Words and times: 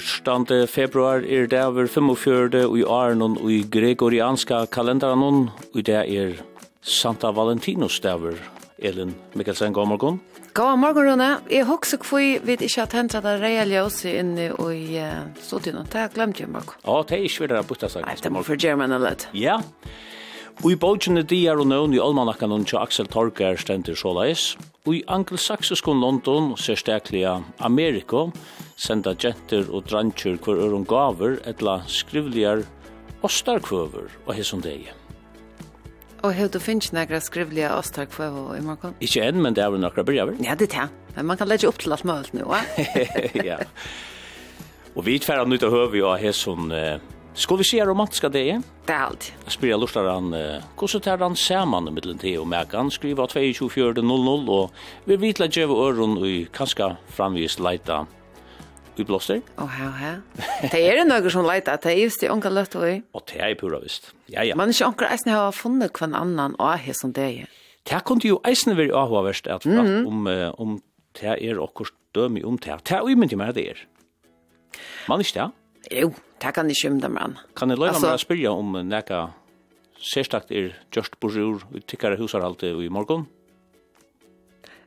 14. 0.00 0.66
februar 0.66 1.24
er 1.26 1.46
det 1.46 1.60
over 1.64 1.86
45. 1.86 2.64
og 2.66 2.78
i 2.78 2.84
Arnon 2.84 3.38
og 3.38 3.50
i 3.52 3.62
Gregorianska 3.62 4.64
kalenderen 4.66 5.50
og 5.74 5.80
det 5.86 6.02
er 6.02 6.36
Santa 6.82 7.30
Valentinus 7.32 8.00
det 8.00 8.12
over. 8.12 8.38
Elin 8.78 9.14
Mikkelsen, 9.34 9.72
god 9.72 9.88
morgen. 9.88 10.20
God 10.54 10.78
morgen, 10.78 11.08
Rune. 11.08 11.28
Jeg 11.50 11.64
husker 11.66 11.98
hvor 11.98 12.18
vi 12.46 12.52
ikke 12.52 12.80
har 12.80 12.86
tenkt 12.86 13.14
at 13.14 13.24
det 13.24 13.40
reelle 13.42 13.80
også 13.82 14.08
inne 14.08 14.50
i 14.52 14.98
uh, 15.00 15.24
studion. 15.40 15.80
Det 15.82 15.98
har 15.98 16.08
jeg 16.08 16.14
glemt 16.14 16.40
jo, 16.40 16.46
Marko. 16.46 16.76
Ja, 16.84 17.00
det 17.02 17.16
er 17.16 17.24
ikke 17.26 17.46
videre 17.46 17.62
på 17.64 17.74
det 17.74 17.90
sagt. 17.90 18.06
Nei, 18.06 18.14
det 18.22 18.32
må 18.32 18.42
for 18.46 18.60
German 18.60 18.92
eller 18.92 19.14
litt. 19.14 19.28
Ja. 19.34 19.56
Og 20.62 20.68
i 20.70 20.76
bøtjene 20.78 21.24
de 21.26 21.40
er 21.50 21.58
og 21.58 21.66
nøvn 21.66 21.96
i 21.96 22.02
almanakken 22.02 22.54
og 22.54 22.68
til 22.70 22.78
Aksel 22.78 23.10
Torger 23.10 23.58
stender 23.58 23.98
så 23.98 24.12
leis. 24.14 24.44
Og 24.86 25.00
i 25.00 25.02
angelsaksiske 25.08 25.90
London, 25.90 26.52
sérstaklega 26.60 27.40
Amerika, 27.58 28.28
senda 28.76 29.14
gentur 29.14 29.70
og 29.70 29.86
dranger 29.88 30.38
hver 30.42 30.60
øron 30.66 30.86
gaver 30.88 31.38
etla 31.48 31.80
skrivligar 31.90 32.64
ostarkvøver 33.24 34.10
og 34.26 34.34
hesson 34.34 34.62
degi. 34.64 34.90
Og 36.24 36.32
hur 36.32 36.48
du 36.48 36.58
finnes 36.62 36.88
nekra 36.96 37.20
skrivliga 37.20 37.74
ostarkvøver 37.76 38.56
i 38.56 38.62
morgon? 38.64 38.94
Ikke 39.04 39.26
enn, 39.26 39.42
men 39.44 39.56
det 39.56 39.64
er 39.64 39.72
vel 39.74 39.82
nokra 39.82 40.04
byrjaver. 40.06 40.38
Ja, 40.44 40.56
det 40.56 40.70
er 40.72 40.76
det. 40.78 41.16
Men 41.18 41.28
man 41.28 41.38
kan 41.38 41.50
legge 41.50 41.68
opp 41.68 41.78
til 41.82 41.92
alt 41.92 42.06
mølt 42.08 42.32
nu, 42.34 42.46
va? 42.48 42.62
ja. 43.50 43.60
Og 44.94 45.04
vi 45.04 45.18
tverra 45.20 45.44
nytta 45.44 45.68
høvi 45.72 46.00
og 46.06 46.16
hesson 46.22 46.72
eh, 46.72 46.96
Skal 47.34 47.58
vi 47.58 47.66
se 47.66 47.82
romantiska 47.82 48.30
det? 48.30 48.60
Det 48.86 48.94
er 48.94 49.08
alt. 49.08 49.28
Jeg 49.44 49.56
spyrir 49.56 49.80
lustar 49.82 50.06
han, 50.06 50.30
hvordan 50.78 51.02
tar 51.02 51.18
han 51.18 51.34
saman 51.34 51.90
middelen 51.90 52.20
til 52.22 52.44
og 52.44 52.46
mekan? 52.46 52.92
Skriva 52.94 53.26
22.4.00 53.26 54.52
og 54.54 54.70
vi 55.10 55.18
vitla 55.18 55.48
djeva 55.50 55.74
øron 55.88 56.14
og 56.22 56.52
kanska 56.54 56.94
framvist 57.16 57.58
leita 57.58 58.04
i 58.98 59.04
blåster. 59.04 59.42
Åh, 59.58 59.76
ja, 59.80 59.90
ja. 60.00 60.12
Det 60.70 60.80
er 60.80 61.00
det 61.00 61.06
noe 61.08 61.32
som 61.32 61.46
leiter, 61.46 61.78
det 61.82 61.92
er 61.92 61.98
just 61.98 62.22
det 62.22 62.30
onker 62.32 62.52
løtt 62.54 62.76
og 62.78 62.86
i. 62.88 62.96
Og 63.14 63.24
det 63.30 63.40
er 63.42 63.54
pura 63.58 63.80
visst. 63.82 64.12
Ja, 64.30 64.44
ja. 64.46 64.56
Man 64.58 64.70
er 64.70 64.76
ikke 64.76 64.90
onker 64.92 65.10
eisen 65.10 65.34
har 65.34 65.52
funnet 65.56 65.94
hver 65.94 66.14
annan 66.14 66.56
og 66.58 66.74
er 66.74 66.96
som 66.96 67.12
det 67.14 67.28
er. 67.44 67.52
Det 67.84 68.00
kunne 68.08 68.24
jo 68.24 68.40
eisen 68.48 68.76
være 68.76 68.94
avhåverst 68.96 69.46
at 69.46 69.66
mm 69.66 69.78
-hmm. 69.78 70.06
om, 70.06 70.26
om 70.58 70.82
det 71.20 71.36
er 71.42 71.60
okkur 71.60 71.90
dømi 72.14 72.42
om 72.44 72.58
det. 72.58 72.80
Det 72.88 72.96
er 72.96 73.08
jo 73.08 73.16
myndi 73.16 73.36
mer 73.36 73.52
det 73.52 73.68
er. 73.70 73.86
Man 75.08 75.20
ikke 75.20 75.40
det? 75.40 75.50
Jo, 76.00 76.12
det 76.42 76.54
kan 76.54 76.66
ikke 76.66 76.80
skymda 76.80 77.08
man. 77.08 77.38
Kan 77.56 77.70
jeg 77.70 77.78
løyna 77.78 77.98
meg 77.98 78.14
å 78.14 78.20
spyrja 78.20 78.50
om 78.50 78.72
nekka 78.88 79.28
sérstakt 80.00 80.52
er 80.52 80.74
just 80.96 81.18
bojur, 81.20 81.62
tikkare 81.86 82.16
husarhalte 82.16 82.66
i 82.66 82.88
morgon? 82.88 83.26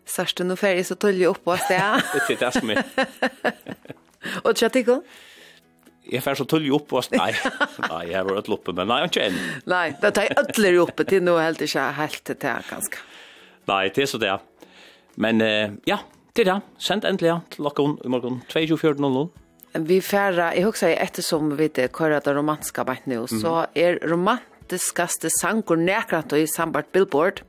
Sørste 0.07 0.45
noe 0.47 0.59
ferie, 0.59 0.83
så 0.87 0.95
tøller 0.99 1.25
jeg 1.25 1.31
opp 1.33 1.43
på 1.45 1.55
sted. 1.59 2.03
det 2.13 2.37
er 2.37 2.43
det 2.45 2.51
som 2.55 2.71
er. 2.71 2.83
Og 4.45 4.53
tja 4.57 4.69
tikko? 4.73 5.01
Jeg 6.07 6.23
fer 6.23 6.37
så 6.39 6.45
tøller 6.47 6.75
opp 6.77 6.87
på 6.87 7.01
sted. 7.03 7.19
Nei, 7.19 7.33
nei, 7.83 8.03
jeg 8.07 8.15
har 8.15 8.27
vært 8.29 8.51
oppe, 8.55 8.75
men 8.75 8.87
nei, 8.87 9.01
ikke 9.09 9.25
enn. 9.27 9.39
Nei, 9.67 9.85
da 10.01 10.11
tar 10.15 10.29
jeg 10.29 10.37
ødler 10.43 10.79
oppe 10.85 11.07
til 11.07 11.25
noe 11.27 11.43
helt 11.43 11.63
ikke 11.63 11.89
helt 11.97 12.21
til 12.23 12.39
det, 12.39 12.53
ganske. 12.69 13.01
Nei, 13.67 13.81
det 13.91 14.05
er 14.05 14.11
så 14.13 14.21
det. 14.21 14.35
Men 15.19 15.43
uh, 15.43 15.75
ja, 15.89 15.99
det 16.37 16.45
er 16.45 16.53
det. 16.53 16.59
Send 16.79 17.07
endelig 17.09 17.33
ja, 17.33 17.39
til 17.51 17.67
dere 17.67 17.89
i 18.05 18.13
morgen 18.13 18.39
22.00. 18.53 19.27
Vi 19.87 19.97
færre, 20.01 20.53
jeg 20.55 20.65
husker 20.65 20.93
jeg 20.93 21.01
ettersom 21.03 21.51
vi 21.51 21.67
vet 21.67 21.91
hva 21.93 22.21
det 22.23 22.33
romanska 22.33 22.85
bare 22.87 23.03
nå, 23.11 23.25
så 23.27 23.65
er 23.77 23.99
romant 24.07 24.45
romantiskaste 24.67 25.29
sangur 25.29 25.77
nekrant 25.77 26.33
i 26.33 26.45
sambart 26.45 26.91
Billboard. 26.91 27.41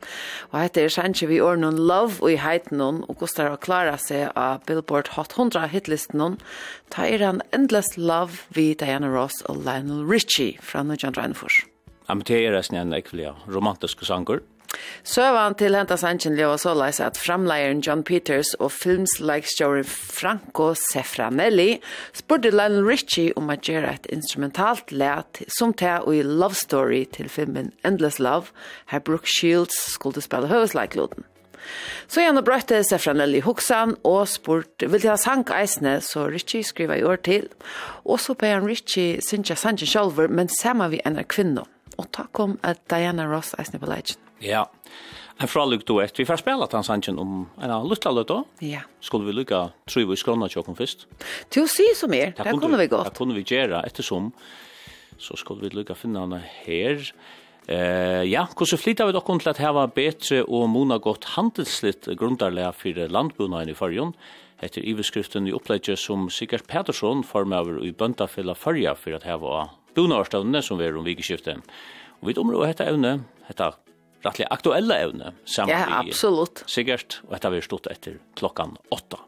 Og 0.53 0.61
hette 0.61 0.81
er 0.81 0.89
sannsje 0.89 1.27
vi 1.27 1.41
år 1.41 1.59
noen 1.59 1.77
love 1.77 2.23
og 2.23 2.31
i 2.31 2.39
heiten 2.39 2.79
noen, 2.79 3.03
og 3.09 3.19
kostar 3.19 3.51
å 3.51 3.59
klara 3.59 3.99
seg 3.99 4.31
av 4.37 4.63
Billboard 4.67 5.09
Hot 5.17 5.35
100 5.37 5.69
hitlisten 5.73 6.19
noen, 6.19 6.39
ta 6.91 7.07
er 7.07 7.25
han 7.25 7.43
Endless 7.53 7.97
Love 7.97 8.47
vi 8.55 8.75
Diana 8.75 9.09
Ross 9.09 9.43
og 9.49 9.65
Lionel 9.65 10.07
Richie 10.07 10.59
fra 10.63 10.85
1994. 10.85 11.67
Ja, 12.09 12.15
men 12.15 12.25
det 12.25 12.39
er 12.39 12.55
resten 12.55 12.79
en 12.79 12.95
ekvelig 12.95 13.35
romantiske 13.49 14.07
sangur. 14.07 14.41
Søvann 15.09 15.57
til 15.57 15.77
henta 15.79 15.97
sanchen 15.97 16.37
leva 16.37 16.59
så 16.61 16.75
leis 16.77 17.01
at 17.01 17.17
framleieren 17.17 17.81
John 17.85 18.03
Peters 18.05 18.51
og 18.61 18.73
filmsleikstjåren 18.77 19.87
Franco 19.89 20.75
Sefranelli 20.77 21.79
spurte 22.17 22.53
Lionel 22.53 22.85
Richie 22.85 23.33
om 23.41 23.49
at 23.55 23.65
gjøre 23.65 23.95
et 23.95 24.11
instrumentalt 24.13 24.93
let 24.93 25.41
som 25.57 25.73
ta 25.73 25.99
og 26.03 26.19
i 26.19 26.23
Love 26.27 26.59
Story 26.59 27.07
til 27.17 27.33
filmen 27.33 27.73
Endless 27.87 28.21
Love, 28.21 28.53
her 28.93 29.01
Brooke 29.01 29.31
Shields 29.39 29.79
skulle 29.95 30.23
spille 30.25 30.53
høvesleikloden. 30.53 31.25
Så 32.09 32.23
gjerne 32.23 32.45
brøtte 32.45 32.83
Sefranelli 32.87 33.41
hoksan 33.45 33.97
og 34.07 34.29
spurte, 34.31 34.89
vil 34.89 35.01
til 35.01 35.13
ha 35.13 35.19
sank 35.21 35.51
eisene, 35.53 35.99
så 36.05 36.29
Richie 36.29 36.65
skriva 36.65 36.97
i 36.97 37.05
år 37.05 37.21
til. 37.25 37.49
Og 38.05 38.21
så 38.21 38.37
ber 38.39 38.59
han 38.59 38.69
Richie 38.69 39.23
synja 39.25 39.57
sanchen 39.59 39.91
sjolver, 39.91 40.29
men 40.29 40.53
sama 40.53 40.89
vi 40.93 41.03
enn 41.05 41.21
kvinno. 41.29 41.67
Og 41.99 42.09
takk 42.15 42.33
kom 42.37 42.59
at 42.63 42.81
Diana 42.91 43.27
Ross 43.29 43.57
eisne 43.59 43.81
på 43.83 43.91
leikjen. 43.91 44.28
Ja. 44.41 44.67
En 45.41 45.49
fraluk 45.49 45.85
du 45.87 46.01
ett. 46.03 46.19
Vi 46.19 46.25
får 46.27 46.37
spela 46.37 46.67
den 46.67 46.85
sanchen 46.85 47.19
om 47.19 47.49
en 47.61 47.89
lilla 47.89 48.11
låt 48.11 48.47
Ja. 48.59 48.81
Skulle 49.01 49.27
vi 49.27 49.33
lukka 49.33 49.71
tru 49.87 50.07
vi 50.07 50.17
skrona 50.17 50.49
chocken 50.49 50.75
Til 50.75 51.63
å 51.63 51.69
si 51.69 51.95
så 51.95 52.09
mer. 52.09 52.35
Det 52.37 52.61
kunne 52.61 52.77
vi 52.79 52.87
gå. 52.87 53.05
Det 53.05 53.15
kunne 53.15 53.35
vi 53.35 53.45
gjøre 53.45 53.85
eftersom 53.87 54.33
så 55.19 55.37
skulle 55.37 55.63
vi 55.63 55.77
lukka 55.77 55.95
finna 55.95 56.21
henne 56.21 56.43
här. 56.65 57.13
Eh 57.69 58.25
ja, 58.25 58.47
hvordan 58.57 58.79
flytta 58.79 59.07
vi 59.07 59.13
dokkon 59.13 59.41
til 59.41 59.51
at 59.51 59.59
hava 59.59 59.87
betre 59.87 60.43
og 60.49 60.69
mona 60.71 60.99
godt 60.99 61.25
handelslitt 61.37 62.09
grundarlega 62.17 62.73
fyrir 62.73 63.09
landbúnaðin 63.09 63.71
i 63.71 63.75
fargjón. 63.75 64.15
Hetta 64.59 64.81
er 64.81 65.47
i 65.47 65.53
uppleggi 65.53 65.97
som 65.97 66.31
Sigurd 66.31 66.67
Pettersson 66.67 67.23
formøver 67.23 67.85
i 67.85 67.93
bøndafella 67.93 68.55
farja 68.55 68.95
fyrir 68.95 69.17
at 69.17 69.23
hava 69.25 69.69
búnaðarstevnene 69.95 70.63
som 70.63 70.79
vi 70.79 70.85
er 70.85 70.97
om 70.97 71.05
vikeskiftet. 71.05 71.59
Og 72.21 72.29
vi 72.29 72.33
dommer 72.33 72.55
og 72.55 72.67
hetta 72.67 72.85
evne, 72.85 73.25
hetta 73.47 73.75
rettelig 74.25 74.49
aktuelle 74.51 74.99
evne 75.07 75.33
sammen 75.45 75.75
ja, 75.75 75.87
i 75.89 76.11
absolutt. 76.11 76.65
Sigurd, 76.71 77.21
og 77.27 77.35
dette 77.37 77.49
har 77.49 77.55
vi 77.57 77.65
stått 77.65 77.89
etter 77.93 78.19
klokkan 78.39 78.77
åtta. 78.95 79.21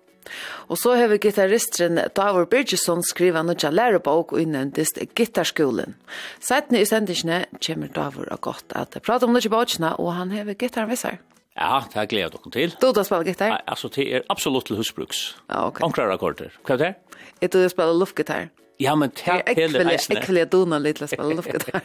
Og 0.70 0.78
så 0.78 0.92
har 0.98 1.08
vi 1.10 1.18
gitarristeren 1.24 1.98
Davor 2.14 2.44
Birgesson 2.50 3.00
skriva 3.06 3.42
nødja 3.42 3.70
lærebok 3.72 4.34
og 4.36 4.42
innevndist 4.42 5.00
gitarskolen. 5.18 5.96
Seitene 6.44 6.82
i 6.82 6.86
sendisene 6.86 7.44
kommer 7.58 7.90
Davor 7.96 8.28
og 8.30 8.40
godt 8.44 8.76
at 8.78 8.98
prate 9.02 9.26
om 9.26 9.34
nødja 9.34 9.50
bøkene, 9.50 9.96
og 9.98 10.12
han 10.14 10.30
har 10.36 10.52
gitarvisser. 10.54 11.18
Ja, 11.58 11.82
det 11.92 12.06
gleder 12.12 12.36
dere 12.36 12.52
til. 12.54 12.76
Du 12.80 12.92
da 12.94 13.02
spiller 13.04 13.26
gitar? 13.26 13.56
Nei, 13.56 13.64
Altså, 13.66 13.90
det 13.92 14.06
er 14.06 14.22
absolutt 14.30 14.70
til 14.70 14.78
husbruks. 14.78 15.34
Ja, 15.50 15.66
ok. 15.66 15.82
Onkrar 15.84 16.12
akkorder. 16.14 16.54
Hva 16.64 16.76
er 16.76 16.82
det? 16.84 16.94
Jeg 17.42 17.50
tror 17.50 17.66
jeg 17.66 17.72
spiller 17.74 17.98
luftgitar. 17.98 18.48
Ja, 18.80 18.94
men 18.96 19.10
det 19.14 19.28
är 19.28 19.56
heller 19.56 19.90
eisne. 19.92 20.14
Jag 20.14 20.26
vill 20.26 20.48
dona 20.48 20.78
lite 20.78 21.04
å 21.04 21.08
spille 21.08 21.34
luftgitar. 21.36 21.82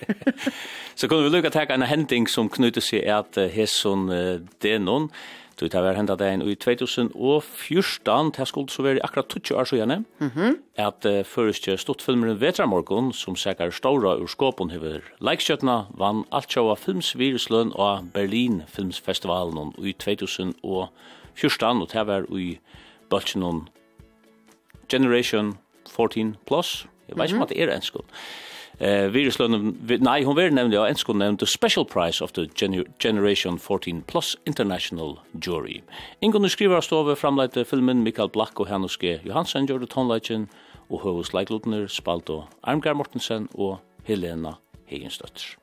Så 0.95 1.09
kunne 1.11 1.27
vi 1.27 1.29
lukka 1.33 1.51
ta 1.51 1.65
en 1.67 1.83
hending 1.83 2.27
som 2.27 2.49
knyter 2.49 2.81
sig 2.81 3.09
att 3.09 3.35
Hesson 3.35 4.07
Denon, 4.63 5.09
Du 5.55 5.69
tar 5.71 5.85
vært 5.85 5.95
hendet 6.01 6.19
deg 6.19 6.41
i 6.43 6.55
2014, 6.59 8.31
det 8.35 8.47
skulle 8.49 8.73
så 8.73 8.83
være 8.83 9.03
akkurat 9.07 9.31
20 9.31 9.55
år 9.55 9.63
siden, 9.69 10.05
mm 10.19 10.31
-hmm. 10.35 10.55
at 10.75 11.05
uh, 11.05 11.23
først 11.23 11.79
stått 11.79 12.01
filmeren 12.01 12.41
Vetramorgon, 12.41 13.13
som 13.13 13.35
sikkert 13.35 13.73
ståra 13.73 14.17
ur 14.19 14.27
skåpen 14.27 14.71
over 14.75 14.99
Leikskjøttene, 15.21 15.85
vann 15.97 16.25
alt 16.31 16.51
sjåa 16.51 16.75
filmsvirusløn 16.75 17.71
av 17.75 18.03
Berlin 18.13 18.63
Filmsfestivalen 18.67 19.73
i 19.77 19.93
2014, 19.93 21.81
og 21.81 21.89
det 21.93 22.07
var 22.07 22.25
i 22.37 22.59
bøtjen 23.09 23.67
Generation 24.89 25.57
14 25.95 26.35
plus. 26.47 26.87
Jeg 27.07 27.17
vet 27.17 27.31
ikke 27.31 27.41
om 27.41 27.47
det 27.47 27.63
er 27.63 27.73
ensk. 27.75 27.97
Eh, 28.79 29.07
viruslønnen, 29.13 29.77
nei, 30.03 30.23
hun 30.27 30.35
var 30.35 30.51
nemlig 30.51 30.75
en 30.75 30.89
ensk 30.89 31.07
nevnt 31.15 31.39
The 31.39 31.47
Special 31.47 31.85
Prize 31.87 32.23
of 32.23 32.33
the 32.35 32.49
Gener 32.59 32.83
Generation 32.99 33.57
14 33.59 34.01
Plus 34.07 34.35
International 34.45 35.19
Jury. 35.33 35.81
Ingun 36.21 36.49
skriver 36.49 36.75
av 36.75 36.99
över 36.99 37.15
framleite 37.15 37.65
filmen 37.65 38.03
Mikael 38.03 38.29
Black 38.29 38.59
og 38.59 38.67
Hanuske 38.67 39.21
Johansen 39.23 39.67
gjør 39.67 39.79
det 39.79 39.89
tonleitjen, 39.89 40.49
og 40.89 41.01
høvus 41.01 41.31
leiklutner 41.33 41.87
Spalto 41.87 42.43
Armgar 42.63 42.93
Mortensen 42.93 43.47
og 43.53 43.79
Helena 44.03 44.57
Hegenstøtter. 44.85 45.55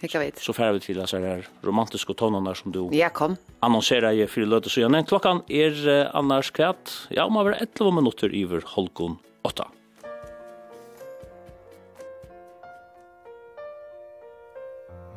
Hekka 0.00 0.18
vet. 0.18 0.40
Så 0.40 0.52
färd 0.52 0.74
vi 0.74 0.80
til 0.80 0.98
disse 1.00 1.20
her 1.20 1.44
romantiske 1.64 2.14
tonene 2.14 2.54
som 2.56 2.72
du 2.72 2.88
ja, 2.92 3.08
kom. 3.08 3.36
annonserer 3.60 4.12
i 4.12 4.26
för 4.26 4.46
løte 4.46 4.70
så 4.70 4.80
gjerne. 4.80 5.04
Klokkan 5.04 5.42
er 5.48 5.72
uh, 5.86 6.10
annars 6.14 6.50
kvart. 6.50 7.08
ja, 7.10 7.24
om 7.24 7.36
over 7.36 7.52
11 7.52 7.92
minutter 7.92 8.34
iver 8.34 8.62
Holkon 8.66 9.18
8. 9.46 9.60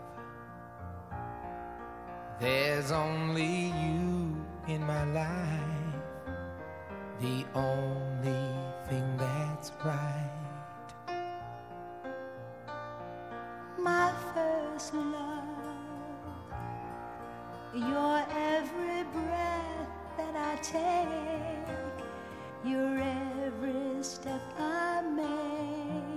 There's 2.39 2.91
only 2.91 3.67
you 3.67 4.35
in 4.67 4.83
my 4.83 5.03
life. 5.05 5.59
The 7.19 7.45
only 7.53 8.49
thing 8.89 9.17
that's 9.17 9.71
right. 9.85 10.31
My 13.77 14.11
first 14.33 14.93
love 14.95 15.45
Your 17.75 18.25
every 18.35 19.03
breath 19.03 19.89
that 20.17 20.35
I 20.35 20.55
take 20.63 21.90
your 22.63 22.99
every 22.99 24.03
step 24.03 24.41
I 24.57 25.01
make. 25.01 26.10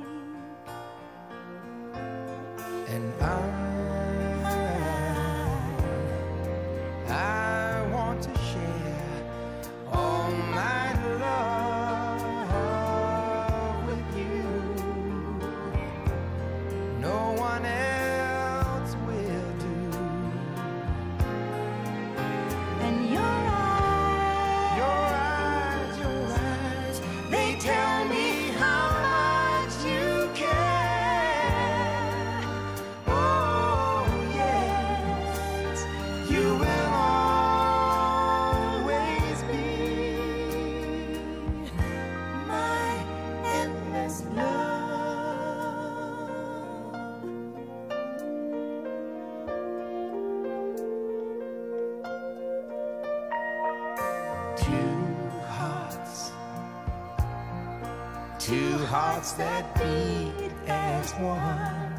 one. 61.20 61.92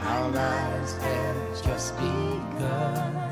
Our 0.00 0.30
lives 0.30 0.92
have 0.98 1.62
just 1.64 1.96
begun. 1.96 3.27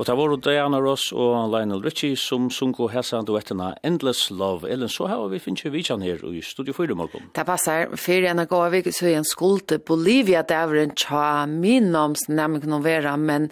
Og 0.00 0.06
det 0.08 0.14
var 0.16 0.32
Diana 0.40 0.78
Ross 0.80 1.10
og 1.12 1.50
Lionel 1.52 1.82
Richie 1.84 2.16
som 2.16 2.46
sunko 2.48 2.86
hessan 2.88 3.26
duettena 3.28 3.74
Endless 3.84 4.30
Love. 4.32 4.64
Ellen, 4.72 4.88
så 4.88 5.10
har 5.10 5.26
vi 5.28 5.36
finnes 5.44 5.66
vi 5.68 5.82
kjenn 5.84 6.00
her 6.00 6.22
i 6.24 6.40
Studio 6.40 6.72
4 6.72 6.96
morgen. 6.96 7.26
Det 7.36 7.44
passar. 7.44 7.92
Fyrir 8.00 8.30
enn 8.30 8.40
gav 8.48 8.72
vi 8.72 8.80
så 8.96 9.10
en 9.12 9.28
skuld 9.28 9.66
til 9.68 9.82
Bolivia 9.84 10.40
dævren 10.40 10.94
tja 10.96 11.44
min 11.44 11.90
minnoms 11.90 12.30
nemlig 12.32 12.64
noen 12.64 12.86
vera, 12.86 13.12
men 13.20 13.50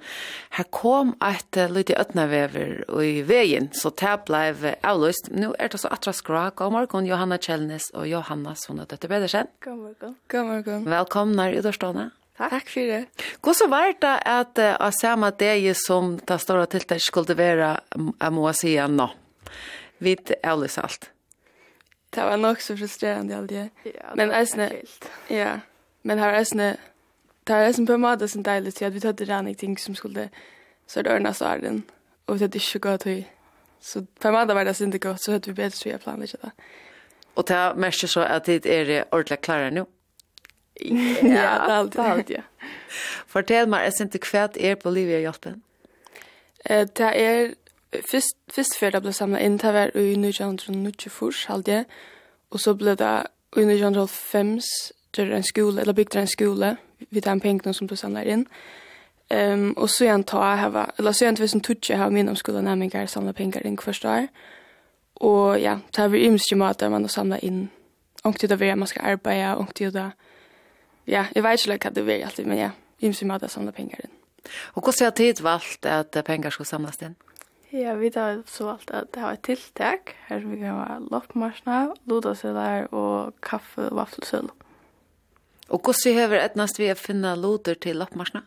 her 0.57 0.65
kom 0.73 1.13
et 1.21 1.61
lite 1.69 1.99
øtnavever 2.01 2.81
i 3.05 3.21
veien, 3.29 3.69
så 3.77 3.93
det 3.93 4.15
blei 4.25 4.49
avløst. 4.81 5.29
Nå 5.29 5.53
er 5.59 5.69
det 5.69 5.83
så 5.83 5.93
atra 5.93 6.17
skra. 6.17 6.49
God 6.57 6.73
morgen, 6.73 7.11
Johanna 7.13 7.37
Kjellnes 7.37 7.91
og 7.93 8.09
Johanna 8.09 8.57
Sona 8.57 8.89
Døttebedersen. 8.89 9.53
God 9.61 9.83
morgen. 9.85 10.17
God 10.33 10.49
morgen. 10.49 10.89
Velkomna 10.89 11.51
i 11.53 11.61
Udorstående. 11.61 12.09
Takk. 12.39 12.51
Takk 12.51 12.69
for 12.71 12.81
det. 12.81 13.07
Gå 13.41 13.55
så 13.55 13.67
var 13.67 13.93
det 14.01 14.15
at 14.31 14.59
uh, 14.59 14.77
av 14.87 14.93
samme 14.95 15.31
dag 15.31 15.65
som 15.77 16.19
det 16.23 16.41
store 16.41 16.67
tiltak 16.71 17.03
skulle 17.03 17.35
være, 17.35 17.71
jeg 17.97 18.35
må 18.37 18.53
si 18.55 18.69
igjen 18.77 18.95
nå. 18.99 19.09
Vidt 19.99 20.31
ærlig 20.47 20.71
alt. 20.79 21.11
Det 22.15 22.23
var 22.25 22.39
nok 22.39 22.63
så 22.63 22.77
frustrerende 22.79 23.37
alt 23.37 23.51
det. 23.51 23.65
Ja, 23.85 24.15
men 24.15 24.31
æsne, 24.31 24.71
ja, 25.31 25.59
men 26.03 26.19
her 26.19 26.31
er 26.31 26.41
æsne, 26.41 26.77
det 27.47 27.57
er 27.57 27.69
æsne 27.69 27.87
på 27.87 27.99
en 27.99 28.07
måte 28.07 28.29
som 28.29 28.47
deilig 28.47 28.75
til 28.75 28.87
at 28.87 28.95
vi 28.95 29.03
tatt 29.03 29.27
rannig 29.29 29.59
ting 29.59 29.75
som 29.81 29.99
skulle 29.99 30.31
så 30.87 31.03
det 31.03 31.13
ørnes 31.13 31.43
av 31.43 31.61
den, 31.61 31.83
og 32.27 32.39
vi 32.39 32.47
tatt 32.47 32.55
ikke 32.55 32.79
godt 32.87 33.05
høy. 33.05 33.25
Så 33.81 34.07
på 34.21 34.31
en 34.31 34.39
måte 34.39 34.55
var 34.55 34.65
det 34.65 34.79
æsne 34.79 34.95
ikke 34.95 35.09
godt, 35.11 35.25
så 35.25 35.35
hadde 35.35 35.51
vi 35.51 35.59
bedre 35.59 35.75
tror 35.75 35.91
jeg 35.91 36.01
planer 36.07 36.31
ikke 36.31 36.43
det. 36.47 36.53
Og 37.35 37.49
det 37.49 37.57
er 37.57 37.75
mest 37.75 38.09
så 38.09 38.23
at 38.23 38.47
det 38.47 38.67
er 38.67 39.05
ordentlig 39.11 39.41
klarere 39.43 39.71
nå? 39.71 39.81
Ja. 39.81 39.98
ja, 41.23 41.67
det 41.67 41.75
alltid. 41.75 41.93
Det 41.93 42.05
er 42.07 42.13
alltid, 42.13 42.35
ja. 42.37 42.43
Fortell 43.27 43.69
meg, 43.69 43.85
jeg 43.85 43.93
synes 43.93 44.15
ikke 44.15 44.31
hva 44.33 44.45
er 44.57 44.77
på 44.81 44.91
livet 44.91 45.19
i 45.19 45.25
hjelpen? 45.27 45.63
Eh, 46.65 46.87
det 46.87 47.11
er, 47.15 47.55
først, 48.11 48.37
først 48.55 48.79
før 48.79 48.91
det 48.91 49.03
ble 49.03 49.13
samlet 49.13 49.45
inn, 49.45 49.59
det 49.59 49.75
var 49.75 49.95
i 49.95 50.11
1994, 50.17 51.47
jeg. 51.67 51.85
og 52.51 52.61
så 52.61 52.75
ble 52.75 52.95
det 52.99 53.15
i 53.57 53.65
1995, 53.65 54.93
gjør 55.17 55.35
en 55.37 55.43
skole, 55.43 55.81
eller 55.81 55.93
bygde 55.93 56.21
en 56.21 56.27
skole, 56.27 56.77
vi 57.11 57.21
tar 57.21 57.33
en 57.33 57.41
penger 57.41 57.73
som 57.73 57.87
ble 57.87 57.97
samlet 57.97 58.27
inn. 58.27 58.47
Um, 59.29 59.75
og 59.77 59.91
så 59.93 60.07
igjen 60.07 60.25
tar 60.25 60.45
jeg, 60.47 60.59
hava, 60.59 60.87
eller 60.99 61.13
så 61.13 61.25
igjen 61.25 61.37
til 61.37 61.43
hvis 61.43 61.55
en 61.55 61.61
tog 61.61 61.89
har 62.01 62.11
min 62.11 62.29
omskolen 62.29 62.65
nærmengar 62.65 63.07
samlet 63.07 63.37
penger 63.37 63.67
inn 63.67 63.77
første 63.79 64.09
år. 64.09 64.29
Og 65.21 65.61
ja, 65.61 65.79
det 65.91 66.01
har 66.01 66.09
vi 66.09 66.25
ymske 66.25 66.57
måter 66.57 66.89
man 66.89 67.05
har 67.05 67.13
samlet 67.13 67.45
inn. 67.45 67.67
Ångtid 68.25 68.53
av 68.53 68.63
hva 68.63 68.75
man 68.75 68.89
skal 68.89 69.05
arbeide, 69.13 69.57
ångtid 69.59 69.87
av 69.87 69.93
det 69.93 70.28
ja, 71.09 71.27
jeg 71.35 71.45
vet 71.45 71.65
ikke 71.67 71.89
hva 71.89 71.95
det 71.97 72.05
vil 72.07 72.25
alltid, 72.27 72.47
men 72.51 72.61
ja, 72.61 72.71
vi 73.01 73.11
må 73.13 73.33
måtte 73.33 73.49
samle 73.49 73.73
penger 73.73 74.05
inn. 74.05 74.15
Og 74.75 74.83
hvordan 74.83 75.09
har 75.09 75.17
tid 75.17 75.43
valgt 75.45 75.87
at 75.87 76.17
penger 76.25 76.55
skal 76.55 76.69
samles 76.69 77.01
inn? 77.03 77.17
Ja, 77.73 77.95
vi 78.01 78.11
har 78.15 78.43
så 78.49 78.65
valgt 78.71 78.91
at 78.97 79.11
det 79.15 79.21
har 79.21 79.37
et 79.37 79.45
tiltak, 79.45 80.15
her 80.29 80.41
vi 80.41 80.61
kan 80.63 80.79
ha 80.79 80.99
loppmarsna, 81.05 81.81
lodasøler 82.09 82.89
og 82.97 83.35
kaffe 83.45 83.91
og 83.91 83.99
vaffelsøl. 84.01 84.49
Og 85.69 85.81
hvordan 85.85 86.17
har 86.17 86.31
vi 86.33 86.41
etnast 86.41 86.81
vi 86.81 86.89
å 86.89 86.97
finne 86.97 87.35
loder 87.37 87.77
til 87.77 88.01
loppmarsna? 88.01 88.47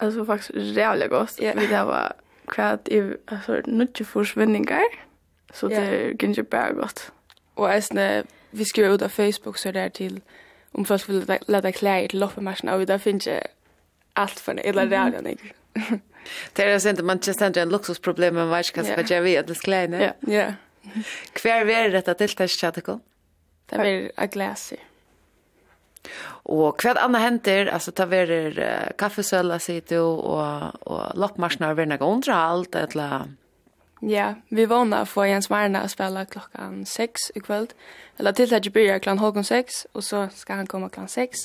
Alltså 0.00 0.24
faktiskt 0.24 0.76
rævlig 0.76 1.10
gott. 1.10 1.36
Yeah. 1.42 1.60
Vi 1.60 1.66
har 1.66 1.84
var 1.84 2.16
kvart 2.48 2.88
i 2.88 3.02
altså, 3.28 3.60
nutje 3.66 4.04
forsvinninger, 4.04 4.88
Så 5.54 5.68
det 5.68 5.76
yeah. 5.76 6.08
gick 6.08 6.22
inte 6.22 6.42
bra 6.42 6.72
gott. 6.72 7.12
Och 7.54 7.72
äsne 7.72 8.24
vi 8.50 8.64
skriver 8.64 8.94
ut 8.94 9.02
av 9.02 9.08
Facebook 9.08 9.58
så 9.58 9.72
där 9.72 9.88
till 9.88 10.20
om 10.72 10.84
folk 10.84 11.08
vill 11.08 11.38
lätta 11.46 11.72
kläder 11.72 12.08
till 12.08 12.20
loppmarschen 12.20 12.68
och 12.68 12.86
där 12.86 12.98
finns 12.98 13.26
ju 13.26 13.40
allt 14.12 14.40
för 14.40 14.54
det 14.54 14.60
eller 14.68 14.86
det 14.86 14.96
är 14.96 15.22
det 15.22 15.36
Det 16.52 16.62
är 16.62 16.78
sent 16.78 17.04
man 17.04 17.18
just 17.22 17.42
ändrar 17.42 17.62
en 17.62 17.68
luxusproblem 17.68 18.34
men 18.34 18.48
vad 18.48 18.64
ska 18.66 18.82
jag 18.84 19.10
göra 19.10 19.20
vid 19.20 19.46
det 19.46 19.54
kläderna? 19.54 20.04
Ja. 20.04 20.12
Ja. 20.20 20.52
Kvar 21.32 21.70
är 21.70 21.90
det 21.90 22.08
att 22.08 22.18
delta 22.18 22.44
i 22.44 22.48
chatten? 22.48 23.00
Det 23.66 23.76
är 23.76 24.12
ett 24.16 24.32
glas. 24.32 24.72
Och 26.28 26.80
kvad 26.80 26.98
anna 26.98 27.18
händer 27.18 27.66
alltså 27.66 27.92
ta 27.92 28.06
ver 28.06 28.92
kaffesölla 28.98 29.58
sitter 29.58 30.00
och 30.00 30.70
och 30.80 31.18
loppmarschen 31.18 31.66
över 31.66 31.86
några 31.86 32.04
andra 32.04 32.34
allt 32.34 32.74
eller 32.74 33.22
Ja, 34.02 34.34
vi 34.48 34.66
vana 34.66 35.06
få 35.06 35.26
Jens 35.26 35.50
Marna 35.50 35.80
att 35.80 35.90
spela 35.90 36.24
klockan 36.24 36.86
6 36.86 37.20
i 37.34 37.40
kväll. 37.40 37.66
Eller 38.16 38.32
till 38.32 38.54
att 38.54 38.72
börja 38.72 38.98
klockan 38.98 39.18
halv 39.18 39.42
6 39.42 39.86
och 39.92 40.04
så 40.04 40.28
ska 40.34 40.54
han 40.54 40.66
komma 40.66 40.88
klockan 40.88 41.08
6. 41.08 41.38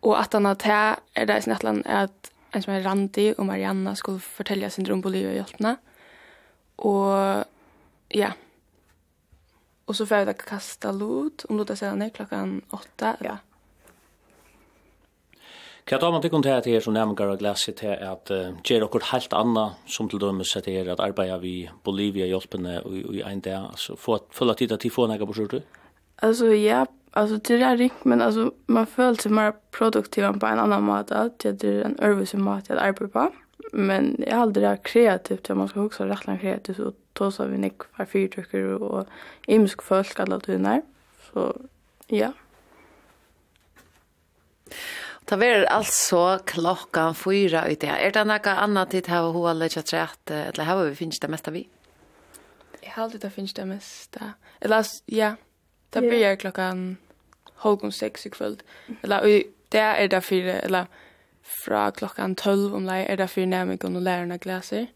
Och 0.00 0.20
att 0.20 0.32
han 0.32 0.44
har 0.44 0.56
här 0.62 0.96
är 1.14 1.26
det 1.26 1.42
snällan 1.42 1.82
att 1.86 2.32
en 2.50 2.62
som 2.62 2.72
är 2.72 2.80
Randi 2.80 3.34
och 3.38 3.46
Marianna 3.46 3.96
skulle 3.96 4.20
fortälja 4.20 4.70
sin 4.70 4.84
dröm 4.84 5.02
på 5.02 5.08
livet 5.08 5.30
och 5.30 5.36
hjälpna. 5.36 5.76
Och 6.76 7.44
ja. 8.08 8.32
Och 9.84 9.96
så 9.96 10.06
får 10.06 10.16
jag 10.16 10.38
kasta 10.38 10.92
lot 10.92 11.44
om 11.44 11.56
låta 11.56 11.76
sedan 11.76 11.98
sedan 11.98 12.10
klockan 12.10 12.62
8. 12.70 13.16
Ja. 13.20 13.26
Eller? 13.26 13.49
Kan 15.90 15.98
tar 15.98 16.12
man 16.14 16.22
tycker 16.22 16.42
til 16.42 16.48
at 16.54 16.64
det 16.64 16.82
som 16.82 16.94
så 16.94 17.22
og 17.26 17.32
att 17.32 17.40
til 17.60 17.74
till 17.74 17.88
att 17.88 18.70
göra 18.70 18.84
okkur 18.84 19.00
helt 19.12 19.32
annat 19.32 19.72
som 19.86 20.08
till 20.08 20.18
dömes 20.18 20.52
sett 20.52 20.68
är 20.68 20.88
att 20.88 21.00
arbeta 21.00 21.38
vi 21.38 21.70
Bolivia 21.84 22.26
hjelpene 22.26 22.80
och 22.80 22.94
i 23.14 23.22
en 23.22 23.40
där 23.40 23.66
altså, 23.70 23.96
få 23.96 24.18
fulla 24.30 24.54
tid 24.54 24.72
att 24.72 24.92
få 24.92 25.06
några 25.06 25.26
beslut. 25.26 25.62
Alltså 26.22 26.46
ja, 26.46 26.86
alltså 27.12 27.36
det 27.36 27.62
är 27.62 27.76
rikt 27.76 28.04
men 28.04 28.22
alltså 28.22 28.52
man 28.66 28.86
føler 28.86 29.14
sig 29.14 29.32
mer 29.32 29.52
produktiv 29.70 30.22
på 30.40 30.46
en 30.46 30.58
annan 30.58 30.82
måte, 30.82 31.14
att 31.14 31.38
det 31.38 31.64
är 31.64 31.84
en 31.84 31.98
övelse 31.98 32.36
mat 32.36 32.70
att 32.70 32.78
arbeta 32.78 33.08
på. 33.08 33.30
Men 33.72 34.16
jag 34.26 34.34
har 34.34 34.42
aldrig 34.42 34.68
det 34.68 34.82
kreativt, 34.82 35.48
man 35.48 35.68
ska 35.68 35.82
också 35.82 36.04
rätt 36.04 36.40
kreativt 36.40 36.78
och 36.78 36.94
då 37.12 37.30
så 37.30 37.44
vi 37.44 37.58
nick 37.58 37.82
för 37.96 38.04
fyrtrycker 38.04 38.82
och 38.82 39.06
imsk 39.46 39.82
folk 39.82 40.20
alla 40.20 40.40
tunar. 40.40 40.82
Så 41.32 41.54
ja. 42.06 42.32
Ta 45.30 45.36
verer 45.38 45.68
altså 45.70 46.40
klokkan 46.42 47.14
4 47.14 47.60
ut 47.70 47.80
det. 47.80 47.90
Er 47.90 48.10
det 48.10 48.24
noe 48.26 48.54
annet 48.64 48.90
tid 48.90 49.06
her 49.06 49.28
hun 49.30 49.44
har 49.46 49.54
lett 49.54 49.86
trett, 49.86 50.30
eller 50.30 50.66
her 50.66 50.80
vi 50.88 50.96
finnes 50.98 51.20
det 51.22 51.30
meste 51.30 51.52
vi? 51.54 51.68
Jag 52.82 52.90
har 52.90 53.04
alltid 53.04 53.20
det 53.20 53.30
det 53.54 53.64
mesta. 53.64 54.32
Eller 54.60 54.86
ja, 55.06 55.36
det 55.90 56.02
Ja. 56.02 56.10
börjar 56.10 56.36
klockan 56.36 56.96
halv 57.54 57.90
sex 57.90 58.26
i 58.26 58.30
kväll. 58.30 58.62
Eller 59.02 59.20
och 59.20 59.42
det 59.68 59.78
det 60.08 60.20
fyra 60.20 60.52
eller 60.52 60.86
fra 61.64 61.90
klockan 61.90 62.34
12 62.34 62.74
om 62.74 62.86
det 62.86 63.06
är 63.06 63.16
det 63.16 63.28
fyra 63.28 63.46
nämligen 63.46 63.96
och 63.96 64.02
lärarna 64.02 64.36
glaser. 64.36 64.86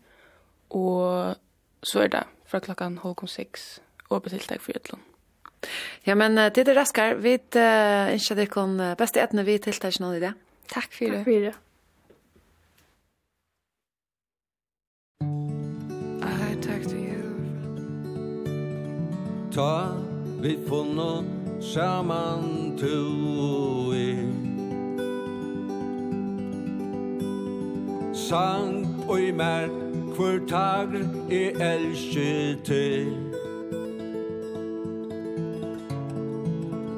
Och 0.68 1.34
så 1.82 2.00
är 2.00 2.08
det 2.08 2.24
fra 2.46 2.60
klockan 2.60 2.98
halv 2.98 3.26
sex 3.26 3.80
och 4.08 4.22
på 4.22 4.30
tilltag 4.30 4.60
för 4.60 4.76
ett 4.76 4.88
Ja, 6.06 6.14
men 6.14 6.38
uh, 6.38 6.50
det 6.54 6.68
er 6.68 6.74
raskar. 6.76 7.14
Vi 7.22 7.34
uh, 7.56 8.12
ønsker 8.14 8.38
dere 8.38 8.52
kon 8.52 8.78
uh, 8.80 8.94
beste 8.98 9.22
etne 9.22 9.44
vi 9.46 9.58
tiltar 9.58 9.94
noen 10.00 10.18
i 10.18 10.24
det. 10.24 10.34
Takk 10.72 10.90
for 10.92 11.04
det. 11.12 11.22
Takk 11.22 11.28
for 11.28 11.40
det. 11.48 11.54
I 16.24 16.56
talk 16.64 16.82
to 16.88 16.96
you. 16.96 17.22
Ta 19.52 19.96
vi 20.42 20.58
funno 20.68 21.24
saman 21.60 22.78
i. 23.94 24.10
Sang 28.14 29.04
og 29.08 29.20
i 29.20 29.30
mer 29.32 29.68
hver 30.14 30.38
tager 30.48 31.02
i 31.30 31.44
elskje 31.60 32.56
til 32.64 33.33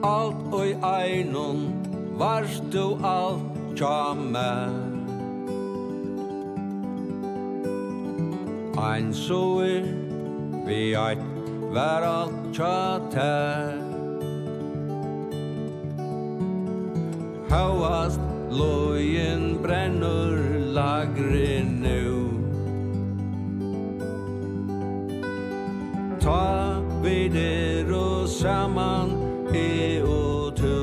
alt 0.07 0.53
og 0.55 0.67
i 0.69 0.75
einon 0.87 1.63
varst 2.19 2.65
du 2.73 2.95
alt 3.05 3.57
tja 3.79 4.15
mer 4.15 4.75
Ein 8.87 9.13
soer 9.15 9.89
vi 10.67 10.81
eit 11.01 11.25
Vær 11.75 12.07
alt 12.07 12.39
tja 12.57 12.77
Hauast 17.51 18.21
lojen 18.51 19.59
brennur 19.63 20.41
lagri 20.77 21.61
nu 21.67 22.03
Ta 26.21 26.81
vidir 27.03 27.93
og 27.95 28.29
saman 28.29 29.26
e 29.57 30.03
og 30.03 30.57
to 30.57 30.77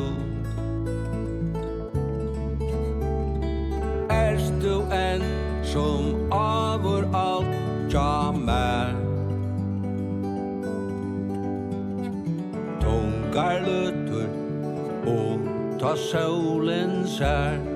Erst 4.10 4.53
du 4.63 4.82
enn 4.98 5.25
som 5.74 6.32
avur 6.32 7.06
alt 7.13 7.53
tja 7.94 8.32
mer 8.32 8.96
Tungar 12.82 13.62
lutur 13.68 14.27
og 15.08 15.53
ta 15.80 15.96
solen 16.10 17.08
sær. 17.18 17.73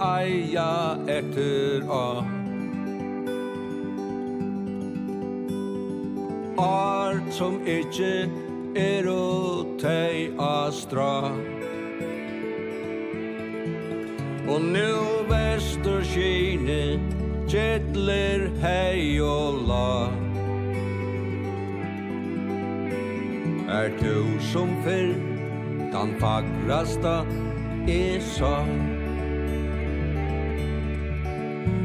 eia 0.00 0.96
etter 1.06 1.84
a 1.92 2.24
Ar 6.60 7.20
som 7.36 7.60
ikkje 7.68 8.28
er 8.80 9.08
og 9.12 9.76
tei 9.80 10.30
a 10.40 10.70
stra 10.72 11.28
Og 14.48 14.60
nu 14.72 14.92
vestur 15.28 16.00
skine 16.08 16.96
Kjettler 17.50 18.48
hei 18.64 19.20
og 19.20 19.60
la 19.68 20.08
Er 23.80 23.92
du 24.00 24.40
som 24.52 24.72
fyrr 24.86 25.12
Dan 25.92 26.16
fagrasta 26.22 27.20
er 27.90 28.20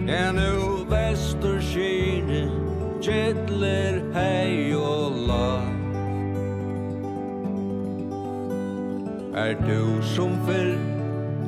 En 0.07 0.37
vestur 0.89 1.57
skine 1.65 2.43
Gjettler 3.01 4.03
hei 4.13 4.69
og 4.77 5.15
la 5.25 5.47
Er 9.33 9.55
du 9.65 10.03
som 10.05 10.35
fyrr 10.45 10.75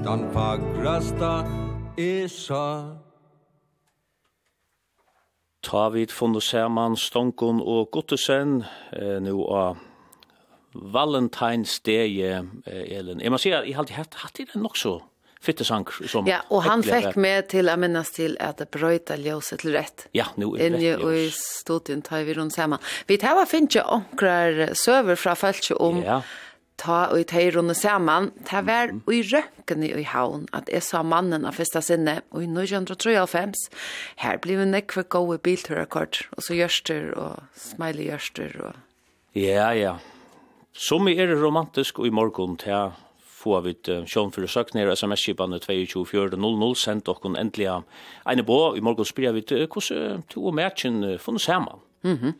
Den 0.07 0.25
fagrasta 0.33 1.45
Isa 2.01 2.97
Ta 5.61 5.89
vid 5.93 6.09
funnet 6.09 6.43
saman 6.43 6.97
Stonkon 6.97 7.61
og 7.61 7.91
Gottesen 7.91 8.63
eh, 8.93 9.19
nu 9.21 9.43
av 9.45 9.77
Valentine's 10.73 11.77
Day 11.85 12.21
eh, 12.21 12.41
Elin. 12.65 13.21
Jeg 13.21 13.31
må 13.31 13.37
si 13.37 13.51
at 13.51 13.67
jeg 13.67 13.75
har 13.75 13.83
alltid 13.83 13.97
hatt, 13.99 14.19
hatt 14.23 14.39
i 14.39 14.47
den 14.53 14.65
nok 14.65 14.77
så 14.77 14.97
fittesank 15.48 15.92
som 16.10 16.27
Ja, 16.27 16.42
och 16.48 16.63
han 16.63 16.84
fick 16.84 17.16
med 17.16 17.48
till 17.48 17.72
minnes 17.77 18.12
til 18.12 18.36
till 18.38 18.54
det 18.58 18.68
brøyta 18.72 19.16
ljuset 19.16 19.60
til 19.60 19.72
rätt. 19.72 20.08
Ja, 20.12 20.25
nu 20.36 20.46
är 20.46 20.58
det. 20.58 20.66
Inne 20.66 21.16
i 21.18 21.32
studien 21.32 22.01
tar 22.01 22.24
vi 22.24 22.34
rundt 22.34 22.54
sammen. 22.54 22.80
Vi 23.08 23.18
tar 23.18 23.36
vad 23.36 23.48
finns 23.48 23.75
ju 23.75 23.82
ankrar 23.82 24.74
server 24.74 25.16
från 25.16 25.77
om 25.77 26.04
ja. 26.04 26.22
ta 26.75 27.08
och 27.08 27.27
ta 27.27 27.39
runt 27.39 27.77
samman. 27.77 28.32
Ta 28.46 28.62
var 28.62 28.84
mm. 28.84 29.01
i 29.12 29.24
røkken 29.24 29.84
i 29.84 30.04
havn 30.04 30.48
att 30.51 30.70
är 30.70 30.80
så 30.80 31.04
mannen 31.04 31.46
av 31.46 31.51
første 31.51 31.82
sinne 31.82 32.22
och 32.30 32.44
i 32.44 32.46
1993 32.46 33.54
här 34.16 34.38
blir 34.38 34.60
en 34.60 34.72
nekve 34.72 35.04
gode 35.04 35.38
biltörkort 35.38 36.30
och 36.32 36.44
så 36.44 36.54
gjørster 36.54 37.12
och 37.18 37.39
smiley 37.56 38.06
gjørster 38.06 38.62
och 38.62 38.75
Ja, 39.34 39.74
ja. 39.74 40.00
Som 40.74 41.08
er 41.08 41.36
romantisk 41.36 42.00
og 42.00 42.08
i 42.08 42.10
morgen 42.10 42.58
til 42.58 42.92
få 43.48 43.62
vid 43.63 43.89
sjón 44.10 44.32
fyrir 44.36 44.51
søknir 44.51 44.92
SMS 44.94 45.24
skipan 45.24 45.56
224000 45.56 46.80
sendt 46.80 47.10
og 47.12 47.22
kun 47.24 47.38
endelig 47.39 47.70
eine 48.27 48.44
bo 48.44 48.75
i 48.75 48.82
morgen 48.82 48.84
morgon 48.84 49.06
spyrja 49.08 49.32
vid 49.32 49.54
hvordan 49.68 50.24
to 50.30 50.46
og 50.46 50.56
matchen 50.56 51.18
funn 51.20 51.39
saman. 51.39 51.80
Mhm. 52.04 52.34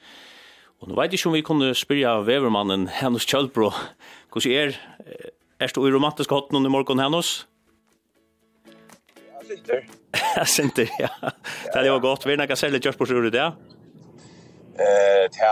Og 0.80 0.90
nå 0.90 0.96
vet 0.96 1.12
jeg 1.12 1.20
ikke 1.20 1.30
om 1.30 1.34
vi 1.34 1.42
kunne 1.42 1.74
spyrja 1.76 2.20
vevermannen 2.22 2.88
Hennes 2.88 3.26
Kjølbro, 3.30 3.72
hvordan 4.32 4.52
er, 4.52 4.76
er 5.60 5.74
du 5.74 5.88
i 5.88 5.92
romantisk 5.92 6.30
hotten 6.30 6.58
under 6.58 6.70
morgen, 6.70 7.00
Hennes? 7.00 7.48
Ja, 8.68 9.42
Sinter. 9.48 9.82
Sinter, 10.56 10.88
ja. 11.00 11.10
Det 11.74 11.92
var 11.92 12.00
godt. 12.00 12.28
Vi 12.28 12.36
er 12.36 12.38
nekka 12.38 12.56
særlig 12.56 12.84
kjørsbordsjuret, 12.84 13.34
ja. 13.34 13.52
Ja 13.56 13.77
eh 14.80 15.30
ta 15.38 15.52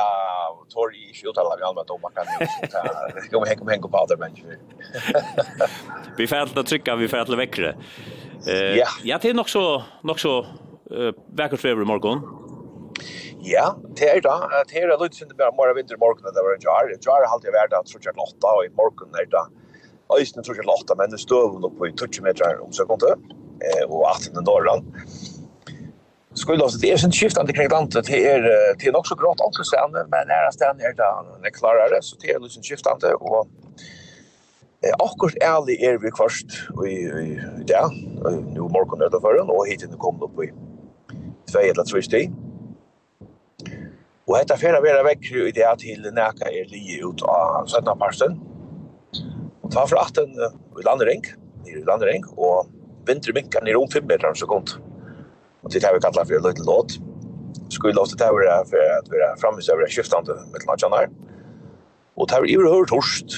tor 0.73 0.95
i 0.95 1.13
skjuta 1.13 1.41
alla 1.41 1.57
gamla 1.57 1.83
domar 1.83 2.11
kan 2.15 2.25
ju 2.39 2.47
det 3.21 3.29
kommer 3.31 3.47
hänga 3.47 3.69
hänga 3.69 3.87
på 3.87 3.97
andra 3.97 4.17
människor. 4.17 4.57
Vi 6.17 6.27
får 6.27 6.35
att 6.35 6.67
trycka 6.67 6.95
vi 6.95 7.07
får 7.07 7.17
att 7.17 7.29
väcka. 7.29 7.73
Eh 8.47 8.53
ja, 8.53 8.87
ja 9.03 9.19
det 9.21 9.29
är 9.29 9.33
nog 9.33 9.49
så 9.49 9.83
nog 10.01 10.19
så 10.19 10.39
eh 10.91 11.11
vackert 11.37 11.65
väder 11.65 11.81
i 11.81 11.85
morgon. 11.85 12.17
Ja, 13.39 13.75
det 13.95 14.09
är 14.09 14.21
då 14.21 14.49
det 14.69 14.77
är 14.79 15.03
lite 15.03 15.15
synd 15.15 15.31
bara 15.37 15.51
mer 15.51 15.73
vinter 15.75 15.97
morgon 15.97 16.33
där 16.33 16.43
var 16.43 16.57
jar. 16.65 16.85
Jar 17.05 17.27
har 17.27 17.33
alltid 17.33 17.51
varit 17.51 17.73
att 17.73 17.87
tror 17.87 18.01
jag 18.05 18.17
8 18.17 18.47
och 18.57 18.65
i 18.65 18.69
morgon 18.69 19.09
är 19.21 19.25
det 19.25 19.45
Øysten 20.13 20.43
tror 20.43 20.55
jeg 20.55 20.65
låta, 20.65 20.95
men 20.95 21.09
det 21.09 21.17
stod 21.17 21.61
nok 21.61 21.77
på 21.77 21.87
20 21.87 22.21
meter 22.21 22.61
om 22.61 22.73
sekundet, 22.73 23.17
og 23.89 24.05
18 24.05 24.43
norran 24.43 24.85
skulle 26.35 26.63
oss 26.63 26.79
det 26.81 26.91
är 26.91 26.97
sånt 26.97 27.15
skift 27.15 27.37
an 27.37 27.47
kring 27.47 27.69
landet 27.69 28.05
det 28.05 28.27
är 28.27 28.41
det 28.79 28.87
är 28.87 28.97
också 28.97 29.15
grått 29.15 29.39
också 29.39 29.63
stände 29.63 30.05
men 30.11 30.27
nära 30.27 30.51
stände 30.51 30.83
är 30.83 30.93
där 30.93 31.43
det 31.43 31.51
klarare 31.51 32.01
så 32.01 32.15
det 32.21 32.31
är 32.31 32.39
liksom 32.39 32.63
skift 32.63 32.87
an 32.87 32.99
det 33.01 33.13
och 33.13 33.47
akkurat 34.99 35.37
ærlig 35.41 35.77
er 35.83 35.97
vi 35.97 36.11
kvarst 36.11 36.51
i 36.85 36.95
ja, 37.69 37.89
nu 38.53 38.67
morgon 38.69 39.01
er 39.01 39.09
det 39.09 39.21
foran, 39.21 39.49
og 39.49 39.67
hit 39.69 39.83
er 39.83 39.97
kommet 39.97 40.25
opp 40.27 40.41
i 40.43 40.51
2 41.51 41.59
eller 41.71 41.87
3 41.89 42.01
sti. 42.05 42.21
Og 44.25 44.37
hetta 44.37 44.57
færa 44.57 44.81
vera 44.81 45.05
vekkru 45.05 45.47
i 45.47 45.53
det 45.55 45.69
til 45.81 46.05
næka 46.13 46.49
er 46.49 46.69
li 46.69 46.99
ut 47.05 47.23
av 47.29 47.69
søtna 47.69 47.95
parsten. 47.97 48.37
Og 49.63 49.71
ta 49.73 49.85
fra 49.89 50.05
atten 50.05 50.33
i 50.35 50.85
landering, 50.85 51.25
i 51.65 51.81
landering, 51.85 52.25
og 52.37 52.69
vinter 53.07 53.33
minkar 53.33 53.65
nir 53.65 53.77
om 53.79 53.89
5 53.91 54.05
meter 54.09 54.29
om 54.29 54.37
sekund. 54.37 54.77
Og 55.65 55.71
til 55.71 55.81
det 55.81 55.87
här 55.87 55.93
vi 55.93 55.99
kallar 55.99 56.25
för 56.25 56.39
Little 56.47 56.65
Lot. 56.65 56.91
Skulle 57.69 57.93
låta 57.93 58.15
det 58.15 58.25
här 58.25 58.65
for 58.71 58.77
at 58.99 59.07
vi 59.11 59.17
er 59.17 59.35
framme 59.41 59.61
så 59.61 59.71
är 59.71 59.89
skiftande 59.89 60.33
med 60.51 60.61
landsjanar. 60.67 61.09
Og 62.17 62.27
det 62.27 62.35
här 62.35 62.41
vi 62.41 62.55
överhört 62.55 62.89
torst. 62.89 63.29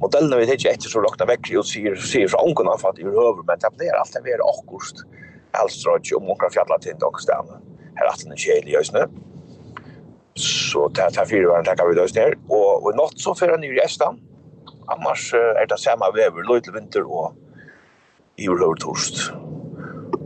Modellene 0.00 0.36
vi 0.36 0.46
tänker 0.46 0.70
etter 0.70 0.88
så 0.88 1.00
lockna 1.00 1.26
väck 1.26 1.46
sier 1.46 1.62
ser 1.62 1.94
ser 1.96 2.28
så 2.28 2.38
ankorna 2.38 2.76
för 2.78 2.88
att 2.88 2.98
överhuvud 2.98 3.44
men 3.46 3.58
det 3.58 3.70
blir 3.76 3.94
allt 4.00 4.16
det 4.24 4.30
är 4.30 4.42
akkurst. 4.52 4.96
Alstroj 5.50 6.14
och 6.16 6.22
många 6.22 6.50
fjällar 6.54 6.78
til 6.78 6.94
och 7.02 7.20
stanna. 7.20 7.54
Här 7.94 8.06
att 8.06 8.24
den 8.24 8.36
kjel 8.36 8.68
i 8.68 8.76
øsene. 8.76 9.06
Så 10.34 10.88
det 10.88 11.18
er 11.18 11.24
fire 11.24 11.46
var 11.46 11.62
tackar 11.62 11.88
vi 11.88 11.94
då 11.94 12.06
her. 12.20 12.34
Og 12.48 12.86
och 12.86 12.96
något 12.96 13.20
så 13.20 13.34
för 13.34 13.48
han 13.48 13.64
i 13.64 13.80
resta. 13.80 14.14
Annars 14.88 15.34
er 15.34 15.66
det 15.66 15.78
samme 15.78 16.04
vever, 16.14 16.42
løy 16.42 16.60
til 16.60 16.74
vinter 16.74 17.02
och 17.02 17.32
överhuvud 18.38 18.80
torst. 18.80 19.32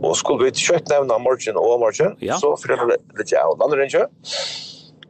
Og 0.05 0.13
skulle 0.19 0.45
vi 0.45 0.53
kjøtt 0.61 0.91
nevna 0.91 1.17
morgen 1.21 1.57
og 1.57 1.79
morgen, 1.81 2.15
ja. 2.21 2.37
så 2.41 2.53
fyrir 2.61 2.83
det 2.91 2.99
litt 3.17 3.33
av 3.39 3.57
landrennkjø. 3.61 4.05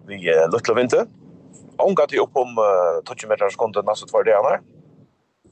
Vi 0.08 0.20
uh, 0.30 0.46
løtt 0.54 0.68
til 0.68 0.78
vinter. 0.78 1.08
Omgatt 1.84 2.14
vi 2.16 2.22
opp 2.24 2.38
om 2.40 2.56
uh, 2.62 3.02
20 3.04 3.32
meter 3.32 3.52
sekundet 3.52 3.88
nesten 3.88 4.12
for 4.12 4.28
det 4.28 4.38
her. 4.38 4.62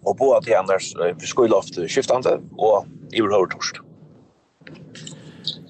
Og 0.03 0.15
på 0.19 0.29
at 0.35 0.47
igjen 0.47 0.69
er 0.71 1.15
vi 1.19 1.27
skulle 1.27 1.55
ofte 1.55 1.87
skiftende, 1.91 2.37
og 2.59 2.87
i 3.11 3.23
vil 3.23 3.35
høre 3.35 3.51
torst. 3.51 3.81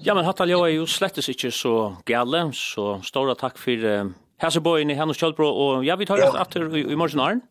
Ja, 0.04 0.14
men 0.14 0.26
hattal 0.26 0.50
jo 0.52 0.60
er 0.66 0.74
jo 0.74 0.86
slettes 0.90 1.30
ikke 1.32 1.50
så 1.54 1.94
gale, 2.06 2.46
så 2.54 2.98
stora 3.06 3.34
takk 3.38 3.58
for 3.58 3.88
uh, 3.88 4.12
Haseboyen 4.42 4.92
i 4.92 4.98
Hennes 4.98 5.18
Kjølbro, 5.18 5.48
og 5.48 5.86
ja, 5.86 5.98
vi 5.98 6.06
tar 6.06 6.20
rett 6.20 6.34
ja. 6.34 6.46
etter 6.46 6.68
i, 6.70 6.84
i 6.92 6.98
morgen, 6.98 7.22
Arne. 7.24 7.46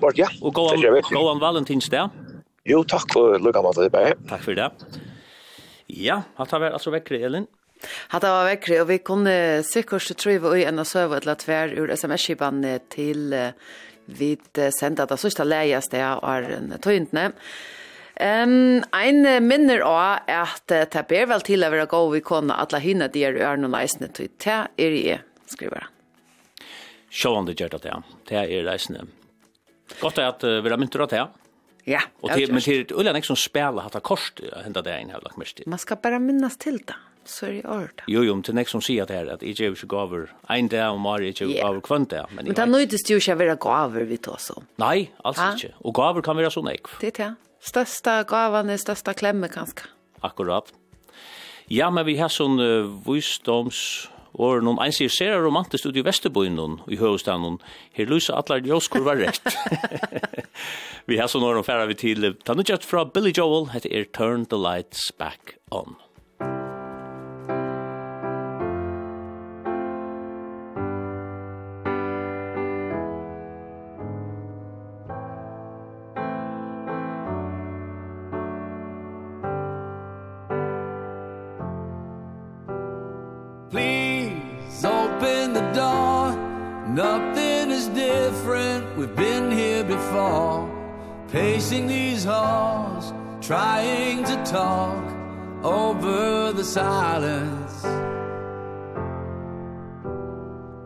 Morgen, 0.00 0.22
ja. 0.22 0.30
Og 0.40 0.54
gå 0.56 0.64
an, 0.72 0.80
an 0.80 1.42
Valentins 1.42 1.90
Valentinsdag. 1.90 2.36
Jo, 2.68 2.84
takk 2.88 3.12
for 3.12 3.40
lukka 3.40 3.64
mat 3.64 3.76
til 3.76 3.90
deg. 3.92 4.20
Takk 4.30 4.44
for 4.44 4.56
det. 4.56 4.68
Ja, 5.96 6.22
hatt 6.38 6.54
har 6.54 6.62
vært 6.62 6.78
altså 6.78 6.92
vekkere, 6.94 7.24
Elin. 7.26 7.48
Hatt 8.12 8.24
har 8.26 8.44
vært 8.44 8.54
vekkere, 8.54 8.80
og 8.84 8.88
vi 8.90 8.98
kunne 9.04 9.34
sikkert 9.66 10.12
trive 10.20 10.52
i 10.58 10.66
en 10.68 10.82
av 10.82 10.88
søve 10.88 11.18
et 11.18 11.26
eller 11.26 11.40
tvær 11.40 11.74
ur 11.80 11.92
sms-kiban 11.94 12.62
til 12.92 13.34
vi 14.10 14.32
senda 14.74 15.06
det 15.06 15.18
sørste 15.20 15.46
leieste 15.46 16.00
av 16.04 16.24
av 16.26 16.80
tøyntene. 16.82 17.30
Um, 18.20 18.82
ein 18.92 19.24
minner 19.46 19.80
også 19.86 20.34
at 20.34 20.74
det 20.92 21.06
ber 21.08 21.30
vel 21.30 21.44
til 21.46 21.64
å 21.64 21.70
være 21.72 21.86
gå 21.88 22.00
vi 22.12 22.20
kunne 22.20 22.52
la 22.52 22.80
hinne 22.82 23.08
de 23.08 23.22
er 23.24 23.38
ørne 23.40 23.70
og 23.70 23.72
leisene 23.72 24.10
til 24.12 24.28
det 24.44 24.58
er 24.76 24.96
jeg, 24.98 25.22
skriver 25.48 25.86
han. 25.86 25.94
Sjåan 27.10 27.48
det 27.48 27.56
gjør 27.56 27.78
det, 27.78 27.88
ja. 27.88 28.02
Det 28.28 28.36
er 28.42 28.66
leisene. 28.66 29.06
Godt 30.02 30.20
er 30.20 30.28
at 30.34 30.44
vi 30.44 30.68
har 30.68 30.78
myntet 30.78 31.00
av 31.00 31.08
det, 31.08 31.22
ja. 31.22 31.39
Ja. 31.84 32.00
Och 32.20 32.28
det 32.28 32.52
men 32.52 32.60
det 32.64 32.92
Ulla 32.92 33.12
Nixon 33.12 33.36
spelar 33.36 33.82
hata 33.82 34.00
kost 34.00 34.40
hända 34.62 34.82
det 34.82 34.94
en 34.94 35.10
har 35.10 35.20
lagt 35.20 35.36
mest. 35.36 35.60
Man 35.66 35.78
ska 35.78 35.96
bara 35.96 36.18
minnas 36.18 36.56
till 36.56 36.78
det. 36.78 36.94
Så 37.24 37.46
är 37.46 37.52
det 37.52 37.68
ord. 37.68 38.02
Jo 38.06 38.24
jo, 38.24 38.42
till 38.42 38.66
som 38.66 38.82
säger 38.82 39.06
det 39.06 39.14
här 39.14 39.26
att 39.26 39.42
i 39.42 39.50
Jews 39.50 39.82
gåvor 39.82 40.34
en 40.48 40.68
dag 40.68 40.92
och 40.92 41.00
Marie 41.00 41.32
Jews 41.36 41.62
gåvor 41.62 41.80
kvant 41.80 42.10
där. 42.10 42.26
Men 42.30 42.54
det 42.54 42.66
nu 42.66 42.86
det 42.86 43.10
ju 43.10 43.20
ska 43.20 43.34
vara 43.34 43.54
gåvor 43.54 44.00
vi 44.00 44.16
tar 44.16 44.36
så. 44.38 44.62
Nej, 44.76 45.12
alltså 45.24 45.42
inte. 45.52 45.74
Och 45.76 45.94
gåvor 45.94 46.22
kan 46.22 46.36
vara 46.36 46.50
så 46.50 46.62
nek. 46.62 46.80
Det 47.00 47.20
är 47.20 47.24
det. 47.24 47.34
Största 47.60 48.22
gåvan 48.22 48.70
är 48.70 48.76
största 48.76 49.14
klemme 49.14 49.48
kanske. 49.48 49.80
Akkurat. 50.20 50.72
Ja, 51.66 51.90
men 51.90 52.06
vi 52.06 52.16
har 52.16 52.28
sån 52.28 52.60
uh, 52.60 53.00
visdoms 53.06 54.08
Og 54.34 54.62
noen 54.62 54.78
ein 54.82 54.94
sier 54.94 55.10
ser 55.10 55.40
romantisk 55.42 55.88
ut 55.90 55.96
i 55.98 56.04
Vesterboen 56.06 56.80
i 56.90 56.98
Høvestaden, 57.00 57.58
her 57.96 58.10
lyser 58.10 58.38
atler 58.38 58.62
ljøskur 58.66 59.06
var 59.06 59.18
rett. 59.18 59.56
vi 61.10 61.18
har 61.18 61.30
så 61.30 61.40
når 61.42 61.60
de 61.60 61.66
vi 61.90 61.98
til, 61.98 62.34
ta 62.44 62.54
nu 62.54 62.62
fra 62.86 63.04
Billy 63.04 63.32
Joel, 63.36 63.70
heter 63.74 63.90
er 63.90 64.06
Turn 64.12 64.46
the 64.46 64.58
Lights 64.58 65.10
Back 65.12 65.56
On. 65.70 65.96
Pacing 91.30 91.86
these 91.86 92.24
halls 92.24 93.12
Trying 93.40 94.24
to 94.24 94.36
talk 94.44 95.04
Over 95.62 96.52
the 96.52 96.64
silence. 96.64 97.84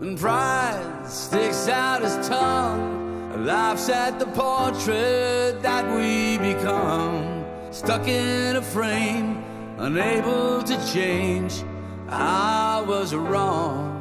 And 0.01 0.19
pride 0.19 1.07
sticks 1.07 1.69
out 1.69 2.03
his 2.03 2.29
tongue 2.29 3.45
laughs 3.45 3.89
at 3.89 4.19
the 4.19 4.27
portrait 4.27 5.61
that 5.63 5.85
we 5.97 6.39
become. 6.39 7.45
Stuck 7.71 8.07
in 8.07 8.57
a 8.57 8.63
frame 8.63 9.43
Unable 9.79 10.63
to 10.63 10.93
change 10.93 11.65
I 12.09 12.85
was 12.87 13.15
wrong. 13.15 13.93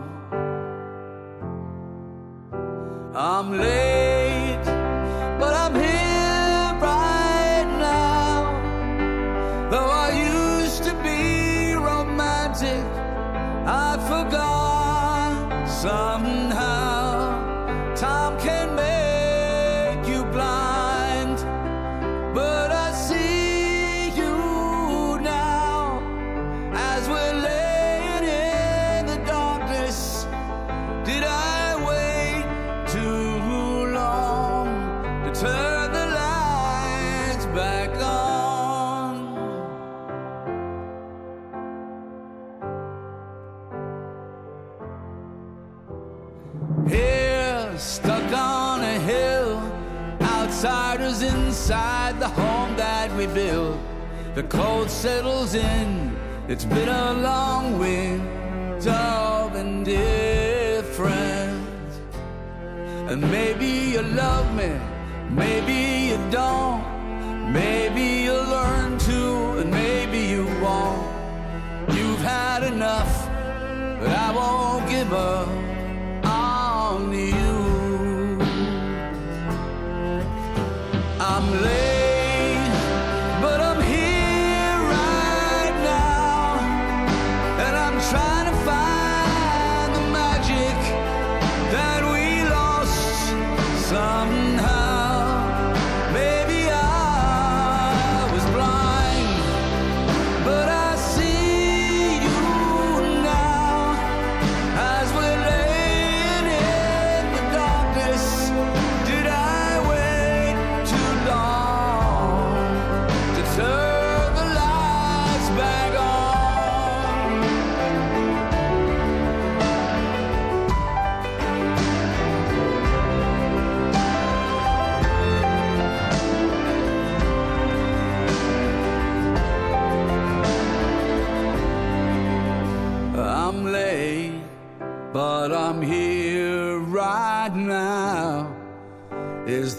I'm 3.15 3.57
late. 3.57 4.02
some 15.83 16.42
we 53.27 53.33
build. 53.33 53.79
The 54.35 54.43
cold 54.43 54.89
settles 54.89 55.53
in. 55.55 56.15
It's 56.47 56.65
been 56.65 56.89
a 56.89 57.13
long 57.13 57.79
winter 57.79 58.89
and 59.55 59.85
different 59.85 61.63
And 63.09 63.21
maybe 63.21 63.65
you 63.93 64.01
love 64.01 64.53
me 64.55 64.71
Maybe 65.29 66.09
you 66.09 66.17
don't. 66.31 66.83
Maybe 67.53 68.23
you'll 68.25 68.49
learn 68.57 68.97
to 68.97 69.59
And 69.59 69.71
maybe 69.71 70.19
you 70.19 70.45
won't. 70.61 71.07
You've 71.95 72.19
had 72.19 72.63
enough 72.63 73.29
But 73.99 74.09
I 74.09 74.31
won't 74.35 74.89
give 74.89 75.13
up. 75.13 75.62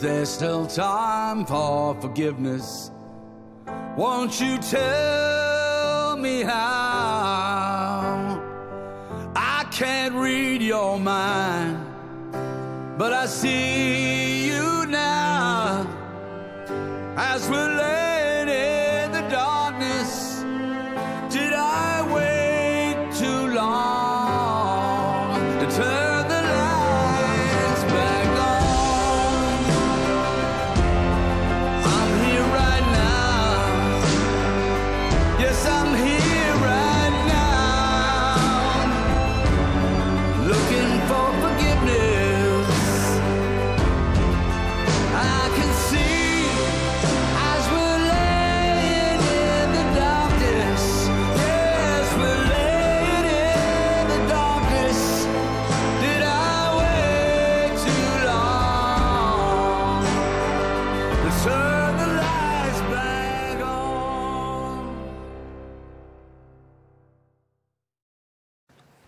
there's 0.04 0.28
still 0.28 0.66
time 0.66 1.46
for 1.46 1.98
forgiveness. 1.98 2.90
Won't 3.96 4.38
you 4.38 4.58
tell 4.58 6.16
me 6.18 6.42
how? 6.42 6.52
I 9.34 9.64
can't 9.70 10.14
read 10.14 10.60
your 10.60 10.98
mind 11.00 11.78
But 12.98 13.14
I 13.14 13.24
see 13.24 14.46
you 14.46 14.84
now. 14.86 15.86
As 17.16 17.48
we're 17.48 17.74
laying 17.74 18.13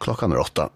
klockan 0.07 0.33
är 0.33 0.39
åtta. 0.39 0.69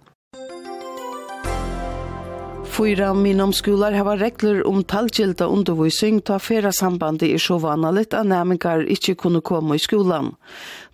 Fyra 2.65 3.15
minomskolar 3.15 3.93
hava 3.93 4.17
regler 4.17 4.67
om 4.67 4.83
talgilda 4.85 5.47
undervisning 5.47 6.21
ta 6.21 6.39
fera 6.39 6.73
sambandi 6.73 7.29
i 7.35 7.39
så 7.39 7.59
vanligt 7.59 8.15
at 8.15 8.27
næmingar 8.27 8.83
ikkje 8.91 9.15
kunne 9.15 9.41
komme 9.41 9.77
i 9.77 9.79
skolan. 9.79 10.33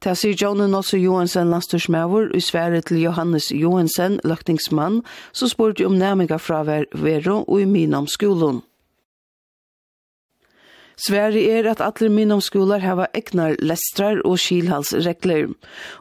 Ta 0.01 0.15
sier 0.15 0.37
Jonen 0.37 0.75
også 0.75 1.01
Johansen 1.01 1.51
landstorsmævor 1.51 2.37
i 2.37 2.41
Sverige 2.41 2.81
til 2.81 3.01
Johannes 3.07 3.53
Johansen, 3.53 4.21
løkningsmann, 4.25 5.03
som 5.33 5.49
spurte 5.49 5.87
om 5.87 5.97
næmingar 5.97 6.39
fra 6.39 6.63
Vero 6.93 7.45
og 7.45 7.61
i 7.61 7.65
minomskolen. 7.65 8.61
Sverige 10.97 11.53
er 11.53 11.67
at 11.69 11.83
alle 11.85 12.09
minnomskolar 12.09 12.81
hava 12.81 13.05
egnar 13.19 13.59
lestrar 13.61 14.23
og 14.25 14.39
skilhalsregler, 14.41 15.51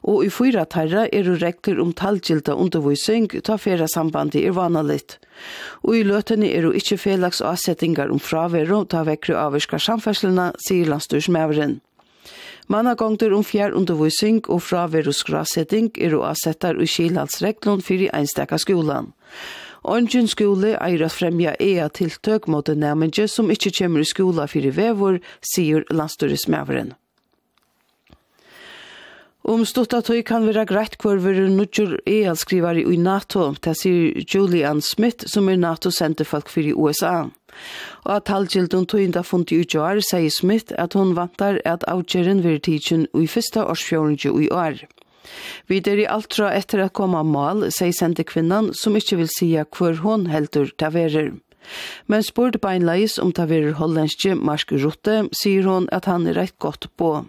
og 0.08 0.21
i 0.23 0.29
fyra 0.31 0.63
tarra 0.71 1.03
er 1.12 1.27
regler 1.41 1.81
om 1.84 1.91
talgilda 1.91 2.55
undervisning 2.55 3.27
ta 3.43 3.58
fera 3.60 3.89
sambandet 3.91 4.45
er 4.47 4.55
vanalit. 4.55 5.17
Og 5.84 5.97
i 5.99 6.05
løtene 6.08 6.47
er 6.47 6.63
det 6.63 6.79
ikkje 6.79 7.01
felags 7.01 7.43
avsettingar 7.43 8.13
om 8.13 8.23
fravero 8.23 8.86
ta 8.88 9.03
vekkru 9.03 9.36
avvirskar 9.36 9.84
samferslina, 9.84 10.53
sier 10.63 10.88
landstyrsmæveren. 10.88 11.81
Manna 12.71 12.95
gongtur 12.95 13.36
om 13.36 13.43
fjær 13.45 13.75
undervisning 13.77 14.39
og 14.47 14.63
fraveru 14.63 15.12
skrasetting 15.13 15.91
er 16.01 16.15
og 16.17 16.31
avsettar 16.31 16.79
og 16.79 16.88
skilhalsreglun 16.89 17.84
fyrir 17.86 18.15
einstakka 18.15 18.58
skolan. 18.63 19.12
Ongen 19.86 20.26
skole 20.26 20.74
eier 20.82 21.04
at 21.06 21.13
fremja 21.13 21.52
ea 21.62 21.86
tiltøk 21.93 22.48
mot 22.50 22.69
en 22.71 22.80
nærmenge 22.82 23.28
som 23.30 23.52
ikkje 23.54 23.71
kjemmer 23.80 24.02
i 24.02 24.08
skola 24.10 24.48
fyrir 24.50 24.74
vevor, 24.74 25.19
sier 25.45 25.86
landstøresmæveren. 25.93 26.95
Om 29.45 29.62
um 29.62 29.65
stutta 29.69 30.00
tøy 30.02 30.24
kan 30.26 30.48
vera 30.48 30.63
greit 30.65 30.95
hvor 30.98 31.19
vi 31.21 31.36
er 31.38 31.52
nudjur 31.54 32.00
e-alskrivare 32.10 32.82
i 32.82 32.98
NATO, 32.98 33.52
det 33.62 33.76
sier 33.78 34.26
Julian 34.26 34.82
Smith, 34.82 35.28
som 35.30 35.52
er 35.54 35.62
NATO-senterfolk 35.62 36.50
fyrir 36.50 36.74
USA. 36.74 37.28
Og 38.08 38.12
at 38.15 38.34
halvgjildun 38.34 38.89
tøynda 38.89 39.21
fundi 39.21 39.62
i 39.62 39.67
sier 39.69 40.34
Smith 40.34 40.74
at 40.82 40.98
hon 40.98 41.13
vantar 41.13 41.62
at 41.63 41.86
avgjeren 41.88 42.41
vil 42.41 42.58
tidsin 42.60 43.06
i 43.13 43.28
fyrsta 43.28 43.69
årsfjøringi 43.69 44.34
i 44.34 44.50
år. 44.50 44.82
Vi 45.67 45.81
er 45.81 46.01
i 46.01 46.07
altra 46.09 46.51
etter 46.53 46.83
å 46.83 46.89
komme 46.89 47.23
mal, 47.27 47.67
sier 47.71 47.93
sende 47.95 48.25
kvinnan, 48.27 48.73
som 48.73 48.95
ikke 48.95 49.19
vil 49.21 49.31
sija 49.31 49.65
hvor 49.65 49.97
hon 50.03 50.27
heldur 50.31 50.71
taverer. 50.77 51.33
Men 52.05 52.25
spurte 52.25 52.61
beinleis 52.61 53.17
om 53.21 53.33
taverer 53.33 53.77
hollandske 53.79 54.35
Marsk 54.38 54.75
Rutte, 54.77 55.25
sier 55.33 55.65
hon 55.65 55.89
at 55.95 56.05
han 56.09 56.27
er 56.29 56.38
rett 56.38 56.57
godt 56.61 56.89
på. 56.97 57.25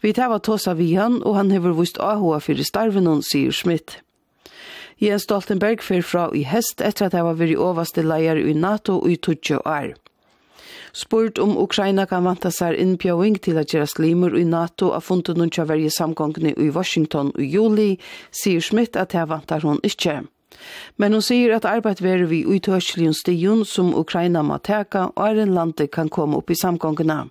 Vi 0.00 0.12
tar 0.16 0.30
var 0.32 0.40
tåsa 0.40 0.74
vi 0.74 0.94
han, 0.94 1.20
og 1.22 1.36
han 1.36 1.50
hever 1.52 1.76
vist 1.76 2.00
AHA 2.00 2.40
fyrir 2.40 2.64
starven 2.64 3.10
hon, 3.10 3.24
sier 3.26 3.52
Schmidt. 3.52 3.98
Jens 5.00 5.24
Stoltenberg 5.24 5.80
fyrir 5.84 6.04
fra 6.04 6.26
i 6.36 6.44
hest 6.44 6.82
etter 6.84 7.08
at 7.08 7.16
han 7.16 7.24
var 7.24 7.38
veri 7.40 7.56
overste 7.56 8.04
leier 8.04 8.40
i 8.40 8.52
NATO 8.52 9.00
i 9.08 9.16
20 9.16 9.62
år 9.64 9.94
spurt 10.92 11.38
om 11.38 11.56
Ukraina 11.58 12.06
kan 12.06 12.24
vanta 12.24 12.50
seg 12.54 12.78
innbjøving 12.80 13.38
til 13.44 13.60
at 13.60 13.72
gjøre 13.74 13.88
slimer 13.90 14.36
i 14.38 14.44
NATO 14.44 14.90
av 14.96 15.06
funnet 15.06 15.36
noen 15.38 15.52
kjøverje 15.54 15.92
samgångene 15.96 16.54
i 16.56 16.70
Washington 16.74 17.32
i 17.38 17.48
juli, 17.50 17.90
sier 18.30 18.60
Schmidt 18.60 18.96
at 18.96 19.14
det 19.14 19.28
vantar 19.30 19.66
hun 19.66 19.80
ikke. 19.86 20.20
Men 20.96 21.14
hun 21.16 21.24
sier 21.24 21.54
at 21.56 21.68
arbeid 21.68 22.02
verer 22.04 22.26
vi 22.30 22.42
utørselig 22.44 23.14
stigen 23.20 23.64
som 23.64 23.94
Ukraina 23.96 24.42
må 24.42 24.58
teka, 24.58 25.08
og 25.16 25.26
er 25.28 25.44
en 25.44 25.54
landet 25.56 25.92
kan 25.94 26.10
komme 26.12 26.40
opp 26.40 26.50
i 26.50 26.58
samgångene. 26.58 27.28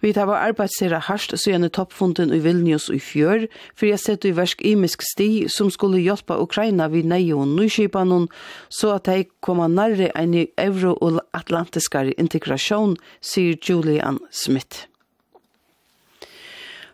Vi 0.00 0.12
tar 0.12 0.28
var 0.28 0.44
arbeid 0.44 0.70
harst 0.70 1.06
hardt 1.08 1.40
søgjende 1.40 1.68
toppfunden 1.68 2.32
i 2.34 2.40
Vilnius 2.44 2.88
i 2.92 2.98
fjør, 2.98 3.46
for 3.74 3.86
jeg 3.86 4.00
sette 4.02 4.28
i 4.28 4.36
versk 4.36 4.62
imisk 4.62 5.02
sti 5.02 5.48
som 5.48 5.70
skulle 5.70 6.02
hjelpe 6.02 6.36
Ukraina 6.36 6.88
vid 6.92 7.08
nei 7.08 7.32
og 7.32 7.46
nyskipanen, 7.48 8.28
så 8.68 8.96
at 8.96 9.06
de 9.06 9.24
kommer 9.40 9.68
nærre 9.68 10.10
en 10.16 10.34
euro- 10.58 10.98
og 11.00 11.20
atlantiskare 11.34 12.12
integrasjon, 12.18 12.96
sier 13.20 13.56
Julian 13.56 14.20
Smith. 14.30 14.86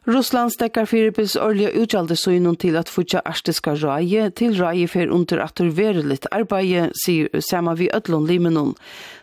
Russland 0.02 0.50
stekkar 0.50 0.88
fyribils 0.90 1.36
årliga 1.38 1.68
utgjaldesøgnen 1.78 2.56
til 2.58 2.74
at 2.74 2.88
futja 2.90 3.20
arstiska 3.22 3.76
røye 3.78 4.32
til 4.34 4.56
røye 4.58 4.88
fer 4.90 5.12
under 5.14 5.38
at 5.44 5.60
det 5.60 5.76
veriligt 5.76 6.26
arbeid, 6.34 6.90
sier 7.04 7.28
sama 7.38 7.76
vi 7.78 7.86
ødlån 7.94 8.26
limenon. 8.26 8.72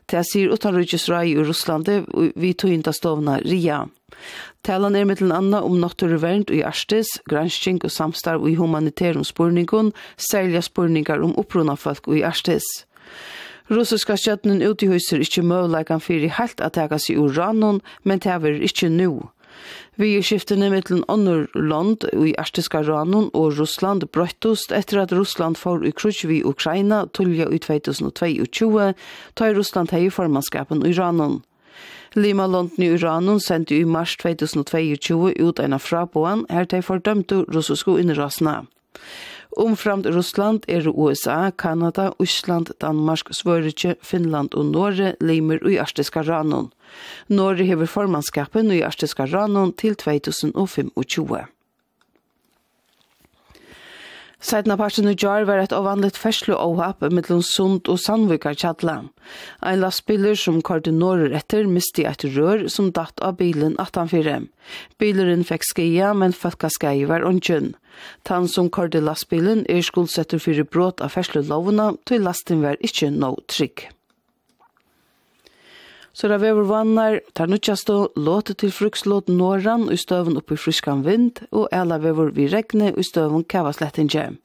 Det 0.07 0.21
sier 0.23 0.53
utanrøyges 0.55 1.09
røye 1.11 1.33
i 1.33 1.43
Russland 1.43 1.89
vi 2.39 2.53
tøynda 2.53 2.93
stovna 2.95 3.41
RIA. 3.43 3.81
Talan 4.63 4.95
er 4.95 5.03
mittel 5.09 5.33
anna 5.35 5.59
om 5.67 5.75
naturvernd 5.81 6.53
i 6.55 6.61
Arstis, 6.63 7.11
gransking 7.27 7.81
og 7.83 7.91
samstarv 7.91 8.47
i 8.47 8.55
humanitærum 8.55 9.25
spurningun, 9.27 9.91
særlige 10.15 10.61
spurningar 10.61 11.19
om 11.19 11.35
opprona 11.35 11.75
folk 11.75 12.07
i 12.07 12.23
Arstis. 12.23 12.63
Russiska 13.69 14.15
skjøttenen 14.15 14.63
utihøyser 14.63 15.19
ikkje 15.19 15.43
møvleikan 15.43 15.99
fyrir 15.99 16.31
heilt 16.39 16.63
at 16.63 16.77
tega 16.79 16.97
seg 16.97 17.19
ur 17.19 17.35
men 18.03 18.19
det 18.19 18.31
er 18.31 18.63
ikkje 18.63 18.89
nu. 18.89 19.27
Vi 19.99 20.13
er 20.17 20.23
skiftene 20.25 20.69
mittelen 20.71 21.03
ånder 21.11 21.47
land 21.55 22.05
i 22.13 22.35
Arstiska 22.39 22.81
Ranon 22.85 23.29
og 23.33 23.57
Russland 23.59 24.05
brøttust 24.13 24.71
etter 24.75 25.01
at 25.03 25.13
Russland 25.15 25.59
får 25.59 25.85
i 25.87 25.91
krutsk 25.91 26.29
vi 26.29 26.41
Ukraina 26.43 27.05
tullja 27.13 27.49
i 27.51 27.59
2022, 27.59 28.93
tar 29.35 29.55
Russland 29.57 29.91
hei 29.95 30.09
formannskapen 30.09 30.85
i 30.87 30.93
Ranon. 30.95 31.41
Lima 32.15 32.47
London 32.47 32.83
i 32.83 32.93
Iranon 32.95 33.39
sendte 33.39 33.75
i 33.75 33.85
mars 33.85 34.15
2022 34.17 35.33
ut 35.39 35.59
en 35.59 35.73
av 35.73 35.83
fraboen 35.85 36.45
her 36.49 36.65
de 36.65 36.81
fordømte 36.81 37.43
russiske 37.53 37.99
innrasene. 38.01 38.63
Omframt 39.59 40.07
Russland 40.07 40.63
er 40.71 40.87
USA, 40.87 41.51
Kanada, 41.51 42.13
Island, 42.23 42.71
Danmark, 42.79 43.27
Sverige, 43.35 43.97
Finland 44.01 44.55
og 44.55 44.65
Norge 44.65 45.15
limer 45.19 45.59
i 45.67 45.75
Arstiska 45.83 46.23
Ranon. 46.23 46.71
Norge 47.27 47.67
hever 47.67 47.91
formannskapen 47.91 48.71
i 48.71 48.81
Arstiska 48.87 49.27
Ranon 49.27 49.73
til 49.75 49.99
2025. 49.99 51.58
Sætna 54.39 54.77
parten 54.79 55.09
i 55.11 55.17
jar 55.19 55.43
var 55.43 55.59
et 55.59 55.73
avvanligt 55.75 56.15
ferslu 56.15 56.53
avhap 56.55 57.01
mellom 57.11 57.41
Sund 57.43 57.89
og 57.91 57.99
Sandvikar 57.99 58.55
Tjadla. 58.55 59.09
Ein 59.59 59.81
lastbiler 59.81 60.39
som 60.39 60.61
kardi 60.63 60.93
norr 60.95 61.35
etter 61.35 61.67
misti 61.67 62.05
et 62.07 62.23
rør 62.37 62.69
som 62.71 62.87
datt 62.95 63.19
av 63.19 63.35
bilen 63.41 63.75
18-4. 63.75 64.47
Bileren 64.95 65.43
fikk 65.43 65.67
skia, 65.67 66.13
men 66.15 66.31
falka 66.31 66.71
skia 66.71 67.11
var 67.11 67.27
ongen. 67.27 67.73
Tan 68.23 68.47
som 68.47 68.71
kardi 68.71 69.03
lastbilen 69.03 69.65
er 69.67 69.83
skuldsetter 69.83 70.39
fyrir 70.39 70.71
brot 70.71 71.03
av 71.03 71.17
ferslu 71.19 71.43
lovna, 71.43 71.91
til 72.07 72.23
lasten 72.23 72.63
var 72.63 72.79
ikkje 72.79 73.11
no 73.11 73.35
trygg. 73.51 73.89
Så 76.19 76.27
det 76.27 76.41
vever 76.41 76.65
vannar, 76.67 77.21
tar 77.33 77.47
nutjastå, 77.47 78.09
låter 78.19 78.57
til 78.59 78.73
frukslåt 78.75 79.29
norran 79.31 79.85
og 79.87 80.01
støven 80.01 80.35
oppi 80.35 80.57
friskan 80.59 81.05
vind, 81.05 81.39
og 81.55 81.69
ela 81.71 81.95
vever 82.03 82.33
vi 82.35 82.49
regne 82.51 82.89
og 82.91 83.07
støven 83.07 83.45
kava 83.47 83.71
sletten. 83.71 84.35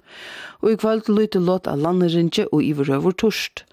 Og 0.63 0.71
i 0.71 0.77
kvöld 0.79 1.11
lyte 1.11 1.43
låt 1.43 1.67
av 1.67 1.83
landerinje 1.83 2.47
og 2.53 2.63
iverøver 2.63 3.19
torst. 3.19 3.65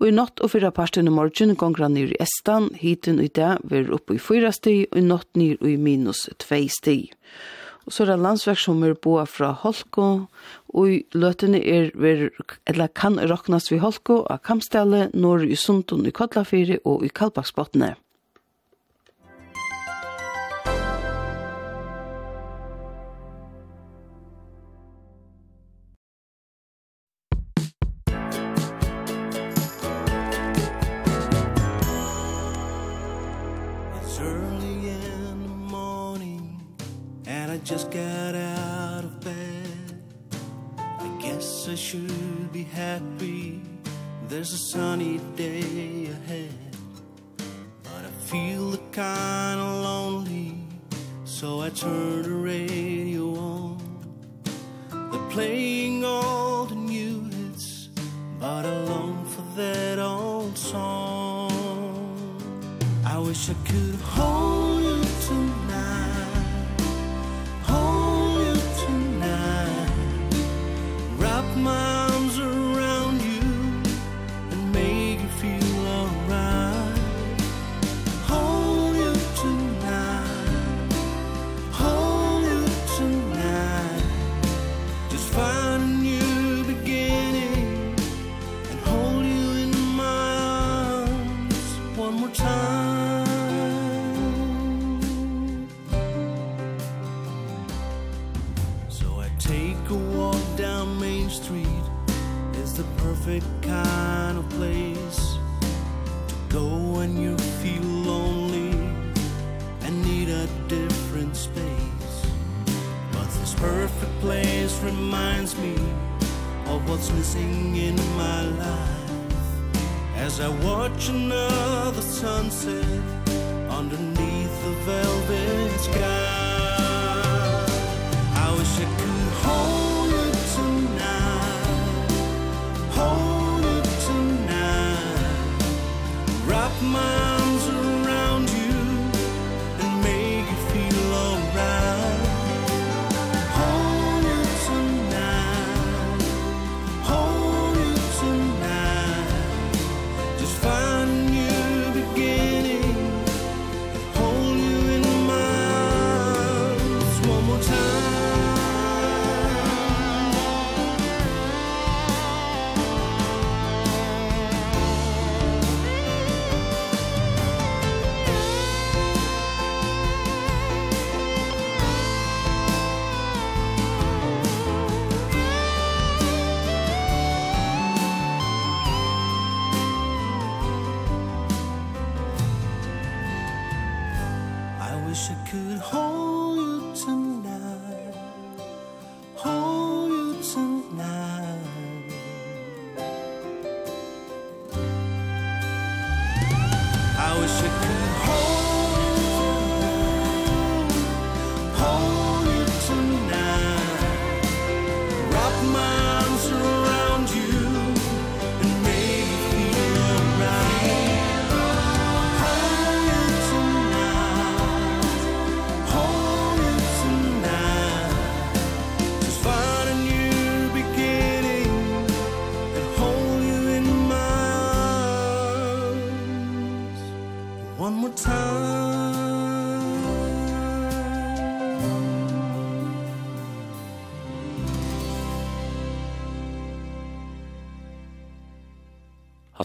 Og 0.00 0.08
i 0.08 0.16
natt 0.16 0.40
og 0.40 0.54
fyrra 0.54 0.72
parten 0.72 1.06
i 1.06 1.12
morgen 1.12 1.52
gongra 1.52 1.92
nyr 1.92 2.14
i 2.14 2.20
estan, 2.24 2.70
hiten 2.80 3.20
i 3.20 3.28
dag 3.28 3.60
vever 3.62 3.92
oppi 3.92 4.16
fyra 4.16 4.56
sti, 4.56 4.86
og 4.88 4.96
i 4.96 5.04
natt 5.04 5.28
nyr 5.36 5.60
og 5.60 5.68
i 5.68 5.76
minus 5.76 6.30
tvei 6.40 6.64
sti. 6.64 7.10
Og 7.86 7.94
så 7.94 8.04
er 8.04 8.12
det 8.12 8.20
landsverk 8.22 8.60
som 8.60 8.82
er 8.84 8.94
boa 8.94 9.24
fra 9.28 9.52
Holko, 9.62 10.08
og 10.74 10.90
i 10.90 11.00
løtene 11.16 11.58
er, 11.58 11.90
er 11.96 12.28
eller 12.68 12.92
kan 12.94 13.18
råknas 13.18 13.70
vi 13.72 13.80
Holko 13.82 14.22
av 14.30 14.42
Kamstelle, 14.46 15.08
Norge 15.14 15.50
i 15.50 15.58
Sundun 15.58 16.06
i 16.06 16.14
Kodlafiri 16.14 16.78
og 16.84 17.04
i 17.06 17.10
Kalbaksbottene. 17.12 17.94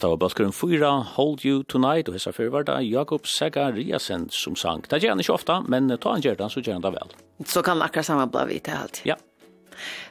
Hetta 0.06 0.12
var 0.12 0.18
balkeren 0.22 0.52
4, 0.54 0.90
Hold 1.16 1.46
You 1.46 1.64
Tonight, 1.66 2.06
og 2.12 2.14
hessa 2.14 2.30
fyrir 2.30 2.52
var 2.54 2.68
det 2.68 2.76
Jakob 2.86 3.26
Segariasen 3.26 4.28
som 4.30 4.54
sang. 4.54 4.84
Det 4.86 5.00
gjør 5.02 5.16
han 5.16 5.24
ikke 5.24 5.34
ofta, 5.34 5.56
men 5.66 5.90
ta 5.98 6.12
han 6.14 6.22
gjør 6.22 6.38
det, 6.44 6.50
så 6.54 6.62
gjør 6.62 6.76
han 6.78 6.84
det 6.84 6.92
vel. 6.94 7.16
Så 7.50 7.64
kan 7.66 7.80
man 7.80 7.88
akkurat 7.88 8.06
samme 8.06 8.28
bla 8.30 8.44
vite 8.46 8.76
alt. 8.78 9.00
Ja. 9.02 9.16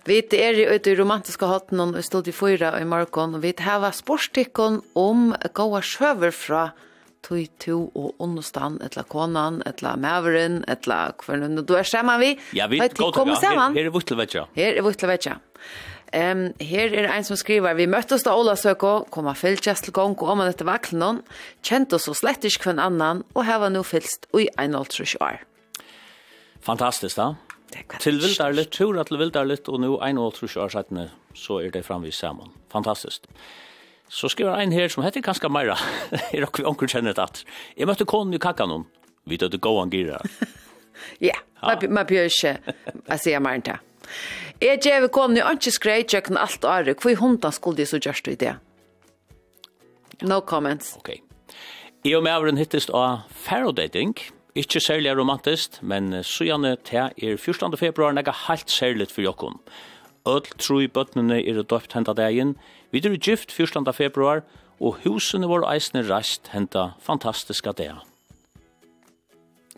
Vi 0.02 0.18
er 0.18 0.58
i 0.58 0.66
ute 0.66 0.90
i 0.90 0.96
romantiska 0.98 1.46
hatten 1.46 1.84
og 1.84 2.00
stod 2.02 2.26
i 2.26 2.34
fyra 2.34 2.72
i 2.80 2.88
morgon, 2.90 3.38
og 3.38 3.46
vi 3.46 3.54
har 3.54 3.86
sporstikken 3.94 4.80
om 4.98 5.30
gåa 5.54 5.84
sjøver 5.86 6.34
fra 6.34 6.66
tui 7.22 7.46
tu 7.62 7.86
og 7.94 8.18
understand, 8.18 8.82
etla 8.82 9.06
konan, 9.06 9.62
etla 9.62 9.94
maveren, 9.94 10.64
etla 10.66 11.12
kvörnun, 11.22 11.62
du 11.62 11.76
er 11.78 11.86
sammen 11.86 12.18
vi. 12.18 12.34
Ja, 12.58 12.66
vi 12.66 12.82
går 12.82 13.14
til, 13.14 13.36
her 13.38 13.86
er 13.86 13.94
vuttelvetja. 13.94 13.94
Her 13.94 13.94
er 13.94 13.94
vutlevetja. 13.94 14.48
Her 14.58 14.74
er 14.74 14.90
vutlevetja. 14.90 15.40
Um, 16.14 16.52
her 16.62 16.92
er 16.94 17.08
ein 17.10 17.24
som 17.26 17.34
skriver, 17.34 17.74
vi 17.74 17.88
møttes 17.90 18.22
da 18.22 18.36
Ola 18.38 18.52
Søko, 18.54 19.00
kom 19.10 19.26
og 19.26 19.34
fylkjast 19.34 19.88
til 19.88 19.94
gong 19.96 20.12
og 20.20 20.28
om 20.30 20.44
han 20.44 20.52
etter 20.52 20.68
vaklen 20.68 21.00
noen, 21.02 21.16
kjent 21.66 21.90
oss 21.96 22.06
og 22.06 22.14
slett 22.20 22.44
ikke 22.46 22.68
hver 22.68 22.82
annan, 22.84 23.24
og 23.34 23.42
her 23.48 23.58
var 23.64 23.72
nå 23.74 23.82
fylst 23.82 24.28
i 24.38 24.44
en 24.62 24.76
altrus 24.78 25.16
år. 25.18 25.40
Fantastisk 26.62 27.18
da. 27.18 27.32
Til 27.98 28.20
vildarlitt, 28.22 28.70
tur 28.70 29.00
at 29.02 29.10
vildar 29.10 29.48
litt 29.48 29.66
og 29.66 29.80
nå 29.82 29.96
en 30.06 30.20
altrus 30.22 30.54
år 30.54 30.70
settene, 30.76 31.08
så 31.34 31.58
er 31.64 31.74
det 31.74 31.82
framvis 31.88 32.20
sammen. 32.22 32.52
Fantastisk. 32.70 33.26
Så 34.06 34.30
skriver 34.30 34.62
en 34.62 34.76
her 34.76 34.86
som 34.92 35.02
heter 35.02 35.24
kanskje 35.24 35.50
Meira, 35.50 35.74
er 36.30 36.44
dere 36.44 36.52
vi 36.54 36.68
onker 36.70 36.94
kjenner 36.94 37.16
det 37.16 37.24
at, 37.26 37.42
jeg 37.74 37.90
møtte 37.90 38.06
konen 38.06 38.38
i 38.38 38.42
kakanon, 38.42 38.86
vi 39.26 39.40
døde 39.40 39.58
gåan 39.58 39.90
gira. 39.90 40.22
Ja, 41.20 41.34
man 41.90 42.06
bjør 42.06 42.30
ikke, 42.30 42.52
jeg 43.10 43.20
sier 43.20 43.40
Marta. 43.42 43.80
Ja. 43.80 44.43
Jeg 44.62 44.80
gjev 44.84 45.08
kom 45.12 45.34
nu 45.34 45.40
ikke 45.42 45.72
skreit 45.74 46.12
tjøkken 46.12 46.38
alt 46.38 46.64
året. 46.64 47.00
Hvor 47.02 47.16
hundan 47.20 47.52
skulle 47.52 47.76
de 47.76 47.86
så 47.86 47.98
gjørst 47.98 48.30
i 48.30 48.36
det? 48.38 48.54
No 50.22 50.40
comments. 50.40 50.94
Ok. 50.96 51.10
Jeg 52.04 52.16
og 52.16 52.22
Mævren 52.22 52.58
hittest 52.60 52.92
av 52.94 53.24
ferrodating. 53.30 54.14
Ikke 54.54 54.78
særlig 54.80 55.16
romantisk, 55.18 55.80
men 55.82 56.22
sujane 56.22 56.76
til 56.86 57.10
er 57.10 57.36
14. 57.36 57.74
februar 57.76 58.14
nega 58.14 58.30
helt 58.46 58.70
særlig 58.70 59.08
for 59.10 59.24
jokken. 59.24 59.58
Ødel 60.28 60.58
tro 60.58 60.78
i 60.80 60.86
bøttene 60.86 61.40
er 61.42 61.62
døpt 61.62 61.92
henta 61.92 62.14
dagen. 62.14 62.54
Vi 62.92 63.02
er 63.02 63.16
gift 63.18 63.52
14. 63.52 63.92
februar, 63.92 64.44
og 64.80 65.00
husene 65.04 65.48
våre 65.50 65.74
eisne 65.74 66.04
reist 66.06 66.52
henta 66.54 66.92
fantastiska 67.02 67.72
dagen. 67.72 68.13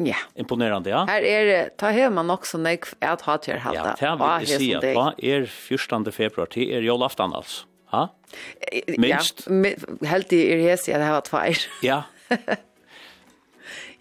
Ja. 0.05 0.19
Imponerande, 0.37 0.91
ja. 0.91 1.05
Her 1.09 1.25
er 1.25 1.47
det, 1.49 1.61
ta 1.81 1.91
hema 1.95 2.21
nok 2.27 2.45
så 2.49 2.61
nek 2.61 2.91
at 3.05 3.25
ha 3.25 3.37
til 3.41 3.61
halda. 3.63 3.95
Ja, 3.97 4.13
det 4.13 4.19
vil 4.21 4.51
jeg 4.51 4.61
si 4.61 4.69
at 4.77 4.85
hva 4.93 5.07
er 5.17 5.47
14. 5.49 6.05
februar 6.13 6.51
til 6.53 6.75
er 6.77 6.85
jolaftan 6.85 7.33
altså. 7.37 7.65
Ha? 7.95 8.03
Minst? 8.99 9.47
Ja, 9.49 9.73
helt 10.11 10.35
i 10.35 10.43
er 10.53 10.61
hesi 10.67 10.93
at 10.93 11.01
det 11.01 11.09
var 11.15 11.25
tveir. 11.25 11.65
Ja. 11.87 12.03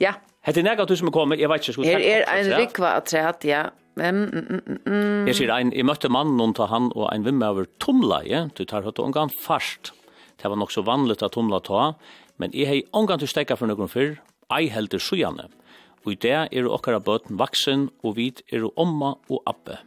ja. 0.06 0.16
Hette 0.46 0.66
nega 0.66 0.86
du 0.86 0.96
som 1.00 1.10
er 1.10 1.16
kommet, 1.16 1.40
jeg 1.40 1.50
vet 1.50 1.64
ikke, 1.64 1.78
skulle 1.78 1.96
Her 1.96 2.26
er 2.26 2.42
en 2.42 2.54
rikva 2.60 2.96
at 3.00 3.08
træt, 3.14 3.48
ja. 3.48 3.68
Men, 3.96 4.26
mm, 4.28 4.48
mm, 4.60 4.80
mm. 4.84 5.28
Jeg 5.30 5.38
sier, 5.38 5.54
ein, 5.56 5.72
jeg 5.72 5.88
møtte 5.88 6.12
mannen 6.12 6.42
og 6.44 6.58
ta 6.58 6.68
han 6.68 6.90
og 6.98 7.08
en 7.14 7.24
vimme 7.24 7.48
over 7.48 7.70
tomleie. 7.80 8.50
Du 8.58 8.66
tar 8.68 8.84
høyt 8.84 9.00
og 9.00 9.08
omgang 9.08 9.32
fast. 9.46 9.94
Det 10.36 10.52
var 10.52 10.60
nok 10.60 10.74
så 10.76 10.84
vanligt 10.84 11.24
at 11.24 11.32
tomla 11.32 11.62
ta, 11.64 11.94
men 12.42 12.52
jeg 12.52 12.68
hei 12.68 12.82
omgang 12.92 13.22
til 13.22 13.32
stekka 13.32 13.56
for 13.56 13.72
noen 13.72 13.88
fyrr, 13.88 14.18
ei 14.52 14.68
helder 14.68 15.00
sjujane. 15.00 15.48
Ja 15.48 15.65
Og 16.06 16.14
i 16.14 16.20
det 16.22 16.36
er 16.38 16.70
okkara 16.70 17.02
bøten 17.02 17.40
vaksen, 17.42 17.90
og 18.06 18.16
vi 18.20 18.30
er 18.54 18.68
omma 18.78 19.16
og 19.30 19.42
abbe. 19.50 19.80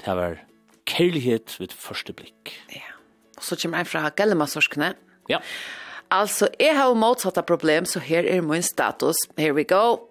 Det 0.00 0.16
var 0.16 0.38
kærlighet 0.86 1.56
ved 1.60 1.74
første 1.74 2.14
blikk. 2.16 2.54
Ja. 2.74 2.86
Og 3.36 3.44
så 3.44 3.58
kommer 3.58 3.82
jeg 3.82 3.90
fra 3.90 4.10
Gellemasorskene. 4.16 4.94
Ja. 5.28 5.40
Altså, 6.10 6.48
jeg 6.58 6.74
har 6.78 6.94
motsatt 6.94 7.38
av 7.38 7.46
problem, 7.46 7.86
så 7.86 8.02
her 8.02 8.26
er 8.26 8.42
min 8.42 8.62
status. 8.62 9.18
Here 9.38 9.54
we 9.54 9.64
go. 9.64 10.06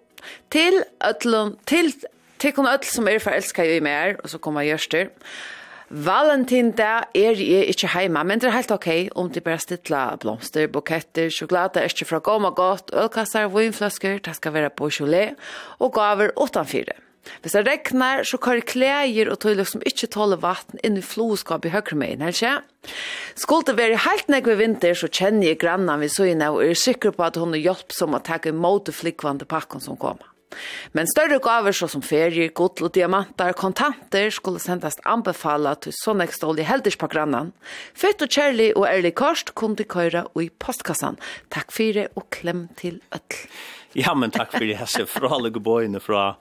Til 0.52 0.82
ødlom, 1.04 1.56
til, 1.66 1.92
til 2.38 2.52
kun 2.56 2.68
ødl 2.68 2.88
som 2.88 3.08
er 3.08 3.20
forelska 3.20 3.64
i 3.64 3.80
mer, 3.84 4.16
og 4.22 4.30
så 4.32 4.38
kommer 4.38 4.64
Gjørster. 4.64 5.08
Gjørster 5.08 5.58
Valentin 5.90 6.68
da 6.78 7.00
er 7.18 7.34
jeg 7.34 7.66
ikke 7.72 7.88
heima, 7.90 8.22
men 8.22 8.38
det 8.38 8.46
er 8.46 8.54
helt 8.54 8.70
ok 8.70 8.88
om 9.18 9.26
de 9.34 9.40
bare 9.42 9.58
stilla 9.58 10.04
blomster, 10.22 10.68
buketter, 10.70 11.26
sjokolade, 11.34 11.82
ikke 11.82 12.06
fra 12.06 12.20
gom 12.22 12.46
godt, 12.54 12.92
ølkasser, 12.94 13.50
vinflasker, 13.50 14.20
det 14.22 14.36
skal 14.38 14.54
være 14.54 14.70
bourgeois 14.70 15.34
og 15.82 15.90
gaver 15.98 16.30
utanfyre. 16.38 16.94
Hvis 17.42 17.58
det 17.58 17.66
regnar, 17.66 18.22
så 18.22 18.38
kan 18.38 18.60
det 18.60 18.70
klæger 18.70 19.32
og 19.34 19.40
tøyler 19.42 19.66
som 19.66 19.82
ikke 19.86 20.06
tåler 20.14 20.38
vatten 20.40 20.78
inn 20.86 20.96
i 20.96 21.04
floskap 21.04 21.66
i 21.66 21.74
høyre 21.74 21.98
meg, 21.98 22.14
eller 22.14 22.30
ikke? 22.38 22.54
Skulle 23.34 23.66
det 23.66 23.78
være 23.82 24.00
helt 24.06 24.30
nek 24.30 24.46
ved 24.46 24.62
vinter, 24.62 24.94
så 24.94 25.10
kjenner 25.10 25.50
jeg 25.50 25.58
grannan 25.58 26.00
vi 26.00 26.08
søgna 26.08 26.54
og 26.54 26.62
er 26.64 26.78
sikker 26.78 27.10
på 27.18 27.26
at 27.26 27.36
hun 27.42 27.58
er 27.58 27.66
hjelp 27.66 27.90
som 27.98 28.14
å 28.14 28.22
ta 28.22 28.38
imot 28.46 28.94
flikkvande 28.94 29.50
pakken 29.50 29.82
som 29.82 29.98
kommer. 29.98 30.29
Men 30.96 31.08
større 31.10 31.38
gaver 31.42 31.74
så 31.76 31.88
som 31.90 32.02
ferie, 32.04 32.50
godl 32.56 32.88
og 32.88 32.94
diamanter, 32.96 33.54
kontanter 33.58 34.30
skulle 34.34 34.62
sendes 34.62 34.98
anbefala 35.08 35.76
til 35.82 35.94
Sonnekstål 36.02 36.62
i 36.62 36.68
heldersprogrammen. 36.68 37.52
Fett 37.94 38.22
og 38.24 38.32
kjærlig 38.32 38.70
og 38.76 38.88
ærlig 38.88 39.14
kost 39.18 39.54
kunne 39.58 39.78
de 39.78 39.86
køyra 39.88 40.26
og 40.34 40.42
i 40.44 40.50
postkassan. 40.50 41.20
Takk 41.54 41.74
for 41.74 42.02
og 42.16 42.26
klem 42.34 42.66
til 42.80 43.00
øtl. 43.14 43.46
Ja, 43.98 44.14
men 44.14 44.30
takk 44.30 44.52
for 44.54 44.62
det, 44.62 44.76
Hesse, 44.78 45.06
fra 45.10 45.32
alle 45.34 45.50
gebøyene, 45.54 46.00
fra... 46.02 46.34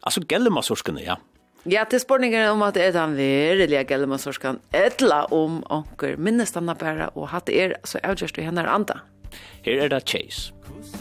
Altså, 0.00 0.22
Gellemasorskene, 0.26 1.02
ja. 1.04 1.18
Ja, 1.68 1.84
til 1.84 2.00
spørningen 2.00 2.46
om 2.54 2.62
at 2.64 2.78
er 2.80 2.94
den 2.96 3.18
verilige 3.18 3.84
Gellemasorskan 3.84 4.62
etla 4.72 5.26
om 5.28 5.60
onker 5.68 6.16
minnestanna 6.16 6.72
bæra 6.72 7.10
og 7.12 7.28
hatt 7.34 7.52
er 7.52 7.76
så 7.84 8.00
avgjørst 8.00 8.40
vi 8.40 8.48
henne 8.48 8.64
andre. 8.64 9.02
Her 9.66 9.84
er 9.84 9.92
det 9.92 10.02
Chase. 10.08 10.56
Chase. 10.64 10.99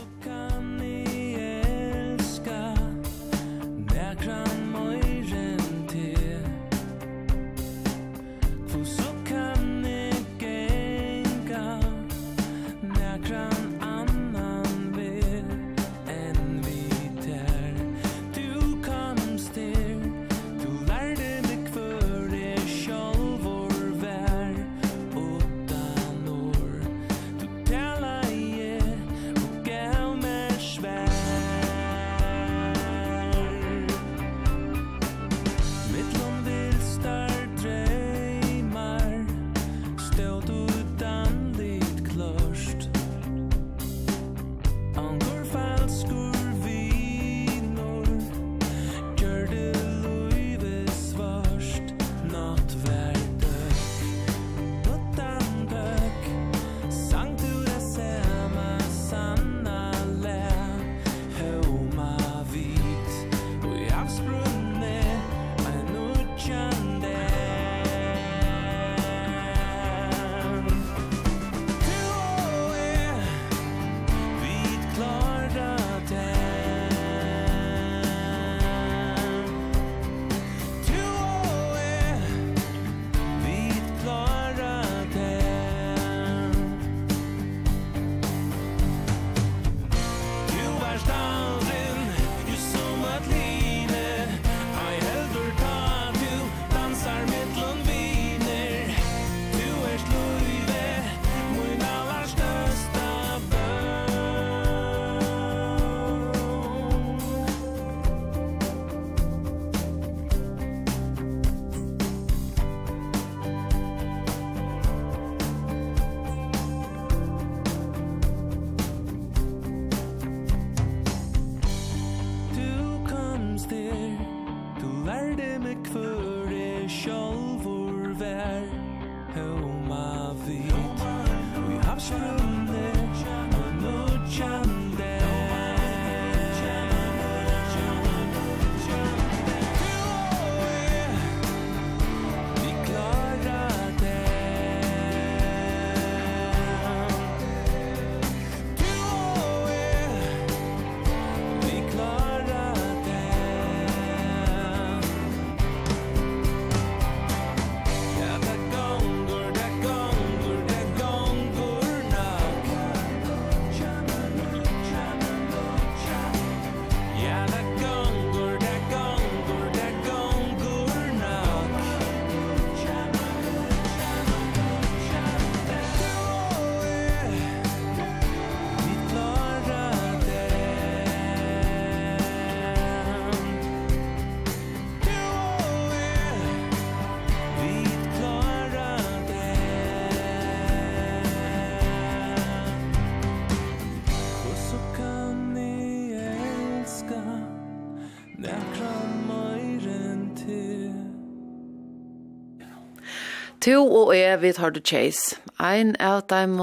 To 203.69 203.83
og 203.85 204.15
jeg, 204.17 204.39
vi 204.41 204.49
tar 204.55 204.71
du 204.73 204.79
Chase. 204.81 205.35
Ein 205.61 205.91
av 206.01 206.23
dem 206.31 206.55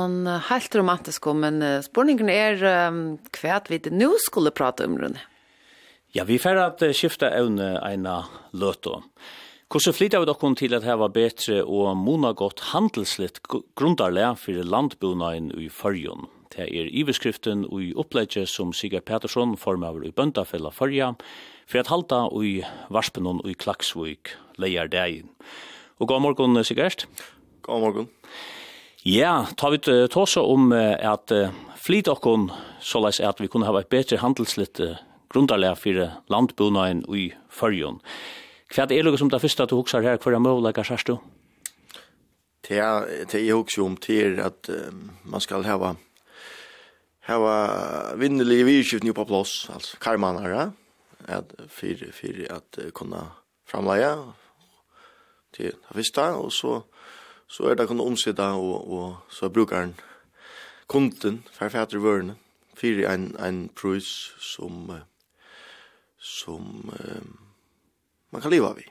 helt 0.49 0.75
romantisk, 0.75 1.29
men 1.39 1.61
spørningen 1.85 2.31
er 2.33 2.63
um, 2.89 2.97
hva 3.37 3.61
vi 3.69 3.79
nå 3.95 4.09
skulle 4.25 4.51
prate 4.51 4.89
om, 4.89 4.97
Rune. 4.99 5.21
Ja, 6.17 6.25
vi 6.27 6.41
får 6.43 6.59
at 6.59 6.83
skifta 6.97 7.29
evne 7.31 7.77
eina 7.85 8.25
løtå. 8.57 8.97
Hvordan 9.71 9.95
flytter 9.95 10.25
vi 10.25 10.29
dere 10.33 10.51
til 10.59 10.75
at 10.75 10.89
det 10.89 10.97
var 10.99 11.13
bedre 11.15 11.61
og 11.63 11.93
mona 12.01 12.33
godt 12.35 12.65
handelslitt 12.73 13.39
grundarlega 13.79 14.33
for 14.41 14.67
landbonaen 14.75 15.53
i 15.55 15.69
fyrjon? 15.71 16.27
Det 16.57 16.67
er 16.67 16.91
iverskriften 16.91 17.69
og 17.69 17.85
i 17.85 17.93
opplegget 17.95 18.51
som 18.51 18.75
Sigurd 18.75 19.07
Pettersson 19.07 19.55
formaver 19.55 20.09
i 20.09 20.11
Bøndafella 20.11 20.75
fyrja 20.75 21.15
for 21.71 21.85
at 21.85 21.93
halda 21.93 22.25
i 22.43 22.59
varspenon 22.91 23.45
i 23.47 23.55
Klaksvik 23.55 24.35
leier 24.59 24.91
degin. 24.91 25.31
Og 25.97 26.09
god 26.09 26.21
morgen, 26.21 26.65
Sigurd. 26.65 27.07
God 27.63 27.81
morgen. 27.81 28.09
Ja, 29.05 29.47
tar 29.57 29.71
vi 29.71 29.79
tåsa 30.13 30.43
om 30.45 30.69
at 30.73 31.33
flit 31.81 32.09
okkon 32.13 32.51
såleis 32.85 33.17
at 33.25 33.41
vi 33.41 33.49
kunne 33.49 33.65
hava 33.65 33.81
et 33.81 33.89
bedre 33.89 34.19
handelslitt 34.21 34.77
grundarlega 35.33 35.73
fyrir 35.81 36.13
landbunaen 36.29 37.01
i 37.09 37.31
fyrjon. 37.49 38.03
Hva 38.75 38.85
er 38.85 39.09
det 39.09 39.17
som 39.17 39.33
det 39.33 39.41
første 39.41 39.71
du 39.71 39.77
huksar 39.79 40.05
her, 40.05 40.21
hva 40.21 40.37
er 40.37 40.45
møvleika 40.45 40.85
sørst 40.85 41.09
du? 41.09 41.17
Det 42.69 42.77
jeg 43.33 43.57
huksar 43.57 43.89
om 43.89 43.97
til 43.97 44.37
at 44.45 44.69
man 45.25 45.41
skal 45.41 45.65
hava 45.65 45.95
hava 47.25 48.17
vinnelige 48.21 48.69
virkskiftning 48.69 49.17
på 49.17 49.25
plass, 49.25 49.71
altså 49.73 49.97
karmanar, 49.97 50.75
at 51.25 51.57
fyrir, 51.73 52.13
fyrir 52.13 52.53
at 52.53 52.93
kunna 52.93 53.31
framleie, 53.65 54.13
til 55.57 55.73
det 55.73 55.95
første, 55.95 56.23
og 56.23 56.53
så, 56.53 56.81
så 57.49 57.71
er 57.71 57.75
det 57.75 57.89
kun 57.89 58.01
omsida, 58.01 58.53
og, 58.55 58.93
og 58.93 59.17
så 59.31 59.49
brukar 59.49 59.87
den 59.87 59.95
kunden, 60.87 61.45
ferfater 61.53 61.99
vørene, 61.99 62.37
fyrir 62.77 63.09
en, 63.11 63.31
en 63.41 63.69
prøys 63.69 64.35
som, 64.41 64.93
som 66.19 66.93
um, 66.93 67.39
man 68.31 68.43
kan 68.43 68.53
leva 68.53 68.75
vi. 68.77 68.85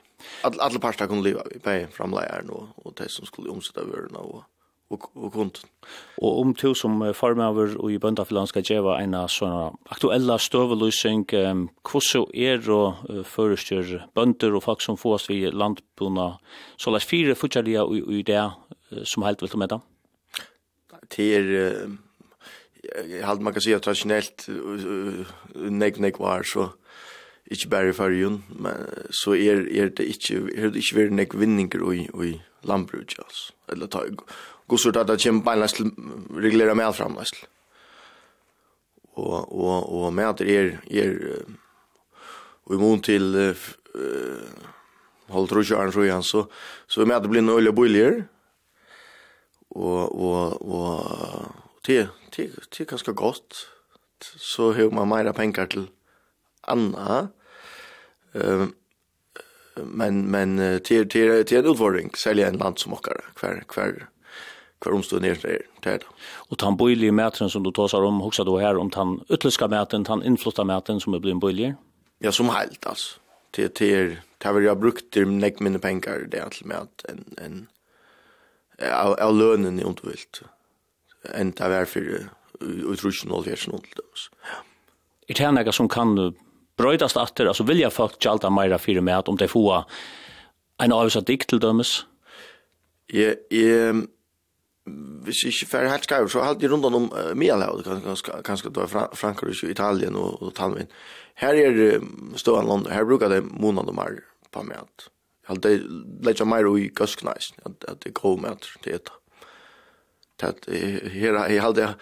Alle, 0.44 0.62
alle 0.62 0.80
parter 0.80 1.06
kan 1.06 1.22
leva 1.22 1.44
vi, 1.52 1.60
bare 1.62 1.88
framleieren 1.92 2.50
og, 2.50 2.68
og 2.76 2.96
de 2.98 3.08
som 3.12 3.26
skulle 3.28 3.52
omsida 3.52 3.84
vørene, 3.86 4.18
og, 4.18 4.44
og, 4.90 5.08
og 5.14 5.32
kunden. 5.32 5.70
Og 6.22 6.40
om 6.40 6.54
to 6.54 6.72
som 6.78 7.02
farmaver 7.14 7.74
og 7.78 7.92
i 7.92 7.98
bøndafilland 8.02 8.50
skal 8.50 8.66
gjøre 8.66 8.98
en 9.02 9.16
av 9.18 9.28
sånne 9.32 9.72
aktuelle 9.90 10.38
støvelysing, 10.42 11.26
um, 11.50 11.66
hvordan 11.82 12.26
er 12.34 12.70
og 12.70 13.02
uh, 13.10 13.22
førestgjør 13.26 14.06
bønder 14.14 14.56
og 14.56 14.64
folk 14.66 14.84
som 14.84 14.98
får 15.00 15.18
oss 15.18 15.28
ved 15.32 15.52
landbuna, 15.52 16.32
så 16.78 16.94
la 16.94 17.02
fire 17.02 17.34
fortjellige 17.38 17.84
i, 17.98 18.02
i 18.20 18.24
det 18.26 18.42
som 19.04 19.26
helt 19.26 19.42
vil 19.42 19.52
ta 19.52 19.60
med 19.60 19.74
dem? 19.74 19.84
Det 21.12 21.26
er, 21.36 21.50
jeg 22.86 23.26
halte 23.26 23.44
man 23.44 23.54
kan 23.54 23.62
si 23.62 23.74
at 23.74 23.84
tradisjonelt 23.86 24.48
nek 25.70 26.00
nek 26.02 26.18
var 26.22 26.46
så, 26.46 26.70
ikke 27.46 27.70
bare 27.70 27.92
i 27.92 27.94
fargen, 27.94 28.40
men 28.58 28.88
så 29.14 29.36
er, 29.38 29.66
er 29.70 29.92
det 29.94 30.06
ikke, 30.16 30.40
er 30.56 30.72
det 30.74 30.82
ikke 30.82 30.98
vært 30.98 31.14
nek 31.14 31.36
vinninger 31.38 31.84
i, 31.92 32.06
i 32.26 32.32
landbruket, 32.66 33.20
altså. 33.22 33.52
Eller 33.70 33.90
ta, 33.90 34.02
god 34.66 34.80
så 34.82 34.88
at 34.88 35.06
det 35.06 35.22
kommer 35.22 35.44
beinleis 35.46 35.76
til 35.76 35.92
regulera 36.30 36.74
med 36.74 36.94
framleis. 36.94 37.32
Og, 39.16 39.52
og, 39.52 39.92
og 39.92 40.12
med 40.12 40.28
at 40.28 40.38
det 40.42 40.56
er, 40.56 40.72
er 40.90 41.14
og 42.66 42.74
i 42.74 42.80
mån 42.82 43.02
til 43.06 43.36
uh, 43.38 43.66
holdt 45.30 45.54
rusjaren, 45.54 45.92
så 45.94 46.06
jeg, 46.06 46.24
så, 46.24 46.46
så 46.86 47.06
med 47.06 47.16
att 47.16 47.22
det 47.22 47.28
blir 47.28 47.42
noe 47.42 47.70
olje 47.70 48.24
och 49.68 50.12
og, 50.16 50.20
og, 50.20 50.62
og 50.62 51.52
det, 51.86 52.08
det, 52.36 52.50
det 52.70 52.80
er 52.80 52.90
ganske 52.90 53.12
godt, 53.12 53.68
så 54.20 54.72
har 54.72 54.90
man 54.90 55.08
mer 55.08 55.32
penger 55.32 55.66
til 55.66 55.88
anna, 56.66 57.28
uh, 58.34 58.66
men, 59.76 60.30
men 60.30 60.56
det, 60.56 60.84
till 60.84 61.08
till 61.08 61.30
er 61.30 61.58
en 61.58 61.66
utfordring, 61.66 62.10
sälja 62.16 62.48
en 62.48 62.58
land 62.58 62.78
som 62.78 62.92
åkare 62.92 63.22
kvar 63.34 63.64
kvar 63.68 64.08
hver 64.82 64.94
omstånd 64.94 65.22
ner 65.22 65.38
det 65.42 65.58
der. 65.84 66.04
Og 66.50 66.58
tan 66.58 66.76
bøylige 66.76 67.12
mätren 67.12 67.50
som 67.50 67.64
du 67.64 67.70
tåsar 67.70 68.04
om, 68.04 68.20
hoksa 68.20 68.44
du 68.44 68.56
her 68.60 68.78
om 68.78 68.90
tan 68.90 69.20
utländska 69.28 69.68
mäten 69.68 70.04
tan 70.04 70.22
innflotta 70.22 70.64
mäten 70.64 71.00
som 71.00 71.14
er 71.14 71.22
blivit 71.24 71.40
bøylige? 71.40 71.76
Ja, 72.20 72.32
som 72.32 72.48
helt 72.48 72.86
alltså. 72.86 73.20
Till 73.50 73.70
till 73.70 74.16
det 74.38 74.48
har 74.48 74.60
jag 74.60 74.80
brukt 74.80 75.10
det 75.10 75.24
nek 75.24 75.60
mina 75.60 75.78
pengar 75.78 76.28
det 76.30 76.38
er 76.38 76.66
med 76.66 76.76
att 76.76 77.04
en, 77.08 77.24
en, 77.38 77.68
av, 78.92 79.12
av 79.20 79.34
lönen 79.36 79.80
i 79.80 79.84
ondvilt, 79.84 80.42
En 81.34 81.50
det 81.50 81.86
för 81.86 82.28
for 82.60 82.92
utrusjon 82.92 83.32
og 83.32 83.44
fjersen 83.44 83.74
ondvilt. 83.74 84.30
Er 85.28 85.34
det 85.34 85.66
her 85.66 85.72
som 85.72 85.88
kan 85.88 86.34
brøydast 86.76 87.16
atter, 87.16 87.48
altså 87.48 87.64
vilja 87.64 87.90
folk 87.90 88.18
tjalta 88.20 88.50
meira 88.50 88.78
fyrir 88.78 89.00
mæt, 89.00 89.28
om 89.28 89.36
det 89.36 89.50
få 89.50 89.82
en 90.80 90.92
avisa 90.92 91.20
dikt 91.20 91.48
til 91.48 91.58
dømes? 91.58 92.06
Jeg, 93.12 93.36
jeg, 93.50 94.06
hvis 95.26 95.42
ikke 95.48 95.66
færre 95.66 95.90
helt 95.90 96.06
skrev, 96.06 96.28
så 96.30 96.44
halte 96.44 96.62
de 96.62 96.72
rundt 96.72 96.86
om 96.86 97.08
uh, 97.10 97.32
Mielhavet, 97.34 97.88
kanskje 98.46 98.70
det 98.70 98.76
da 98.76 99.06
Frankrike, 99.14 99.70
Italien 99.70 100.16
og, 100.16 100.42
og 100.42 100.54
Talvin. 100.54 100.90
Her 101.36 101.58
er 101.58 102.00
stående 102.38 102.70
land, 102.70 102.86
her 102.94 103.04
bruker 103.04 103.28
de 103.28 103.42
måneder 103.42 103.92
mer 103.92 104.20
på 104.52 104.62
mat. 104.62 105.08
Jeg 105.42 105.52
halte 105.52 105.72
de 105.74 106.04
legger 106.26 106.48
mer 106.48 106.68
i 106.78 106.88
gøsknæs, 106.88 107.52
at, 107.66 107.84
at 107.88 108.04
det 108.04 108.12
er 108.12 108.20
god 108.20 108.40
mat 108.40 108.70
til 108.82 108.94
etter. 108.94 109.18
Det 110.40 110.68
er 110.68 111.08
her, 111.08 111.44
jeg 111.48 111.62
halte 111.62 111.94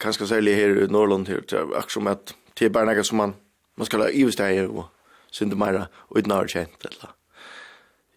kanskje 0.00 0.26
særlig 0.26 0.56
her 0.56 0.84
i 0.84 0.86
Norrland, 0.86 1.26
her, 1.28 1.40
til, 1.40 1.58
akkurat 1.58 1.92
som 1.92 2.06
at 2.06 2.34
det 2.58 2.66
er 2.66 2.72
bare 2.74 2.86
noe 2.88 3.04
som 3.04 3.18
man, 3.18 3.34
man 3.76 3.86
skal 3.86 4.04
ha 4.04 4.08
i 4.08 4.24
stedet, 4.30 4.68
og 4.68 4.86
synte 5.34 5.58
mer, 5.58 5.86
og 6.08 6.18
utenfor 6.18 6.48
kjent, 6.48 6.86
eller. 6.90 7.14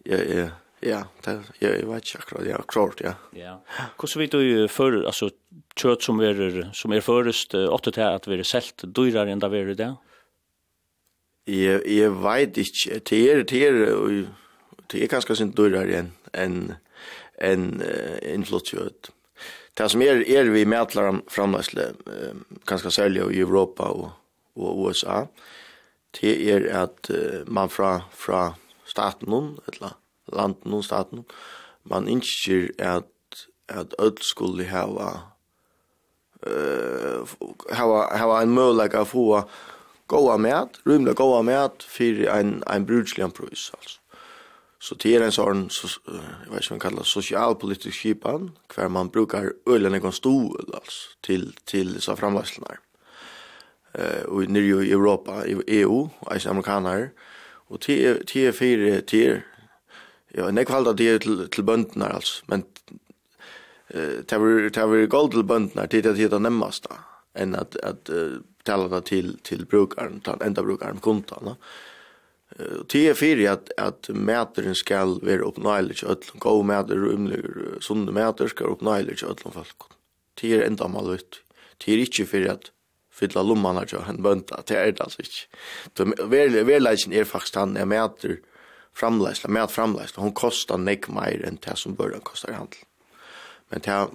Ja, 0.06 0.22
ja. 0.22 0.48
Ja, 0.80 1.04
det 1.24 1.42
jag 1.58 1.70
vet 1.70 1.80
inte 1.80 2.18
akkurat, 2.18 2.46
ja, 2.46 2.62
klart, 2.62 3.00
ja. 3.00 3.14
Ja. 3.30 3.64
Hur 4.00 4.08
så 4.08 4.18
vet 4.18 4.30
du 4.30 4.68
för 4.68 5.02
alltså 5.06 5.30
kött 5.76 6.02
som 6.02 6.20
är 6.20 6.70
som 6.72 6.92
är 6.92 7.00
förrest 7.00 7.54
åtta 7.54 7.90
här 7.96 8.14
att 8.14 8.28
vi 8.28 8.38
är 8.38 8.42
sålt 8.42 8.82
dyrare 8.94 9.32
än 9.32 9.38
det 9.38 9.48
vi 9.48 9.60
är 9.60 9.74
det? 9.74 9.94
Jag 11.44 11.86
jag 11.88 12.10
vet 12.10 12.56
inte 12.56 13.00
det 13.10 13.16
er 13.16 13.44
det 13.44 13.66
är 13.66 14.26
det 14.86 15.02
är 15.02 15.06
kanske 15.06 15.36
sent 15.36 15.56
dyrare 15.56 15.98
än 15.98 16.12
än 16.32 16.74
en 17.34 17.82
inflation. 18.22 18.90
Det 19.74 19.88
som 19.88 20.02
är 20.02 20.28
är 20.28 20.44
vi 20.44 20.66
mätlar 20.66 21.20
framläsle 21.26 21.92
kanske 22.64 22.90
sälja 22.90 23.30
i 23.30 23.40
Europa 23.40 23.88
och 23.88 24.10
och 24.54 24.88
USA. 24.88 25.28
Det 26.20 26.50
är 26.50 26.74
att 26.74 27.10
man 27.46 27.68
från 27.68 28.00
från 28.12 28.52
staten 28.84 29.58
eller 29.66 29.90
landen 30.32 30.74
og 30.74 30.84
staten. 30.84 31.24
Man 31.88 32.08
innskjer 32.08 32.68
at, 32.78 33.44
at 33.68 33.94
öll 33.98 34.18
skulle 34.22 34.68
hava 34.68 35.10
uh, 36.46 37.36
hava, 37.70 38.08
hava 38.16 38.40
ein 38.42 38.54
mulighet 38.54 39.02
å 39.02 39.08
få 39.08 39.26
goa 40.08 40.36
med, 40.40 40.80
rymla 40.88 41.14
goa 41.16 41.42
med 41.44 41.84
for 41.84 42.26
en, 42.32 42.58
en 42.66 42.86
brudslig 42.88 43.32
prøys, 43.36 43.70
altså. 43.76 43.98
Så 44.80 44.94
det 44.94 45.16
er 45.16 45.24
en 45.26 45.34
sånn, 45.34 45.64
så, 45.74 45.88
jeg 46.06 46.52
vet 46.52 46.62
ikke 46.62 46.68
hva 46.70 46.76
man 46.76 46.82
kallar, 46.84 47.06
sosialpolitisk 47.10 47.98
kipan, 47.98 48.52
hver 48.70 48.92
man 48.94 49.08
brukar 49.10 49.50
ølen 49.66 49.98
ekon 49.98 50.14
stol, 50.14 50.52
altså, 50.70 51.16
til, 51.26 51.48
til 51.66 51.96
disse 51.96 52.14
framvekslene. 52.14 52.78
Uh, 53.98 54.22
og 54.30 54.52
nere 54.54 54.84
i 54.86 54.92
Europa, 54.94 55.40
i 55.50 55.56
EU, 55.80 56.04
og 56.06 56.30
eisen 56.30 56.52
amerikaner, 56.52 57.08
og 57.68 57.82
det 57.84 57.98
er 58.38 58.54
fire, 58.54 59.00
det 59.00 59.22
er 59.26 59.42
Ja, 60.36 60.48
en 60.48 60.60
jeg 60.60 60.68
halda 60.68 60.92
det 60.92 61.22
til, 61.24 61.44
til 61.48 61.64
bøndene, 61.64 62.10
altså. 62.18 62.42
Men 62.52 62.64
uh, 63.94 64.20
det 64.20 64.38
var 64.38 65.06
gold 65.10 65.32
til 65.32 65.46
bøndene, 65.48 65.86
det 65.88 66.04
er 66.04 66.12
det 66.12 66.30
det 66.34 66.40
nemmast 66.44 66.88
da, 66.88 67.00
enn 67.38 67.56
at, 67.56 67.78
at 67.82 68.10
uh, 68.12 68.40
tala 68.68 68.90
det 68.92 69.06
til, 69.08 69.36
til 69.46 69.64
brukaren, 69.66 70.20
til 70.24 70.44
enda 70.44 70.64
brukaren, 70.64 71.00
kundan. 71.00 71.54
Uh, 72.58 72.82
det 72.92 73.06
er 73.08 73.16
fyrir 73.16 73.54
at, 73.54 73.72
at 73.80 74.10
meteren 74.12 74.76
skal 74.76 75.16
være 75.24 75.46
oppnøylig 75.48 76.02
til 76.02 76.12
ødlom, 76.12 76.42
god 76.44 76.64
meter, 76.74 77.06
umlig, 77.14 77.40
sunne 77.84 78.12
meter 78.12 78.52
skal 78.52 78.74
oppnøylig 78.74 79.22
til 79.22 79.32
ødlom 79.32 79.56
folk. 79.56 79.94
Det 80.38 80.52
er 80.58 80.66
enda 80.68 80.90
mal 80.92 81.08
ut. 81.16 81.40
Det 81.80 81.94
er 81.94 82.04
ikke 82.04 82.28
fyrir 82.28 82.52
at 82.58 82.68
fylla 83.18 83.42
lommene 83.42 83.86
til 83.88 84.04
en 84.04 84.20
bønda, 84.22 84.60
det 84.68 84.76
er 84.76 84.92
det 84.92 85.02
altså 85.02 85.24
ikke. 85.24 86.28
Verleikken 86.28 87.16
er 87.16 87.26
faktisk 87.26 87.56
han, 87.58 87.74
jeg 87.80 87.88
meter, 87.88 88.36
uh, 88.36 88.57
framleisla, 88.94 89.50
med 89.50 89.70
framleisla, 89.70 90.22
hon 90.22 90.32
kostar 90.32 90.78
nek 90.78 91.08
meir 91.08 91.46
enn 91.46 91.58
det 91.60 91.76
som 91.76 91.94
början 91.94 92.20
kostar 92.20 92.50
i 92.50 92.54
handel. 92.54 92.78
Men 93.68 93.80
det 93.80 94.08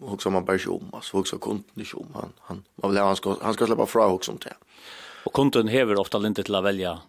också 0.00 0.30
man 0.30 0.44
bara 0.44 0.56
inte 0.56 0.70
om, 0.70 0.90
alltså 0.92 1.16
också 1.16 1.38
kunden 1.38 1.64
inte 1.74 1.96
om. 1.96 2.06
Han, 2.14 2.32
han, 2.38 2.64
man 2.76 2.90
vill, 2.90 3.00
han, 3.00 3.16
ska, 3.16 3.36
han 3.42 3.54
ska 3.54 3.66
släppa 3.66 3.86
fra 3.86 4.06
också 4.06 4.32
om 4.32 4.38
det. 4.38 4.56
Och 5.24 5.32
kunden 5.32 5.68
hever 5.68 6.00
ofta 6.00 6.26
inte 6.26 6.42
till 6.42 6.54
att 6.54 6.64
välja 6.64 7.00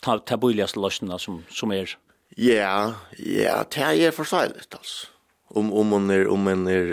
ta, 0.00 0.18
ta 0.18 0.36
billigaste 0.36 0.80
lösningarna 0.80 1.18
som, 1.18 1.44
som 1.50 1.70
är? 1.72 1.98
Ja, 2.28 2.94
ja, 3.16 3.64
det 3.70 3.80
är 3.80 4.10
förståeligt 4.10 4.74
alltså. 4.74 5.06
Om, 5.48 5.72
om 5.72 5.86
man 5.86 6.10
är, 6.10 6.28
om 6.28 6.42
man 6.42 6.66
är, 6.66 6.86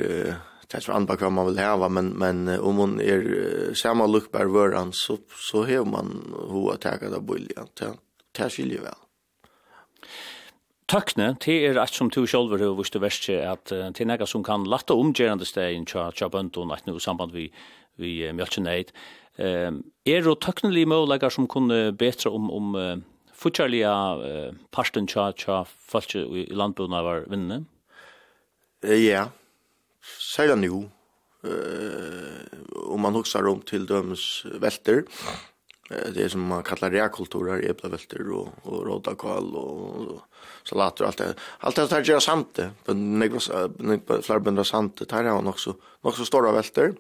det 0.68 0.88
är 0.88 0.92
andra 0.92 1.16
kvar 1.18 1.30
man 1.30 1.46
vill 1.46 1.60
ha 1.60 1.90
men, 1.90 2.08
men 2.08 2.48
om 2.60 2.76
man 2.76 3.02
är 3.02 3.74
samma 3.74 4.08
luckbär 4.08 4.46
vöran 4.46 4.90
så, 4.94 5.18
så 5.52 5.64
hever 5.64 5.86
man 5.86 6.36
hur 6.50 6.74
att 6.74 6.82
ta 6.82 6.90
det 6.90 7.22
billiga. 7.22 7.66
Det, 7.74 7.94
det 8.32 8.50
skiljer 8.50 8.82
väl. 8.82 8.94
Tøkne, 10.88 11.34
det 11.44 11.56
er 11.68 11.78
et 11.82 11.92
som 11.92 12.08
du 12.08 12.22
selv 12.24 12.54
har 12.56 12.78
vist 12.78 12.96
det 12.96 13.02
verste, 13.04 13.36
at 13.44 13.68
det 13.68 14.00
er 14.00 14.08
noe 14.08 14.28
som 14.30 14.44
kan 14.46 14.64
latte 14.64 14.96
omgjørende 14.96 15.44
stegen 15.44 15.84
til 15.90 16.14
Tjabøndon, 16.16 16.72
at 16.72 16.86
noe 16.88 17.02
samband 17.04 17.36
vi, 17.36 17.50
vi 18.00 18.22
uh, 18.24 18.32
mjølkjeneit. 18.32 18.94
Um, 19.36 19.82
er 20.08 20.24
det 20.24 20.38
tøknelige 20.42 20.88
måleggere 20.88 21.34
som 21.36 21.50
kunne 21.52 21.92
betre 21.92 22.32
om, 22.32 22.48
om 22.50 22.78
uh, 22.80 22.96
fortjellige 23.36 23.92
uh, 23.92 24.56
parten 24.72 25.12
til 25.12 25.68
folk 25.92 26.16
i 26.16 26.48
landbøndene 26.56 27.04
var 27.04 27.28
vinnende? 27.28 27.66
Uh, 28.86 28.96
Ja, 28.96 29.28
særlig 30.02 30.58
nå. 30.64 30.86
Uh, 31.44 32.48
om 32.88 33.04
man 33.04 33.20
husker 33.20 33.46
om 33.52 33.60
til 33.62 33.86
dømes 33.92 34.46
velter, 34.64 35.04
det 35.88 36.24
er 36.24 36.32
som 36.32 36.48
man 36.48 36.66
kallar 36.68 36.92
reakulturer, 36.92 37.62
eplevelter 37.70 38.26
og, 38.36 38.56
og 38.68 38.88
rådakval 38.88 39.54
og, 39.56 39.84
og 40.16 40.37
salater 40.70 41.04
och 41.04 41.08
allt 41.08 41.18
det. 41.18 41.34
Allt 41.60 41.76
det 41.76 41.92
här 41.92 42.04
gör 42.04 42.20
sant 42.20 42.50
det. 42.54 42.70
Men 42.86 43.20
det 43.20 43.26
är 43.26 44.22
flera 44.22 44.40
bönder 44.40 44.64
sant 44.64 45.02
det 45.10 45.12
här 45.12 45.24
har 45.24 45.36
han 45.36 45.48
också 45.48 45.76
också 46.02 46.26
stora 46.26 46.52
välter. 46.52 46.94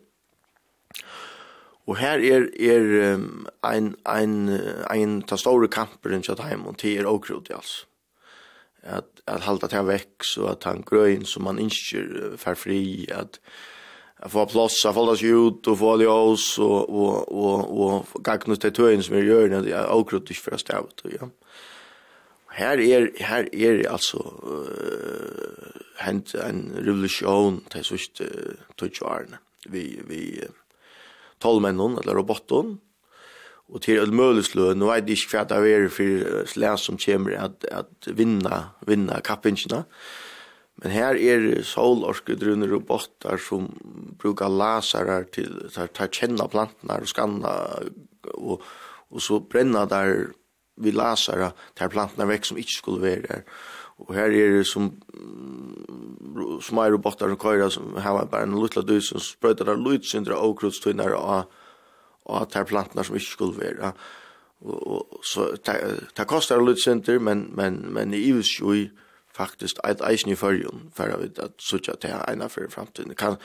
Och 1.85 1.97
här 1.97 2.19
är 2.19 2.61
är 2.61 3.13
um, 3.13 3.47
en 3.61 3.95
en 4.03 4.61
en 4.89 5.21
ta 5.21 5.37
stora 5.37 5.67
kamper 5.67 6.13
i 6.13 6.21
Chatham 6.21 6.65
och 6.65 6.73
det 6.73 6.79
till 6.79 7.05
Okrut 7.05 7.51
alltså. 7.51 7.85
Att 8.83 9.21
att 9.25 9.43
hålla 9.43 9.67
det 9.67 9.75
här 9.75 9.83
veck 9.83 10.15
så 10.23 10.45
att 10.45 10.63
han 10.63 10.83
grön 10.91 11.25
som 11.25 11.43
man 11.43 11.59
inte 11.59 12.37
för 12.37 12.55
fri 12.55 13.11
att 13.11 13.39
att 14.19 14.31
få 14.31 14.45
plats 14.45 14.85
att 14.85 14.95
hålla 14.95 15.15
sig 15.15 15.29
ut 15.29 15.67
och 15.67 15.79
få 15.79 15.97
det 15.97 16.07
oss 16.07 16.59
och 16.59 16.89
och 16.89 17.31
och 17.43 17.85
och 17.85 18.23
gagna 18.23 18.55
till 18.55 18.73
töjen 18.73 19.03
som 19.03 19.15
vi 19.15 19.21
gör 19.21 19.47
när 19.47 19.61
det 19.61 19.71
är 19.71 19.91
okrut 19.91 20.31
i 20.31 20.33
första 20.33 20.73
stället 20.73 21.17
ja 21.21 21.29
her 22.57 22.81
er, 22.81 23.09
her 23.21 23.49
er 23.53 23.83
altså 23.91 24.21
uh, 24.41 25.81
hent 26.01 26.33
en 26.41 26.63
revolution 26.77 27.61
til 27.71 27.85
sørste 27.85 28.25
uh, 28.25 28.71
tøtjeårene. 28.79 29.37
Vi, 29.69 29.83
vi 30.09 30.21
uh, 30.41 30.53
tolvmennene, 31.43 32.01
eller 32.01 32.17
robotton 32.17 32.77
og 33.67 33.81
til 33.83 33.99
et 33.99 34.13
møleslø, 34.15 34.71
nå 34.79 34.87
er 34.93 35.03
det 35.03 35.17
ikke 35.17 35.33
hva 35.33 35.43
det 35.49 35.57
er 35.73 35.89
for 35.91 36.45
slæs 36.47 36.85
som 36.87 36.99
kommer 37.01 37.35
at, 37.35 37.67
at 37.67 38.07
vinna, 38.15 38.61
vinna 38.87 39.19
kappingene, 39.19 39.81
men 40.77 40.93
her 40.93 41.17
er 41.17 41.63
solorkedrunner 41.65 42.69
robotar 42.71 43.41
som 43.41 43.67
brukar 44.21 44.53
lasere 44.53 45.23
til 45.33 45.65
ta 45.73 46.07
kjenna 46.07 46.47
plantene 46.53 46.99
og 47.01 47.09
skanna, 47.09 47.53
og, 48.37 48.63
og 49.09 49.23
så 49.23 49.41
brenna 49.41 49.83
der 49.89 50.29
vi 50.77 50.91
läser 50.91 51.39
att 51.39 51.55
här 51.79 51.87
plantorna 51.87 52.25
växer 52.25 52.47
som 52.47 52.57
inte 52.57 52.71
skulle 52.71 52.99
vara 52.99 53.21
där. 53.21 53.43
Och 53.99 54.15
här 54.15 54.29
är 54.29 54.57
det 54.57 54.65
som 54.65 55.01
små 56.61 56.89
robotar 56.89 57.31
och 57.31 57.41
köra 57.41 57.69
som 57.69 57.95
har 57.95 58.25
bara 58.25 58.41
en 58.41 58.61
liten 58.61 58.85
dus 58.85 59.09
som 59.09 59.19
sprötar 59.19 59.65
där 59.65 59.91
lite 59.91 60.03
sönder 60.03 60.33
och 60.33 60.59
krutstvinnar 60.59 61.09
och 61.09 61.51
och 62.23 62.41
att 62.41 62.53
här 62.53 62.63
plantorna 62.63 63.03
som 63.03 63.15
inte 63.15 63.25
skulle 63.25 63.51
vara. 63.51 63.93
Och, 64.59 65.13
och 65.13 65.19
så 65.21 65.55
det 66.15 66.25
kostar 66.27 66.61
lite 66.61 66.81
center 66.81 67.19
men 67.19 67.39
men 67.55 67.73
men 67.75 68.13
i 68.13 68.31
vis 68.31 68.61
ju 68.61 68.89
faktiskt 69.37 69.79
ett 69.83 70.01
eisen 70.01 70.31
i 70.31 70.35
förrjun 70.35 70.91
för 70.95 71.09
att 71.09 71.21
vet 71.21 71.39
at 71.39 71.51
sutja 71.61 71.95
til 71.95 72.09
eina 72.27 72.49
for 72.49 72.67
framtiden. 72.69 73.15
Kan, 73.15 73.35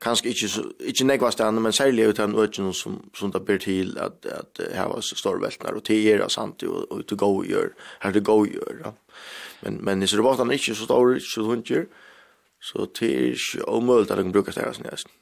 kanske 0.00 0.28
inte 0.28 0.48
så 0.48 0.62
inte 0.80 1.04
negva 1.04 1.30
stanna 1.30 1.60
men 1.60 1.72
særlig 1.72 2.08
ut 2.08 2.18
en 2.18 2.34
økken 2.34 2.72
som, 2.72 3.10
som 3.14 3.30
det 3.30 3.40
ber 3.40 3.58
till 3.58 3.98
att 3.98 4.26
att 4.26 4.60
här 4.74 4.88
var 4.88 5.00
storveltnar, 5.00 5.72
och 5.72 5.84
til 5.84 6.06
er 6.06 6.28
sant, 6.28 6.62
och 6.62 6.92
och 6.92 7.06
til 7.06 7.16
gå 7.16 7.44
gör 7.44 7.72
här 8.00 8.12
til 8.12 8.22
gå 8.22 8.46
gör 8.46 8.80
Ja. 8.84 8.92
Men, 9.62 9.84
men 9.84 9.98
hvis 9.98 10.18
robotan 10.18 10.50
er 10.50 10.52
inte 10.52 10.74
så 10.74 10.84
stor, 10.84 11.14
ikke 11.14 11.26
så 11.26 11.42
hundgjør, 11.42 11.84
så 12.60 12.86
til 12.94 13.14
er 13.14 13.26
ikke 13.30 13.68
omøyelt 13.68 14.10
at 14.10 14.18
de 14.18 14.32
bruker 14.32 14.52
stedene 14.52 14.90
nesten. 14.90 15.12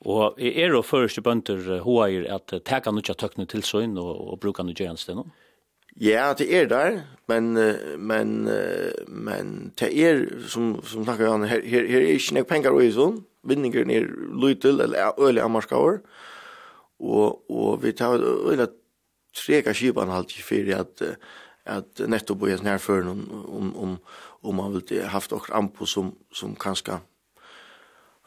Og 0.00 0.40
er 0.40 0.72
det 0.72 0.84
første 0.84 1.22
bønder 1.22 1.82
hva 1.84 2.08
er 2.08 2.34
at 2.34 2.54
teka 2.64 2.90
nukja 2.90 3.14
tøkne 3.14 3.46
til 3.46 3.62
søgn 3.62 3.98
og, 3.98 4.32
og 4.32 4.40
bruka 4.40 4.62
nukja 4.62 4.84
gjerne 4.84 4.98
stedene? 4.98 5.24
Ja. 5.24 5.53
Ja, 6.00 6.32
det 6.38 6.48
er 6.50 6.66
der, 6.66 7.02
men 7.28 7.52
men 7.98 8.48
men 9.08 9.72
det 9.78 9.90
er 9.94 10.24
som 10.48 10.82
som 10.82 11.04
snakkar 11.04 11.30
han 11.30 11.46
her 11.48 11.60
her, 11.62 11.86
her 11.86 12.00
er 12.00 12.16
ikke 12.18 12.34
nok 12.34 12.48
penger 12.50 12.74
og 12.74 12.92
sånn. 12.92 13.20
Vinningen 13.46 13.90
er 13.90 14.08
lytel 14.42 14.80
eller 14.80 15.14
øle 15.20 15.42
amarskaur. 15.42 16.00
Og 16.98 17.50
og 17.50 17.82
vi 17.82 17.92
tar 17.92 18.18
øle 18.18 18.68
treka 19.34 19.72
skipan 19.72 20.10
halt 20.10 20.34
i 20.34 20.42
fyrir 20.42 20.80
at 20.82 21.02
at 21.64 22.04
nettopp 22.08 22.42
og 22.42 22.58
sånn 22.58 22.72
her 22.72 23.08
om 23.10 23.24
om 23.48 23.76
om 23.76 23.98
om 24.42 24.54
man 24.56 24.72
vill 24.72 25.02
haft 25.02 25.32
och 25.32 25.48
ampo 25.50 25.86
som 25.86 26.14
som 26.32 26.56
kanske 26.56 26.98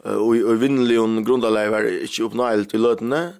og 0.03 0.35
och 0.43 0.61
vinnelig 0.61 0.99
og 0.99 1.25
grundalever 1.25 1.83
ikke 1.83 2.23
oppnøyelt 2.23 2.73
i 2.73 2.77
løtene, 2.77 3.33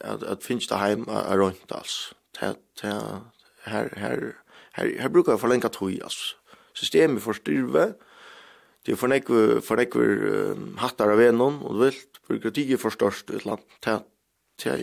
at, 0.00 0.22
at 0.22 0.42
finst 0.42 0.70
det 0.70 0.78
heim 0.78 1.04
er 1.08 1.38
rundt 1.38 1.72
altså 1.72 2.17
ta 2.32 2.54
ta 2.80 3.20
här 3.62 3.92
här 3.96 4.36
här 4.72 4.96
her 4.98 5.08
brukar 5.08 5.32
jag 5.32 5.40
förlänga 5.40 5.68
toj 5.68 6.02
alltså 6.02 6.36
systemet 6.74 7.22
för 7.22 7.32
styrve 7.32 7.92
det 8.84 8.96
för 8.96 9.08
nek 9.08 9.26
för 9.64 9.76
nek 9.76 9.94
hattar 10.78 11.10
av 11.10 11.22
enon 11.22 11.62
och 11.62 11.82
vilt 11.82 12.20
byråkrati 12.28 12.76
för 12.76 12.90
störst 12.90 13.30
ett 13.30 13.44
land 13.44 13.60
ta 13.80 14.02
ta 14.62 14.76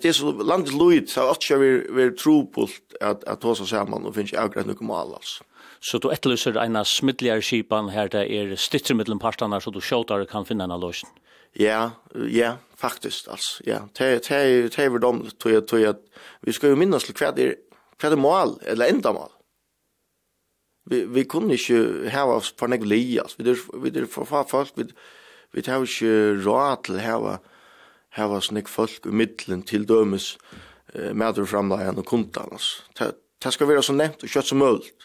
Det 0.00 0.04
är 0.04 0.12
så 0.12 0.32
landet 0.32 0.74
lojt, 0.74 1.10
så 1.10 1.30
att 1.30 1.50
jag 1.50 1.58
vill 1.58 2.16
tro 2.16 2.46
på 2.46 2.68
att, 3.00 3.24
att 3.24 3.40
ta 3.40 3.54
sig 3.54 3.66
samman 3.66 4.06
och 4.06 4.14
finns 4.14 4.32
jag 4.32 4.66
nu 4.66 4.74
kommer 4.74 4.94
alltså. 4.94 5.44
Så 5.80 5.98
du 5.98 6.10
etterlyser 6.10 6.56
en 6.56 6.76
av 6.76 6.84
smittligere 6.84 7.42
skipan 7.42 7.88
her 7.88 8.08
det 8.08 8.24
er 8.26 8.56
stitser 8.56 8.94
mellom 8.94 9.18
partene 9.18 9.60
så 9.60 9.70
du 9.70 9.80
sjåtar 9.80 10.24
kan 10.24 10.44
finne 10.44 10.64
en 10.64 10.70
av 10.70 10.80
løsning? 10.80 11.12
Ja, 11.60 11.90
ja, 12.30 12.56
faktiskt 12.76 13.28
alltså. 13.28 13.62
Ja, 13.64 13.88
det 13.92 14.18
te 14.18 14.68
te 14.68 14.84
över 14.84 14.98
dom 14.98 15.30
tror 15.42 15.54
jag 15.54 15.68
tror 15.68 15.80
jag 15.82 15.96
vi 16.40 16.52
ska 16.52 16.68
ju 16.68 16.76
minnas 16.76 17.04
till 17.04 17.14
kvad 17.14 17.38
är 17.38 17.54
kvad 17.96 18.12
är 18.12 18.16
mål 18.16 18.60
eller 18.62 18.88
ända 18.88 19.12
mål. 19.12 19.30
Vi 20.90 21.04
vi 21.04 21.24
kunde 21.24 21.54
ju 21.54 22.08
ha 22.08 22.22
oss 22.22 22.56
på 22.56 22.66
negli 22.66 23.20
alltså. 23.20 23.42
Vi 23.42 23.56
vi 23.82 23.90
det 23.90 24.06
för 24.06 24.24
far 24.24 24.44
fast 24.44 24.78
vi 24.78 24.84
vi 25.52 25.62
tar 25.62 25.86
ju 26.02 26.42
råd 26.42 26.82
till 26.82 27.00
ha 27.00 27.38
ha 28.16 28.26
oss 28.26 28.50
nick 28.50 28.68
folk 28.68 29.06
i 29.06 29.08
mitten 29.08 29.62
till 29.62 29.86
dömes 29.86 30.38
eh 30.94 31.14
mäter 31.14 31.44
framlagen 31.44 31.98
och 31.98 32.06
kontan 32.06 32.48
alltså. 32.52 32.82
Det 33.44 33.52
ska 33.52 33.66
vara 33.66 33.82
så 33.82 33.92
nämnt 33.92 34.22
och 34.22 34.28
kött 34.28 34.46
som 34.46 34.58
möjligt. 34.58 35.00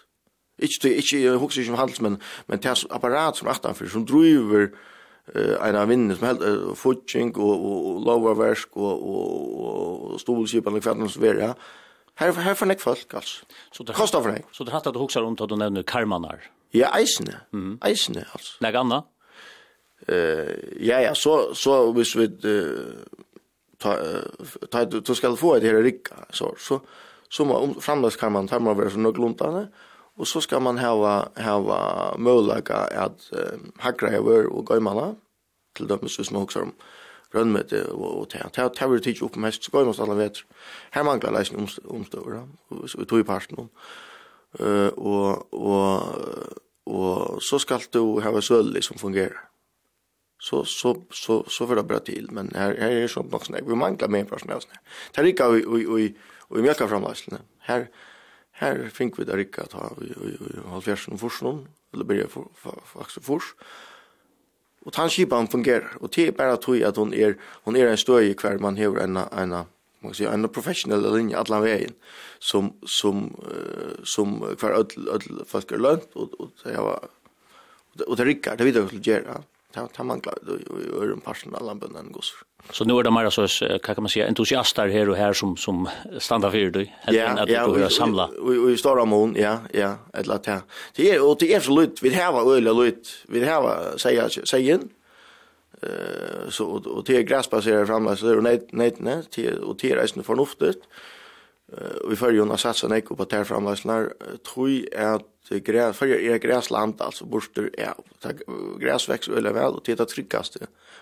Inte 0.62 0.96
inte 0.96 1.30
huxar 1.30 1.64
som 1.64 1.76
handelsmän 1.76 2.18
men 2.46 2.60
tas 2.60 2.86
apparat 2.90 3.36
som 3.38 3.48
attanför 3.48 3.88
som 3.88 4.06
driver 4.06 4.72
eh 5.36 5.68
en 5.70 5.76
av 5.76 5.88
vinnene 5.88 6.16
som 6.16 6.28
helt 6.28 6.42
uh, 6.42 6.68
og, 6.70 6.86
og, 6.86 8.08
och, 8.08 8.28
och 8.28 8.38
og, 8.38 8.38
og, 8.76 9.04
och 9.04 9.64
och, 9.64 10.12
och 10.12 10.22
stolskipan 10.22 10.76
och 10.76 10.84
kvartens 10.84 11.18
her. 12.16 12.34
Her 12.34 12.54
får 12.54 12.66
nek 12.66 12.82
folk 12.82 13.14
altså. 13.14 13.46
Så 13.72 13.84
det 13.84 13.96
kostar 13.96 14.22
for 14.22 14.32
nek. 14.32 14.46
Så 14.52 14.64
det 14.64 14.74
hatt 14.74 14.86
har 14.86 14.92
att 14.92 15.02
huxa 15.02 15.22
runt 15.22 15.42
at 15.42 15.50
du 15.50 15.56
nevner 15.56 15.84
karmanar. 15.84 16.52
Ja, 16.74 16.92
eisne. 16.98 17.40
Mm. 17.54 17.80
Eisne 17.82 18.26
altså. 18.34 18.58
Nek 18.62 18.76
anna? 18.76 19.02
Eh 20.08 20.86
ja 20.86 21.00
ja, 21.00 21.14
så 21.14 21.54
så 21.56 21.92
hvis 21.92 22.16
vi 22.16 22.30
Uh, 22.46 23.04
ta 23.80 23.98
ta 24.72 24.86
du 24.86 25.16
skal 25.16 25.36
få 25.38 25.60
det 25.60 25.72
her 25.72 25.84
rikka 25.84 26.16
så 26.32 26.54
så 26.58 26.80
så 27.30 27.44
må 27.44 27.82
framleis 27.82 28.16
kan 28.16 28.32
man 28.32 28.48
ta 28.48 28.60
med 28.60 28.76
vara 28.76 28.90
så 28.90 28.98
några 28.98 29.68
Och 30.18 30.28
så 30.28 30.42
ska 30.42 30.60
man 30.60 30.78
ha 30.78 31.30
ha 31.36 32.16
möjliga 32.18 32.76
att 32.76 33.32
äh, 33.34 33.60
hackra 33.78 34.10
över 34.10 34.46
och 34.46 34.66
gå 34.66 34.80
til 35.76 35.88
till 35.88 35.98
hvis 36.02 36.32
man 36.32 36.42
också 36.42 36.62
om 36.62 36.74
grønnmøte 37.34 37.88
og 37.94 38.28
te. 38.30 38.42
Te 38.54 38.62
har 38.62 38.92
vil 38.92 39.02
tidsi 39.02 39.26
opp 39.26 39.38
mest, 39.42 39.66
så 39.66 39.74
gøymast 39.74 40.02
alla 40.04 40.14
alle 40.14 40.28
vet. 40.28 40.44
Her 40.94 41.06
mangler 41.08 41.40
omst, 41.58 41.80
omstøver, 41.86 42.44
vi 42.70 43.06
tog 43.06 43.20
i 43.20 43.28
parten 43.28 43.60
om. 43.60 43.72
Og, 44.98 45.54
og, 45.54 46.60
og 46.86 47.42
så 47.42 47.60
skal 47.60 47.82
du 47.94 48.20
ha 48.22 48.42
sølig 48.42 48.84
som 48.84 49.02
fungerer. 49.02 49.50
Så, 50.44 50.66
så, 50.68 50.98
så, 51.16 51.40
så 51.48 51.66
får 51.66 51.80
det 51.80 51.88
bra 51.88 52.00
til, 52.04 52.28
men 52.36 52.50
her, 52.56 52.76
her 52.76 52.98
er 53.00 53.08
sånn 53.08 53.30
nok 53.32 53.46
snakk. 53.48 53.64
Vi 53.64 53.78
manglar 53.80 54.12
mer 54.12 54.26
personell 54.28 54.60
snakk. 54.62 54.82
Det 55.16 55.22
er 55.22 55.30
ikke 55.30 55.48
vi, 55.54 55.62
vi, 55.64 55.86
vi, 55.88 56.08
vi 56.52 56.66
mjølker 56.66 56.90
framleisene. 56.92 57.40
Her, 57.64 57.88
Her 58.62 58.90
fink 58.94 59.18
vi 59.20 59.26
det 59.26 59.38
rikka 59.38 59.66
ta 59.66 59.90
i 60.02 60.12
halvfjersen 60.70 61.18
forsen, 61.18 61.68
eller 61.94 62.06
byrja 62.06 62.28
faktisk 62.30 63.26
fors. 63.26 63.54
Og 64.84 64.94
tann 64.94 65.10
skipan 65.10 65.48
fungerer, 65.48 65.96
og 66.02 66.12
det 66.16 66.28
er 66.28 66.36
bare 66.38 66.58
tog 66.62 66.82
at 66.84 66.98
hun 66.98 67.14
er, 67.14 67.38
hun 67.64 67.76
er 67.76 67.92
en 67.92 67.98
støy 67.98 68.34
hver 68.36 68.60
man 68.60 68.78
hever 68.78 69.04
en, 69.04 69.18
en, 69.18 69.64
man 70.04 70.12
kan 70.12 70.14
säga 70.14 70.34
en 70.34 70.50
professionell 70.50 71.16
linje 71.16 71.38
alla 71.38 71.60
vägen 71.60 71.94
som 72.40 72.74
som 72.86 73.36
uh, 73.48 74.04
som 74.04 74.56
kvar 74.60 74.72
öll 74.72 75.08
öll 75.08 75.44
folk 75.46 75.72
är 75.72 75.78
lönt 75.78 76.10
och 76.14 76.34
och 76.34 76.50
det 76.64 76.78
var 76.78 77.08
och 78.08 78.18
det 78.18 78.26
rickar 78.26 78.58
det 78.58 78.64
vidare 78.64 78.88
skulle 78.88 79.02
göra 79.02 79.44
ta 79.72 79.88
ta 79.88 80.04
man 80.04 80.22
klar 80.22 80.38
och 80.98 81.04
är 81.04 81.12
en 81.12 81.22
personal 81.22 81.70
anbunden 81.70 82.12
gosar 82.12 82.38
Så 82.72 82.86
nu 82.86 82.94
är 82.94 83.04
det 83.04 83.12
mer 83.12 83.30
så 83.30 83.78
kan 83.80 83.96
man 83.98 84.10
säga 84.10 84.28
entusiaster 84.28 84.88
här 84.88 85.10
och 85.10 85.18
här 85.18 85.34
som 85.34 85.58
som 85.58 85.90
standar 86.20 86.52
för 86.52 86.72
dig 86.72 86.96
eller 87.06 87.26
att 87.26 87.74
du 87.74 87.80
vill 87.80 87.90
samla. 87.90 88.30
Vi 88.48 88.58
vi 88.58 88.78
står 88.78 88.98
om 88.98 89.12
hon, 89.12 89.36
ja, 89.36 89.58
ja, 89.74 89.96
ett 90.14 90.28
lat 90.28 90.46
här. 90.46 90.62
Det 90.96 91.12
är 91.12 91.30
och 91.30 91.38
det 91.40 91.54
är 91.54 91.60
så 91.60 91.80
lut, 91.80 92.00
vi 92.02 92.14
har 92.14 92.56
öl 92.56 92.68
och 92.68 92.84
lut. 92.84 93.26
Vi 93.28 93.46
har 93.46 93.98
säga 93.98 94.30
säga 94.30 94.80
eh 95.82 96.50
så 96.50 96.66
och 96.66 97.04
det 97.04 97.18
är 97.18 97.22
gräsbaserat 97.22 97.88
framåt 97.88 98.20
så 98.20 98.26
det 98.26 98.32
är 98.32 98.42
nej 98.42 98.68
nej 98.72 98.96
nej 98.98 99.24
till 99.30 99.58
och 99.58 99.78
det 99.82 99.92
är 99.92 100.08
ju 100.18 100.24
förnuftigt. 100.24 100.84
Eh 101.78 102.10
vi 102.10 102.16
följer 102.16 102.40
ju 102.40 102.46
några 102.46 102.58
satsa 102.58 102.88
nej 102.88 103.02
på 103.02 103.26
där 103.26 103.44
framåt 103.44 103.80
så 103.80 103.88
när 103.88 104.14
tror 104.54 104.70
jag 104.70 105.14
att 105.14 105.64
gräs 105.64 105.98
för 105.98 106.08
är 106.08 106.38
gräsland 106.38 107.02
alltså 107.02 107.26
borster 107.26 107.70
är 107.74 107.94
gräsväxt 108.80 109.30
växer 109.30 109.54
väl 109.54 109.74
och 109.74 109.82
det 109.86 110.00
är 110.00 110.06
tryggast. 110.06 110.58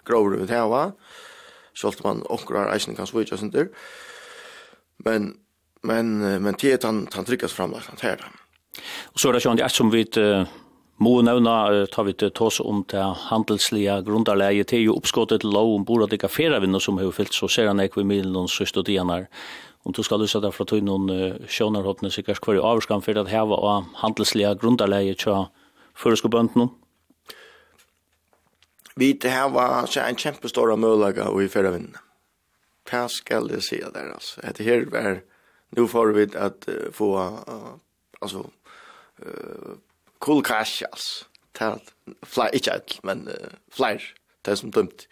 Grover 0.05 0.38
vi 0.38 0.45
det 0.45 0.53
här 0.53 0.68
va. 0.68 0.91
Sjølt 1.74 2.03
man 2.03 2.24
onkrar 2.30 2.74
eisen 2.74 2.95
kan 2.95 3.07
svitja 3.07 3.38
sinter. 3.38 3.72
Men 5.05 5.34
men 5.84 6.19
men 6.43 6.53
te 6.53 6.78
han 6.84 7.07
han 7.13 7.26
tryggas 7.26 7.53
framlagt 7.53 7.88
han 7.89 7.97
här. 8.01 8.19
Og 9.13 9.19
så 9.19 9.30
er 9.30 9.34
det 9.34 9.41
sjøn, 9.41 9.57
det 9.57 9.65
er 9.65 9.69
som 9.69 9.91
vi 9.91 10.05
Må 11.01 11.22
nevna, 11.26 11.88
tar 11.89 12.03
vi 12.05 12.13
til 12.13 12.30
tås 12.30 12.59
om 12.59 12.84
det 12.91 13.01
handelslige 13.01 14.03
grunderleie, 14.05 14.63
det 14.63 14.76
er 14.78 14.84
jo 14.84 14.97
oppskottet 14.99 15.41
til 15.41 15.49
lov 15.49 15.72
om 15.74 15.86
bordet 15.86 16.13
ikke 16.13 16.30
ferievinner 16.30 16.80
som 16.80 16.99
har 17.01 17.09
fyllt, 17.11 17.34
så 17.34 17.47
ser 17.49 17.72
han 17.72 17.80
ikke 17.82 18.03
vi 18.03 18.05
milen 18.05 18.36
og 18.36 18.51
søst 18.53 18.78
og 18.78 18.86
diener. 18.86 19.26
Om 19.82 19.95
du 19.97 20.03
skal 20.03 20.22
lyse 20.22 20.38
det 20.43 20.53
fra 20.53 20.65
tog 20.69 20.84
noen 20.86 21.09
uh, 21.09 21.47
sjønarhåttene 21.49 22.11
sikkert 22.13 22.43
hver 22.45 22.59
i 22.59 22.61
avskan 22.61 23.01
for 23.01 23.17
at 23.17 23.32
heva 23.34 23.57
av 23.57 23.88
handelslige 24.03 24.53
grundarleie 24.61 25.15
til 25.17 25.47
noen 26.53 26.69
vi 28.95 29.13
det 29.13 29.29
här 29.29 29.49
var 29.49 29.85
så 29.85 29.99
en 29.99 30.15
kjempestora 30.15 30.75
mølaga 30.75 31.31
vi 31.31 31.45
i 31.45 31.45
att 31.45 31.73
vinna. 31.73 31.99
Vad 32.91 33.11
ska 33.11 33.33
jag 33.33 33.63
säga 33.63 33.89
där 33.89 34.11
alltså? 34.13 34.41
Det 34.41 34.63
här 34.63 34.95
är 34.95 35.21
nu 35.69 35.87
får 35.87 36.07
vi 36.07 36.37
att 36.37 36.69
uh, 36.69 36.91
få, 36.91 37.19
uh, 37.19 37.75
eh 38.21 38.35
uh, 38.35 39.75
cool 40.19 40.43
cash, 40.43 40.83
alltså. 40.91 41.25
Talt, 41.51 41.93
fly, 42.21 42.43
inte 42.53 42.81
men 43.03 43.27
uh, 43.27 43.33
flyr, 43.71 44.15
det 44.41 44.55
som 44.55 44.71
dumt 44.71 45.07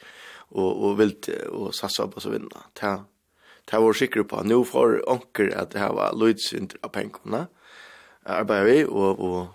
och 0.51 0.85
och 0.85 0.99
vilt, 0.99 1.27
och 1.27 1.75
satsa 1.75 2.07
på 2.07 2.19
så 2.19 2.29
vinna. 2.29 2.63
Talt, 2.73 3.07
Det 3.71 3.77
var 3.77 3.93
sikre 3.93 4.23
på. 4.23 4.43
Nu 4.43 4.65
får 4.65 5.09
onker 5.09 5.51
at 5.53 5.71
det 5.71 5.79
her 5.79 5.93
var 5.93 6.15
lydsynt 6.17 6.75
av 6.81 6.89
pengene. 6.89 7.45
Arbeider 8.25 8.65
vi 8.65 8.85
og, 8.85 9.19
og, 9.19 9.47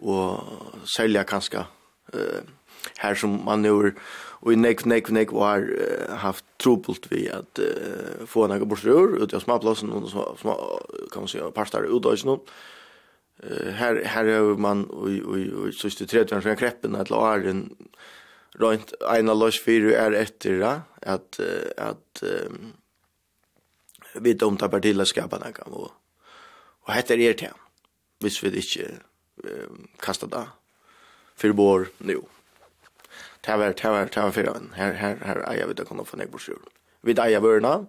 og 0.00 0.86
sälja 0.86 1.24
kanskje 1.24 1.64
uh, 2.14 2.42
här 2.98 3.14
som 3.14 3.44
man 3.44 3.62
nu 3.62 3.94
och 4.44 4.52
i 4.52 4.56
nek 4.56 4.84
nek 4.84 5.10
nek 5.10 5.30
har 5.30 5.68
haft 6.16 6.44
trubbelt 6.58 7.06
vi 7.10 7.30
att 7.30 7.58
uh, 7.58 8.26
få 8.26 8.46
några 8.46 8.64
borsrör 8.64 9.22
ut 9.22 9.34
av 9.34 9.40
småplatsen 9.40 9.90
och 9.90 10.08
så 10.08 10.36
små 10.40 10.80
kan 11.12 11.22
man 11.22 11.28
säga 11.28 11.50
pastar 11.50 11.96
ut 11.96 12.04
och 12.04 12.18
så 12.18 12.40
Uh, 13.50 13.70
här 13.70 14.02
här 14.04 14.24
har 14.24 14.56
man 14.56 14.84
och 14.84 15.08
och 15.08 15.64
och 15.66 15.74
så 15.74 15.88
det 15.88 16.06
tredje 16.06 16.34
vänster 16.34 16.54
kreppen 16.54 16.94
att 16.94 17.10
la 17.10 17.34
är 17.34 17.46
en 17.46 17.76
rent 18.58 18.92
ena 19.02 19.34
loss 19.34 19.64
fyra 19.64 19.98
är 19.98 20.12
efter 20.12 20.62
att 21.02 21.40
att 21.76 22.22
um, 22.22 22.72
vi 24.14 24.32
dom 24.32 24.56
tar 24.56 24.80
till 24.80 25.00
att 25.00 25.08
skapa 25.08 25.38
några 25.38 25.62
och 25.62 25.90
och 26.84 26.92
heter 26.92 27.18
er 27.18 27.32
till. 27.32 27.48
Visst 28.20 28.42
vi 28.42 28.56
inte 28.56 28.90
eh, 29.44 29.68
kasta 29.98 30.26
där 30.26 30.48
för 31.36 31.52
bor 31.52 31.88
nu 31.98 32.20
det 33.46 33.56
var, 33.56 33.74
det 33.82 33.88
var, 33.88 34.08
det 34.14 34.20
var 34.20 34.30
för 34.30 34.44
en 34.44 34.72
här 34.74 34.92
här 34.92 35.16
här 35.24 35.36
är 35.36 35.56
jag 35.60 35.66
vet 35.66 35.80
att 35.80 35.88
kunna 35.88 36.04
få 36.04 36.16
nekborsjul. 36.16 36.58
Vi 37.00 37.12
eier 37.12 37.40
vörna 37.40 37.86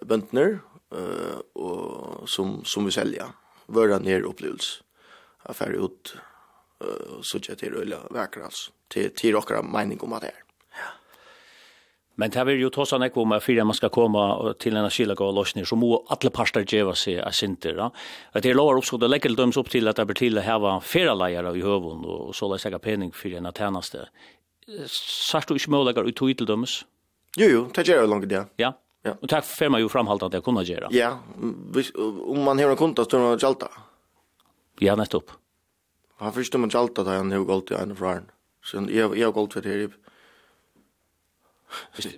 bøntner, 0.00 0.58
eh 0.94 1.38
och 1.52 2.28
som, 2.28 2.64
som 2.64 2.84
vi 2.84 2.90
sälja. 2.90 3.26
Vörna 3.66 3.98
ner 3.98 4.20
upplevs. 4.20 4.82
Affär 5.42 5.70
ut, 5.70 6.14
eh 6.80 7.20
så 7.22 7.38
jag 7.48 7.58
till 7.58 7.74
øyla 7.74 7.96
vekker, 8.10 8.40
altså. 8.40 8.72
till 8.88 9.14
till 9.14 9.34
dere 9.34 9.62
mening 9.62 10.00
om 10.00 10.12
att 10.12 10.22
det 10.22 10.32
Ja. 10.70 10.90
Men 12.14 12.30
det 12.30 12.44
vill 12.44 12.60
ju 12.60 12.70
ta 12.70 12.86
sån 12.86 13.02
ekvom 13.02 13.28
med 13.28 13.42
fyra 13.42 13.64
man 13.64 13.74
ska 13.74 13.88
komma 13.88 14.54
till 14.58 14.76
en 14.76 14.84
asilaga 14.84 15.24
och 15.24 15.34
lossning 15.34 15.66
så 15.66 15.76
må 15.76 16.06
alla 16.08 16.30
parter 16.30 16.64
geva 16.74 16.94
sig 16.94 17.20
a 17.20 17.32
sinter. 17.32 17.74
Ja. 17.74 17.92
Att 18.32 18.42
det 18.42 18.54
lovar 18.54 18.74
också 18.74 18.96
att 18.96 19.10
lägga 19.10 19.30
döms 19.30 19.56
upp 19.56 19.70
till 19.70 19.88
att 19.88 19.96
det 19.96 20.04
blir 20.04 20.14
till 20.14 20.38
att 20.38 20.44
häva 20.44 20.80
fyra 20.80 21.14
lejare 21.14 21.58
i 21.58 21.62
hövund 21.62 22.06
och 22.06 22.36
så 22.36 22.56
lägga 22.56 22.78
pening 22.78 23.12
för 23.12 23.28
en 23.28 23.52
tjänaste 23.52 24.08
Sars 24.90 25.46
du 25.46 25.54
ikke 25.56 25.72
målegar 25.74 26.06
ut 26.06 26.16
til 26.16 26.46
dømes? 26.46 26.84
Jo, 27.38 27.46
jo, 27.46 27.60
det 27.74 27.86
gjør 27.86 28.02
jeg 28.02 28.10
langt 28.10 28.28
det. 28.30 28.42
Ja, 28.58 28.72
ja. 29.06 29.14
og 29.14 29.28
takk 29.30 29.46
for 29.46 29.70
meg 29.70 29.84
jo 29.84 29.90
framhalt 29.90 30.22
at 30.26 30.34
jeg 30.34 30.42
kunne 30.46 30.64
gjøre. 30.66 30.90
Ja, 30.94 31.12
om 31.40 32.42
man 32.44 32.58
har 32.58 32.72
en 32.72 32.78
konta, 32.78 33.06
så 33.06 33.22
man 33.22 33.38
gjalta. 33.38 33.70
Ja, 34.82 34.96
nettopp. 34.98 35.36
Han 36.20 36.34
fyrst 36.36 36.54
om 36.54 36.66
man 36.66 36.72
gjalta 36.72 37.04
da 37.06 37.20
han 37.20 37.32
har 37.32 37.46
gått 37.48 37.70
i 37.72 37.78
en 37.78 37.96
fra 37.96 38.18
han. 38.18 38.30
Så 38.66 38.82
jeg 38.90 39.08
har 39.08 39.32
gått 39.32 39.56
for 39.56 39.64
det 39.64 39.76
her. 39.76 39.98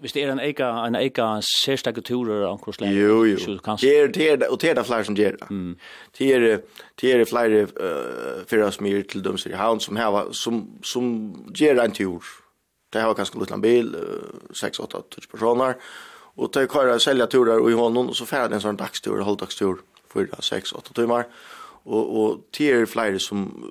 Hvis 0.00 0.12
det 0.12 0.22
er 0.24 0.32
en 0.32 0.40
eika, 0.40 0.70
en 0.86 0.96
eika 0.96 1.26
særstakke 1.44 2.00
turer 2.00 2.46
av 2.48 2.61
kurs 2.62 2.80
lenge? 2.80 2.96
Jo, 2.96 3.18
jo. 3.28 3.38
Så 3.38 3.57
kanskje... 3.64 3.88
Det 3.88 3.98
er, 3.98 4.12
det 4.14 4.28
er, 4.30 4.46
og 4.48 4.61
det 4.61 4.70
er 4.70 4.78
det 4.78 4.86
flere 4.88 5.05
som 5.05 5.16
gjør 5.18 5.36
det. 5.36 5.48
Mm. 5.50 5.74
Det 6.18 6.28
er, 6.34 6.46
det 7.00 7.12
er 7.12 7.24
flere 7.28 7.64
uh, 7.68 8.40
fyrir 8.48 8.72
som 8.72 8.88
gjør 8.88 9.05
til 9.12 9.24
dømes 9.24 9.46
i 9.46 9.53
havn 9.57 9.82
som, 9.84 10.00
har, 10.00 10.32
som, 10.32 10.64
som 10.84 11.12
gjør 11.53 11.84
en 11.84 11.96
tur. 11.96 12.32
Det 12.93 13.01
har 13.01 13.14
ganska 13.14 13.55
en 13.55 13.61
bil, 13.61 13.97
6-8 14.51 15.03
tusen 15.09 15.30
personer. 15.30 15.76
Och 16.34 16.51
det 16.53 16.66
kvar 16.66 16.99
sälja 16.99 17.26
turer 17.26 17.59
och 17.59 17.70
i 17.70 17.74
honom 17.74 18.09
och 18.09 18.16
så 18.16 18.26
färd 18.26 18.53
en 18.53 18.61
sån 18.61 18.76
dagstur, 18.76 19.20
halvdagstur, 19.20 19.76
4-6-8 20.12 20.95
timmar. 20.95 21.26
Och 21.84 22.22
och 22.22 22.38
det 22.59 22.70
är 22.70 22.86
flera 22.86 23.18
som 23.18 23.70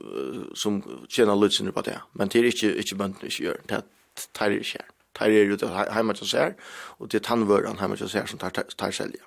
som 0.55 0.83
tjänar 1.07 1.35
lutsen 1.35 1.71
på 1.71 1.81
det. 1.81 2.01
Men 2.11 2.27
det 2.27 2.39
är 2.39 2.43
inte 2.43 2.77
inte 2.77 2.95
bönt 2.95 3.23
inte 3.23 3.43
gör. 3.43 3.61
Det 3.65 3.81
tar 4.31 4.49
det 4.49 4.63
skär. 4.63 4.85
Tar 5.13 5.27
det 5.27 5.39
ut 5.39 5.63
hemma 5.91 6.15
så 6.15 6.37
här 6.37 6.55
och 6.99 7.07
det 7.07 7.23
tandvöran 7.23 7.77
hemma 7.77 7.97
så 7.97 8.17
här 8.17 8.25
som 8.25 8.39
tar 8.39 8.49
tar 8.49 8.91
sälja 8.91 9.23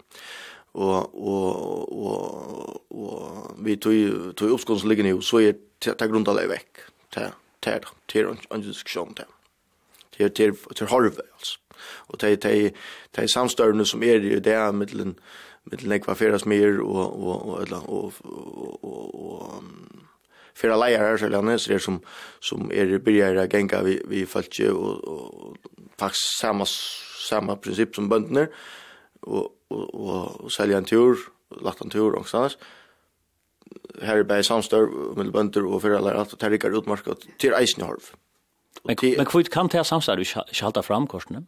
og 0.74 1.14
og 1.14 1.92
og 1.92 2.82
og 2.90 3.57
vi 3.59 3.76
tog 3.76 4.36
tog 4.36 4.51
uppskons 4.51 4.84
ligger 4.84 5.05
nu 5.05 5.20
så 5.22 5.40
är 5.40 5.55
det 5.78 6.09
grundar 6.09 6.34
det 6.34 6.49
veck. 6.49 6.78
Det 7.14 7.32
det 7.61 7.80
det 8.12 8.18
är 8.20 8.36
en 8.51 8.62
diskussion 8.62 9.14
där 9.16 9.26
til 10.17 10.31
til 10.31 10.57
til 10.75 10.91
harve 10.91 11.12
altså. 11.35 11.59
Og 12.09 12.19
tei 12.21 12.37
tei 12.37 12.71
tei 13.12 13.27
samstørne 13.27 13.87
som 13.87 14.03
er 14.03 14.23
i 14.23 14.41
det 14.41 14.59
mellom 14.75 15.17
mittelen 15.65 15.91
nekva 15.91 16.15
feras 16.15 16.47
mer 16.47 16.81
og 16.83 16.97
og 16.97 17.49
og 17.49 17.62
eller 17.62 17.91
og 17.91 18.12
og 18.83 19.15
og 19.15 19.65
fera 20.55 20.77
leirar 20.77 21.17
så 21.17 21.29
lærne 21.29 21.59
så 21.59 21.79
som 21.79 22.03
som 22.41 22.71
er 22.73 22.99
byrjar 22.99 23.47
genga 23.49 23.83
vi 23.83 24.01
vi 24.09 24.25
falske 24.27 24.73
og 24.73 25.09
og 25.09 25.57
faktisk 25.99 26.41
samma 26.41 26.65
samma 27.29 27.55
princip 27.55 27.95
som 27.95 28.09
bøndene 28.09 28.49
og 29.23 29.53
og 29.71 29.95
og, 29.95 30.45
og 30.45 30.53
selja 30.53 30.79
en 30.79 30.85
tur, 30.85 31.17
lagt 31.62 31.81
en 31.81 31.91
tur 31.91 32.15
og 32.19 32.29
sånn 32.29 32.51
her 34.03 34.19
er 34.19 34.29
bare 34.29 34.43
samstør 34.43 34.87
med 35.17 35.33
bønder 35.33 35.67
og 35.67 35.83
fyrir 35.83 35.97
alle 35.97 36.15
at 36.21 36.35
det 36.41 36.51
rikker 36.51 36.77
utmark 36.79 37.09
til 37.39 37.55
eisen. 37.59 37.83
Men, 38.83 38.97
det, 39.01 39.14
men 39.16 39.27
kvitt 39.27 39.51
kan 39.51 39.68
det 39.72 39.85
samstad 39.87 40.18
du 40.18 40.25
halta 40.61 40.83
fram 40.83 41.07
korsene? 41.07 41.45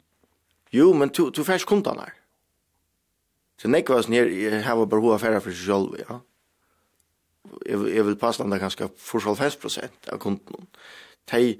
Jo, 0.72 0.92
men 0.94 1.08
du, 1.08 1.30
du 1.30 1.44
färs 1.44 1.64
kundan 1.64 1.98
her. 1.98 2.14
Så 3.60 3.68
nek 3.72 3.88
var 3.88 4.04
sånn 4.04 4.16
her, 4.16 4.28
jeg 4.28 4.64
har 4.64 4.86
bare 4.86 5.02
hva 5.02 5.18
färra 5.20 5.40
for 5.40 5.52
seg 5.52 5.70
selv, 5.70 6.00
ja. 6.00 6.20
Jeg, 6.20 6.26
Jag, 7.66 7.94
jag 7.94 8.04
vill 8.04 8.16
passa 8.16 8.44
där 8.44 8.58
ganske 8.58 8.88
för 8.96 9.34
50 9.34 9.60
prosent 9.60 10.08
av 10.12 10.18
kunden. 10.18 10.66
De, 11.30 11.58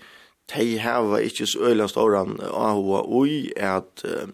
de 0.55 0.79
har 0.79 1.19
ikke 1.19 1.47
så 1.47 1.63
öjla 1.69 1.89
stora 1.89 2.25
av 2.51 2.83
hva 2.83 3.05
ui 3.07 3.53
at... 3.57 4.05
uh, 4.05 4.29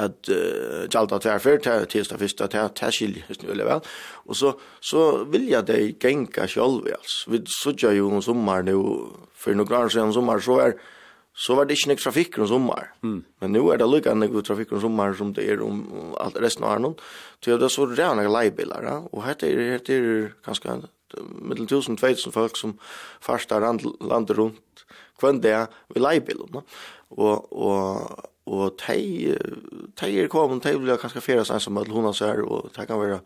at 0.00 0.30
uh, 0.32 0.86
jalta 0.92 1.18
tverfer 1.22 1.60
til 1.64 1.88
tilsta 1.94 2.18
fyrsta 2.20 2.48
til 2.52 2.70
til 2.76 3.18
hvis 3.26 3.42
nu 3.42 3.50
eller 3.52 3.68
vel 3.68 3.82
og 4.26 4.36
så, 4.36 4.54
så 4.80 5.24
vil 5.24 5.48
jeg 5.50 5.66
det 5.66 5.98
genka 6.00 6.46
sjolv 6.46 6.88
altså 6.88 7.30
vi 7.30 7.42
sødja 7.62 7.92
jo 7.96 8.10
om 8.10 8.22
sommar 8.22 8.62
nu 8.62 8.80
for 9.34 9.54
noen 9.54 9.68
grann 9.68 9.90
siden 9.90 10.14
sommar 10.16 10.40
så 10.44 10.58
er 10.68 10.74
så 11.40 11.54
var 11.54 11.66
det 11.66 11.76
ikke 11.78 11.92
nek 11.92 12.00
trafikk 12.02 12.38
om 12.42 12.48
sommar 12.50 12.88
mm. 13.02 13.18
men 13.40 13.52
nu 13.54 13.68
er 13.70 13.78
det 13.78 13.88
lukka 13.88 14.14
nek 14.14 14.32
trafikk 14.44 14.72
om 14.74 14.82
sommar 14.82 15.14
som 15.18 15.32
det 15.34 15.46
er 15.48 15.62
om 15.62 15.84
alt 16.20 16.40
resten 16.42 16.64
av 16.66 16.74
Arnon 16.74 16.96
Så 17.40 17.56
det 17.56 17.68
er 17.68 17.72
så 17.72 17.86
rena 17.86 18.26
leibilar 18.28 18.84
ja? 18.84 18.96
og 19.12 19.24
hette 19.24 19.48
er, 19.48 19.62
hette 19.76 19.94
er 19.94 20.32
ganske 20.44 20.80
mittel 21.42 21.66
tusen, 21.66 21.96
tveitsen 21.96 22.32
folk 22.32 22.58
som 22.58 22.76
farsta 23.22 23.58
landet 23.60 24.36
rundt 24.38 24.84
kvendt 25.20 25.42
det 25.42 25.54
er 25.54 25.70
vi 25.94 26.02
leibilar 26.02 26.62
og, 27.10 27.48
og 27.52 28.28
og 28.50 28.76
tei 28.80 29.36
tei 29.98 30.10
er 30.18 30.30
kommet, 30.32 30.64
tei 30.64 30.74
vil 30.78 30.98
kanskje 30.98 31.22
ferast 31.22 31.54
ein 31.54 31.62
som 31.62 31.78
at 31.78 31.90
hon 31.92 32.10
ser, 32.14 32.42
og 32.42 32.72
tei 32.74 32.86
kan 32.88 33.00
være 33.00 33.20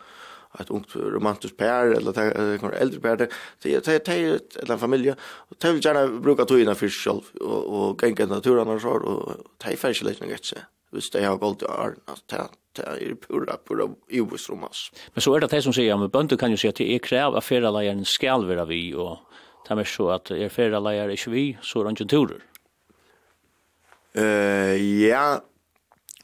ett 0.60 0.70
ungt 0.70 0.92
romantiskt 0.94 1.56
par 1.58 1.90
eller 1.96 2.14
tei 2.14 2.28
kan 2.62 2.74
eldre 2.78 3.00
par. 3.02 3.24
Tei 3.62 3.80
tei 3.80 3.98
tei 3.98 4.18
eller 4.62 4.78
familje 4.78 5.16
og 5.50 5.58
tei 5.58 5.72
vil 5.72 5.82
gjerne 5.82 6.20
bruka 6.22 6.46
tøyna 6.46 6.76
for 6.78 6.92
sjálv 6.92 7.32
og 7.40 7.72
og 7.78 7.96
ganga 7.98 8.28
naturen 8.30 8.70
og 8.70 8.80
så 8.84 8.98
og 9.00 9.48
tei 9.58 9.74
fer 9.76 9.96
ikkje 9.96 10.10
lekna 10.10 10.30
gett 10.30 10.52
seg. 10.52 10.68
Hvis 10.94 11.10
de 11.10 11.24
har 11.24 11.40
gått 11.42 11.64
til 11.64 12.38
det 12.38 12.46
det 12.74 12.84
er 12.90 13.14
pura, 13.14 13.56
pura 13.62 13.86
ivusromas. 14.10 14.88
Men 15.14 15.22
så 15.22 15.34
er 15.34 15.44
det 15.44 15.52
de 15.52 15.60
som 15.62 15.74
sier, 15.74 15.96
men 15.98 16.10
bønder 16.10 16.38
kan 16.40 16.50
jo 16.50 16.58
si 16.58 16.70
at 16.70 16.80
det 16.80 16.88
er 16.90 17.02
krev 17.04 17.36
at 17.38 17.46
ferieleieren 17.46 18.04
skal 18.08 18.46
være 18.48 18.66
vi, 18.66 18.80
og 18.98 19.20
det 19.68 19.78
er 19.78 19.88
så 19.88 20.08
at 20.16 20.32
er 20.34 20.50
ferieleier 20.52 21.12
ikke 21.14 21.30
vi, 21.30 21.44
så 21.62 21.80
er 21.80 21.90
han 21.90 21.98
ikke 21.98 22.10
turer. 22.10 22.42
Eh 24.14 25.04
ja, 25.08 25.44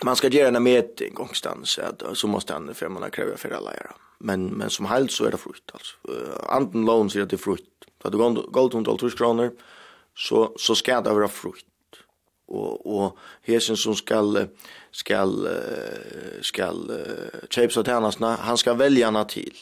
man 0.03 0.17
ska 0.17 0.29
göra 0.29 0.57
en 0.57 0.63
mätning 0.63 1.15
någonstans 1.15 1.71
så, 1.71 2.15
så 2.15 2.27
måste 2.27 2.53
han 2.53 2.75
för 2.75 2.89
man 2.89 3.11
kräver 3.11 3.37
för 3.37 3.51
alla 3.51 3.71
göra. 3.71 3.95
Men 4.19 4.47
men 4.47 4.71
som 4.71 4.87
helst 4.87 5.17
så 5.17 5.25
är 5.25 5.31
det 5.31 5.37
frukt 5.37 5.71
alltså. 5.73 5.97
Uh, 6.09 6.55
anden 6.57 6.85
lån 6.85 7.11
säger 7.11 7.25
att 7.25 7.31
det 7.31 7.37
är 7.37 7.39
frukt. 7.39 7.65
Vad 8.03 8.13
du 8.13 8.19
går 8.19 8.69
runt 8.69 9.01
12 9.01 9.11
kronor 9.11 9.53
så 10.17 10.55
så 10.57 10.75
ska 10.75 11.01
det 11.01 11.11
vara 11.11 11.29
frukt. 11.29 11.67
Och 12.47 12.97
och 12.97 13.19
hesen 13.43 13.77
som 13.77 13.95
ska 13.95 14.47
ska 14.91 15.33
ska 16.43 16.75
chips 17.51 17.77
och 17.77 17.85
tärnasna 17.85 18.37
han 18.41 18.59
ska 18.59 18.75
välja 18.75 19.07
henne 19.07 19.25
till 19.25 19.57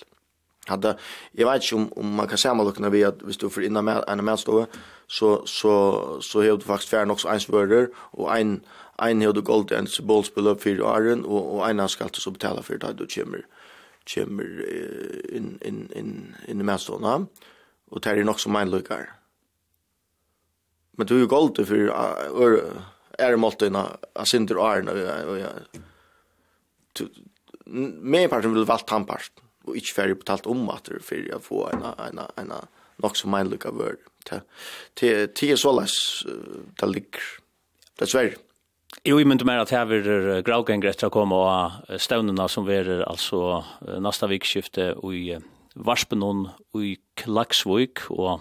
hade 0.69 0.99
jag 1.33 1.53
vet 1.53 1.63
inte 1.63 1.75
om 1.75 1.93
om 1.93 2.15
man 2.15 2.29
kan 2.29 2.39
säga 2.39 2.55
man 2.55 2.91
vi 2.91 3.05
att 3.05 3.23
hvis 3.23 3.37
du 3.37 3.51
för 3.51 3.63
innan 3.63 3.85
med 3.85 4.05
en 4.09 4.25
mätstå 4.25 4.67
så 5.07 5.47
så 5.47 6.19
så 6.21 6.43
har 6.43 6.57
du 6.57 6.61
faktiskt 6.61 6.91
färn 6.91 7.11
också 7.11 7.29
en 7.29 7.41
svörder 7.41 7.89
och 7.97 8.39
en 8.39 8.61
en 8.99 9.23
har 9.23 9.33
du 9.33 9.43
gold 9.43 9.73
en 9.73 9.87
bollspelare 10.03 10.59
för 10.59 10.71
Iron 10.71 11.25
och 11.25 11.57
och 11.57 11.71
en 11.71 11.89
ska 11.89 12.05
alltså 12.05 12.31
betala 12.31 12.63
för 12.63 12.79
det 12.79 12.93
då 12.93 13.07
kommer 13.07 13.47
kommer 14.15 14.67
in 15.37 15.59
in 15.61 15.93
in 15.97 16.37
in 16.49 16.65
mätståna 16.65 17.27
och 17.91 18.03
tar 18.03 18.17
det 18.17 18.25
nog 18.25 18.41
som 18.41 18.57
en 18.57 18.71
lukar. 18.71 19.13
Men 20.93 21.07
du 21.07 21.23
är 21.23 21.27
gold 21.27 21.67
för 21.67 21.89
är 23.19 23.31
det 23.31 23.37
måltina 23.37 23.97
asinter 24.13 24.55
Iron 24.55 24.89
och 25.29 25.39
ja. 25.39 25.49
Mer 28.01 28.29
parten 28.29 28.55
vill 28.55 28.65
valt 28.65 28.87
tampast 28.87 29.33
och 29.69 29.77
inte 29.77 29.93
färre 29.97 30.15
betalt 30.15 30.47
om 30.47 30.69
att 30.69 30.85
det 30.85 31.03
för 31.03 31.29
jag 31.29 31.43
får 31.45 31.71
en 31.73 31.83
en 31.83 32.19
en 32.37 32.53
nog 32.97 33.17
som 33.17 33.31
min 33.31 33.51
lucka 33.51 33.71
vör 33.71 33.97
till 34.25 34.41
till 34.95 35.29
till 35.35 35.59
så 35.59 35.81
läs 35.81 36.25
till 36.79 36.91
ligger 36.91 37.23
det 37.99 38.07
svär 38.07 38.35
Jo, 39.05 39.21
jag 39.21 39.27
menar 39.27 39.45
mer 39.45 39.59
at 39.59 39.63
att 39.63 39.71
här 39.71 39.93
är 39.93 40.43
graugengrätt 40.43 41.03
å 41.05 41.11
komme 41.11 41.35
og 41.35 42.01
stävnerna 42.01 42.49
som 42.49 42.69
är 42.69 43.09
alltså 43.09 43.65
neste 44.01 44.27
vikskifte 44.27 44.93
och 44.93 45.15
i 45.15 45.39
Varspenon 45.79 46.49
og 46.75 46.85
i 46.85 46.97
Klaksvøk, 47.19 48.09
og 48.11 48.41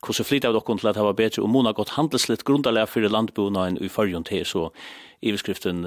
hvordan 0.00 0.26
flytta 0.26 0.48
av 0.48 0.56
dere 0.56 0.78
til 0.78 0.90
at 0.90 0.96
det 0.96 1.04
var 1.04 1.18
bedre, 1.18 1.42
og 1.44 1.52
Mona 1.52 1.74
gått 1.76 1.96
handelslitt 1.96 2.44
grundalega 2.48 2.88
for 2.88 3.04
landboene 3.04 3.66
og 3.76 3.84
i 3.84 3.92
fargen 3.92 4.24
til, 4.24 4.46
så 4.46 4.68
i 5.20 5.32
beskriften 5.34 5.84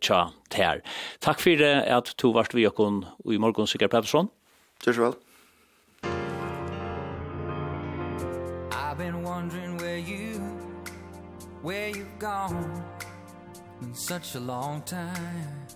tja 0.00 0.28
ter. 0.50 0.82
Takk 1.20 1.40
fyrir 1.40 1.84
at 1.86 2.14
du 2.18 2.32
varst 2.32 2.54
vi 2.54 2.66
og 2.66 3.04
i 3.30 3.38
morgen, 3.38 3.66
Sigur 3.66 3.88
Pettersson. 3.88 4.30
Tusen 4.84 5.04
vel. 5.04 5.14
I've 8.72 8.98
been 8.98 9.22
wondering 9.22 9.76
where 9.78 9.98
you 9.98 10.40
where 11.62 11.88
you've 11.88 12.18
gone 12.18 12.84
in 13.82 13.94
such 13.94 14.34
a 14.34 14.40
long 14.40 14.82
time 14.82 15.66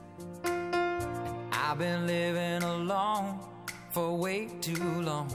I've 1.53 1.79
been 1.79 2.07
living 2.07 2.63
alone 2.63 3.39
for 3.91 4.17
way 4.17 4.49
too 4.61 5.03
long 5.03 5.29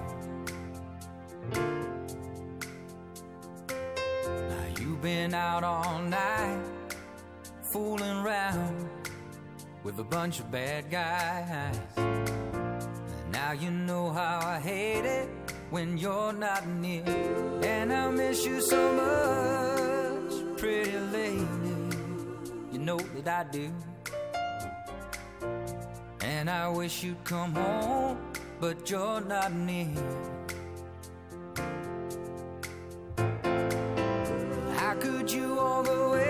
Now 4.24 4.68
you've 4.80 5.02
been 5.02 5.34
out 5.34 5.64
all 5.64 6.00
night 6.00 6.77
fooling 7.72 8.18
around 8.26 8.90
with 9.84 10.00
a 10.00 10.04
bunch 10.04 10.40
of 10.40 10.50
bad 10.50 10.90
guys. 10.90 11.78
And 11.98 13.32
now 13.32 13.52
you 13.52 13.72
know 13.72 14.10
how 14.10 14.40
i 14.44 14.60
hate 14.60 15.06
it 15.06 15.30
when 15.70 15.98
you're 15.98 16.34
not 16.34 16.66
near. 16.68 17.04
And 17.64 17.92
i 17.92 18.10
miss 18.10 18.46
you 18.46 18.62
so 18.62 18.82
much 19.04 20.58
pretty 20.58 20.98
lady. 21.12 21.46
You 22.72 22.80
know 22.80 23.00
that 23.24 23.48
i 23.48 23.52
do. 23.52 23.72
And 26.22 26.50
i 26.50 26.70
wish 26.70 27.04
you'd 27.04 27.24
come 27.24 27.54
home 27.54 28.18
but 28.60 28.90
you're 28.90 29.22
not 29.22 29.54
near. 29.54 29.94
How 34.76 34.96
could 35.00 35.30
you 35.32 35.60
all 35.60 35.84
the 35.84 36.10
way 36.10 36.27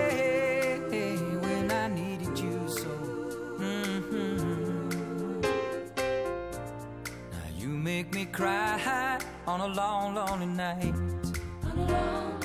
cry 8.32 9.19
on 9.45 9.61
a 9.61 9.67
long 9.67 10.15
lonely 10.15 10.45
night. 10.45 10.93
On 11.63 11.78
a 11.78 11.91
long 11.91 12.36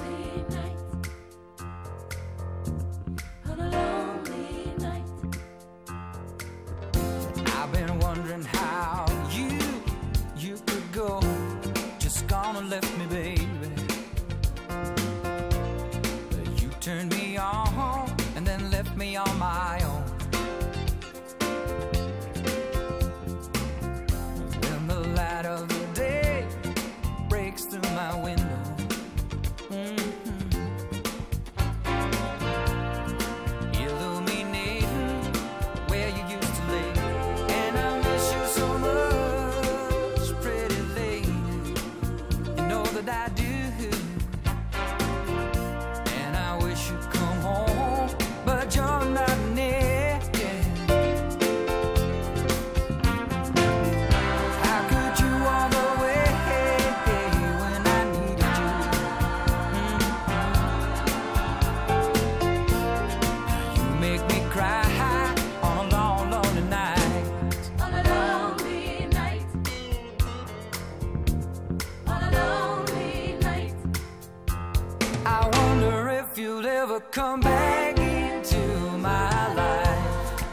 come 77.12 77.40
back 77.40 77.98
into 77.98 78.56
my 78.96 79.54
life. 79.54 80.44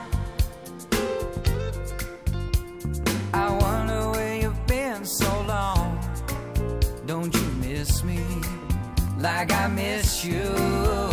I 3.34 3.50
wonder 3.50 4.10
where 4.12 4.36
you've 4.42 4.68
been 4.68 5.06
so 5.06 5.42
long. 5.48 5.98
Don't 7.06 7.34
you 7.34 7.48
miss 7.62 8.04
me 8.04 8.20
like 9.18 9.54
I 9.54 9.68
miss 9.68 10.26
you? 10.26 11.09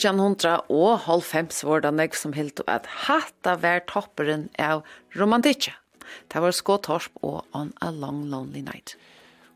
1900 0.00 0.72
og 0.72 1.02
halvfems 1.04 1.60
var 1.68 1.84
det 1.84 1.92
nek 1.92 2.16
som 2.16 2.32
helt 2.32 2.62
at 2.66 2.88
hatta 3.04 3.56
var 3.60 3.84
topperen 3.90 4.48
av 4.56 4.80
romantikket. 5.20 5.76
Det 6.32 6.40
var 6.42 6.54
skåtorsp 6.56 7.20
og 7.22 7.44
On 7.54 7.74
a 7.84 7.90
Long 7.92 8.24
Lonely 8.32 8.64
Night. 8.64 8.96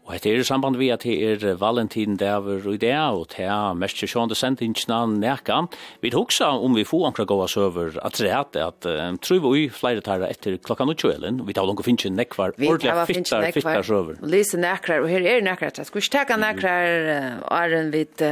Og 0.05 0.13
hette 0.13 0.29
er 0.29 0.43
i 0.43 0.45
samband 0.45 0.77
vi 0.77 0.91
at 0.93 1.05
det 1.07 1.15
er 1.25 1.55
Valentin 1.57 2.19
Dæver 2.21 2.67
og 2.69 2.77
det 2.83 2.93
og 2.93 3.23
det 3.33 3.47
er 3.49 3.77
mest 3.79 4.03
sjående 4.05 4.37
sendingsna 4.37 4.99
neka. 5.09 5.63
Vi 6.03 6.11
hugsa 6.13 6.51
om 6.61 6.77
vi 6.77 6.85
får 6.85 7.07
ankra 7.09 7.25
gåa 7.25 7.47
søver 7.49 7.97
at 8.05 8.21
det 8.21 8.29
er 8.29 8.67
at 8.67 8.85
um, 8.85 9.17
tror 9.25 9.41
vi 9.47 9.63
flere 9.73 10.05
tar 10.05 10.27
etter 10.29 10.59
klokka 10.61 10.85
og 10.85 11.01
kjølen, 11.01 11.41
og 11.41 11.49
vi 11.49 11.57
tar 11.57 11.65
langt 11.65 11.81
finnes 11.87 12.13
nekvar, 12.13 12.53
ordentlig 12.53 12.93
fittar, 13.09 13.49
fittar 13.57 13.87
søver. 13.89 14.21
Og 14.21 14.29
lise 14.29 14.61
nekrar, 14.61 15.01
og 15.01 15.09
her 15.09 15.25
er 15.25 15.41
nekrar, 15.41 15.73
jeg 15.73 15.89
skulle 15.89 16.05
ikke 16.05 16.19
teka 16.19 16.37
nekrar 16.37 17.09
og 17.41 17.57
er 17.63 17.79
en 17.79 17.91
vidt 17.95 18.27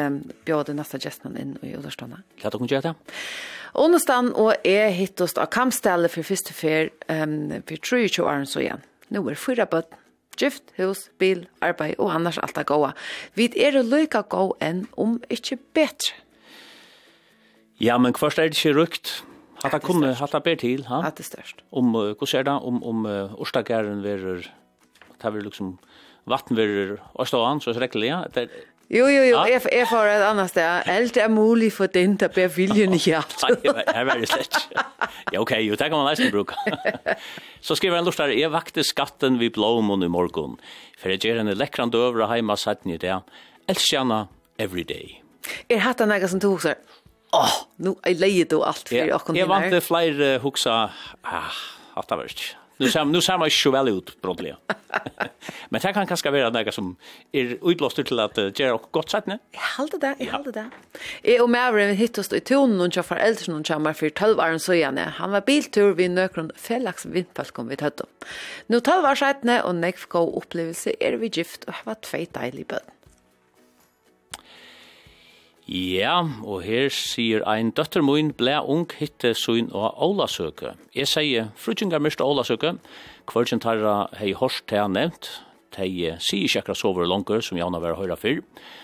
bjøde 0.45 0.77
nasta 0.77 1.01
gestmann 1.01 1.41
inn 1.41 1.57
i 1.65 1.73
Uderstånda. 1.79 2.21
Hva 2.43 2.53
er 2.53 2.59
det 2.59 2.71
gjør 2.75 2.87
det? 2.91 2.95
Ånestan 3.81 4.29
og 4.37 4.69
jeg 4.69 4.93
hittost 4.99 5.41
av 5.41 5.49
kampstallet 5.49 6.13
for 6.13 6.29
første 6.29 6.53
fyr, 6.53 6.93
um, 7.09 7.63
for 7.65 7.81
23 7.81 8.29
år 8.29 8.45
så 8.45 8.61
igjen. 8.67 8.85
Nå 9.13 9.25
er 9.25 9.41
fyra 9.41 9.65
bøtten 9.65 10.02
Gift, 10.41 10.73
hus, 10.79 11.11
bil, 11.21 11.47
arbeid 11.61 11.99
og 12.01 12.13
annars 12.15 12.39
alt 12.43 12.57
er 12.59 12.67
gode. 12.69 12.93
Vi 13.37 13.51
er 13.61 13.83
lykke 13.83 14.25
gode 14.33 14.57
enn 14.65 14.87
om 14.97 15.19
ikke 15.31 15.59
bedre. 15.77 16.17
Ja, 17.83 17.99
men 17.99 18.15
hva 18.15 18.31
er 18.31 18.49
det 18.49 18.57
ikke 18.57 18.77
rukt? 18.79 19.13
Hatta 19.63 19.79
kunne, 19.83 20.15
hatta 20.19 20.41
ber 20.43 20.59
til, 20.59 20.85
ha? 20.89 21.03
Det 21.11 21.23
er 21.23 21.29
størst. 21.29 21.63
Om, 21.71 21.95
uh, 21.95 22.13
hva 22.19 22.27
ser 22.27 22.47
det, 22.49 22.55
om, 22.55 22.81
om 22.83 23.07
uh, 23.07 23.35
orsdageren 23.43 24.03
verer, 24.03 24.49
det 25.13 25.29
er 25.29 25.39
liksom, 25.45 25.77
vatten 26.31 26.59
verer, 26.59 26.97
og 27.15 27.29
ståan, 27.31 27.63
så 27.63 27.71
er 27.71 27.79
det 27.79 27.85
rekkelig, 27.87 28.09
ja? 28.11 28.21
Det 28.35 28.47
er, 28.49 28.65
Jo, 28.93 29.07
jo, 29.09 29.23
jo, 29.25 29.37
jeg, 29.49 29.63
jeg 29.73 29.87
får 29.89 30.11
et 30.13 30.23
annet 30.27 30.51
sted. 30.53 30.89
Alt 30.93 31.17
er 31.17 31.31
mulig 31.33 31.71
for 31.73 31.89
den, 31.89 32.19
der 32.21 32.29
bærer 32.33 32.53
viljen 32.53 32.93
i 32.93 33.01
hjertet. 33.07 33.63
Nei, 33.65 33.85
jeg 33.89 34.09
var 34.09 34.21
det 34.21 34.29
slett. 34.29 34.59
Ja, 35.33 35.41
ok, 35.41 35.55
jo, 35.65 35.79
det 35.81 35.89
kan 35.89 35.97
man 35.97 36.11
nesten 36.11 36.29
bruke. 36.35 36.59
Så 37.67 37.79
skriver 37.79 37.97
han 38.03 38.05
lustar, 38.09 38.35
jeg 38.37 38.53
vakte 38.53 38.85
skatten 38.85 39.41
vi 39.41 39.49
blåmån 39.55 40.05
i 40.05 40.13
morgen, 40.13 40.59
for 41.01 41.15
jeg 41.15 41.25
gjør 41.25 41.41
henne 41.41 41.57
lekkrande 41.57 41.97
døver 41.97 42.27
og 42.27 42.33
heima 42.35 42.59
satten 42.61 42.93
i 42.93 43.01
det. 43.01 43.17
Elsker 43.73 44.03
henne 44.03 44.27
every 44.61 44.85
day. 44.85 45.17
Er 45.73 45.81
hatt 45.87 46.05
han 46.05 46.13
som 46.29 46.43
tog 46.43 46.61
seg? 46.63 46.77
Åh, 47.33 47.55
nå 47.81 47.97
er 48.05 48.19
leid 48.21 48.51
du 48.53 48.61
alt 48.61 48.93
for 48.93 49.15
åkken 49.17 49.33
din 49.33 49.41
her. 49.41 49.47
Jeg 49.47 49.53
vant 49.55 49.73
det 49.73 49.87
flere 49.87 50.35
huksa, 50.45 50.83
ah, 51.25 51.63
hatt 51.97 52.13
det 52.13 52.21
var 52.21 52.29
ikke. 52.29 52.62
Nu 52.77 52.91
ser 52.91 53.05
nu 53.05 53.21
ser 53.21 53.39
man 53.39 53.49
ju 53.49 53.71
väl 53.71 53.89
ut 53.89 54.21
problem. 54.23 54.57
Men 55.69 55.81
det 55.81 55.93
kan 55.93 56.07
kanske 56.07 56.31
vara 56.31 56.51
något 56.51 56.75
som 56.75 56.97
är 57.33 57.71
utlåst 57.71 57.97
till 57.97 58.21
att 58.21 58.59
göra 58.59 58.75
och 58.75 58.89
gott 58.91 59.11
sätt, 59.11 59.27
ne? 59.27 59.39
Jag 59.51 59.61
håller 59.77 59.99
det, 59.99 60.15
jag 60.19 60.33
håller 60.33 60.53
det. 60.53 60.71
Jag 61.23 61.43
och 61.43 61.51
Maverick 61.51 61.99
hittas 61.99 62.33
i 62.33 62.41
tonen 62.41 62.81
och 62.81 62.97
jag 62.97 63.07
föräldrar 63.07 63.43
som 63.43 63.65
kommer 63.65 63.93
för 63.93 64.09
12 64.09 64.39
år 64.39 64.59
så 64.59 64.73
igen. 64.73 64.99
Han 64.99 65.31
var 65.31 65.41
biltur 65.41 65.95
vid 65.95 66.11
Nökrund 66.11 66.53
Fellax 66.57 67.07
vindfalk 67.07 67.53
kom 67.53 67.69
vi 67.69 67.77
hött. 67.81 68.01
Nu 68.67 68.81
12 68.81 69.05
år 69.05 69.15
sedan 69.15 69.61
och 69.61 69.75
nästa 69.75 70.19
upplevelse 70.19 70.93
är 71.01 71.13
vi 71.13 71.27
gift 71.27 71.65
och 71.65 71.75
har 71.75 71.95
två 71.95 72.19
dejliga 72.33 72.65
barn. 72.69 73.02
Ja, 75.73 76.19
og 76.45 76.67
her 76.67 76.91
sier 76.93 77.41
ein 77.49 77.71
døtter 77.73 78.03
min 78.05 78.35
ble 78.37 78.59
ung 78.61 78.83
hitte 78.99 79.31
søgn 79.33 79.71
og 79.73 79.95
Ålasøke. 80.05 80.75
Jeg 80.93 81.09
sier, 81.09 81.47
frutjengar 81.57 82.03
mest 82.05 82.21
Ålasøke, 82.21 82.75
kvartjen 83.31 83.63
tarra 83.65 84.11
hei 84.19 84.35
horst 84.37 84.67
til 84.69 84.83
han 84.83 84.93
nevnt, 84.99 85.31
tei 85.73 85.89
sier 86.21 86.45
ikke 86.45 86.61
akkurat 86.61 86.81
sover 86.83 87.09
langer, 87.09 87.41
som 87.41 87.57
jeg 87.57 87.65
har 87.65 87.85
vært 87.87 88.03
høyra 88.03 88.19
før, 88.21 88.43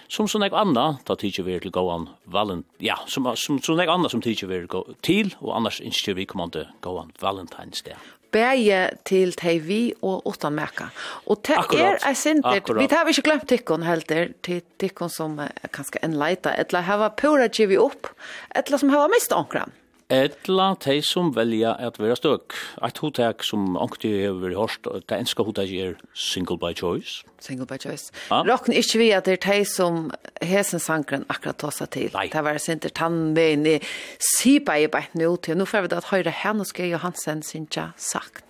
som 0.09 0.31
sånn 0.33 0.47
jeg 0.47 0.57
anna, 0.57 0.87
da 1.05 1.19
tidsi 1.21 1.45
vi 1.45 1.59
til 1.61 1.75
gåan 1.77 2.09
valent, 2.25 2.65
ja, 2.81 2.97
som, 3.05 3.29
som 3.37 3.61
sånn 3.61 3.85
jeg 3.85 3.93
anna 3.93 4.09
som 4.09 4.25
tidsi 4.25 4.49
vi 4.49 4.63
til, 5.05 5.35
og 5.43 5.59
annars 5.61 5.83
innskjer 5.85 6.17
vi 6.17 6.25
kommande 6.31 6.71
gåan 6.81 7.13
valentines 7.21 7.85
det 7.85 8.01
bæje 8.35 8.81
til 9.09 9.33
tei 9.39 9.57
vi 9.63 9.81
og 10.05 10.27
åtta 10.29 10.51
meka. 10.53 10.91
Og 11.27 11.43
det 11.49 11.81
er 11.81 11.99
ei 12.09 12.15
sinter, 12.19 12.63
vi 12.79 12.89
tar 12.91 13.07
vi 13.07 13.17
ikke 13.17 13.27
glemt 13.31 13.49
tikkun 13.51 13.87
heldur, 13.87 14.33
til 14.45 14.63
tikkun 14.81 15.13
som 15.13 15.39
kanskje 15.75 16.03
en 16.05 16.17
leita, 16.21 16.55
etla 16.55 16.85
hava 16.87 17.11
pura 17.17 17.49
givi 17.49 17.79
opp, 17.81 18.11
etla 18.57 18.81
som 18.81 18.93
hava 18.95 19.09
mist 19.13 19.35
onkran. 19.37 19.73
Etla 20.09 20.71
tei 20.81 21.03
som 21.05 21.35
velja 21.37 21.75
at 21.85 21.99
vera 22.01 22.15
støk. 22.17 22.55
Et 22.87 23.01
hotek 23.03 23.45
som 23.45 23.75
ankti 23.77 24.09
hefur 24.23 24.55
hørst, 24.57 24.89
det 25.05 25.19
enska 25.19 25.45
hotek 25.45 25.75
er 25.77 25.99
single 26.17 26.57
by 26.57 26.73
choice. 26.73 27.27
Single 27.45 27.69
by 27.69 27.77
choice. 27.77 28.09
Ja. 28.31 28.41
Rokken 28.49 28.73
ikkje 28.73 29.03
vi 29.03 29.11
at 29.13 29.29
det 29.29 29.37
er 29.37 29.45
tei 29.45 29.59
som 29.69 30.09
hesen 30.41 30.81
sangren 30.81 31.29
akkurat 31.29 31.61
tåsa 31.61 31.85
til. 31.93 32.09
Nei. 32.17 32.31
Det 32.33 32.41
var 32.41 32.57
sinter 32.57 32.89
tannvein 32.89 33.69
i 33.69 33.77
sipa 34.17 34.81
i 34.81 34.89
beit 34.89 35.13
nu 35.13 35.35
til. 35.37 35.61
Nå 35.61 35.69
får 35.69 35.85
vi 35.85 35.93
da 35.93 36.01
at 36.01 36.09
høyre 36.09 36.33
henne 36.41 36.65
skal 36.65 36.89
Johansen 36.97 37.45
sinja 37.45 37.91
sagt. 38.01 38.48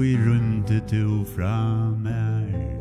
vi 0.00 0.16
runde 0.16 0.80
du 0.90 1.24
fra 1.24 1.90
mer 1.90 2.76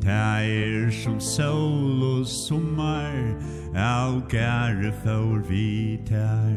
Ta 0.00 0.40
er 0.40 0.90
som 0.90 1.20
sol 1.20 2.02
og 2.02 2.26
sommar 2.26 3.36
Au 3.74 4.20
gare 4.28 4.92
for 5.02 5.42
vi 5.48 5.98
tar 6.06 6.56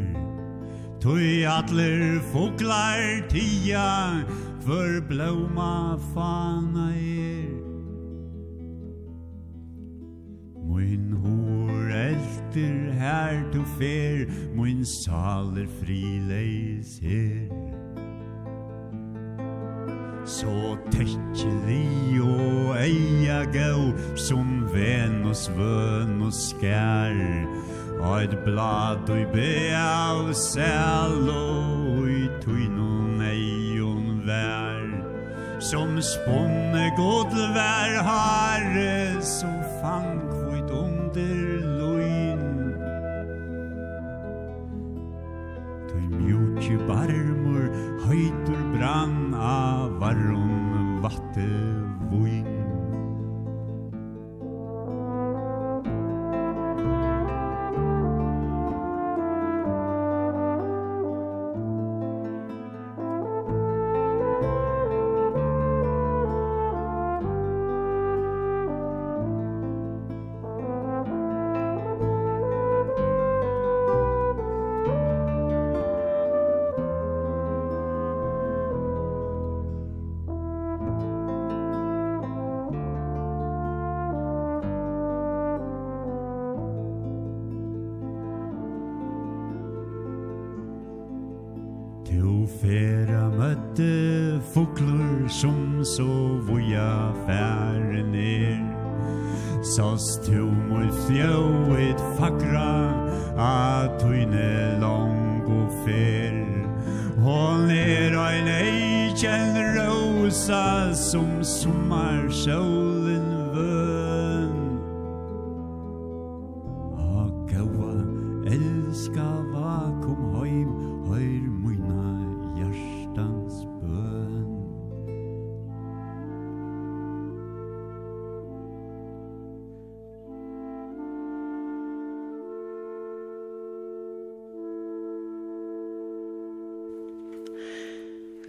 Tui 1.02 1.44
atler 1.44 2.20
foglar 2.32 3.28
tia 3.30 4.24
For 4.60 5.00
blåma 5.08 5.98
fana 6.14 6.90
er. 6.94 7.50
Moin 10.68 11.16
hår 11.24 11.96
elter 11.96 12.92
her 13.00 13.42
du 13.54 13.64
fer 13.80 14.28
Moin 14.56 14.86
saler 14.86 15.68
frileis 15.80 17.00
her. 17.02 17.69
Så 20.30 20.78
tekkelig 20.94 22.22
og 22.22 22.76
eia 22.78 23.40
gau 23.50 23.90
Som 24.14 24.68
ven 24.70 25.24
og 25.26 25.34
svøn 25.36 26.20
og 26.22 26.34
skær 26.36 27.18
Eit 28.14 28.36
blad 28.46 29.10
og 29.10 29.34
bea 29.34 29.82
av 30.14 30.30
sel 30.38 31.26
Og 31.34 32.06
i 32.14 32.28
tøynun 32.44 33.24
eion 33.26 34.22
vær. 34.28 34.86
Som 35.60 35.98
sponne 35.98 36.86
god 37.00 37.34
vær 37.58 37.98
hare 38.06 39.18
Så 39.26 39.50
fang 39.82 40.22
kvitt 40.30 40.70
under 40.78 41.42
loin 41.82 42.46
Tøy 45.90 46.06
mjuki 46.22 46.78
barmur 46.86 47.66
høyt 48.06 48.49
fattig 51.10 51.79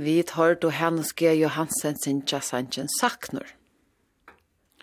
Vi 0.01 0.23
tar 0.23 0.55
då 0.55 0.71
Hannes 0.71 1.13
G. 1.13 1.35
Johansen 1.35 1.97
sin 1.97 2.23
Jassanchen 2.27 2.89
saknor. 2.89 3.45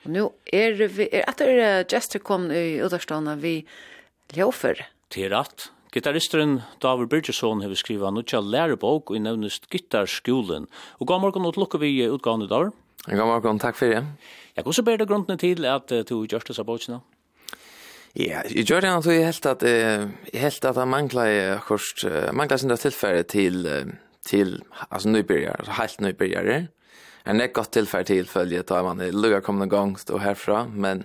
Og 0.06 0.12
nu 0.14 0.22
er 0.54 0.78
vi, 0.78 1.08
er 1.10 1.26
etter 1.26 1.50
Jester 1.90 2.22
kom 2.22 2.52
i 2.54 2.78
Udarstana 2.86 3.34
vi 3.42 3.64
Ljåfer. 4.38 4.84
Til 5.10 5.34
rett. 5.34 5.72
Gitarristeren 5.90 6.62
David 6.84 7.10
Birgesson 7.10 7.66
har 7.66 7.74
skrivet 7.74 8.14
noe 8.14 8.30
til 8.30 8.46
lærebok 8.46 9.10
og 9.10 9.18
nevnest 9.26 9.66
Gitarskolen. 9.74 10.70
Og 11.02 11.10
god 11.10 11.26
morgen, 11.26 11.50
og 11.50 11.58
lukker 11.58 11.82
vi 11.82 11.96
utgående 12.06 12.46
i 12.46 12.54
dag. 12.54 12.70
God 13.10 13.26
morgen, 13.34 13.58
takk 13.58 13.82
for 13.82 13.90
det. 13.90 14.06
Jeg 14.54 14.64
kan 14.64 14.70
også 14.70 14.86
ber 14.86 15.02
deg 15.02 15.10
grunnen 15.10 15.42
til 15.42 15.66
at 15.66 15.90
du 15.90 16.18
gjør 16.30 16.46
disse 16.46 16.62
bokene. 16.62 17.02
Ja, 18.14 18.46
jeg 18.54 18.70
gjør 18.70 18.86
det 18.86 18.98
at 19.02 19.14
jeg 19.16 19.26
helt 19.26 19.46
at 19.50 19.66
jeg 19.66 20.42
helt 20.46 20.66
at 20.66 20.78
jeg 20.78 20.88
mangler, 20.94 22.34
mangler 22.38 22.62
sin 22.62 22.78
tilfære 22.78 23.24
til 23.34 23.66
till 24.28 24.64
alltså 24.90 25.10
nybörjare, 25.10 25.56
altså 25.60 25.72
helt 25.72 26.00
nybörjare. 26.00 26.68
En 27.26 27.42
ett 27.42 27.54
godt 27.54 27.72
tillfälle 27.72 28.06
til 28.08 28.28
følge 28.28 28.62
da 28.64 28.84
man 28.84 29.02
er 29.02 29.12
lugga 29.12 29.42
kommer 29.42 29.66
någon 29.66 29.70
gång 29.70 29.98
stå 29.98 30.18
härifrån 30.18 30.72
men 30.82 31.04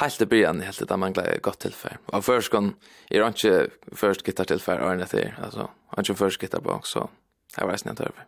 helt 0.00 0.22
i 0.22 0.26
början 0.26 0.60
helt 0.60 0.82
att 0.82 0.98
man 0.98 1.12
glädje 1.12 1.38
gott 1.38 1.58
tillfälle. 1.58 1.98
Och 2.06 2.24
först 2.24 2.50
kon 2.50 2.74
är 3.10 3.20
det 3.20 3.26
inte 3.26 3.68
först 3.92 4.26
gitarr 4.26 4.44
tillfälle 4.44 4.80
är 4.80 4.96
det 4.96 5.12
där 5.12 5.38
alltså 5.44 5.68
inte 5.98 6.14
först 6.14 6.42
gitar 6.42 6.60
bak 6.60 6.86
så 6.86 7.10
jag 7.56 7.66
var 7.66 7.88
inte 7.88 8.02
över. 8.02 8.26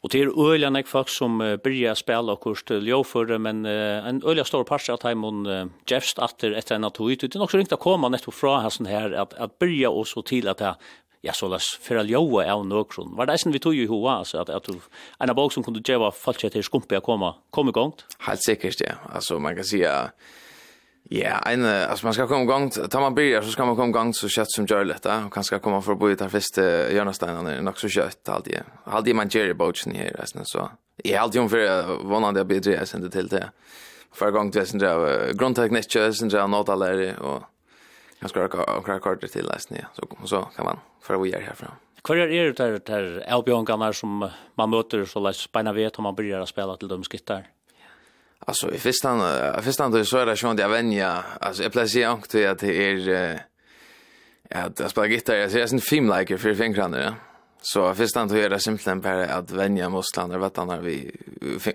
Och 0.00 0.10
det 0.12 0.20
är 0.22 0.52
øyla 0.52 0.70
nek 0.70 0.86
folk 0.86 1.08
som 1.08 1.38
börjar 1.38 1.94
spela 1.94 2.32
og 2.32 2.40
kurs 2.40 2.62
till 2.62 2.86
jag 2.86 3.06
men 3.40 3.62
men 3.62 3.66
en 4.06 4.22
øyla 4.24 4.44
stor 4.44 4.64
part 4.64 4.88
av 4.88 4.96
time 4.96 5.26
on 5.26 5.70
Jeffs 5.90 6.14
efter 6.18 6.52
ett 6.52 6.70
en 6.70 6.82
det 6.82 7.34
er 7.34 7.38
nok 7.38 7.50
så 7.50 7.58
ringt 7.58 7.72
att 7.72 7.80
komma 7.80 8.08
netto 8.08 8.30
fra 8.30 8.60
här 8.60 8.70
sån 8.70 8.86
här 8.86 9.12
att 9.12 9.34
att 9.34 9.58
börja 9.58 9.90
och 9.90 10.08
så 10.08 10.22
till 10.22 10.48
att 10.48 10.78
ja, 11.22 11.34
så 11.34 11.48
las 11.50 11.70
fyrir 11.82 12.06
ljóa 12.08 12.46
av 12.52 12.64
nøkron. 12.66 13.14
Var 13.18 13.28
det 13.28 13.38
eisen 13.38 13.54
vi 13.54 13.62
tog 13.62 13.76
i 13.76 13.86
hoa, 13.90 14.20
altså, 14.22 14.42
at, 14.44 14.50
at 14.54 14.68
en 14.70 15.32
av 15.32 15.38
bok 15.38 15.54
som 15.54 15.64
kunne 15.66 15.82
djeva 15.84 16.12
falsk 16.14 16.46
til 16.52 16.66
skumpi 16.66 16.98
a 16.98 17.02
koma, 17.04 17.34
kom 17.54 17.70
i 17.70 17.74
gongt? 17.74 18.04
Helt 18.28 18.44
sikkert, 18.44 18.82
ja. 18.84 18.98
Altså, 19.12 19.38
man 19.38 19.56
kan 19.56 19.64
säga 19.64 20.12
ja, 21.10 21.38
en, 21.48 21.64
altså, 21.64 22.06
man 22.06 22.14
skal 22.14 22.28
komme 22.28 22.44
gongt, 22.46 22.78
tar 22.90 23.00
man 23.00 23.14
byrja, 23.14 23.42
så 23.42 23.50
skal 23.50 23.66
man 23.66 23.76
komme 23.76 23.92
gongt 23.96 24.16
så 24.18 24.28
kjøtt 24.28 24.52
som 24.52 24.66
gjør 24.68 24.90
litt, 24.90 25.06
og 25.08 25.30
kanskje 25.32 25.60
komme 25.64 25.80
for 25.80 25.96
å 25.96 26.00
bo 26.00 26.10
i 26.12 26.18
den 26.20 26.28
første 26.28 26.64
hjørnesteinene, 26.92 27.54
nok 27.64 27.80
så 27.80 27.88
kjøtt, 27.94 28.20
halvdige. 28.28 28.66
Halvdige 28.84 29.16
man 29.16 29.32
gjør 29.32 29.54
i 29.54 29.56
boksen 29.56 29.96
her, 29.96 30.18
eisen, 30.20 30.44
så. 30.44 30.66
Jeg 31.00 31.16
er 31.16 31.22
alltid 31.22 31.40
om 31.40 31.48
fyrir 31.48 31.94
vannande 32.10 32.42
jeg 32.42 32.50
bidri, 32.50 32.74
jeg 32.76 32.90
sender 32.90 33.12
til 33.14 33.30
det. 33.32 33.46
Fyrir 34.18 34.36
gongt, 34.36 34.58
jeg 34.60 34.68
sender 34.68 34.90
av 34.90 35.06
grunnteknisk, 35.40 35.96
jeg 35.96 36.18
sender 36.18 36.42
av 36.44 36.52
nåtalæri, 36.52 37.14
og 37.24 37.48
Jag 38.18 38.30
ska 38.30 38.40
ha 38.40 38.82
några 38.86 38.98
kort 38.98 39.30
till 39.32 39.46
läs 39.46 39.70
ner 39.70 39.88
så 39.94 40.06
så 40.24 40.42
kan 40.42 40.64
man 40.64 40.78
för 41.00 41.18
vi 41.18 41.32
är 41.32 41.40
härifrån. 41.40 41.70
Kvar 42.02 42.16
är 42.16 42.44
det 42.44 42.52
där 42.52 42.80
där 42.86 43.24
Elbjörn 43.26 43.94
som 43.94 44.30
man 44.54 44.70
möter 44.70 45.04
så 45.04 45.20
läs 45.20 45.36
spänna 45.36 45.72
vet 45.72 45.98
om 45.98 46.02
man 46.02 46.14
börjar 46.14 46.40
att 46.40 46.48
spela 46.48 46.76
till 46.76 46.88
de 46.88 47.04
skittar. 47.04 47.46
Alltså 48.38 48.74
i 48.74 48.78
första 48.78 49.58
i 49.58 49.62
första 49.62 50.04
så 50.04 50.18
är 50.18 50.26
det 50.26 50.36
sjön 50.36 50.56
där 50.56 50.68
vänja 50.68 51.24
alltså 51.40 51.62
jag 51.62 51.72
placerar 51.72 52.12
också 52.12 52.46
att 52.46 52.58
det 52.58 52.90
är 52.90 53.40
att 54.50 54.80
jag 54.80 54.90
spelar 54.90 55.08
gitarr 55.08 55.36
jag 55.36 55.50
ser 55.50 55.58
det 55.58 55.72
en 55.72 55.80
filmliker 55.80 56.36
för 56.36 56.54
fingrarna 56.54 57.00
ja. 57.00 57.14
Så 57.62 57.94
först 57.94 58.16
han 58.16 58.28
tog 58.28 58.50
det 58.50 58.60
simpelthen 58.60 59.00
bara 59.00 59.26
att 59.26 59.50
vänja 59.50 59.88
mostlander 59.88 60.38
vet 60.38 60.56
han 60.56 60.68
när 60.68 60.80
vi 60.80 61.10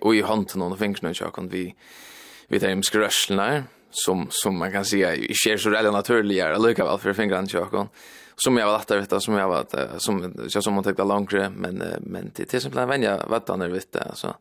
och 0.01 0.15
i 0.15 0.21
handen 0.21 0.61
och 0.61 0.79
fingrarna 0.79 1.09
och 1.09 1.21
jag 1.21 1.33
kan 1.33 1.49
vi 1.49 1.75
vi 2.47 2.59
tar 2.59 2.67
hem 2.67 2.83
skröslarna 2.83 3.63
som 3.93 4.27
som 4.29 4.57
man 4.57 4.71
kan 4.71 4.85
säga 4.85 5.15
i 5.15 5.33
sker 5.33 5.57
så 5.57 5.69
rätt 5.69 5.93
naturligt 5.93 6.43
är 6.43 6.67
lika 6.67 6.83
väl 6.83 6.99
för 6.99 7.13
fingrarna 7.13 7.47
tjockon 7.47 7.87
som 8.35 8.57
jag 8.57 8.67
var 8.67 8.75
att 8.75 8.91
vita 8.91 9.19
som 9.19 9.33
jag 9.33 9.47
var 9.47 9.65
som 9.97 10.33
jag 10.53 10.63
som 10.63 10.73
man 10.73 10.83
tänkte 10.83 11.03
längre 11.03 11.49
men 11.49 11.83
men 12.01 12.31
det 12.35 12.45
till 12.45 12.57
exempel 12.57 12.87
vänja 12.87 13.25
vatten 13.27 13.59
där 13.59 13.69
vet 13.69 13.95
alltså. 13.95 14.35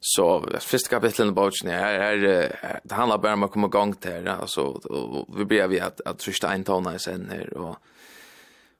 Så 0.00 0.48
första 0.60 0.88
kapitlet 0.90 1.28
i 1.28 1.30
boken 1.30 1.70
här 1.70 1.94
är 1.94 2.16
det 2.84 2.94
handlar 2.94 3.18
bara 3.18 3.32
om 3.32 3.42
att 3.42 3.52
komma 3.52 3.66
igång 3.66 3.94
till 3.94 4.24
det 4.24 4.32
alltså 4.32 4.60
och 4.60 5.38
vi 5.38 5.44
blir 5.44 5.68
vi 5.68 5.80
att 5.80 6.00
att 6.00 6.22
första 6.22 6.54
en 6.54 6.64
tona 6.64 6.98
sen 6.98 7.30
här 7.30 7.56
och 7.56 7.76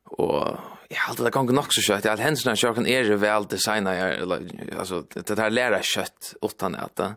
och 0.04 0.56
jag 0.88 0.98
hade 0.98 1.24
det 1.24 1.30
gång 1.30 1.54
nog 1.54 1.72
så 1.72 1.80
kött. 1.80 2.06
Att 2.06 2.20
händerna 2.20 2.56
kör 2.56 2.74
kan 2.74 2.86
är 2.86 3.04
väl 3.16 3.44
designa 3.44 3.90
alltså 4.78 5.04
det 5.10 5.38
här 5.38 5.50
lära 5.50 5.82
kött 5.82 6.34
åt 6.40 6.60
han 6.60 6.74
äta 6.74 7.14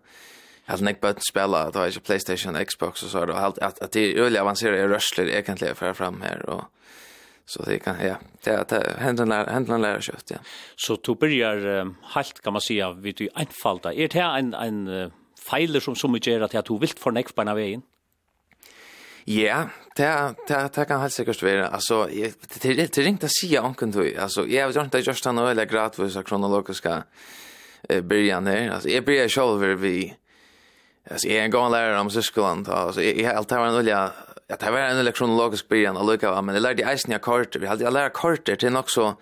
att 0.73 0.81
Nick 0.81 1.01
Button 1.01 1.21
spela, 1.31 1.71
det 1.71 1.79
var 1.79 1.87
ju 1.87 1.99
PlayStation, 1.99 2.65
Xbox 2.65 3.03
och 3.03 3.09
så 3.09 3.25
då 3.25 3.33
allt 3.33 3.57
att 3.57 3.79
att 3.81 3.91
det 3.91 3.99
är 3.99 4.17
öliga 4.17 4.41
avancerade 4.41 4.87
rörsler 4.87 5.29
egentligen 5.29 5.75
för 5.75 5.93
fram 5.93 6.21
här 6.21 6.49
och 6.49 6.63
så 7.45 7.63
det 7.63 7.79
kan 7.79 7.95
ja 8.07 8.15
det 8.43 8.69
det 8.69 8.95
händer 8.99 9.25
när 9.25 9.45
händer 9.47 9.77
lærer 9.77 10.01
kjøtt, 10.01 10.31
ja. 10.31 10.37
Så 10.75 10.97
du 11.03 11.15
börjar 11.15 11.57
helt 12.15 12.41
kan 12.41 12.53
man 12.53 12.61
säga 12.61 12.91
vid 12.91 13.15
du 13.15 13.29
einfalda. 13.35 13.93
Är 13.93 14.07
det 14.07 14.19
här 14.19 14.39
en 14.39 14.53
en 14.53 15.11
feiler 15.49 15.79
som 15.79 15.95
som 15.95 16.17
gör 16.21 16.41
att 16.41 16.65
du 16.65 16.79
vilt 16.79 16.99
för 16.99 17.11
next 17.11 17.35
på 17.35 17.43
vägen? 17.43 17.81
Ja, 19.25 19.69
det 19.95 20.35
det 20.47 20.69
det 20.75 20.85
kan 20.85 21.01
helt 21.01 21.13
säkert 21.13 21.43
vara. 21.43 21.67
Alltså 21.67 22.05
det 22.05 22.61
det 22.61 22.95
det 22.95 23.01
ringta 23.01 23.27
sia 23.27 23.63
onken 23.63 23.91
du. 23.91 24.17
Alltså 24.17 24.47
jag 24.47 24.73
vet 24.73 24.91
det 24.91 24.99
just 24.99 25.25
han 25.25 25.37
eller 25.37 25.65
gradvis 25.65 26.17
kronologiska 26.25 27.03
eh 27.89 28.01
början 28.01 28.47
her. 28.47 28.71
Altså, 28.71 28.89
jeg 28.89 29.05
bryr 29.05 29.27
selv 29.27 29.81
vi 29.81 30.13
Alltså 31.11 31.27
jag 31.27 31.37
är 31.37 31.43
en 31.43 31.51
gång 31.51 31.71
lärare 31.71 31.99
om 31.99 32.09
syskolan. 32.09 32.65
Alltså 32.69 33.03
jag 33.03 33.29
har 33.29 33.35
alltid 33.35 33.57
var 33.57 33.67
en 33.67 33.75
olja. 33.75 34.11
Ja, 34.47 34.55
det 34.59 34.71
var 34.71 34.79
en 34.79 35.05
lektionologisk 35.05 35.69
byrjan 35.69 35.97
och 35.97 36.05
lukka, 36.05 36.41
Men 36.41 36.55
jag 36.55 36.61
lärde 36.61 36.83
eisen 36.83 37.11
jeg 37.11 37.21
korter. 37.21 37.59
Vi 37.59 37.67
hade 37.67 37.83
jag 37.83 37.93
lära 37.93 38.09
korter 38.09 38.55
till 38.55 38.71
nok 38.71 38.89
så... 38.89 39.15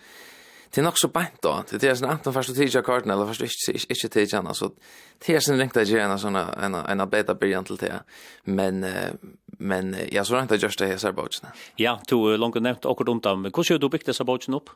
Det 0.72 0.82
är 0.82 0.86
nog 0.86 0.98
så 0.98 1.08
bänt 1.08 1.42
da, 1.42 1.64
Det 1.70 1.84
är 1.84 1.96
sån 1.96 2.10
antan 2.10 2.34
först 2.34 2.50
och 2.50 2.56
tidiga 2.56 2.82
kartan 2.82 3.12
eller 3.12 3.26
først 3.26 3.42
först 3.42 3.70
ikke 3.70 3.94
inte 3.94 4.10
tidiga 4.10 4.54
så 4.54 4.72
det 5.20 5.36
er 5.36 5.40
sånn 5.40 5.58
ringt 5.58 5.76
jeg 5.76 5.88
gjerne 5.88 6.18
sånn 6.22 6.36
en 6.36 6.76
en 6.76 7.10
beta 7.10 7.34
byrjan 7.34 7.66
til 7.66 7.78
det. 7.78 8.04
Men 8.46 8.86
men 9.58 9.96
ja, 10.12 10.24
så 10.24 10.36
ringt 10.36 10.52
jeg 10.52 10.64
just 10.64 10.80
det 10.80 10.88
här 10.88 10.98
så. 10.98 11.48
Ja, 11.76 12.00
du 12.08 12.38
långt 12.38 12.62
nämnt 12.62 12.86
och 12.86 13.02
runt 13.08 13.26
om. 13.26 13.44
Hvordan 13.44 13.74
har 13.74 13.80
du 13.80 13.90
byggt 13.90 14.06
dessa 14.06 14.24
bogen 14.24 14.54
upp? 14.54 14.70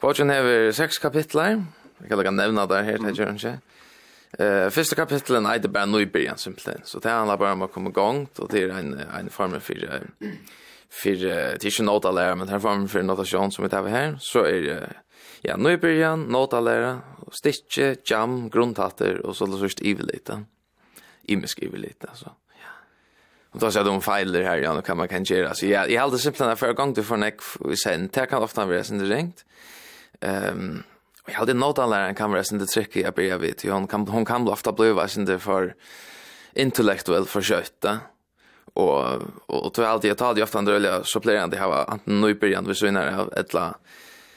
Bogen 0.00 0.30
har 0.30 0.72
seks 0.72 0.98
kapitler, 0.98 1.64
jeg 2.00 2.08
kan 2.08 2.18
lägga 2.18 2.30
nämna 2.30 2.66
där 2.66 2.82
här 2.82 2.98
till 2.98 3.18
Jörgen. 3.18 3.60
Eh, 4.38 4.68
första 4.68 4.96
kapitlet 4.96 5.44
är 5.44 5.58
det 5.58 5.68
bara 5.68 5.86
nybörjan 5.86 6.38
simpelthen. 6.38 6.80
Så 6.84 6.98
det 6.98 7.10
handlar 7.10 7.36
bara 7.36 7.52
om 7.52 7.62
att 7.62 7.72
komma 7.72 7.90
igång 7.90 8.28
och 8.38 8.48
det 8.48 8.62
är 8.62 8.68
en 8.68 9.00
en 9.18 9.30
form 9.30 9.60
för 9.60 10.02
för 10.90 11.10
det 11.10 11.64
är 11.64 11.80
ju 11.80 11.84
nota 11.84 12.10
lära 12.10 12.34
men 12.34 12.48
här 12.48 12.58
form 12.58 12.88
för 12.88 13.02
notation 13.02 13.52
som 13.52 13.64
vi 13.64 13.70
tar 13.70 13.86
här 13.86 14.16
så 14.20 14.44
är 14.44 14.60
det 14.62 14.92
ja 15.40 15.56
början 15.56 16.22
nota 16.22 16.60
lära, 16.60 17.00
stitche, 17.32 17.96
jam, 18.04 18.50
grundhatter 18.50 19.26
och 19.26 19.36
så 19.36 19.46
lust 19.46 19.82
ivelita. 19.82 20.44
Imisk 21.22 21.58
ivelita 21.58 22.10
så. 22.14 22.32
Och 23.50 23.60
då 23.60 23.70
så 23.70 23.82
de 23.82 24.00
filer 24.02 24.42
här 24.42 24.58
ja, 24.58 24.74
då 24.74 24.82
kan 24.82 24.96
man 24.96 25.08
kan 25.08 25.24
göra. 25.24 25.54
Så 25.54 25.66
ja 25.66 25.86
jag 25.86 26.00
hade 26.00 26.18
simpelthen 26.18 26.56
för 26.56 26.72
gång 26.72 26.94
till 26.94 27.02
för 27.02 27.16
neck 27.16 27.40
sen. 27.84 28.10
Det 28.12 28.26
kan 28.26 28.42
ofta 28.42 28.66
vara 28.66 28.84
sen 28.84 28.98
det 28.98 29.04
ringt. 29.04 29.44
Ehm 30.20 30.82
Jag 31.26 31.34
hade 31.34 31.54
något 31.54 31.78
alla 31.78 32.08
en 32.08 32.14
kamera 32.14 32.44
sen 32.44 32.58
det 32.58 32.66
trick 32.66 32.96
jag 32.96 33.14
börjar 33.14 33.38
vid 33.38 33.56
till 33.56 33.70
hon 33.70 33.86
kan 33.86 34.08
hon 34.08 34.24
kan 34.24 34.48
ofta 34.48 34.72
bli 34.72 34.92
vad 34.92 35.10
sen 35.10 35.24
det 35.24 35.38
för 35.38 35.74
intellektuell 36.54 37.24
för 37.24 37.42
skötta 37.42 37.98
och 38.74 39.22
och 39.46 39.74
tror 39.74 39.86
alltid 39.86 40.10
jag 40.10 40.18
tar 40.18 40.34
det 40.34 40.42
ofta 40.42 40.58
andra 40.58 40.76
eller 40.76 41.02
så 41.04 41.20
blir 41.20 41.50
det 41.50 41.56
här 41.56 41.90
antingen 41.90 42.20
nu 42.20 42.34
början 42.34 42.64
vi 42.68 42.74
så 42.74 42.86
innan 42.86 43.30
ettla 43.36 43.74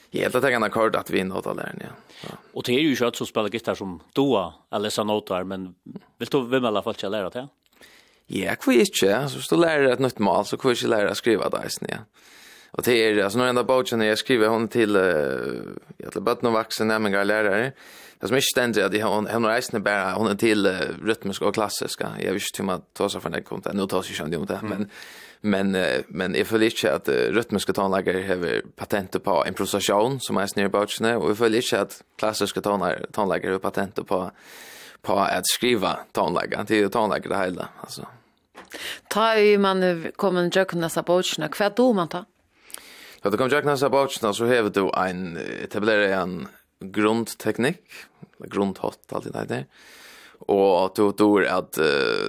Jag 0.09 0.21
helt 0.21 0.35
att 0.35 0.43
jag 0.43 0.61
kan 0.61 0.69
kort 0.69 0.95
att 0.95 1.09
vi 1.09 1.23
nåt 1.23 1.47
alla 1.47 1.69
ja. 1.79 2.29
Och 2.53 2.63
det 2.63 2.73
är 2.73 2.79
ju 2.79 2.95
kött 2.95 3.15
som 3.15 3.27
spelar 3.27 3.49
gitarr 3.49 3.75
som 3.75 3.99
doa 4.13 4.53
eller 4.71 4.89
så 4.89 5.03
notar 5.03 5.43
men 5.43 5.75
vill 6.17 6.27
du 6.31 6.47
vem 6.47 6.65
alla 6.65 6.83
fall 6.83 6.95
lära 7.11 7.29
det? 7.29 7.47
Ja, 8.27 8.55
kvisch, 8.55 9.03
så 9.29 9.55
du 9.55 9.61
lära 9.61 9.93
et 9.93 9.99
nytt 9.99 10.19
mal 10.19 10.45
så 10.45 10.57
kvisch 10.57 10.83
lära 10.83 11.15
skrive 11.15 11.49
det 11.49 11.69
ja. 11.89 11.97
Og 12.77 12.85
det 12.85 12.93
er, 12.93 13.23
alltså 13.23 13.39
någon 13.39 13.47
enda 13.47 13.63
boken 13.63 14.01
jag 14.01 14.17
skriver 14.17 14.47
hon 14.47 14.67
till 14.67 14.95
jag 15.97 16.11
till 16.11 16.21
botten 16.21 16.53
vuxen 16.53 16.87
nämligen 16.87 17.17
jag 17.17 17.27
lärare. 17.27 17.71
Det 18.19 18.27
som 18.27 18.35
inte 18.35 18.45
ständer 18.45 18.83
att 18.85 19.01
hon 19.01 19.27
hon 19.27 19.45
reisner 19.45 19.79
bara 19.79 20.13
hon 20.13 20.27
til 20.27 20.37
till 20.37 20.67
rytmisk 21.03 21.41
och 21.41 21.53
klassiska. 21.53 22.07
Jag 22.19 22.33
visste 22.33 22.61
hur 22.61 22.65
man 22.65 22.81
tar 22.93 23.09
sig 23.09 23.21
från 23.21 23.43
kom 23.43 23.61
til, 23.61 23.75
Nu 23.75 23.87
tar 23.87 24.01
sig 24.01 24.31
ju 24.31 24.45
det, 24.45 24.59
men 24.61 24.89
men 25.41 25.77
men 26.07 26.35
jag 26.35 26.63
ikke 26.63 26.91
at 26.91 27.09
att 27.09 27.35
rytmiske 27.35 27.73
tonläggare 27.73 28.21
har 28.27 28.61
patent 28.75 29.23
på 29.23 29.43
improvisation 29.47 30.19
som 30.19 30.37
är 30.37 30.47
snär 30.47 31.15
og 31.15 31.29
och 31.29 31.37
føler 31.37 31.57
ikke 31.57 31.77
at 31.77 31.81
att 31.81 32.01
klassiska 32.17 32.61
tonläggare 32.61 33.51
har 33.51 33.59
patent 33.59 34.07
på 34.07 34.31
på 35.01 35.19
att 35.19 35.47
skriva 35.47 35.99
tonlägga. 36.13 36.63
Det 36.63 36.75
är 36.75 36.79
ju 36.79 36.89
tonläggare 36.89 37.37
det 37.37 37.45
hela 37.45 37.67
alltså. 37.81 38.05
Ta 39.09 39.37
ju 39.37 39.57
man 39.57 40.11
kommer 40.15 40.49
jag 40.53 40.67
kunna 40.67 40.89
sa 40.89 41.01
boken. 41.01 41.49
Kvar 41.49 41.73
då 41.75 41.93
man 41.93 42.07
tar? 42.07 42.25
För 43.25 43.31
det 43.31 43.37
kommer 43.37 43.53
jag 43.53 43.63
knäsa 43.63 43.89
bort 43.89 44.11
så 44.11 44.27
har 44.27 44.69
du 44.69 44.91
en 45.09 45.37
etablerar 45.63 46.21
en 46.21 46.47
grundteknik, 46.79 47.81
grundhot 48.37 48.99
alltid 49.11 49.33
där 49.33 49.45
där. 49.45 49.65
Och 50.39 50.85
att 50.85 50.95
du 50.95 51.11
då 51.11 51.45
att 51.49 51.73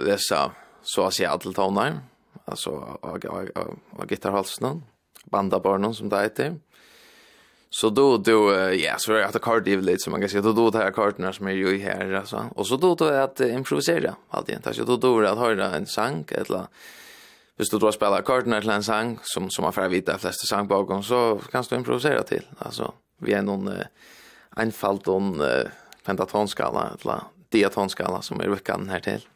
dessa 0.04 0.50
så 0.82 1.02
att 1.02 1.14
säga 1.14 1.38
till 1.38 1.54
tonar, 1.54 1.98
alltså 2.44 2.70
av 3.00 4.06
gitarrhalsen, 4.08 4.82
bandabarnen 5.24 5.94
som 5.94 6.08
det 6.08 6.22
heter. 6.22 6.54
Så 7.70 7.90
då 7.90 8.16
då 8.16 8.52
ja, 8.72 8.94
så 8.98 9.12
är 9.12 9.32
det 9.32 9.38
kort 9.38 9.64
det 9.64 9.76
lite 9.76 9.98
som 9.98 10.10
man 10.10 10.20
kan 10.20 10.30
säga 10.30 10.42
då 10.42 10.52
då 10.52 10.70
det 10.70 10.78
här 10.78 10.90
kartorna 10.90 11.32
som 11.32 11.46
är 11.46 11.52
ju 11.52 11.78
här 11.78 12.12
alltså. 12.12 12.44
Och 12.54 12.66
så 12.66 12.76
då 12.76 12.94
då 12.94 13.04
att 13.04 13.40
improvisera 13.40 14.14
alltid. 14.30 14.58
Alltså 14.64 14.84
då 14.84 14.96
då 14.96 15.26
att 15.26 15.38
höra 15.38 15.74
en 15.74 15.86
sång 15.86 16.24
eller 16.28 16.66
hvis 17.56 17.70
du 17.70 17.78
då 17.78 17.92
spelar 17.92 18.18
ackorden 18.18 18.60
till 18.60 18.70
en 18.70 18.82
sang 18.82 19.18
som 19.22 19.50
som 19.50 19.62
man 19.62 19.72
får 19.72 19.88
vita 19.88 20.12
de 20.12 20.18
flesta 20.18 20.46
sang 20.46 20.68
bakom 20.68 21.02
så 21.02 21.40
kan 21.52 21.64
du 21.70 21.76
improvisera 21.76 22.22
till 22.22 22.42
alltså 22.58 22.94
vi 23.20 23.32
är 23.32 23.42
någon 23.42 23.68
uh, 23.68 23.86
enfald 24.56 25.08
om 25.08 25.40
uh, 25.40 25.64
pentatonskala 26.04 26.90
eller 27.00 27.20
diatonskala 27.48 28.22
som 28.22 28.40
är 28.40 28.48
veckan 28.48 28.88
här 28.88 29.00
till 29.00 29.26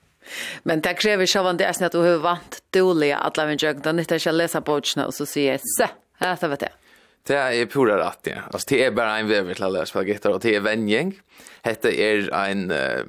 Men 0.62 0.80
det 0.80 0.94
kräver 0.94 1.26
själva 1.26 1.52
det 1.52 1.64
är 1.64 1.84
att 1.84 1.92
du 1.92 1.98
har 1.98 2.18
vant 2.18 2.62
dåliga 2.70 3.18
att 3.18 3.36
lämna 3.36 3.56
jag 3.60 3.82
då 3.82 3.90
inte 3.90 4.18
ska 4.18 4.30
läsa 4.30 4.60
boken 4.60 5.04
och 5.04 5.14
så 5.14 5.26
säga 5.26 5.58
så 5.62 5.86
här 6.18 6.38
det, 6.40 6.48
vet 6.48 6.62
jag 6.62 6.70
Det 7.26 7.34
är 7.34 7.66
pura 7.66 7.98
rätt 7.98 8.18
ja. 8.22 8.42
Alltså 8.52 8.66
det 8.68 8.84
är 8.84 8.90
bara 8.90 9.18
en 9.18 9.28
vever 9.28 9.54
till 9.54 9.64
att 9.64 9.72
läsa 9.72 9.92
på 9.92 10.04
gitarr 10.04 10.32
och 10.32 10.40
det 10.40 10.56
är 10.56 10.60
vänjning. 10.60 11.20
Hette 11.62 12.00
är 12.02 12.30
en 12.30 12.70
uh, 12.70 13.04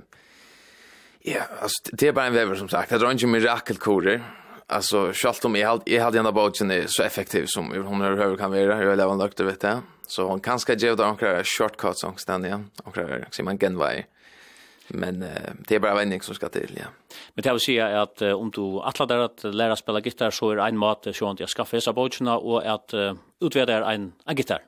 Ja, 1.23 1.41
alltså 1.61 1.83
det 1.91 2.07
är 2.07 2.11
bara 2.11 2.25
en 2.25 2.33
vever, 2.33 2.55
som 2.55 2.69
sagt. 2.69 2.89
Det 2.89 2.95
är 2.95 3.11
inte 3.11 3.27
mirakelkorer 3.27 4.23
alltså 4.71 5.11
schalt 5.13 5.45
om 5.45 5.55
jag 5.55 5.69
hade 5.69 5.91
jag 5.91 6.03
hade 6.03 6.19
ändå 6.19 6.31
bara 6.31 6.51
så 6.87 7.03
effektiv 7.03 7.45
som 7.47 7.85
hon 7.85 8.01
över 8.01 8.37
kan 8.37 8.51
vara. 8.51 8.83
Jag 8.83 8.97
lever 8.97 9.15
lagt 9.15 9.39
vet 9.39 9.63
jag 9.63 9.81
så 10.11 10.27
hon 10.27 10.39
kan 10.39 10.59
ska 10.59 10.73
ge 10.73 10.95
dem 10.95 11.17
några 11.21 11.43
shortcuts 11.43 12.03
och 12.03 12.19
stanna 12.19 12.47
igen. 12.47 12.69
Och 12.83 12.93
klara 12.93 13.25
se 13.31 13.43
man 13.43 13.57
genväg. 13.57 14.05
Men 14.87 15.23
uh, 15.23 15.29
det 15.67 15.75
är 15.75 15.79
bara 15.79 15.95
vändning 15.95 16.21
som 16.21 16.35
ska 16.35 16.49
till 16.49 16.71
ja. 16.79 16.85
Men 17.33 17.43
det 17.43 17.51
vill 17.51 17.59
säga 17.59 18.01
att 18.01 18.21
uh, 18.21 18.33
om 18.33 18.51
du 18.51 18.79
attlar 18.79 19.07
där 19.07 19.17
att 19.17 19.43
lära 19.43 19.75
spela 19.75 19.99
gitarr 19.99 20.31
så 20.31 20.51
är 20.51 20.57
en 20.57 20.77
mat 20.77 21.07
så 21.13 21.29
att 21.29 21.39
jag 21.39 21.49
ska 21.49 21.65
så 21.65 21.93
boucherna 21.93 22.37
och 22.37 22.65
att 22.65 22.93
uh, 22.93 23.13
utvärdera 23.41 23.93
en 23.93 24.13
en 24.25 24.35
gitarr. 24.35 24.61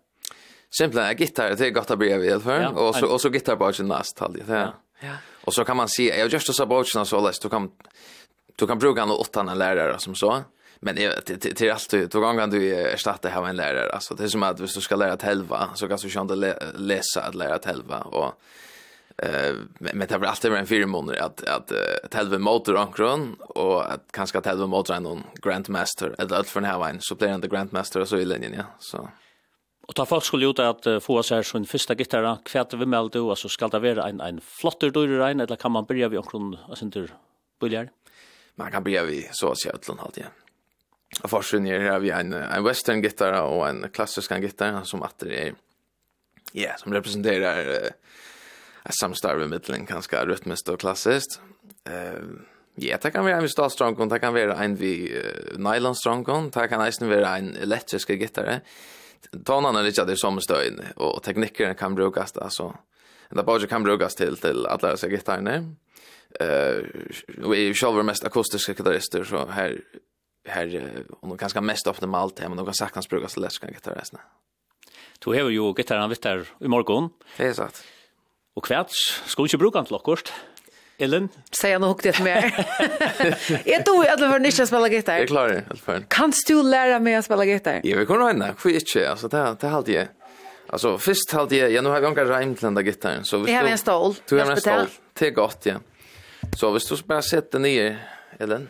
Simpelt 0.77 1.05
en 1.05 1.17
gitarr 1.17 1.55
det 1.55 1.67
är 1.67 1.71
gott 1.71 1.91
att 1.91 1.97
bli 1.97 2.17
vid 2.17 2.41
för 2.41 2.61
ja, 2.61 2.69
och 2.69 2.95
så 2.95 3.07
och 3.07 3.21
så 3.21 3.29
gitarr 3.29 3.55
bara 3.55 3.83
näst 3.83 4.19
halvt 4.19 4.47
ja. 4.47 4.73
ja. 4.99 5.09
Och 5.45 5.53
så 5.53 5.65
kan 5.65 5.77
man 5.77 5.87
se 5.89 6.19
jag 6.19 6.33
just 6.33 6.55
så 6.55 6.65
boucherna 6.65 7.05
så 7.05 7.21
läst 7.21 7.41
du 7.41 7.49
kan 7.49 7.71
Du 8.55 8.67
kan 8.67 8.79
bruka 8.79 9.05
något 9.05 9.19
åt 9.19 9.37
annan 9.37 9.57
lärare 9.57 9.99
som 9.99 10.15
så. 10.15 10.43
Men 10.79 10.95
det 10.95 11.25
det 11.25 11.35
det 11.35 11.61
är 11.61 11.71
alltid 11.71 12.11
två 12.11 12.19
gånger 12.19 12.47
du 12.47 12.75
ersätter 12.75 13.29
här 13.29 13.47
en 13.47 13.55
lärare. 13.55 13.91
Alltså 13.91 14.15
det 14.15 14.23
är 14.23 14.27
som 14.27 14.43
att 14.43 14.59
hvis 14.59 14.73
du 14.73 14.81
ska 14.81 14.95
lära 14.95 15.13
att 15.13 15.21
helva 15.21 15.69
så 15.75 15.87
kan 15.87 15.97
du 16.01 16.07
ju 16.07 16.21
inte 16.21 16.35
läsa 16.75 17.21
att 17.21 17.35
lära 17.35 17.55
att 17.55 17.65
helva 17.65 17.99
och 17.99 18.33
eh 19.17 19.53
men 19.79 20.07
det 20.07 20.17
var 20.17 20.27
alltid 20.27 20.53
en 20.53 20.67
fyra 20.67 20.87
månader 20.87 21.19
att 21.21 21.43
att 21.43 21.71
att 22.03 22.13
helva 22.13 22.37
motor 22.37 22.77
ankron 22.77 23.35
och 23.39 23.91
att 23.91 24.03
kanske 24.11 24.37
att 24.37 24.45
helva 24.45 24.67
motor 24.67 24.99
någon 24.99 25.23
grandmaster. 25.41 26.15
Eller 26.17 26.35
allt 26.35 26.49
från 26.49 26.63
här 26.63 26.97
så 26.99 27.15
blir 27.15 27.37
det 27.37 27.47
grandmaster 27.47 28.05
så 28.05 28.17
i 28.17 28.25
linjen 28.25 28.53
ja. 28.57 28.63
Så. 28.79 29.09
Och 29.87 29.95
ta 29.95 30.05
folk 30.05 30.23
skulle 30.23 30.49
ut 30.49 30.59
att 30.59 31.03
få 31.03 31.23
sig 31.23 31.43
sin 31.43 31.65
första 31.65 31.95
gitarra. 31.95 32.37
Kvärt 32.45 32.73
vi 32.73 32.85
med 32.85 33.09
då? 33.11 33.29
Alltså 33.29 33.49
ska 33.49 33.67
det 33.67 33.79
vara 33.79 34.09
en 34.09 34.21
en 34.21 34.41
flottor 34.41 34.89
dörr 34.89 35.29
eller 35.29 35.55
kan 35.55 35.71
man 35.71 35.85
börja 35.85 36.09
vid 36.09 36.19
omkring 36.19 36.57
alltså 36.69 36.85
inte 36.85 37.07
billigare? 37.61 37.89
man 38.55 38.71
kan 38.71 38.83
bli 38.83 38.99
vi 39.05 39.29
så 39.31 39.51
att 39.51 39.59
säga 39.59 39.73
utlån 39.73 39.99
alltid. 39.99 40.25
Och 41.23 41.29
forskaren 41.29 41.67
är 41.67 41.99
vi 41.99 42.09
en, 42.09 42.33
en 42.33 42.63
western 42.63 43.01
gitarr 43.01 43.41
och 43.41 43.69
en 43.69 43.89
klassisk 43.89 44.31
gitarr 44.31 44.83
som 44.83 45.03
att 45.03 45.19
det 45.19 45.47
är 45.47 45.53
ja, 46.51 46.77
som 46.77 46.93
representerar 46.93 47.69
uh, 47.69 47.89
samstarv 48.99 49.41
i 49.41 49.47
mittlen 49.47 49.85
ganska 49.85 50.25
rytmiskt 50.25 50.69
och 50.69 50.79
klassiskt. 50.79 51.41
Uh, 51.89 52.39
ja, 52.75 52.97
det 53.01 53.11
kan 53.11 53.25
være 53.25 53.41
en 53.41 53.49
stalstrångkon, 53.49 54.09
det 54.09 54.19
kan 54.19 54.33
være 54.33 54.57
en 54.65 54.75
vi 54.79 55.13
uh, 55.13 55.57
nylonstrångkon, 55.57 56.49
det 56.49 56.67
kan 56.67 56.81
eisen 56.81 57.09
vara 57.09 57.37
en 57.37 57.55
elektrisk 57.55 58.09
gitarr. 58.09 58.59
Tonen 59.45 59.77
er 59.79 59.87
ikke 59.87 60.03
det 60.05 60.17
som 60.19 60.39
stöjn 60.41 60.81
och 60.95 61.23
teknikerna 61.23 61.73
kan 61.73 61.95
brukas 61.95 62.37
altså, 62.37 62.73
Det 63.29 63.43
bare 63.43 63.67
kan 63.67 63.83
brukas 63.83 64.15
till 64.15 64.37
till 64.37 64.65
alla 64.65 64.91
dessa 64.91 65.07
gitarrerna 65.07 65.75
eh 66.39 67.45
och 67.45 67.55
är 67.55 67.73
själva 67.73 68.03
mest 68.03 68.23
akustiska 68.23 68.73
gitarrister 68.73 69.23
så 69.23 69.47
här 69.47 69.81
här 70.49 70.93
och 71.19 71.27
de 71.27 71.37
kanske 71.37 71.61
mest 71.61 71.87
optimalt 71.87 72.37
med 72.37 72.45
allt 72.45 72.49
men 72.49 72.57
de 72.57 72.65
kan 72.65 72.73
saknas 72.73 73.09
bruka 73.09 73.27
så 73.27 73.39
läskiga 73.39 73.71
gitarristerna. 73.71 74.21
Du 75.19 75.29
har 75.29 75.49
ju 75.49 75.73
gitarren 75.73 76.09
vitt 76.09 76.21
där 76.21 76.47
i 76.59 76.67
morgon. 76.67 77.09
Det 77.37 77.47
är 77.47 77.53
sant. 77.53 77.83
Och 78.55 78.65
kvarts 78.65 79.21
ska 79.25 79.43
inte 79.43 79.57
bruka 79.57 79.83
till 79.83 79.91
lockost. 79.91 80.33
Ellen? 80.97 81.29
Säg 81.51 81.73
han 81.73 81.83
hukte 81.83 82.09
ett 82.09 82.21
mer. 82.21 82.67
jag 83.65 83.85
tror 83.85 84.07
att 84.07 84.19
det 84.19 84.27
var 84.27 84.39
nyss 84.39 84.59
att 84.59 84.67
spela 84.67 84.87
gitarr. 84.87 85.17
Jag 85.17 85.27
klarar 85.27 85.49
det, 85.49 85.63
helt 85.67 85.81
färd. 85.81 86.09
Kan 86.09 86.33
du 86.47 86.63
lära 86.63 86.99
mig 86.99 87.15
att 87.15 87.25
spela 87.25 87.45
gitarr? 87.45 87.81
Ja, 87.83 87.97
vi 87.97 88.05
kommer 88.05 88.27
hända. 88.27 88.53
för 88.57 88.69
inte, 88.69 89.09
alltså 89.09 89.27
det, 89.27 89.55
det 89.59 89.67
hade 89.67 89.91
jag. 89.91 90.07
Alltså, 90.67 90.97
först 90.97 91.31
hade 91.31 91.55
jag, 91.55 91.71
ja, 91.71 91.81
nu 91.81 91.89
har 91.89 91.95
jag 91.95 92.05
omkring 92.05 92.25
rajm 92.25 92.55
till 92.55 92.63
den 92.63 92.73
där 92.73 92.81
gitarren. 92.81 93.25
Så 93.25 93.37
vi 93.37 93.53
har 93.53 93.63
en 93.63 93.77
stol. 93.77 94.15
Du 94.29 94.39
har 94.39 94.51
en 94.51 94.57
stol. 94.57 94.87
Det 95.13 95.27
är 95.27 95.31
gott, 95.31 95.65
ja. 95.65 95.75
Så 96.57 96.71
hvis 96.71 96.85
du 96.89 96.95
bare 97.07 97.23
setter 97.25 97.59
ner, 97.59 97.97
Ellen. 98.39 98.69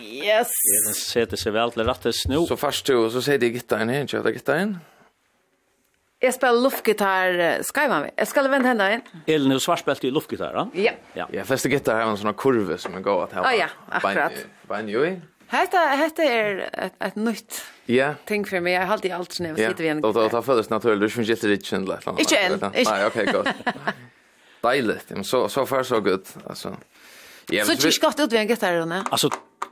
Yes. 0.00 0.50
Ellen 0.74 0.96
setter 0.98 1.40
seg 1.40 1.54
vel 1.54 1.72
til 1.74 1.86
rette 1.88 2.12
snu. 2.12 2.42
Så 2.48 2.58
først 2.60 2.86
du, 2.90 2.96
så 3.12 3.22
sier 3.24 3.40
de 3.40 3.52
gittaren 3.54 3.92
her, 3.92 4.04
ikke 4.04 4.22
det 4.26 4.34
gittaren? 4.38 4.74
Jeg 6.24 6.32
spiller 6.32 6.60
luftgitar, 6.64 7.34
skal 7.68 7.84
jeg 7.84 7.90
være 7.90 8.02
med? 8.06 8.12
Jeg 8.16 8.28
skal 8.30 8.46
vende 8.48 8.70
henne 8.70 8.86
inn. 8.94 9.02
Ellen 9.28 9.52
er 9.52 9.58
jo 9.60 10.08
i 10.08 10.10
luftgitar, 10.14 10.54
da? 10.56 10.64
Ja. 10.74 10.94
Ja, 11.16 11.26
Ja, 11.32 11.44
fester 11.44 11.68
gitar 11.72 12.00
har 12.00 12.10
en 12.10 12.16
sånn 12.16 12.32
kurve 12.38 12.78
som 12.80 12.94
er 12.96 13.04
gav 13.04 13.26
at 13.26 13.32
her. 13.36 13.44
Å 13.44 13.52
ja, 13.52 13.68
akkurat. 13.90 14.38
Banjoi. 14.68 15.18
Hetta 15.52 15.82
hetta 16.00 16.24
er 16.24 16.62
ett 16.72 16.94
ett 17.00 17.16
nytt. 17.16 17.60
Ja. 17.86 18.14
Ting 18.26 18.44
för 18.44 18.60
mig, 18.60 18.72
jag 18.72 18.86
har 18.86 18.92
alltid 18.94 19.12
allt 19.12 19.32
snäv 19.32 19.56
sitter 19.56 19.82
vi 19.84 19.88
en. 19.88 20.00
Ja, 20.00 20.12
då 20.12 20.28
då 20.28 20.42
föddes 20.42 20.70
naturligt, 20.70 21.00
du 21.00 21.08
finns 21.08 21.30
inte 21.30 21.46
riktigt 21.48 21.66
känd 21.66 21.88
lätt. 21.88 22.06
Ikke 22.18 22.38
än. 22.38 22.58
Nej, 22.72 23.06
okej, 23.06 23.26
gott 23.26 23.48
dejligt. 24.68 25.10
Men 25.10 25.24
så 25.24 25.48
så 25.48 25.66
far 25.66 25.82
så 25.82 26.00
gott. 26.00 26.36
Alltså. 26.46 26.76
Ja, 27.48 27.64
så 27.64 27.76
tycker 27.76 27.98
jag 28.02 28.08
att 28.08 28.20
ut 28.20 28.32
är 28.32 28.42
gött 28.42 28.60
där 28.60 28.86
då. 28.86 29.02
Alltså 29.10 29.28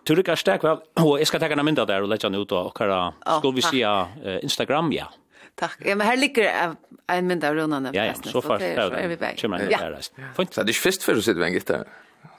Turik 0.07 0.29
är 0.29 0.37
stark 0.37 0.65
väl. 0.65 0.79
Och 0.95 1.21
jag 1.21 1.27
ska 1.27 1.39
ta 1.39 1.47
en 1.47 1.67
bild 1.67 1.87
där 1.87 2.03
och 2.03 2.09
lägga 2.09 2.29
ut 2.29 2.53
och 2.53 2.77
kara. 2.77 3.15
Skulle 3.39 3.55
vi 3.55 3.63
se 3.63 3.87
Instagram 4.43 4.93
ja. 4.93 5.07
Tack. 5.55 5.77
Ja, 5.79 5.95
men 5.95 6.07
här 6.07 6.17
ligger 6.17 6.75
en 7.07 7.27
mynd 7.27 7.45
av 7.45 7.55
Ronan. 7.55 7.89
Ja, 7.93 8.05
ja, 8.05 8.15
så 8.15 8.43
fast 8.43 8.63
är 8.63 9.09
vi 9.09 9.17
bäck. 9.17 9.45
Ja. 9.71 9.79
Fint. 10.37 10.55
Så 10.55 10.63
det 10.63 10.71
är 10.71 10.83
fest 10.87 11.03
för 11.03 11.17
att 11.17 11.25
sitta 11.25 11.39
med 11.39 11.53
gitarr. 11.53 11.85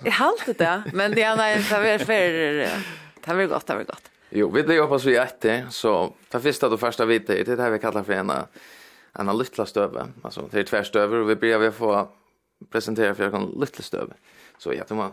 Jag 0.04 0.12
halt 0.12 0.58
det, 0.58 0.84
men 0.94 1.12
det 1.12 1.24
är 1.24 1.36
nej, 1.36 1.66
det 1.70 1.90
är 1.90 1.98
för 1.98 3.36
det 3.36 3.44
är 3.44 3.48
gott, 3.48 3.68
det 3.68 3.74
är 3.74 3.84
gott. 3.84 4.10
Jo, 4.30 4.50
vi 4.50 4.64
blir 4.64 4.82
hoppas 4.82 5.06
vi 5.06 5.18
att 5.18 5.42
det 5.42 5.66
så 5.70 6.14
ta 6.30 6.40
första 6.40 6.70
då 6.70 6.78
första 6.78 7.06
vite, 7.06 7.44
det 7.44 7.62
här 7.62 7.70
vi 7.70 7.80
kallar 7.80 8.04
för 8.04 8.14
en 8.14 8.32
en 9.20 9.38
lilla 9.38 9.66
stöve. 9.66 10.06
Alltså 10.22 10.50
det 10.52 10.60
är 10.60 10.64
tvärstöver 10.64 11.18
och 11.18 11.30
vi 11.30 11.36
börjar 11.36 11.60
vi 11.60 11.72
få 11.72 12.08
presentera 12.72 13.16
för 13.16 13.24
jag 13.24 13.32
kan 13.32 13.54
lite 13.60 13.84
stöv. 13.84 14.14
Så 14.58 14.74
ja, 14.74 14.84
tror 14.84 14.98
man 14.98 15.12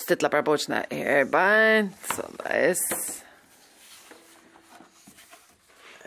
stilla 0.00 0.28
bara 0.28 0.42
bort 0.42 0.60
såna 0.60 0.84
här 0.90 1.24
band 1.24 1.88
så 2.16 2.22
läs. 2.44 2.78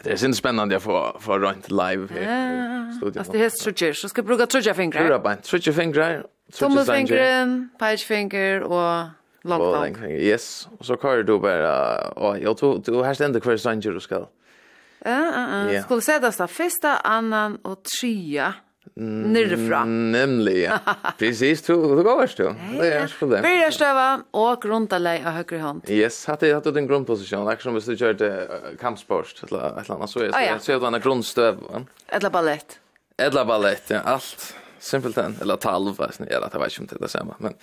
Det 0.04 0.12
är 0.12 0.16
sin 0.16 0.36
spännande 0.36 0.76
att 0.76 0.84
få 0.84 1.18
få 1.20 1.40
runt 1.40 1.72
live 1.72 2.08
här 2.14 2.92
i 2.92 2.98
studion. 2.98 3.18
Alltså 3.18 3.32
det 3.32 3.46
är 3.46 3.50
så 3.50 3.72
tjej, 3.72 3.94
så 3.94 4.10
ska 4.10 4.20
jag 4.20 4.26
bruka 4.26 4.46
trudja 4.46 4.74
fingrar. 4.74 5.00
Trudja 5.00 5.20
band, 5.20 5.44
trudja 5.44 5.74
fingrar. 5.74 6.26
Tummelfingren, 6.52 7.70
pegefinger 7.80 8.62
och 8.62 9.04
långt 9.42 9.62
långt. 9.62 9.74
Long. 9.74 9.86
långfinger. 9.86 10.20
Yes, 10.20 10.68
och 10.80 10.86
så 10.86 10.98
kör 10.98 11.24
du 11.24 11.40
bara, 11.40 12.10
och 12.10 12.40
jag 12.40 12.58
tror 12.58 12.82
du 12.86 12.94
har 12.94 13.14
ständigt 13.14 13.44
kvar 13.44 13.58
sanger 13.58 13.92
du 13.92 14.00
ska. 14.00 14.16
Ja, 14.16 15.32
ja, 15.36 15.72
ja. 15.72 15.84
Skulle 15.84 16.02
säga 16.02 16.20
det 16.20 16.48
första, 16.48 16.98
annan 16.98 17.56
och 17.56 17.84
trea. 17.84 18.54
Nyrfra. 18.96 19.86
Nemlig, 19.86 20.64
ja. 20.70 20.80
Precis, 21.18 21.62
du, 21.62 21.74
du 21.74 22.04
går 22.04 22.30
du. 22.38 22.54
Det 22.80 22.94
är 22.94 23.08
så 23.08 23.16
problem. 23.18 23.42
Börja 23.42 23.72
stöva 23.72 24.24
och 24.32 24.62
grunda 24.62 24.96
av 24.96 25.32
högre 25.32 25.58
hand. 25.58 25.90
Yes, 25.90 26.26
hade 26.26 26.48
jag 26.48 26.64
din 26.64 26.78
en 26.78 26.88
grundposition. 26.88 27.48
Akkurat 27.48 27.62
som 27.62 27.74
hvis 27.74 27.86
du 27.86 27.98
körde 27.98 28.48
kampsport 28.80 29.44
eller 29.48 29.82
ett 29.82 29.90
annat 29.90 30.10
så 30.10 30.20
är 30.20 30.24
det. 30.24 30.60
Så 30.60 30.72
är 30.72 30.80
det 30.80 30.88
en 30.88 31.02
grundstöv. 31.02 31.58
Eller 32.08 32.30
ballett. 32.30 32.80
Eller 33.18 33.46
ballett, 33.46 33.84
ja. 33.88 34.00
Allt. 34.00 34.56
Simpelt 34.80 35.18
en. 35.18 35.36
Eller 35.42 35.56
talv. 35.56 35.96
det 35.98 36.60
vet 36.60 36.80
inte 36.80 36.96
om 36.96 37.00
det 37.00 37.06
är 37.06 37.08
samma. 37.08 37.36
Men... 37.38 37.54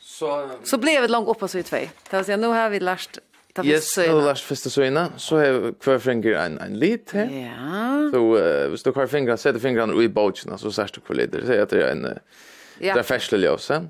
Så, 0.00 0.50
så 0.64 0.78
blev 0.78 1.02
det 1.02 1.08
långt 1.08 1.28
upp 1.28 1.50
så 1.50 1.58
i 1.58 1.62
två. 1.62 1.76
Det 2.10 2.16
vill 2.16 2.24
säga, 2.24 2.36
nu 2.36 2.46
har 2.46 2.70
vi 2.70 2.80
lärt 2.80 3.18
första 3.62 3.80
fyrsta 3.80 4.02
Yes, 4.02 4.14
och 4.14 4.22
last 4.22 4.42
första 4.42 4.70
söjna. 4.70 5.12
så 5.16 5.36
har 5.36 5.72
kvar 5.72 5.98
finger 5.98 6.32
en 6.32 6.58
en 6.58 6.78
lit 6.78 7.10
här. 7.12 7.28
Ja. 7.30 8.10
Så 8.12 8.36
eh 8.36 8.68
hvis 8.70 8.82
du 8.82 8.92
kvar 8.92 9.06
fingrar 9.06 9.36
sätter 9.36 9.60
fingrarna 9.60 10.02
i 10.02 10.08
båten 10.08 10.58
så 10.58 10.72
särskilt 10.72 11.06
kvar 11.06 11.16
lite. 11.16 11.46
Så 11.46 11.62
att 11.62 11.70
det 11.70 11.90
en 11.90 12.18
Ja. 12.80 12.94
Det 12.94 13.02
färsle 13.02 13.38
ljuset. 13.38 13.82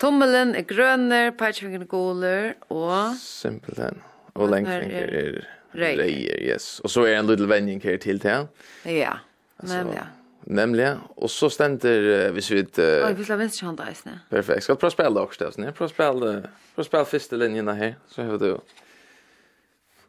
Tommelen 0.00 0.54
är 0.54 0.62
gröner, 0.62 1.30
pekfingern 1.30 1.82
är 1.82 1.86
gulor 1.86 2.54
och 2.68 3.16
simpelthen 3.16 3.98
och 4.32 4.50
längfinger 4.50 5.02
är 5.02 5.48
rejer, 5.72 6.42
yes. 6.42 6.80
Och 6.80 6.90
så 6.90 7.04
är 7.04 7.14
en 7.14 7.26
liten 7.26 7.48
vändning 7.48 7.80
här 7.80 7.96
till 7.96 8.20
till. 8.20 8.46
Ja. 8.82 9.18
Men 9.56 9.86
ja. 9.86 10.02
Nämligen. 10.44 10.98
Och 11.16 11.30
så 11.30 11.50
ständer 11.50 12.30
vi 12.30 12.42
så 12.42 12.54
vid... 12.54 12.78
Oj, 12.78 13.14
vi 13.16 13.24
slår 13.24 13.36
vänster 13.36 13.66
hand 13.66 13.78
där. 13.78 14.18
Perfekt. 14.30 14.62
Ska 14.62 14.72
du 14.72 14.78
prova 14.78 14.90
spela 14.90 15.20
också? 15.20 15.52
Ska 15.52 15.62
du 15.62 15.72
prova 15.72 15.88
spela, 15.88 16.42
spela 16.84 17.04
första 17.04 17.36
linjerna 17.36 17.72
här? 17.72 17.94
Så 18.08 18.22
har 18.22 18.38
du... 18.38 18.58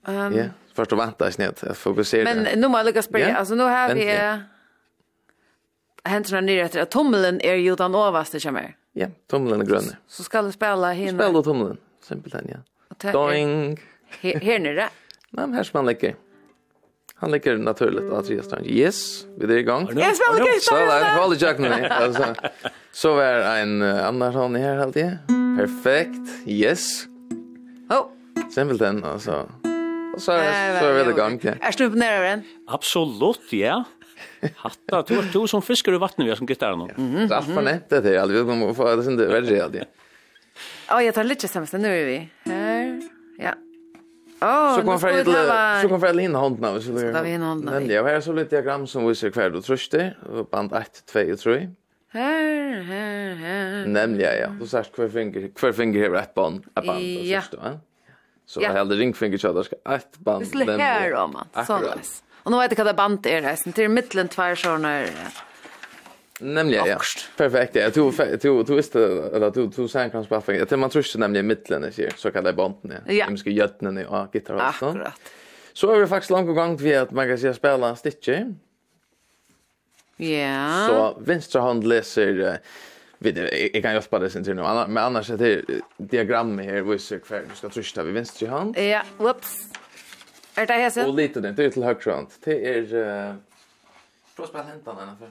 Um, 0.10 0.38
ja, 0.38 0.46
först 0.74 0.92
och 0.92 1.00
vänta 1.00 1.32
snitt, 1.32 1.64
att 1.64 1.78
fokusera. 1.78 2.24
Men 2.24 2.60
nu 2.60 2.68
måste 2.68 2.92
jag 2.96 3.04
spela. 3.04 3.30
ja. 3.30 3.36
Alltså 3.36 3.56
nu 3.56 3.64
har 3.64 3.94
vi 3.94 4.04
yeah. 4.04 4.40
händerna 6.04 6.42
ner 6.42 6.64
efter 6.64 6.82
att 6.82 6.92
tommelen 6.92 7.42
är 7.42 7.56
ju 7.56 7.76
den 7.76 7.96
överste 7.96 8.40
är. 8.56 8.76
Ja, 8.94 9.08
tommelen 9.28 9.62
är 9.62 9.66
grön. 9.66 9.84
Så 10.08 10.24
ska 10.24 10.42
du 10.42 10.52
spela 10.52 10.94
här. 10.94 11.08
Spela 11.08 11.44
tommelen, 11.44 11.78
simpelt 12.04 12.36
ja. 13.04 13.12
Doing. 13.12 13.80
Här 14.22 14.60
nere. 14.60 14.90
Nei, 15.32 15.48
men 15.48 15.54
her 15.54 15.64
som 15.64 15.78
han 15.78 15.86
ligger. 15.86 16.16
Han 17.16 17.32
ligger 17.32 17.58
naturligt 17.58 18.12
att 18.12 18.30
resa 18.30 18.44
strange. 18.44 18.68
Yes, 18.68 19.26
vi 19.38 19.54
är 19.54 19.58
igång. 19.58 19.82
Yes, 19.82 19.96
vi 19.98 20.02
är 20.02 20.36
igång. 20.36 20.60
Så 20.62 20.76
där, 20.76 21.18
håll 21.18 21.34
i 21.34 21.38
jack 21.40 21.58
nu. 21.58 21.68
Alltså, 21.70 22.36
så 22.92 23.16
var 23.16 23.24
en 23.24 23.82
uh, 23.82 24.08
annan 24.08 24.34
han 24.34 24.56
här 24.56 24.78
alltid. 24.78 25.18
Perfekt. 25.58 26.48
Yes. 26.48 27.06
Oh. 27.90 28.08
Simpelthen, 28.52 29.04
alltså 29.04 29.50
så 30.20 30.32
är 30.32 30.80
så 30.80 30.86
är 30.86 31.10
i 31.10 31.14
gång 31.14 31.40
Ja. 31.44 31.52
Är 31.62 31.78
du 31.78 31.84
imponerad 31.84 32.18
av 32.18 32.24
den? 32.24 32.44
Absolut, 32.68 33.54
ja. 33.54 33.84
Hatta 34.56 35.02
du 35.02 35.16
er 35.18 35.30
du 35.34 35.48
som 35.48 35.62
fiskar 35.62 35.94
i 35.94 35.98
vattnet 35.98 36.26
vi 36.26 36.30
har 36.30 36.38
som 36.38 36.48
gitar 36.48 36.76
nu. 36.76 36.88
Det 37.28 37.34
är 37.34 37.38
allt 37.38 37.54
för 37.54 37.62
nätt 37.62 37.90
det 37.90 38.16
är 38.16 38.20
alltså 38.20 38.44
vi 38.44 38.50
kommer 38.50 38.74
få 38.74 38.96
det 38.96 39.04
sen 39.04 39.18
det 39.18 39.38
är 39.38 39.42
det 39.42 39.62
alltid. 39.62 39.84
Ja, 40.88 41.02
jag 41.02 41.16
tar 41.16 41.24
lite 41.24 41.48
sämst 41.48 41.74
nu 41.74 42.02
är 42.02 42.06
vi. 42.06 42.30
Här. 42.46 43.02
Ja. 43.38 43.54
Oh, 44.42 44.76
så 44.76 44.82
kom 44.86 45.00
Fred 45.00 45.26
så 45.82 45.90
kom 45.90 46.00
Fred 46.00 46.20
in 46.20 46.36
hand 46.36 46.60
nu 46.62 46.82
så 46.82 46.92
där. 46.92 47.14
Där 47.14 47.24
vi 47.24 47.34
in 47.34 47.42
hand 47.42 47.66
nu. 47.66 47.72
Men 47.72 47.90
jag 47.90 48.04
har 48.04 48.22
så 48.22 48.34
lite 48.34 48.50
diagram 48.56 48.88
som 48.88 49.08
visar 49.08 49.30
kvar 49.30 49.50
då 49.50 49.62
tröste 49.62 50.16
band 50.52 50.74
1 50.74 51.06
2 51.06 51.20
och 51.20 51.40
3. 51.40 51.70
Här 52.12 52.82
här 52.82 53.36
här. 53.36 53.86
Nämligen 53.88 54.38
ja. 54.42 54.48
Du 54.60 54.68
sagt 54.68 54.96
kvar 54.96 55.08
finger 55.08 55.54
kvar 55.56 55.72
finger 55.72 56.10
här 56.10 56.16
ett 56.16 56.34
band 56.34 56.66
ett 56.76 56.86
band 56.86 57.00
så 57.00 57.58
Ja. 57.64 57.80
Så 58.50 58.62
jag 58.62 58.74
hade 58.74 58.96
ringfingerkjödar 58.96 59.64
ska 59.64 59.76
ett 59.90 60.18
band. 60.18 60.42
Det 60.44 60.48
skulle 60.48 60.72
höra 60.72 61.24
om 61.24 61.36
att 61.36 61.68
sådant. 61.68 62.24
Och 62.44 62.52
nu 62.52 62.58
vet 62.58 62.72
jag 62.72 62.86
vad 62.86 62.88
det 62.88 62.98
band 62.98 63.26
är 63.26 63.42
det. 63.42 63.58
Sen 63.58 63.74
till 63.74 63.90
mitten 63.90 64.28
två 64.28 64.56
såna 64.56 65.06
Nämligen 66.40 66.86
ja. 66.86 66.98
Perfekt. 67.38 67.76
Jag 67.76 67.94
tror 67.94 68.14
du, 68.42 68.64
du 68.64 68.76
visste, 68.76 69.00
eller 69.34 69.52
du 69.52 69.72
tror 69.72 69.88
sen 69.88 70.10
kan 70.10 70.24
spela 70.24 70.42
fängt. 70.42 70.72
Man 70.72 70.90
tror 70.90 71.06
inte 71.06 71.18
nämligen 71.18 71.48
mitten 71.48 71.84
är 71.84 71.94
det 71.96 72.18
så 72.18 72.32
kallade 72.32 72.54
banden. 72.54 73.04
Ja. 73.08 73.26
Vi 73.30 73.38
ska 73.38 73.50
götna 73.50 73.92
nu 73.92 74.06
och 74.06 74.36
gitarr 74.36 74.54
och 74.54 74.76
sånt. 74.76 74.96
Akkurat. 74.96 75.22
Så 75.74 75.92
är 75.92 76.00
vi 76.00 76.08
faktiskt 76.08 76.32
långt 76.32 76.56
gång 76.56 76.78
vi 76.78 76.96
att 76.96 77.12
man 77.12 77.28
kan 77.28 77.38
säga 77.38 77.54
spela 77.54 77.96
stitcher. 77.96 78.56
Ja. 80.18 80.88
Så 80.88 81.22
vänstra 81.22 81.62
hand 81.62 81.88
läser 81.88 82.60
vet 83.20 83.38
jag, 83.38 83.70
jag 83.74 83.84
kan 83.84 83.94
hjälpa 83.94 84.20
dig 84.20 84.30
sen 84.30 84.44
till 84.44 84.56
nu. 84.56 84.62
Men 84.62 84.98
annars 84.98 85.28
det 85.28 85.54
är 85.54 85.66
diagram 85.98 86.60
här 86.60 86.82
visar 86.82 87.20
kvar. 87.20 87.44
Du 87.50 87.56
ska 87.56 87.70
trycka 87.70 88.04
vid 88.04 88.14
vänster 88.14 88.48
hand. 88.48 88.78
Ja, 88.78 89.02
whoops. 89.18 89.68
Är 90.56 90.66
det 90.66 90.74
här 90.74 90.90
så? 90.90 91.08
Och 91.08 91.14
lite 91.14 91.40
den 91.40 91.56
till 91.56 91.84
höger 91.84 92.12
hand. 92.12 92.28
Det 92.44 92.78
är 92.78 93.28
eh 93.30 93.34
Prospel 94.36 94.62
hämtar 94.62 94.96
den 94.96 95.18
för. 95.18 95.30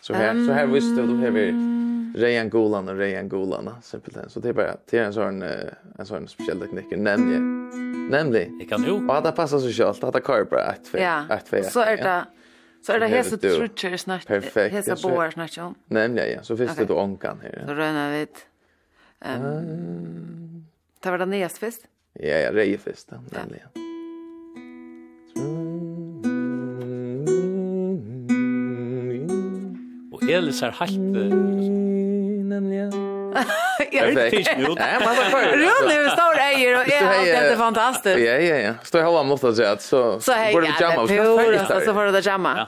Så 0.00 0.14
här 0.14 0.46
så 0.46 0.52
här 0.52 0.66
visste 0.66 1.02
du 1.02 1.16
har 1.16 1.30
vi 1.30 1.52
Rejan 2.16 2.50
Golan 2.50 2.88
och 2.88 2.96
Rejan 2.96 3.28
Golan 3.28 3.70
simpelt 3.82 4.32
så 4.32 4.40
det 4.40 4.48
är 4.48 4.52
bara 4.52 4.76
det 4.90 4.98
är 4.98 5.04
en 5.04 5.12
sån 5.12 5.42
en 5.98 6.06
sån 6.06 6.28
speciell 6.28 6.60
teknik 6.60 6.84
nämligen 6.90 7.70
nämligen 8.10 8.58
jag 8.60 8.68
kan 8.68 8.84
ju 8.84 8.90
och 8.90 9.22
det 9.22 9.32
passar 9.32 9.58
så 9.58 9.70
självt 9.70 10.04
att 10.04 10.12
det 10.12 10.22
kör 10.26 10.44
bara 10.44 10.72
ett 10.72 10.88
för 10.88 10.98
ett 11.30 11.48
för 11.48 11.62
så 11.62 11.80
är 11.80 11.96
det 11.96 12.24
Så 12.86 12.92
är 12.92 13.00
det 13.00 13.06
hesa 13.06 13.36
trutcher 13.36 13.92
i 13.92 13.98
snart. 13.98 14.26
Perfekt. 14.26 14.74
Hesa 14.74 15.08
boar 15.08 15.30
snart 15.30 15.58
om. 15.58 15.74
Nämligen, 15.86 16.30
ja. 16.30 16.42
Så 16.42 16.54
visste 16.54 16.72
okay. 16.72 16.84
det 16.84 16.92
onkan 16.92 17.40
här. 17.42 17.64
Så 17.66 17.74
rönar 17.74 18.10
vi 18.10 18.26
Ehm. 19.20 19.42
Um, 19.42 19.58
mm. 19.58 20.66
Det 21.00 21.10
var 21.10 21.18
det 21.18 21.26
nesfest? 21.26 21.86
Ja, 22.12 22.28
ja, 22.28 22.52
rejefest. 22.52 23.10
Nämligen. 23.10 23.68
Ja. 23.74 23.82
Och 30.12 30.22
Elis 30.22 30.62
är 30.62 30.70
helt... 30.70 30.98
Nämligen. 32.46 32.92
Perfekt. 34.14 34.50
Nej, 34.56 34.96
man 35.04 35.16
var 35.16 35.30
kvar. 35.30 35.42
Runt 35.42 35.88
nu 35.88 36.10
står 36.10 36.38
äger 36.38 36.76
och 36.80 36.88
är 36.92 37.50
det 37.50 37.56
fantastiskt. 37.56 38.18
Ja, 38.18 38.32
ja, 38.32 38.56
ja. 38.56 38.72
Står 38.82 39.00
jag 39.00 39.08
hålla 39.08 39.22
mot 39.22 39.44
att 39.44 39.56
säga 39.56 39.70
att 39.70 39.82
så 39.82 40.20
borde 40.52 40.66
vi 40.66 40.72
jamma. 40.80 40.94
Ja, 40.96 41.06
det 41.06 41.16
är 41.16 41.84
Så 41.84 41.94
får 41.94 42.04
du 42.04 42.12
det 42.12 42.26
jamma. 42.26 42.66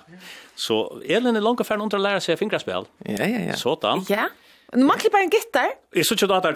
Så 0.54 1.00
Elin 1.08 1.36
är 1.36 1.40
långt 1.40 1.60
ifrån 1.60 1.82
att 1.82 2.00
lära 2.00 2.20
sig 2.20 2.36
fingerspel. 2.36 2.84
Ja, 3.04 3.14
ja, 3.18 3.38
ja. 3.48 3.56
Sådan. 3.56 4.04
Ja. 4.08 4.28
Nu 4.72 4.84
man 4.84 4.98
klipper 4.98 5.18
en 5.18 5.28
gitar. 5.28 5.66
Jag 5.92 6.06
såg 6.06 6.32
att 6.32 6.42
det 6.42 6.48
är 6.48 6.52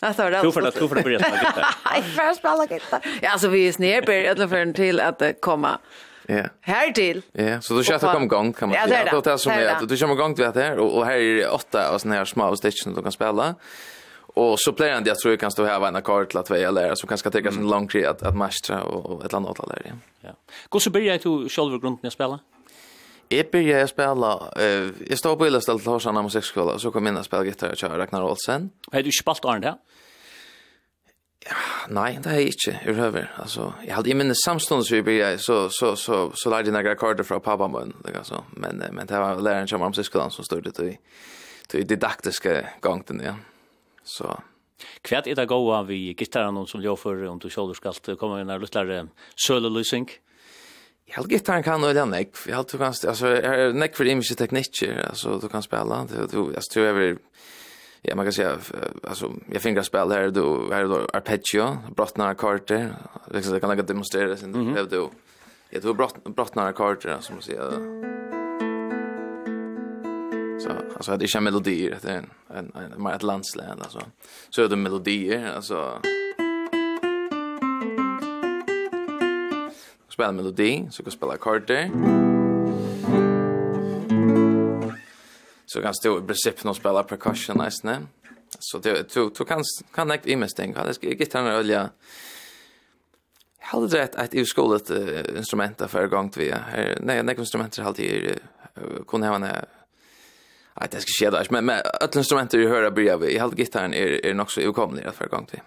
Ja, 0.00 0.08
så 0.14 0.22
såg 0.22 0.32
det. 0.32 0.42
Du 0.42 0.52
får 0.52 0.60
det, 0.60 0.70
du 0.70 0.88
får 0.88 0.94
det 0.94 1.02
börja 1.02 1.18
spela 1.18 1.36
gitarr. 1.36 1.66
Jag 1.94 2.04
får 2.04 2.34
spela 2.34 2.66
gitarr. 2.70 3.00
Ja, 3.22 3.30
alltså 3.30 3.48
vi 3.48 3.68
är 3.68 3.72
snedbär 3.72 4.30
alla 4.30 4.48
för 4.48 4.72
till 4.72 5.00
att 5.00 5.22
komma. 5.40 5.78
Ja. 6.26 6.42
Här 6.60 6.90
till. 6.90 7.22
Ja, 7.32 7.60
så 7.60 7.74
du 7.74 7.84
kör 7.84 7.94
att 7.94 8.00
komma 8.00 8.24
igång 8.24 8.52
kan 8.52 8.68
man 8.68 8.78
Ja, 8.78 8.86
Det 8.86 8.94
är 8.94 9.04
det 9.04 9.20
Det 9.24 9.30
är 9.30 9.36
som 9.36 9.52
är 9.52 9.66
att 9.66 9.88
du 9.88 9.96
kommer 9.96 10.14
igång 10.14 10.34
till 10.34 10.44
det 10.54 10.62
här 10.62 10.78
och 10.78 11.06
här 11.06 11.16
är 11.16 11.34
det 11.34 11.48
åtta 11.48 11.88
av 11.88 11.98
såna 11.98 12.14
här 12.14 12.24
små 12.24 12.56
stick 12.56 12.82
som 12.82 12.94
du 12.94 13.02
kan 13.02 13.12
spela. 13.12 13.54
Och 14.34 14.60
så 14.60 14.72
plejer 14.72 15.00
det 15.00 15.08
jag 15.10 15.18
tror 15.18 15.32
jag 15.32 15.40
kan 15.40 15.50
stå 15.50 15.64
här 15.64 15.96
en 15.96 16.02
kvar 16.02 16.24
till 16.24 16.38
att 16.38 16.50
välja 16.50 16.70
lärare 16.70 16.96
som 16.96 17.08
kanske 17.08 17.30
tar 17.30 17.50
sin 17.50 17.68
lång 17.68 17.88
tid 17.88 18.06
att, 18.06 18.22
att 18.22 18.36
mästra 18.36 18.82
och, 18.82 19.06
och 19.06 19.24
ett 19.24 19.32
eller 19.32 19.36
annat 19.36 19.58
lärare. 19.58 19.98
Ja. 20.20 20.30
Går 20.68 20.78
så 20.78 20.90
börjar 20.90 21.18
du 21.22 21.48
själv 21.48 21.80
grunden 21.80 22.06
att 22.06 22.12
spela? 22.12 22.38
Jag 23.28 23.50
började 23.50 23.88
spela, 23.88 24.52
eh, 24.56 24.88
jag 25.08 25.18
står 25.18 25.36
på 25.36 25.46
Ilestad 25.46 25.78
till 25.78 25.88
Horsana 25.88 26.22
musikskola 26.22 26.72
och 26.72 26.80
så 26.80 26.90
kom 26.90 27.06
jag 27.06 27.12
in 27.12 27.18
och 27.18 27.24
spela 27.24 27.44
gitarr 27.44 27.70
och 27.70 27.76
kör 27.76 27.98
Ragnar 27.98 28.22
Olsen. 28.22 28.70
Har 28.92 29.02
du 29.02 29.10
spalt 29.12 29.44
Arne 29.44 29.60
där? 29.60 29.74
Ja, 31.46 31.56
nej, 31.88 32.18
det 32.22 32.28
har 32.28 32.36
jag 32.36 32.46
inte, 32.46 32.80
överhuvud. 32.84 33.26
Alltså, 33.36 33.72
jag 33.86 33.94
hade 33.94 34.10
i 34.10 34.14
minne 34.14 34.34
samstånd 34.34 34.86
så 34.86 34.94
vi 34.94 35.02
började, 35.02 35.38
så, 35.38 35.68
så, 35.70 35.96
så, 35.96 36.32
så 36.34 36.50
lärde 36.50 36.68
jag 36.68 36.72
några 36.72 36.90
akkorder 36.90 37.24
från 37.24 37.40
pappa 37.40 37.68
mun. 37.68 37.92
Alltså. 38.18 38.44
Men, 38.50 38.82
men 38.92 39.06
det 39.06 39.18
var 39.18 39.40
läraren 39.40 39.68
som 39.68 39.80
var 39.80 39.88
musikskolan 39.88 40.30
som 40.30 40.44
stod 40.44 40.62
det 40.62 40.84
i, 40.84 40.98
i 41.72 41.82
didaktiska 41.82 42.68
gången, 42.80 43.22
ja. 43.24 43.34
Så. 44.04 44.40
Kvärt 45.02 45.26
är 45.26 45.34
det 45.34 45.46
goa 45.46 45.82
vi 45.82 46.14
gitarren 46.14 46.66
som 46.66 46.82
jag 46.82 46.98
för 46.98 47.24
om 47.24 47.38
du 47.38 47.50
själv 47.50 47.72
ska 47.72 48.16
komma 48.16 48.40
en 48.40 48.60
liten 48.60 49.10
sölolysing. 49.46 50.08
Jag 51.04 51.16
har 51.16 51.24
gitarren 51.24 51.62
kan 51.62 51.80
nog 51.80 51.94
den 51.94 52.12
jag 52.12 52.26
jag 52.46 52.56
har 52.56 52.64
kanske 52.64 53.08
alltså 53.08 53.26
är 53.26 53.72
neck 53.72 53.96
för 53.96 54.04
image 54.04 54.36
tekniker 54.36 55.06
alltså 55.08 55.38
du 55.38 55.48
kan 55.48 55.62
spela 55.62 56.06
Du, 56.10 56.26
du 56.26 56.54
alltså 56.54 56.80
du 56.80 56.88
är 56.88 57.18
ja 58.02 58.16
man 58.16 58.24
kan 58.24 58.32
säga 58.32 58.58
alltså 59.02 59.32
jag 59.52 59.62
fingerspel 59.62 60.10
här 60.10 60.30
då 60.30 60.72
här 60.72 60.84
då 60.84 61.08
arpeggio 61.12 61.78
brottnar 61.96 62.34
kartor 62.34 62.96
liksom 63.30 63.54
det 63.54 63.60
kan 63.60 63.76
jag 63.76 63.86
demonstrera 63.86 64.36
sen 64.36 64.54
-hmm. 64.54 64.88
du 64.90 65.08
jag 65.70 65.82
tror 65.82 65.94
brott 65.94 66.24
brottnar 66.24 66.72
kartor 66.72 67.16
som 67.20 67.34
man 67.34 67.42
säger 67.42 68.13
Så 70.64 70.70
alltså 70.96 71.16
det 71.16 71.34
är 71.34 71.40
melodier 71.40 71.98
det 72.02 72.10
är 72.10 72.16
en 72.16 72.72
en 72.74 73.02
mer 73.02 73.12
ett 73.12 73.22
landslän 73.22 73.78
alltså. 73.82 74.02
Så 74.50 74.62
är 74.62 74.68
det 74.68 74.76
melodier 74.76 75.52
alltså 75.56 76.00
spela 80.14 80.32
melodi, 80.32 80.86
så 80.90 81.02
kan 81.02 81.12
spela 81.12 81.36
kartor. 81.36 81.90
Så 85.66 85.82
kan 85.82 85.94
stå 85.94 86.18
i 86.18 86.22
princip 86.22 86.64
någon 86.64 86.74
spela 86.74 87.02
percussion 87.02 87.56
nästan. 87.58 88.08
Så 88.58 88.78
det 88.78 89.14
du 89.14 89.30
du 89.38 89.44
kan 89.44 89.62
kan 89.94 90.08
näkt 90.08 90.26
i 90.26 90.36
mest 90.36 90.56
tänka. 90.56 90.84
Det 90.84 90.94
ska 90.94 91.08
gitarren 91.08 91.46
ölja. 91.46 91.90
Jag 93.60 93.66
hade 93.66 93.86
rätt 93.86 94.14
att 94.14 94.34
i 94.34 94.44
skolan 94.44 94.76
ett 94.76 95.36
instrument 95.36 95.78
där 95.78 95.88
för 95.88 96.06
gång 96.06 96.30
till 96.30 96.42
vi. 96.42 96.54
Nej, 97.00 97.22
nej 97.22 97.34
instrument 97.38 97.76
har 97.76 97.84
alltid 97.84 98.38
kunde 99.06 99.26
ha 99.26 99.34
en 99.36 99.46
Nej, 100.80 100.88
det 100.90 101.00
ska 101.00 101.24
ske 101.24 101.30
där. 101.30 101.46
Men 101.50 101.64
med 101.64 101.82
alla 102.00 102.10
instrumenter 102.14 102.58
du 102.58 102.68
hör 102.68 102.90
börjar 102.90 103.18
vi. 103.18 103.36
Jag 103.36 103.42
har 103.42 103.50
gitarren 103.50 103.94
är 103.94 104.26
är 104.26 104.34
nog 104.34 104.50
så 104.50 104.60
överkomlig 104.60 105.04
för 105.14 105.26
gång 105.26 105.46
till. 105.46 105.60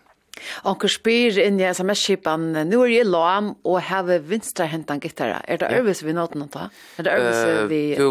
Onkel 0.64 0.90
spyr 0.90 1.40
inn 1.42 1.60
i 1.60 1.66
sms-skipan, 1.72 2.52
nu 2.70 2.80
er 2.84 2.92
jeg 2.92 3.10
lam 3.10 3.54
og 3.66 3.80
heve 3.82 4.20
vinstra 4.22 4.68
hentan 4.70 5.02
gitarra. 5.02 5.42
Er 5.48 5.58
det 5.62 5.72
øvelse 5.80 6.06
vi 6.06 6.14
nåt 6.14 6.36
noe 6.38 6.50
ta? 6.54 6.68
Er 6.98 7.08
det 7.08 7.16
øvelse 7.18 7.68
vi... 7.72 7.82
Du, 7.98 8.10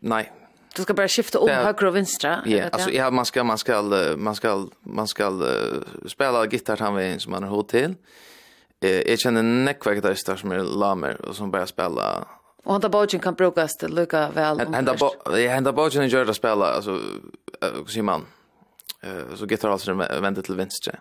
nei. 0.00 0.24
Du 0.76 0.82
skal 0.82 0.96
bare 0.96 1.10
skifte 1.10 1.40
om 1.42 1.50
høyre 1.50 1.88
og 1.90 1.94
vinstra? 1.96 2.38
Ja, 2.46 2.68
altså, 2.72 2.90
ja, 2.94 3.10
man 3.10 3.26
skal, 3.26 3.44
man 3.44 3.58
skal, 3.58 3.94
man 4.16 4.34
skal, 4.38 4.68
man 4.84 5.10
skal 5.10 5.42
uh, 5.42 6.08
spela 6.08 6.44
han 6.78 6.96
vi 6.96 7.08
som 7.18 7.32
man 7.32 7.42
har 7.42 7.50
hod 7.50 7.68
til. 7.68 7.96
Jeg 8.80 9.18
kjenner 9.20 9.44
nekva 9.44 9.92
gitarrister 9.98 10.38
som 10.40 10.52
er 10.56 10.62
lamer 10.64 11.18
og 11.26 11.34
som 11.36 11.50
bare 11.52 11.68
spela 11.68 12.22
Och 12.64 12.72
hända 12.72 12.88
bogen 12.88 13.20
kan 13.20 13.34
brukas 13.34 13.76
till 13.76 13.94
lika 13.94 14.30
väl. 14.30 14.58
Hända 14.58 14.96
hända 15.34 15.72
bogen 15.72 16.08
gör 16.08 16.24
det 16.24 16.34
spela 16.34 16.66
alltså 16.66 17.00
vad 17.60 17.88
säger 17.88 18.02
man? 18.02 18.26
Eh 19.02 19.34
så 19.34 19.46
gitarr 19.46 19.68
alltså 19.68 19.94
vänder 19.94 20.42
till 20.42 20.56
vänster. 20.56 21.00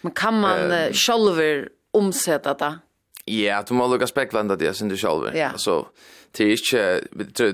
Men 0.00 0.12
kan 0.12 0.40
man 0.40 0.72
uh, 0.72 0.92
själv 0.92 1.68
omsätta 1.90 2.54
det? 2.54 2.78
Ja, 3.24 3.62
du 3.62 3.74
må 3.74 3.86
lukka 3.86 4.06
spekla 4.06 4.42
det 4.42 4.74
sin 4.74 4.88
du 4.88 4.96
sjálfur. 4.96 5.34
Ja. 5.34 5.48
Altså, 5.50 5.86
det 6.36 6.44
er 6.46 6.52
ikke, 6.52 7.00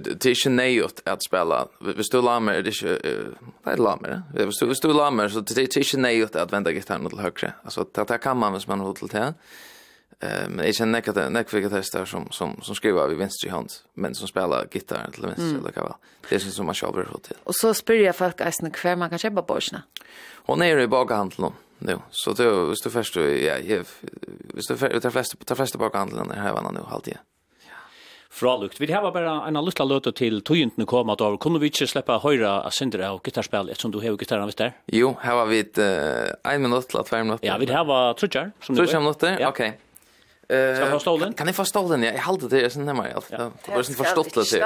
det 0.04 0.26
er 0.26 0.34
ikke 0.34 0.50
nøyot 0.50 1.00
at 1.06 1.24
spela. 1.24 1.62
Hvis 1.80 2.10
du 2.12 2.20
lamer, 2.20 2.60
det 2.60 2.74
er 2.74 2.76
ikke, 2.76 2.98
det 3.64 3.72
er 3.72 3.80
lamer, 3.80 4.22
hvis 4.34 4.60
du, 4.60 4.66
hvis 4.66 4.82
du 4.84 4.92
lamer, 4.92 5.28
så 5.28 5.40
det 5.40 5.56
er 5.58 5.80
ikke 5.80 6.00
nøyot 6.00 6.36
at 6.36 6.52
venda 6.52 6.74
gitarren 6.76 7.08
til 7.08 7.22
høyre. 7.24 7.52
Altså, 7.64 7.86
det, 7.88 8.08
det 8.08 8.20
kan 8.20 8.36
man 8.36 8.52
hvis 8.52 8.68
man 8.68 8.80
har 8.80 8.92
til 8.92 9.12
det. 9.12 9.34
Eh 10.22 10.48
men 10.48 10.66
jag 10.66 10.74
känner 10.74 11.08
att 11.08 11.14
det 11.14 11.22
är 11.22 11.60
gitarrister 11.60 12.04
som 12.04 12.30
som 12.30 12.60
som 12.62 12.74
skriver 12.74 13.08
vid 13.08 13.18
vänster 13.18 13.50
hand 13.50 13.70
men 13.94 14.14
som 14.14 14.28
spelar 14.28 14.66
gitarr 14.72 15.10
till 15.12 15.22
vänster 15.22 15.42
mm. 15.42 15.56
eller 15.56 15.82
vad. 15.82 15.94
Det 16.28 16.34
är 16.34 16.38
som 16.38 16.66
man 16.66 16.74
kör 16.74 16.88
över 16.88 17.18
till. 17.22 17.36
Och 17.44 17.54
så 17.54 17.74
spyr 17.74 18.04
jag 18.04 18.16
folk 18.16 18.40
eisen 18.40 18.52
snäck 18.52 18.74
kvar 18.74 18.96
man 18.96 19.10
kan 19.10 19.18
köpa 19.18 19.42
borsna. 19.42 19.82
Hon 20.34 20.62
är 20.62 20.66
ju 20.66 20.82
i 20.82 20.86
bakhandeln 20.86 21.52
nu. 21.78 21.98
Så 22.10 22.32
det 22.32 22.44
är 22.44 22.68
just 22.68 22.84
det 22.84 22.90
första 22.90 23.20
jag 23.20 23.64
jag 23.64 23.84
visst 24.54 24.68
det 24.68 25.00
de 25.00 25.10
flesta 25.10 25.36
tar 25.44 25.54
flesta 25.54 25.78
bakhandeln 25.78 26.30
här 26.30 26.52
var 26.52 26.72
nu 26.72 26.80
alltid. 26.90 27.18
Ja. 27.68 27.74
Fralukt. 28.30 28.80
Vi 28.80 28.92
har 28.92 29.12
bara 29.12 29.46
en 29.46 29.64
liten 29.64 29.88
låt 29.88 30.16
till 30.16 30.40
tojunten 30.42 30.86
komma 30.86 31.12
att 31.12 31.20
av. 31.20 31.36
Kunde 31.36 31.58
vi 31.58 31.66
inte 31.66 31.86
släppa 31.86 32.18
höra 32.18 32.70
Sindra 32.70 33.12
och 33.12 33.24
gitarrspel 33.24 33.68
eftersom 33.68 33.90
du 33.90 33.98
har 33.98 34.16
gitarren 34.16 34.46
visst 34.46 34.58
där? 34.58 34.72
Jo, 34.86 35.16
här 35.20 35.34
var 35.34 35.46
vi 35.46 35.58
ett 35.58 35.78
en 36.42 36.62
minut 36.62 36.94
eller 36.94 37.04
två 37.04 37.16
minuter. 37.16 37.46
Ja, 37.46 37.56
vi 37.58 37.72
har 37.72 38.14
trutjar 38.14 38.52
som 38.60 38.74
du. 38.74 38.80
Trutjar 38.80 39.00
minuter. 39.00 39.46
Okej. 39.48 39.78
Ska 40.52 40.80
jag 40.80 40.90
få 40.90 40.98
stolen? 40.98 41.32
Kan 41.32 41.46
jag 41.46 41.56
få 41.56 41.64
stolen? 41.64 42.02
Jag 42.02 42.18
hade 42.18 42.48
det 42.48 42.70
sen 42.70 42.88
hemma. 42.88 43.06
Det 43.30 43.50
var 43.74 43.82
sen 43.82 43.94
förstått 43.94 44.34
det. 44.34 44.62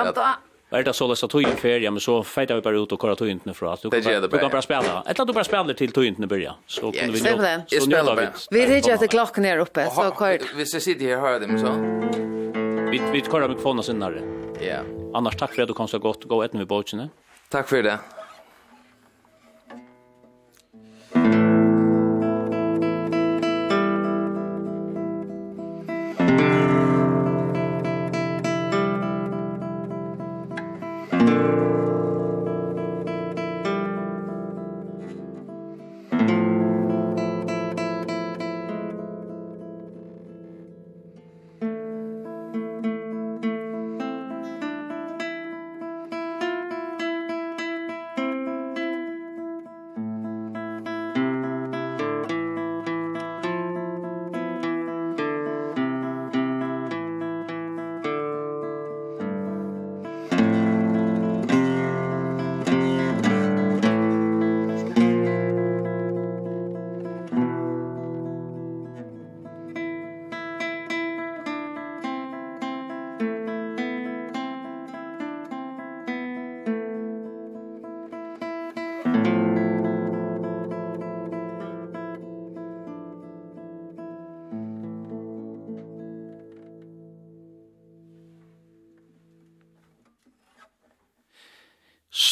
Är 0.70 0.82
det 0.82 0.92
så 0.92 1.06
läs 1.06 1.24
att 1.24 1.30
tog 1.30 1.46
för 1.48 1.68
ja 1.68 1.90
men 1.90 2.00
så 2.00 2.22
fejta 2.22 2.54
vi 2.54 2.60
bara 2.60 2.76
ut 2.76 2.92
och 2.92 2.98
kolla 2.98 3.16
tog 3.16 3.28
för 3.54 3.72
att 3.72 3.82
du 3.82 3.90
kan 3.90 4.22
du 4.22 4.38
kan 4.38 4.50
bara 4.50 4.62
spela. 4.62 5.04
Ett 5.06 5.20
att 5.20 5.26
du 5.26 5.32
bara 5.32 5.44
spelar 5.44 5.74
till 5.74 5.92
tog 5.92 6.04
inte 6.04 6.26
börja. 6.26 6.54
Så 6.66 6.80
kunde 6.80 7.12
vi 7.12 7.20
nu. 7.22 7.62
Så 7.66 7.80
spelar 7.80 8.16
vi. 8.16 8.26
Vi 8.50 8.66
det 8.66 8.86
jag 8.86 9.04
att 9.04 9.10
klockan 9.10 9.44
är 9.44 9.58
uppe 9.58 9.90
så 9.90 10.10
kort. 10.10 10.40
Vi 10.56 10.66
ska 10.66 10.80
sitta 10.80 11.04
här 11.04 11.20
hör 11.20 11.40
dem 11.40 11.58
så. 11.58 11.70
Vi 12.90 13.02
vi 13.12 13.20
kollar 13.20 13.48
mikrofonen 13.48 13.84
sen 13.84 13.98
när. 13.98 14.22
Ja. 14.60 14.76
Annars 15.14 15.36
tack 15.36 15.54
för 15.54 15.62
att 15.62 15.68
du 15.68 15.74
kom 15.74 15.88
så 15.88 15.98
gott. 15.98 16.24
Gå 16.24 16.42
ett 16.42 16.52
med 16.52 16.66
bollen. 16.66 17.10
Tack 17.48 17.68
för 17.68 17.82
det. 17.82 17.98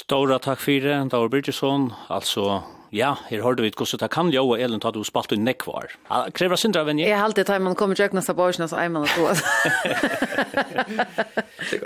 Stora 0.05 0.37
takk 0.37 0.61
fyrir, 0.61 1.07
Daur 1.09 1.31
Birgesson. 1.33 1.87
Altså, 2.13 2.59
ja, 2.93 3.15
her 3.31 3.41
hørte 3.41 3.65
vi 3.65 3.71
hvordan 3.73 4.03
det 4.03 4.09
kan 4.13 4.29
jo, 4.35 4.43
Elin 4.53 4.83
tatt 4.83 4.99
du 4.99 5.05
spalt 5.07 5.33
inn 5.33 5.47
nekvar. 5.49 5.95
Krever 6.37 6.61
sindra, 6.61 6.83
venn 6.85 7.01
jeg? 7.01 7.09
Jeg 7.09 7.23
halte 7.23 7.41
det, 7.49 7.57
man 7.65 7.73
kommer 7.81 7.97
til 7.97 8.05
øknes 8.11 8.29
av 8.29 8.37
borsen, 8.37 8.67
så 8.69 8.83
er 8.83 8.91
man 8.93 9.07
at 9.09 9.15
gå. 9.17 9.25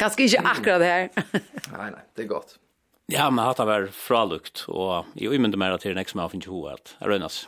Kanskje 0.00 0.26
ikke 0.26 0.42
akkurat 0.50 0.82
det 0.82 0.90
her. 0.90 1.06
nei, 1.76 1.92
nei, 1.94 2.02
det 2.18 2.26
er 2.26 2.30
godt. 2.32 2.56
Ja, 3.14 3.28
men 3.30 3.44
hatt 3.46 3.62
det 3.62 3.68
var 3.70 3.86
fralukt, 3.94 4.64
og 4.66 5.06
jeg 5.14 5.30
umynde 5.38 5.60
mer 5.62 5.78
til 5.78 5.94
nek 5.94 6.10
som 6.10 6.24
jeg 6.24 6.34
finner 6.34 6.50
ho 6.56 6.64
at 6.74 6.96
jeg 6.98 7.12
røynas. 7.14 7.38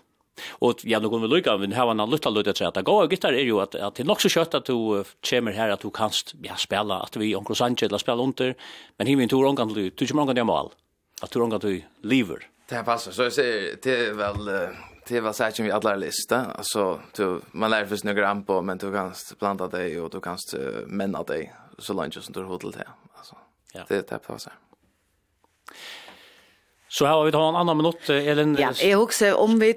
Og 0.61 0.85
ja, 0.89 1.01
nå 1.01 1.11
kunne 1.11 1.29
vi 1.29 1.35
lukka, 1.35 1.57
men 1.61 1.75
her 1.77 1.89
var 1.89 1.97
en 1.97 2.11
lytta 2.11 2.33
lytta 2.33 2.55
til 2.57 2.69
at 2.69 2.79
det 2.79 2.85
går, 2.89 3.07
og 3.07 3.15
gitar 3.15 3.37
er 3.37 3.47
jo 3.49 3.61
at, 3.65 3.75
at 3.75 3.97
det 3.97 4.05
er 4.05 4.11
nok 4.11 4.23
så 4.23 4.33
kjøtt 4.33 4.59
at 4.61 4.69
du 4.71 5.03
kommer 5.27 5.57
her 5.57 5.75
at 5.75 5.83
du 5.83 5.91
kanst 5.91 6.35
ja, 6.45 6.57
spela, 6.61 7.03
at 7.07 7.19
vi 7.21 7.35
onkel 7.37 7.59
Sanchez 7.59 7.89
eller 7.89 8.03
spela 8.03 8.23
under, 8.23 8.55
men 8.99 9.11
himmel 9.11 9.29
tog 9.29 9.47
omkring 9.49 9.75
du, 9.75 9.91
du 9.91 10.07
kommer 10.07 10.27
omkring 10.27 10.43
det 10.43 10.47
mal, 10.49 10.73
at 11.23 11.33
du 11.33 11.43
omkring 11.43 11.61
du 11.61 12.09
lever. 12.09 12.47
Det 12.71 12.85
passar, 12.85 13.13
så 13.13 13.23
jag 13.23 13.33
säger, 13.33 13.77
det 13.83 14.07
är 14.07 14.13
väl 14.15 14.71
det 15.11 15.21
var 15.21 15.33
säkert 15.33 15.61
vi 15.61 15.71
alla 15.71 15.97
lista. 15.97 16.45
Alltså 16.45 17.01
du 17.17 17.41
man 17.53 17.71
lär 17.71 17.87
först 17.87 18.05
några 18.05 18.21
gram 18.21 18.45
på 18.45 18.63
men 18.63 18.79
du 18.79 18.93
kan 18.93 19.13
planta 19.39 19.69
dig 19.69 20.01
och 20.01 20.11
du 20.11 20.21
kan 20.21 20.39
männa 20.87 21.23
dig 21.23 21.55
så 21.79 21.93
långt 21.93 22.15
som 22.15 22.33
du 22.33 22.43
hotel 22.43 22.71
det 22.71 22.89
alltså 23.15 23.37
ja. 23.73 23.85
det 23.89 23.95
är 23.97 24.05
det 24.09 24.19
passar 24.19 24.53
Så 26.91 27.07
här 27.07 27.13
har 27.13 27.25
vi 27.25 27.33
ta 27.33 27.49
en 27.49 27.57
annan 27.57 27.77
minut 27.77 28.11
Elin. 28.11 28.57
Ja, 28.59 28.73
jag 28.83 29.03
också 29.03 29.35
om 29.35 29.59
vi 29.59 29.73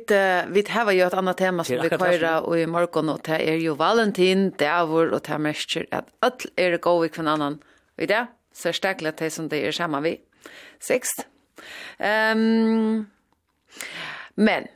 vi 0.49 0.65
har 0.69 0.91
ju 0.91 1.01
ett 1.01 1.13
annat 1.13 1.37
tema 1.37 1.63
som 1.63 1.81
vi 1.81 1.89
köra 1.89 2.41
och 2.41 2.59
i 2.59 2.65
morgon 2.67 3.09
och 3.09 3.19
det 3.23 3.49
är 3.49 3.55
ju 3.55 3.75
Valentin, 3.75 4.53
det 4.57 4.65
är 4.65 4.85
vår 4.85 5.07
och 5.13 5.21
det 5.27 5.37
märker 5.37 5.85
att 5.91 6.05
all 6.19 6.31
är 6.55 6.77
gå 6.77 6.99
vi 6.99 7.09
från 7.09 7.27
annan. 7.27 7.59
Vet 7.97 8.09
du? 8.09 8.25
så 8.53 8.73
starkt 8.73 9.05
att 9.05 9.17
det 9.17 9.29
som 9.29 9.49
det 9.49 9.67
är 9.67 9.71
samma 9.71 9.99
vi. 10.01 10.19
Sex. 10.79 11.07
Ehm 11.99 12.37
um, 12.37 13.09
men 14.35 14.67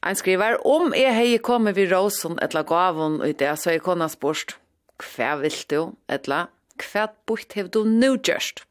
han 0.00 0.16
skriver, 0.16 0.66
om 0.66 0.92
jeg 0.94 1.14
hei 1.14 1.38
kommet 1.38 1.76
vid 1.76 1.90
rosen 1.92 2.38
etla 2.38 2.62
gavon 2.62 3.22
i 3.24 3.32
det, 3.32 3.56
så 3.56 3.70
är 3.70 3.78
kunne 3.78 4.08
spørst, 4.08 4.56
hva 5.00 5.36
vil 5.40 5.56
du, 5.70 5.80
etla, 6.08 6.46
hva 6.76 7.08
bort 7.26 7.56
hev 7.56 7.70
du 7.72 7.84
nu 7.84 8.16
gjørst? 8.16 8.66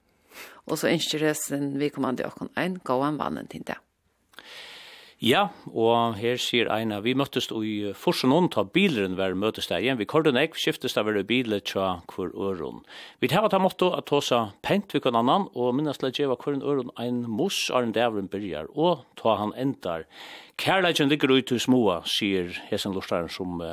og 0.65 0.77
så 0.79 0.91
ønsker 0.91 1.23
resten 1.23 1.73
vi 1.79 1.91
kommande 1.93 2.27
åkken 2.27 2.53
en 2.59 2.79
gåan 2.83 3.19
vannen 3.21 3.47
til 3.51 3.65
det. 3.67 3.77
Ja, 5.23 5.45
og 5.71 6.17
her 6.19 6.35
sier 6.37 6.67
Eina, 6.75 6.97
vi 6.99 7.13
møttes 7.15 7.47
i 7.47 7.93
Forsenånd, 7.95 8.49
ta 8.51 8.65
bileren 8.67 9.15
hver 9.15 9.31
møtes 9.39 9.69
der 9.71 9.79
igjen. 9.79 9.97
Vi 9.97 10.07
kordet 10.11 10.35
nek, 10.35 10.57
skiftes 10.59 10.93
der 10.93 11.05
hver 11.07 11.21
biler 11.23 11.63
tja 11.63 12.01
hver 12.11 12.33
øron. 12.35 12.83
Vi 13.23 13.29
tar 13.31 13.47
ta 13.49 13.57
motto 13.57 13.93
at 13.95 14.11
ta 14.11 14.41
pent 14.61 14.91
vi 14.93 14.99
kan 14.99 15.15
annan, 15.15 15.47
og 15.55 15.73
minnes 15.73 16.01
la 16.03 16.11
djeva 16.11 16.35
hver 16.35 16.59
øron 16.59 16.91
ein 16.99 17.23
mos 17.31 17.71
av 17.71 17.87
en 17.87 17.95
dævren 17.95 18.27
byrjar, 18.27 18.67
og 18.75 19.05
ta 19.15 19.37
han 19.39 19.55
endar. 19.55 20.03
Kærleikjen 20.57 21.09
ligger 21.09 21.31
ut 21.31 21.51
i 21.51 21.59
småa, 21.59 22.03
sier 22.05 22.51
hesen 22.69 22.93
lortaren 22.93 23.31
som, 23.31 23.63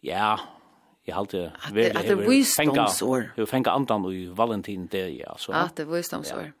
ja, 0.00 0.36
jag 1.08 1.16
har 1.16 1.26
det 1.30 1.52
varit 1.72 1.96
att 1.96 2.06
det 2.06 2.14
visdomsår. 2.14 3.32
Jag 3.36 3.48
fänga 3.48 3.70
andan 3.70 4.12
i 4.12 4.26
Valentin 4.26 4.88
det 4.90 5.08
ja 5.08 5.36
så. 5.38 5.52
Att 5.52 5.76
det 5.76 5.84
visdomsår. 5.84 6.52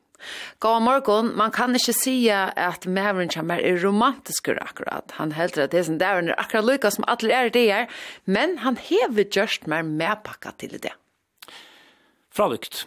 Gå 0.58 0.80
morgon, 0.80 1.36
man 1.36 1.50
kan 1.50 1.74
inte 1.74 1.92
säga 1.92 2.48
att 2.56 2.86
Maverick 2.86 3.32
Chamber 3.32 3.58
är 3.58 3.76
romantisk 3.76 4.48
akkurat. 4.48 5.10
Han 5.10 5.32
heldur 5.32 5.62
att 5.62 5.70
det 5.70 5.78
är 5.78 5.82
sån 5.82 5.98
där 5.98 6.34
akkurat 6.40 6.64
lika 6.64 6.90
som 6.90 7.04
alla 7.06 7.34
är 7.34 7.50
det 7.50 7.70
är, 7.70 7.90
men 8.24 8.58
han 8.58 8.76
hever 8.76 9.26
just 9.30 9.66
mer 9.66 9.82
medpakka 9.82 10.50
till 10.50 10.78
det. 10.82 10.92
Fralukt. 12.32 12.86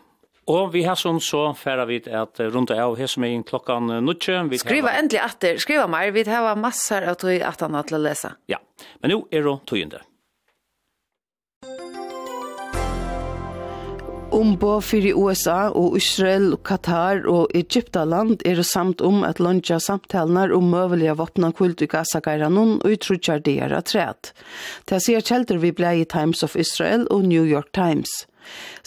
Og 0.51 0.71
vi 0.73 0.81
har 0.83 0.97
sånn 0.97 1.19
så 1.21 1.51
færa 1.55 1.85
vi 1.85 1.99
at 2.09 2.39
rundt 2.41 2.71
av 2.73 2.97
her 2.97 3.07
som 3.07 3.23
er 3.23 3.35
inn 3.35 3.43
klokkan 3.47 3.87
nutje. 4.03 4.39
Skriva 4.59 4.91
endelig 4.97 5.21
atter, 5.21 5.59
skriva 5.61 5.85
mer, 5.87 6.11
vi 6.11 6.23
har 6.27 6.55
massar 6.57 7.05
av 7.07 7.19
tog 7.21 7.41
at 7.45 7.61
han 7.61 7.77
har 7.77 7.85
til 7.87 7.99
å 7.99 8.01
lese. 8.01 8.33
Ja, 8.51 8.57
men 8.99 9.13
nå 9.13 9.19
er 9.31 9.45
det 9.45 9.53
togende. 9.69 10.01
Ombo 14.31 14.77
fyrir 14.79 15.17
USA 15.19 15.73
og 15.75 15.97
Israel, 15.99 16.53
Qatar 16.63 17.25
og 17.27 17.51
Egyptaland 17.57 18.39
er 18.47 18.61
samt 18.63 19.03
om 19.03 19.25
at 19.27 19.41
lunja 19.43 19.75
samtalnar 19.83 20.53
om 20.55 20.69
møvelige 20.71 21.17
våpna 21.19 21.49
kult 21.51 21.83
i 21.83 21.89
Gaza-Gairanon 21.91 22.77
og 22.79 22.95
utrutjar 22.95 23.43
dier 23.43 23.75
træt. 23.83 24.31
Det 24.87 25.01
sier 25.03 25.19
kjelder 25.19 25.59
vi 25.59 25.73
blei 25.75 25.97
i 25.99 26.07
Times 26.07 26.45
of 26.47 26.55
Israel 26.55 27.03
og 27.11 27.27
New 27.27 27.43
York 27.43 27.73
Times. 27.75 28.07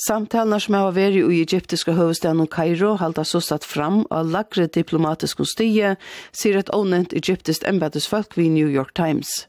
Samtalnar 0.00 0.64
som 0.64 0.80
har 0.80 0.96
vært 0.96 1.20
i 1.20 1.42
egyptiske 1.44 1.92
høvestaden 1.92 2.48
Kairo 2.48 2.96
halda 2.96 3.28
sostat 3.28 3.68
fram 3.68 4.06
av 4.10 4.32
lagre 4.32 4.64
diplomatiske 4.64 5.44
stie, 5.44 5.96
sier 6.32 6.56
et 6.56 6.72
ånent 6.72 7.12
egyptisk 7.12 7.68
embedesfolk 7.68 8.38
ved 8.40 8.56
New 8.56 8.70
York 8.72 8.96
Times. 8.96 9.44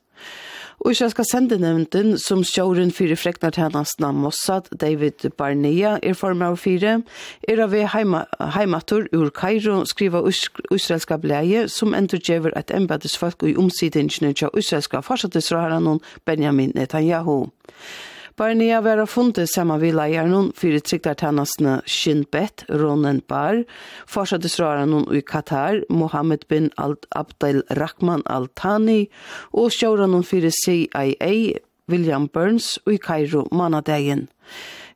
Og 0.79 0.91
jeg 0.91 1.11
skal 1.11 1.25
sende 1.25 1.55
sendenevnden 1.55 2.17
som 2.19 2.43
sjåren 2.43 2.91
fyrir 2.91 3.15
freknartjenestene 3.15 4.11
Mossad 4.13 4.67
David 4.81 5.29
Barnea 5.37 5.99
er 6.03 6.13
form 6.13 6.41
av 6.41 6.57
fire, 6.57 7.01
er 7.47 7.61
av 7.63 7.73
heima, 7.93 8.25
heimator 8.55 9.07
ur 9.13 9.29
Kairo 9.29 9.83
skriva 9.85 10.23
israelska 10.27 11.17
bleie 11.21 11.67
som 11.69 11.93
endurgjever 11.93 12.55
et 12.57 12.73
embedesfolk 12.75 13.43
i 13.43 13.55
omsidingene 13.55 14.33
til 14.33 14.49
israelska 14.57 15.01
forsatesraharan 15.05 16.01
Benjamin 16.25 16.73
Netanyahu. 16.75 17.45
Barnia 18.37 18.81
var 18.81 18.97
av 18.97 19.07
fundet 19.07 19.47
saman 19.47 19.79
vi 19.79 19.93
leier 19.95 20.27
noen 20.27 20.49
fyrir 20.59 20.81
trygtartannasene 20.83 21.77
Shinbet, 21.87 22.65
Ronen 22.67 23.21
Bar, 23.31 23.61
fortsattesraren 24.11 24.91
noen 24.91 25.05
i 25.15 25.21
Qatar, 25.23 25.77
Mohammed 25.87 26.43
bin 26.51 26.67
Abdel 26.75 27.61
Rahman 27.79 28.25
Al-Thani, 28.27 29.05
og 29.55 29.71
sjåren 29.71 30.11
noen 30.11 30.27
fyrir 30.27 30.51
CIA, 30.51 31.31
William 31.87 32.27
Burns, 32.27 32.73
og 32.83 32.97
i 32.97 32.99
Kairo 33.05 33.45
manadegin. 33.55 34.25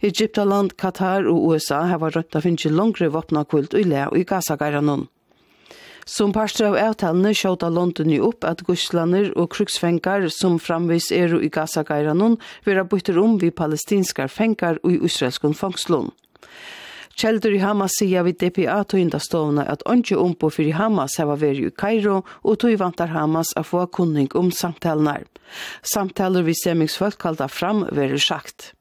Egyptaland, 0.04 0.76
Qatar 0.76 1.24
og 1.32 1.54
USA 1.54 1.86
har 1.88 2.04
vært 2.04 2.20
rødt 2.20 2.36
av 2.36 2.44
finnes 2.44 2.68
langre 2.76 3.08
våpna 3.08 3.46
kult 3.48 3.72
og 3.72 3.80
i 3.80 3.88
le 3.88 4.04
og 4.10 4.20
i 4.20 4.28
Gaza-gæra. 4.28 4.84
Som 6.10 6.32
parster 6.34 6.66
av 6.66 6.76
avtalene 6.82 7.36
sjåta 7.38 7.68
London 7.70 8.10
i 8.10 8.18
opp 8.18 8.46
at 8.48 8.64
guslaner 8.66 9.28
og 9.38 9.52
kruksfengar 9.54 10.24
som 10.34 10.56
framvis 10.58 11.12
er 11.14 11.36
i 11.38 11.52
Gaza-gairanon 11.54 12.40
vera 12.66 12.82
bytter 12.82 13.20
om 13.22 13.36
vi 13.38 13.52
palestinskar 13.54 14.32
fengar 14.34 14.80
og 14.82 14.96
i 14.96 14.98
israelskon 15.06 15.54
fangslån. 15.54 16.10
Kjeldur 17.20 17.54
i 17.54 17.62
Hamas 17.62 18.00
sier 18.00 18.26
vi 18.26 18.34
DPA 18.34 18.80
tøynda 18.90 19.20
stående 19.22 19.68
at 19.70 19.86
ondje 19.86 20.18
ombo 20.18 20.50
fyrir 20.50 20.80
Hamas 20.80 21.20
heva 21.22 21.38
veri 21.38 21.68
i 21.70 21.76
Kairo, 21.78 22.24
og 22.42 22.58
tøy 22.58 22.74
vantar 22.82 23.14
Hamas 23.14 23.54
a 23.60 23.62
få 23.62 23.86
kunning 23.94 24.32
om 24.40 24.50
samtalenar. 24.50 25.28
Samtaler 25.94 26.48
vi 26.48 26.58
semingsfolk 26.58 27.22
kalda 27.22 27.52
fram 27.52 27.86
veri 27.94 28.18
sagt. 28.18 28.72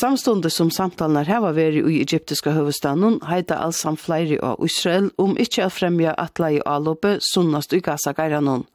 Samstundet 0.00 0.52
som 0.52 0.70
samtalen 0.70 1.26
hava 1.26 1.52
veri 1.56 1.82
i 1.82 2.00
egyptiska 2.02 2.52
hovedstaden, 2.56 3.20
heita 3.28 3.58
allsam 3.58 3.96
flere 3.96 4.40
av 4.42 4.64
Israel 4.64 5.10
om 5.16 5.36
ikkje 5.36 5.66
å 5.66 5.72
fremja 5.72 6.14
atla 6.18 6.52
i 6.56 6.60
alåpet 6.64 7.24
sunnast 7.32 7.72
i 7.72 7.80
Gaza-gairanon. 7.80 8.66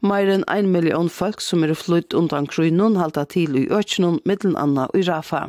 Meir 0.00 0.30
enn 0.30 0.44
ein 0.46 0.72
million 0.72 1.08
folk 1.10 1.40
som 1.42 1.64
er 1.64 1.74
flytt 1.74 2.14
undan 2.14 2.46
krynon 2.46 2.98
halta 3.00 3.24
til 3.26 3.56
i 3.58 3.66
økjenon, 3.66 4.20
middelen 4.24 4.56
anna 4.56 4.86
i 4.94 5.02
Rafa. 5.02 5.48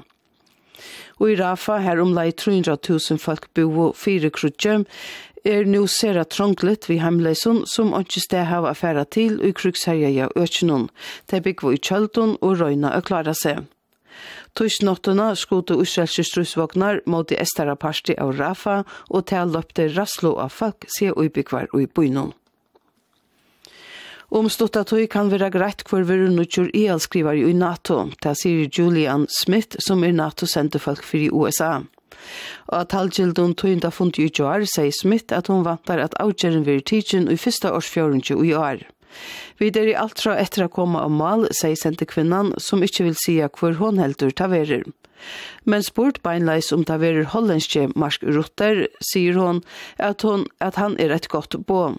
Og 1.20 1.34
i 1.34 1.36
Rafa, 1.36 1.82
her 1.84 2.00
omlai 2.00 2.32
300.000 2.32 3.20
folk 3.20 3.50
bo 3.54 3.68
og 3.90 3.98
fire 4.00 4.32
krutjøm, 4.32 4.86
er 5.46 5.66
nu 5.66 5.86
sera 5.88 6.24
trånglet 6.24 6.90
vi 6.90 7.00
heimleison 7.00 7.64
som 7.68 7.94
ikke 7.96 8.24
sted 8.24 8.48
hava 8.50 8.74
affæra 8.74 9.06
til 9.06 9.40
i 9.44 9.52
kruksherja 9.56 10.10
i 10.10 10.28
økjenon. 10.36 10.90
De 11.32 11.42
bygger 11.42 11.76
i 11.76 11.84
kjøldon 11.84 12.38
og 12.42 12.60
røyna 12.60 12.96
å 12.96 13.04
klara 13.06 13.36
seg. 13.36 13.68
Tusnottene 14.58 15.36
skute 15.38 15.78
israelske 15.80 16.26
strusvognar 16.26 17.02
mot 17.06 17.32
i 17.32 17.38
estara 17.40 17.76
parti 17.76 18.16
av 18.18 18.36
Rafa, 18.40 18.84
og 19.10 19.28
til 19.30 19.54
løpte 19.54 19.88
raslo 19.96 20.36
av 20.42 20.52
folk, 20.52 20.88
se 20.90 21.12
uibikvar 21.14 21.70
og 21.74 21.84
i 21.84 21.88
bynon. 21.88 22.34
Om 24.30 24.46
tøy 24.46 25.08
kan 25.10 25.32
vera 25.32 25.50
greit 25.50 25.82
hvor 25.90 26.04
vi 26.06 26.16
nutjur 26.30 26.70
el 26.74 27.00
skrivar 27.02 27.34
i 27.34 27.54
NATO, 27.54 28.12
ta 28.22 28.36
sier 28.38 28.70
Julian 28.70 29.26
Smith 29.28 29.78
som 29.82 30.04
er 30.04 30.14
NATO-senterfolk 30.14 31.02
fyrir 31.02 31.34
USA. 31.34 31.82
Og 32.70 32.76
at 32.78 32.94
halvgjildun 32.94 33.56
tøynda 33.56 33.90
fundi 33.90 34.28
i 34.28 34.30
joar, 34.30 34.68
sier 34.70 34.94
Smith 34.94 35.34
at 35.34 35.50
hon 35.50 35.66
vantar 35.66 35.98
at 35.98 36.14
avgjeren 36.22 36.68
vil 36.68 36.84
tidsin 36.86 37.26
i 37.32 37.38
fyrsta 37.38 37.74
årsfjörundsju 37.74 38.38
i 38.46 38.54
år. 38.54 38.86
Vi 39.60 39.68
er 39.76 39.92
i 39.92 39.98
alt 40.00 40.22
fra 40.24 40.38
etter 40.40 40.66
å 40.66 40.72
komme 40.72 41.02
av 41.04 41.12
mal, 41.12 41.46
sier 41.56 41.76
sendte 41.76 42.08
kvinnan, 42.08 42.54
som 42.58 42.84
ikke 42.86 43.10
vil 43.10 43.18
sija 43.20 43.50
hvor 43.52 43.76
hon 43.82 44.00
heldur 44.00 44.32
taverer. 44.32 44.86
Men 45.68 45.84
spurt 45.84 46.22
beinleis 46.24 46.72
om 46.72 46.86
taverer 46.88 47.28
hollenske 47.34 47.90
Marsk 48.00 48.24
Rutter, 48.24 48.86
sier 49.04 49.36
hon 49.36 49.60
at, 49.98 50.24
hon 50.24 50.48
at 50.64 50.80
han 50.80 50.96
er 51.00 51.12
et 51.12 51.28
godt 51.32 51.60
bo. 51.68 51.98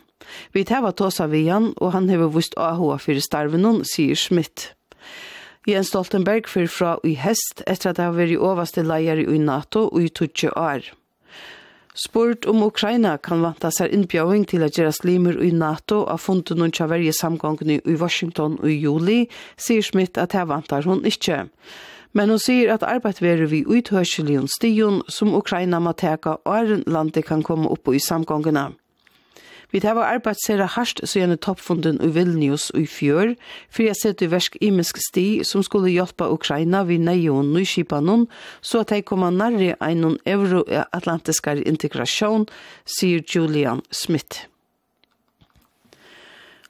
Vi 0.56 0.64
tæva 0.64 0.92
tåsa 0.96 1.28
vi 1.28 1.46
han, 1.48 1.72
og 1.80 1.92
han 1.96 2.08
hever 2.08 2.32
vist 2.32 2.56
AHA 2.56 2.96
fyrir 3.04 3.24
starvenon, 3.24 3.82
sier 3.88 4.16
Schmidt. 4.16 4.70
Jens 5.68 5.92
Stoltenberg 5.92 6.48
fyrir 6.48 6.72
fra 6.72 6.94
i 7.04 7.12
hest 7.20 7.60
etter 7.68 7.92
at 7.92 8.00
han 8.00 8.16
var 8.16 8.32
i 8.32 8.40
overste 8.40 8.84
leier 8.86 9.20
i 9.20 9.38
NATO 9.42 9.84
og 9.90 10.00
i 10.00 10.08
20 10.08 10.56
år. 10.56 10.88
Spurt 11.94 12.46
om 12.46 12.62
Ukraina 12.62 13.16
kan 13.18 13.42
vanta 13.42 13.70
seg 13.74 13.90
innbjøving 13.90 14.44
til 14.46 14.62
at 14.62 14.76
gjøre 14.78 14.94
slimer 14.94 15.38
i 15.42 15.50
NATO 15.50 16.04
av 16.06 16.22
funden 16.22 16.60
noen 16.62 16.74
tjaverje 16.74 17.12
samgångene 17.18 17.80
i 17.82 17.96
Washington 17.98 18.58
i 18.62 18.76
juli, 18.76 19.24
sier 19.58 19.82
Schmidt 19.82 20.20
at 20.20 20.36
her 20.38 20.46
vantar 20.46 20.86
hun 20.86 21.02
ikke. 21.02 21.48
Men 22.14 22.30
hun 22.30 22.42
sier 22.42 22.70
at 22.74 22.86
arbeid 22.86 23.18
verer 23.22 23.50
vi 23.50 23.64
uthørselig 23.66 24.38
om 24.38 24.46
stigen 24.50 25.02
som 25.10 25.34
Ukraina 25.34 25.82
må 25.82 25.92
teka 25.98 26.38
og 26.44 26.54
er 26.54 26.86
landet 26.86 27.26
kan 27.26 27.42
komme 27.42 27.70
opp 27.70 27.90
i 27.90 28.02
samgångene. 28.02 28.70
Vi 29.70 29.80
tar 29.80 29.94
var 29.94 30.10
arbeid 30.10 30.38
sere 30.42 30.66
hardt 30.66 31.02
så 31.04 31.20
gjerne 31.20 31.38
toppfunden 31.38 32.00
i 32.02 32.10
Vilnius 32.14 32.70
og 32.74 32.82
i 32.82 32.88
fjør, 32.90 33.34
for 33.70 33.86
jeg 33.86 33.98
sette 33.98 34.26
i 34.26 34.30
versk 34.32 34.58
imensk 34.60 34.98
sti 35.02 35.26
som 35.46 35.62
skulle 35.66 35.92
hjelpe 35.94 36.26
Ukraina 36.26 36.82
vid 36.88 37.06
nøye 37.06 37.30
og 37.30 37.46
nøyskipanon, 37.52 38.26
så 38.60 38.82
at 38.82 38.94
de 38.94 39.02
kommer 39.06 39.30
nærre 39.30 39.76
en 39.78 40.16
euroatlantiskare 40.26 41.62
integrasjon, 41.70 42.48
sier 42.98 43.22
Julian 43.22 43.84
Smith. 43.94 44.49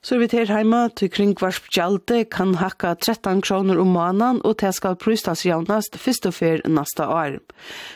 Så 0.00 0.14
er 0.16 0.22
vi 0.22 0.30
til 0.32 0.48
heima 0.48 0.86
til 0.96 1.10
kringvarsp 1.12 1.66
gjalde 1.76 2.22
kan 2.32 2.54
hakka 2.56 2.94
13 2.94 3.42
kroner 3.44 3.76
om 3.82 3.90
måneden, 3.92 4.40
og 4.48 4.56
det 4.62 4.72
skal 4.72 4.96
prøystas 4.96 5.44
jævnast 5.44 5.98
først 6.00 6.26
og 6.26 6.34
fyr 6.38 6.62
nasta 6.64 7.04
år. 7.12 7.36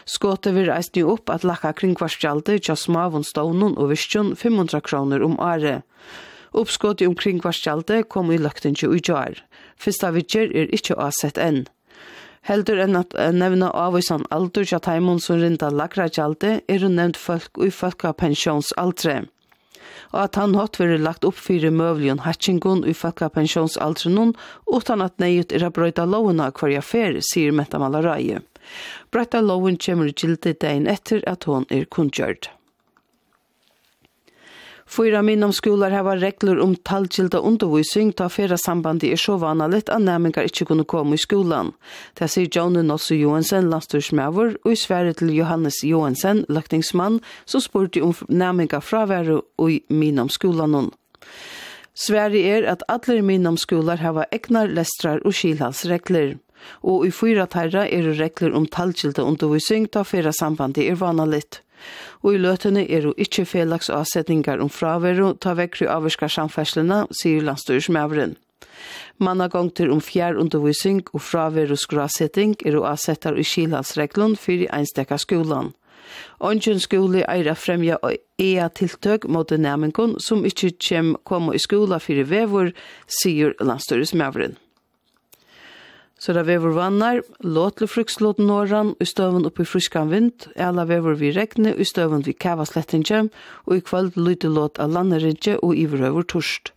Skåte 0.04 0.52
vil 0.52 0.68
reisne 0.68 1.06
opp 1.08 1.32
at 1.32 1.46
lakka 1.48 1.72
kringvarsp 1.72 2.20
gjalde 2.20 2.58
tja 2.60 2.76
smavun 2.76 3.24
stånen 3.24 3.78
og 3.78 3.88
virkjun 3.94 4.34
500 4.36 4.84
kroner 4.84 5.24
om 5.24 5.40
året. 5.40 5.82
Oppskåte 6.54 7.08
om 7.08 7.16
Kringvarsp 7.18 7.64
Gjalde 7.66 8.02
kom 8.06 8.28
i 8.30 8.38
løkten 8.38 8.76
til 8.78 8.92
Ujjar. 8.94 9.40
Fyrsta 9.80 10.12
vidger 10.14 10.52
er 10.54 10.70
ikkje 10.76 10.94
avsett 11.02 11.40
enn. 11.42 11.64
Heldur 12.46 12.78
enn 12.84 13.00
at 13.00 13.16
nevna 13.34 13.72
avvisan 13.74 14.26
aldur 14.30 14.68
tja 14.68 14.78
taimon 14.78 15.18
som 15.24 15.40
rinda 15.40 15.72
lakra 15.72 16.06
gjalde, 16.06 16.60
er 16.68 16.84
hun 16.84 16.94
nevnt 17.00 17.18
folk 17.18 17.58
ui 17.58 17.72
folka 17.74 18.12
pensjonsaldre 18.12 19.24
og 20.12 20.18
at 20.24 20.40
han 20.40 20.56
hatt 20.58 20.80
veri 20.80 20.98
lagt 20.98 21.26
opp 21.28 21.38
fyrir 21.40 21.74
møvlion 21.74 22.24
hatchingun 22.24 22.84
i 22.88 22.94
fakka 22.96 23.30
pensjonsaltrenun 23.34 24.34
utan 24.66 25.04
at 25.04 25.18
neiut 25.22 25.52
er 25.52 25.66
a 25.66 25.70
brøyta 25.74 26.06
lovuna 26.08 26.50
hverja 26.52 26.82
fer, 26.82 27.20
sier 27.20 27.52
Metta 27.52 27.80
Malaraje. 27.82 28.42
Brøyta 29.12 29.40
loven 29.44 29.76
kjemmer 29.78 30.12
gildi 30.12 30.54
dagen 30.54 30.88
etter 30.90 31.24
at 31.30 31.44
hon 31.50 31.68
er 31.70 31.84
kundgjørd. 31.84 32.50
Fyra 34.86 35.22
minnamskolar 35.22 35.90
hava 35.90 36.16
regler 36.16 36.60
om 36.60 36.74
tallkilda 36.76 37.40
undervisning 37.40 38.12
ta 38.12 38.28
fyrra 38.28 38.58
sambandi 38.60 39.10
er 39.12 39.20
så 39.20 39.38
vanligt 39.40 39.88
at 39.88 40.04
næmingar 40.04 40.44
ikkje 40.44 40.66
kunne 40.68 40.84
komme 40.84 41.16
i 41.16 41.22
skolan. 41.22 41.72
Det 42.18 42.28
sier 42.28 42.50
Johnny 42.52 42.82
Nosse 42.84 43.16
Johansen, 43.16 43.70
landstyrsmæver, 43.72 44.56
og 44.64 44.72
i 44.72 44.76
til 45.14 45.34
Johannes 45.34 45.82
Johansen, 45.84 46.44
løkningsmann, 46.48 47.20
som 47.46 47.60
spurte 47.60 48.02
om 48.02 48.14
næmingar 48.28 48.80
fravære 48.80 49.40
og 49.58 49.68
minnum 49.68 49.98
minnamskolan. 49.98 50.90
Sverige 51.94 52.58
er 52.58 52.72
at 52.72 52.82
alle 52.88 53.22
minnamskolar 53.22 53.96
hava 53.96 54.24
egnar 54.32 54.66
lestrar 54.66 55.20
og 55.24 55.32
skilhalsregler 55.32 56.34
og 56.82 57.06
i 57.06 57.12
fyra 57.14 57.46
tærra 57.50 57.84
er 57.86 58.10
regler 58.18 58.54
om 58.56 58.66
tallkilda 58.66 59.24
undervisning 59.24 59.88
ta 59.90 60.04
fyrra 60.06 60.32
sambandi 60.32 60.88
er 60.88 61.00
vanligt 61.00 61.60
og 62.22 62.34
i 62.34 62.40
løtene 62.40 62.84
er 62.88 63.08
jo 63.08 63.14
ikke 63.20 63.44
felaks 63.48 63.90
avsetninger 63.90 64.62
om 64.62 64.70
fraveru 64.72 65.34
ta 65.40 65.54
vekkri 65.58 65.88
avvirskar 65.90 66.32
samferslene, 66.32 67.04
sier 67.12 67.44
landstyrsmævren. 67.44 68.36
Manna 69.18 69.46
gongter 69.48 69.92
om 69.92 70.00
fjær 70.02 70.38
undervisning 70.40 71.04
og 71.12 71.22
fraveru 71.22 71.76
skrasetting 71.78 72.56
er 72.66 72.78
jo 72.78 72.84
avsettar 72.88 73.38
i 73.38 73.46
kilandsreglun 73.46 74.36
fyrir 74.36 74.72
einstekka 74.74 75.18
skolan. 75.22 75.72
Ongen 76.40 76.80
skole 76.82 77.22
eira 77.30 77.54
fremja 77.54 77.96
og 78.02 78.16
ea 78.40 78.66
tiltøk 78.68 79.28
mot 79.30 79.50
næmengon 79.50 80.18
som 80.20 80.44
ikkje 80.44 80.74
kjem 80.78 81.14
koma 81.24 81.54
i 81.54 81.62
skola 81.62 82.00
fyrir 82.02 82.28
vevor, 82.30 82.74
sier 83.22 83.54
landstyrsmævren. 83.60 84.58
Så 86.24 86.32
da 86.32 86.40
vever 86.40 86.72
vannar, 86.72 87.18
låtle 87.44 87.84
frukslåt 87.84 88.38
norran, 88.40 88.94
i 88.96 89.04
støven 89.04 89.44
oppi 89.44 89.66
fruskan 89.68 90.08
vind, 90.08 90.46
ela 90.56 90.86
vever 90.88 91.18
vi 91.20 91.34
regne, 91.36 91.74
i 91.76 91.84
støven 91.84 92.22
vi 92.24 92.32
kava 92.32 92.64
slettinje, 92.64 93.26
og 93.68 93.74
i 93.76 93.82
kvöld 93.84 94.16
lyte 94.16 94.48
låt 94.48 94.80
av 94.80 94.94
landeridje 94.94 95.58
og 95.60 95.76
iverøver 95.76 96.24
torst. 96.24 96.70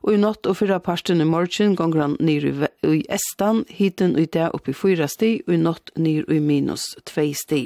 Og 0.00 0.14
i 0.14 0.20
natt 0.22 0.48
og 0.48 0.56
fyrra 0.56 0.78
parsten 0.80 1.20
i 1.20 1.26
morgen 1.28 1.74
gonger 1.76 2.06
han 2.06 2.14
nyr 2.24 2.46
i 2.88 3.02
estan, 3.12 3.66
hiten 3.68 4.16
og 4.16 4.22
i 4.22 4.30
dag 4.38 4.56
oppi 4.56 4.72
fyra 4.72 5.10
sti, 5.12 5.42
og 5.44 5.52
i 5.52 5.60
natt 5.60 5.92
nyr 6.00 6.32
i 6.32 6.40
minus 6.40 6.88
tvei 7.04 7.34
sti. 7.36 7.60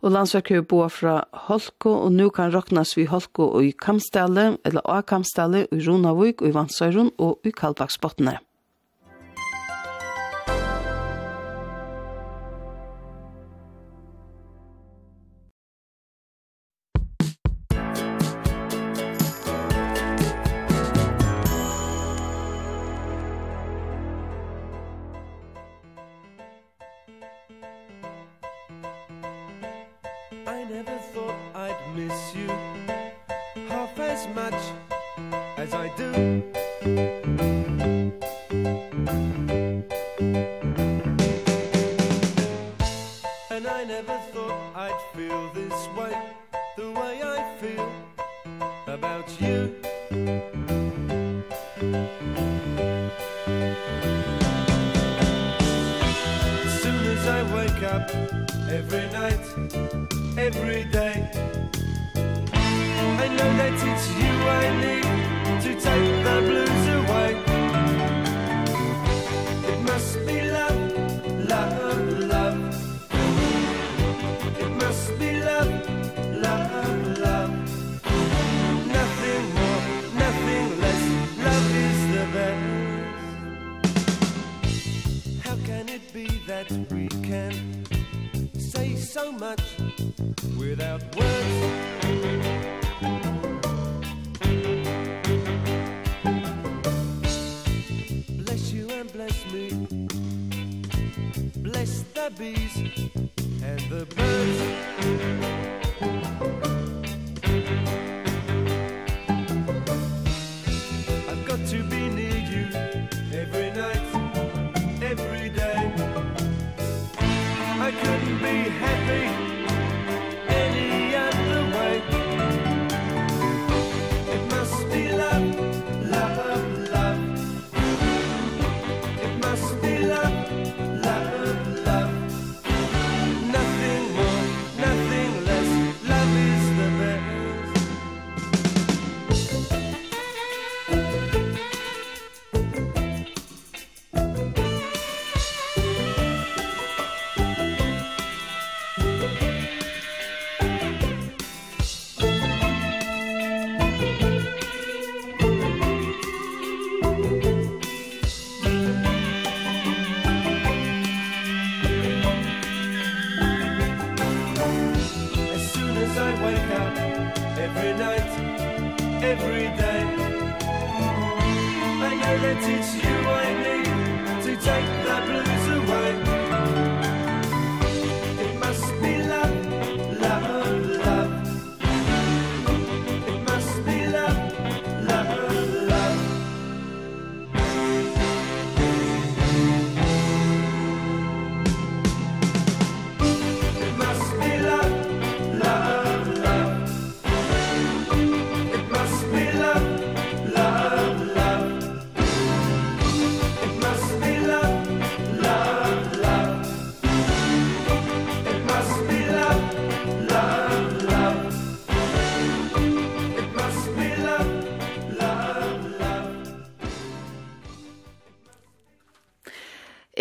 Og 0.00 0.16
landsverk 0.16 0.54
er 0.56 0.64
boa 0.64 0.88
fra 0.88 1.18
Holko, 1.50 1.98
og 2.06 2.16
nu 2.16 2.30
kan 2.32 2.48
roknas 2.54 2.96
vi 2.96 3.04
Holko 3.12 3.50
og 3.58 3.68
i 3.68 3.76
Kamstalle, 3.76 4.54
eller 4.64 4.88
A 4.88 5.02
Kamstalle, 5.04 5.66
og 5.68 5.76
i 5.76 5.84
Runavik, 5.84 6.40
og 6.40 6.48
i 6.48 6.56
Vansøyron, 6.56 7.12
og 7.18 7.44
i 7.44 7.52
Kalbaksbottene. 7.52 8.38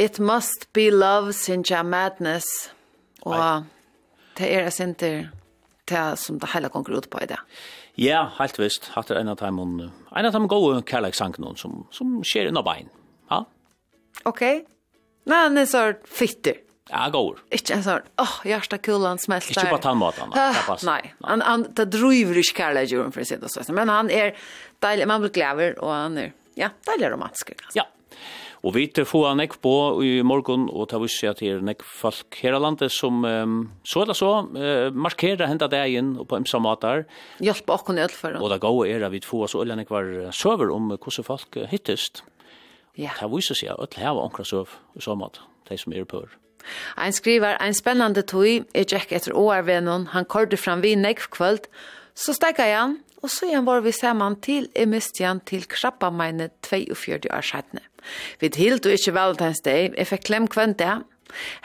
It 0.04 0.20
must 0.20 0.68
be 0.76 0.90
love 0.92 1.32
sinja 1.38 1.84
madness. 1.84 2.48
Og 3.24 3.64
det 4.36 4.50
er 4.50 4.66
jeg 4.66 4.76
sint 4.76 5.00
det 5.00 6.02
som 6.20 6.42
det 6.42 6.50
hele 6.52 6.72
konger 6.74 6.98
ut 6.98 7.08
på 7.12 7.22
i 7.24 7.30
det. 7.30 7.40
Ja, 8.00 8.26
helt 8.40 8.58
visst. 8.60 8.90
Hatt 8.98 9.14
er 9.14 9.22
en 9.22 9.32
av 9.32 9.40
dem, 9.40 9.62
en 9.80 10.28
av 10.28 10.36
dem 10.36 10.50
gode 10.52 10.82
kærlekssangen 10.90 11.56
som, 11.62 11.86
som 11.94 12.20
skjer 12.26 12.50
under 12.52 12.66
bein. 12.66 12.92
Ja? 13.32 13.44
Ok. 14.28 14.44
Nei, 15.30 15.40
han 15.46 15.62
er 15.62 15.70
så 15.70 15.86
fitter. 16.04 16.60
Ja, 16.90 17.06
går. 17.14 17.40
Ikke 17.56 17.78
en 17.78 17.84
sånn, 17.86 18.04
åh, 18.20 18.28
oh, 18.28 18.36
hjertekulen 18.50 19.22
smelter. 19.24 19.56
Ikke 19.56 19.78
på 19.78 19.84
tannmaten, 19.86 20.34
da. 20.34 20.50
Ah, 20.52 20.74
nei, 20.84 21.14
han, 21.24 21.44
han, 21.48 21.64
det 21.78 21.88
driver 21.96 22.42
ikke 22.42 22.58
kærleksjuren 22.60 23.16
for 23.16 23.24
å 23.24 23.28
si 23.30 23.38
det 23.40 23.52
sånn. 23.54 23.72
Men 23.78 23.92
han 23.94 24.12
er 24.12 24.36
deilig, 24.84 25.08
man 25.08 25.24
blir 25.24 25.32
glæver, 25.38 25.78
og 25.80 25.94
han 25.96 26.20
er, 26.26 26.34
ja, 26.60 26.74
deilig 26.90 27.14
romantisk. 27.16 27.56
Altså. 27.56 27.78
Ja, 27.80 27.88
Og 28.64 28.72
vi 28.78 28.86
til 28.88 29.04
få 29.04 29.26
nekk 29.36 29.58
på 29.64 29.76
i 30.08 30.12
morgen, 30.24 30.70
og 30.72 30.88
ta 30.92 31.00
vissi 31.02 31.28
at 31.28 31.42
her 31.44 31.60
nekk 31.60 31.84
folk 31.84 32.38
her 32.40 32.56
landet 32.64 32.94
som 32.96 33.26
um, 33.28 33.58
så 33.84 34.06
eller 34.06 34.16
så 34.16 34.30
uh, 34.56 34.88
markerer 34.96 35.50
henda 35.52 35.68
dagen 35.68 36.14
og 36.22 36.30
på 36.32 36.40
imsa 36.40 36.62
matar. 36.64 37.04
Hjelp 37.44 37.74
okkon 37.76 38.00
i 38.00 38.06
ølfara. 38.06 38.40
Og 38.40 38.54
det 38.54 38.62
gode 38.64 38.88
er 38.88 39.04
at 39.04 39.12
vi 39.12 39.20
få 39.24 39.44
så 39.52 39.66
eller 39.66 39.82
nekk 39.82 39.92
var 39.92 40.14
søver 40.32 40.72
om 40.72 40.94
hvordan 40.96 41.28
folk 41.28 41.60
hittist. 41.72 42.24
Ja. 42.96 43.12
Det 43.20 43.28
viser 43.34 43.58
seg 43.58 43.74
at 43.74 43.98
alle 43.98 44.06
har 44.06 44.24
omkring 44.24 44.48
søv 44.48 44.72
i 44.96 45.02
så 45.02 45.16
mat, 45.18 45.42
de 45.70 45.78
som 45.78 45.94
er 45.94 46.08
på 46.08 46.24
Ein 46.98 47.12
skriver, 47.12 47.58
ein 47.60 47.74
spennande 47.74 48.22
tøy, 48.24 48.64
er 48.74 48.86
Jack 48.88 49.12
etter 49.12 49.36
åarvenon, 49.36 50.08
han 50.14 50.26
korder 50.26 50.58
fram 50.58 50.82
vi 50.82 50.96
nekk 50.96 51.26
kvöld, 51.36 51.68
så 52.16 52.32
stekka 52.34 52.64
han, 52.70 53.02
Og 53.24 53.32
så 53.32 53.48
igjen 53.48 53.64
var 53.64 53.80
vi 53.86 53.94
sammen 53.96 54.36
til 54.44 54.68
Emistian 54.76 55.40
til 55.48 55.64
krabba 55.72 56.10
meine 56.12 56.50
42 56.68 57.32
år 57.32 57.46
siden. 57.48 57.80
Vi 58.42 58.50
tilte 58.52 58.92
ikke 58.92 59.16
Valentine's 59.16 59.64
Day, 59.64 59.88
jeg 59.96 60.08
fikk 60.10 60.26
klem 60.28 60.48
kvendt 60.52 60.82
det. 60.84 60.98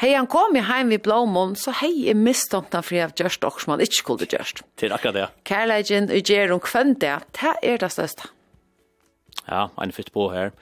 Hei, 0.00 0.14
han 0.14 0.28
kom 0.30 0.54
i 0.56 0.62
heim 0.64 0.92
vid 0.94 1.02
Blåmån, 1.04 1.56
så 1.58 1.74
hei, 1.82 1.90
jeg 2.06 2.16
mistomt 2.16 2.72
han 2.72 2.86
fri 2.86 3.02
av 3.02 3.12
gjørst 3.18 3.42
og 3.44 3.58
som 3.60 3.74
han 3.74 3.82
ikke 3.84 3.98
skulle 3.98 4.28
gjørst. 4.30 4.62
Til 4.80 4.94
akkurat 4.94 5.16
det. 5.16 5.26
Kærleikken 5.50 6.08
og 6.14 6.30
gjøren 6.30 6.62
kvendt 6.62 7.02
det, 7.02 7.16
det 7.36 7.56
er 7.62 7.82
det 7.82 7.90
største. 7.92 8.30
Ja, 9.48 9.66
en 9.82 9.92
fyrt 9.92 10.14
på 10.14 10.30
her. 10.32 10.54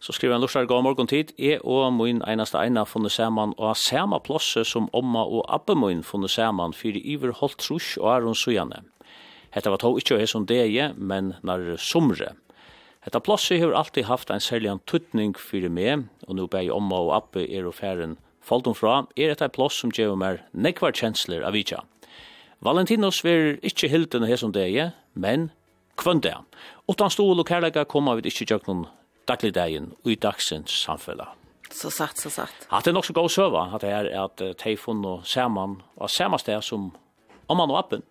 Så 0.00 0.14
skriver 0.14 0.36
han 0.36 0.42
lustar 0.42 0.66
god 0.70 0.84
morgon 0.86 1.10
tid. 1.10 1.32
Jeg 1.38 1.60
og 1.66 1.92
min 1.92 2.22
einaste 2.22 2.58
eina 2.58 2.84
funnet 2.86 3.12
saman 3.12 3.52
og 3.58 3.72
har 3.72 3.78
sama 3.78 4.20
plåse 4.22 4.62
som 4.64 4.86
omma 4.94 5.24
og 5.26 5.42
abbe 5.50 5.74
min 5.74 6.04
funnet 6.06 6.30
saman 6.30 6.72
fyrir 6.72 7.02
iver 7.02 7.34
holdt 7.34 7.58
trus 7.58 7.96
og 7.98 8.12
er 8.14 8.26
hun 8.26 8.38
sujane. 8.38 8.84
Hetta 9.50 9.70
var 9.70 9.80
tog 9.80 9.98
ikkje 10.00 10.16
og 10.16 10.22
hesson 10.22 10.46
degi, 10.48 10.90
men 10.96 11.34
når 11.42 11.76
sumre. 11.80 12.34
Hetta 13.04 13.20
plássi 13.24 13.56
hevur 13.60 13.76
alltid 13.78 14.04
haft 14.04 14.30
ein 14.30 14.40
særlig 14.40 14.74
tutning 14.86 15.36
fyrir 15.38 15.70
meg, 15.70 16.08
og 16.26 16.36
nu 16.36 16.46
bei 16.46 16.68
omma 16.70 16.96
og 16.96 17.14
appe 17.16 17.46
er 17.46 17.66
og 17.66 17.74
færen 17.74 18.18
faldum 18.42 18.74
fra, 18.74 19.06
er 19.16 19.32
etta 19.32 19.48
ploss 19.48 19.80
som 19.80 19.90
gjev 19.90 20.16
mer 20.16 20.42
nekvar 20.52 20.92
kjensler 20.92 21.44
av 21.46 21.52
vitja. 21.56 21.84
Valentinos 22.60 23.22
ver 23.24 23.56
ikkje 23.62 23.88
hilden 23.88 24.26
hesson 24.26 24.52
degi, 24.52 24.90
men 25.14 25.50
kvöndag. 25.96 26.44
Utan 26.88 27.10
stol 27.10 27.38
og 27.38 27.46
kærleika 27.46 27.84
koma 27.84 28.16
vi 28.18 28.28
ikkje 28.28 28.50
jøgnum 28.50 28.86
dagligdagen 29.28 29.92
og 30.04 30.12
i 30.12 30.16
dagsins 30.16 30.72
samfella. 30.84 31.32
Så 31.70 31.90
sagt, 31.90 32.20
så 32.20 32.30
sagt. 32.30 32.66
At 32.72 32.84
det 32.84 32.90
er 32.90 32.96
nok 32.96 33.04
så 33.04 33.12
god 33.12 33.28
søva, 33.28 33.64
at 33.74 33.82
det 33.84 33.90
er 33.92 34.08
at 34.24 34.42
teifon 34.58 35.04
og 35.04 35.26
saman, 35.26 35.82
og 35.96 36.10
samastea 36.10 36.60
som 36.60 36.94
om 37.48 37.56
man 37.56 37.70
og 37.70 37.78
appen, 37.78 38.02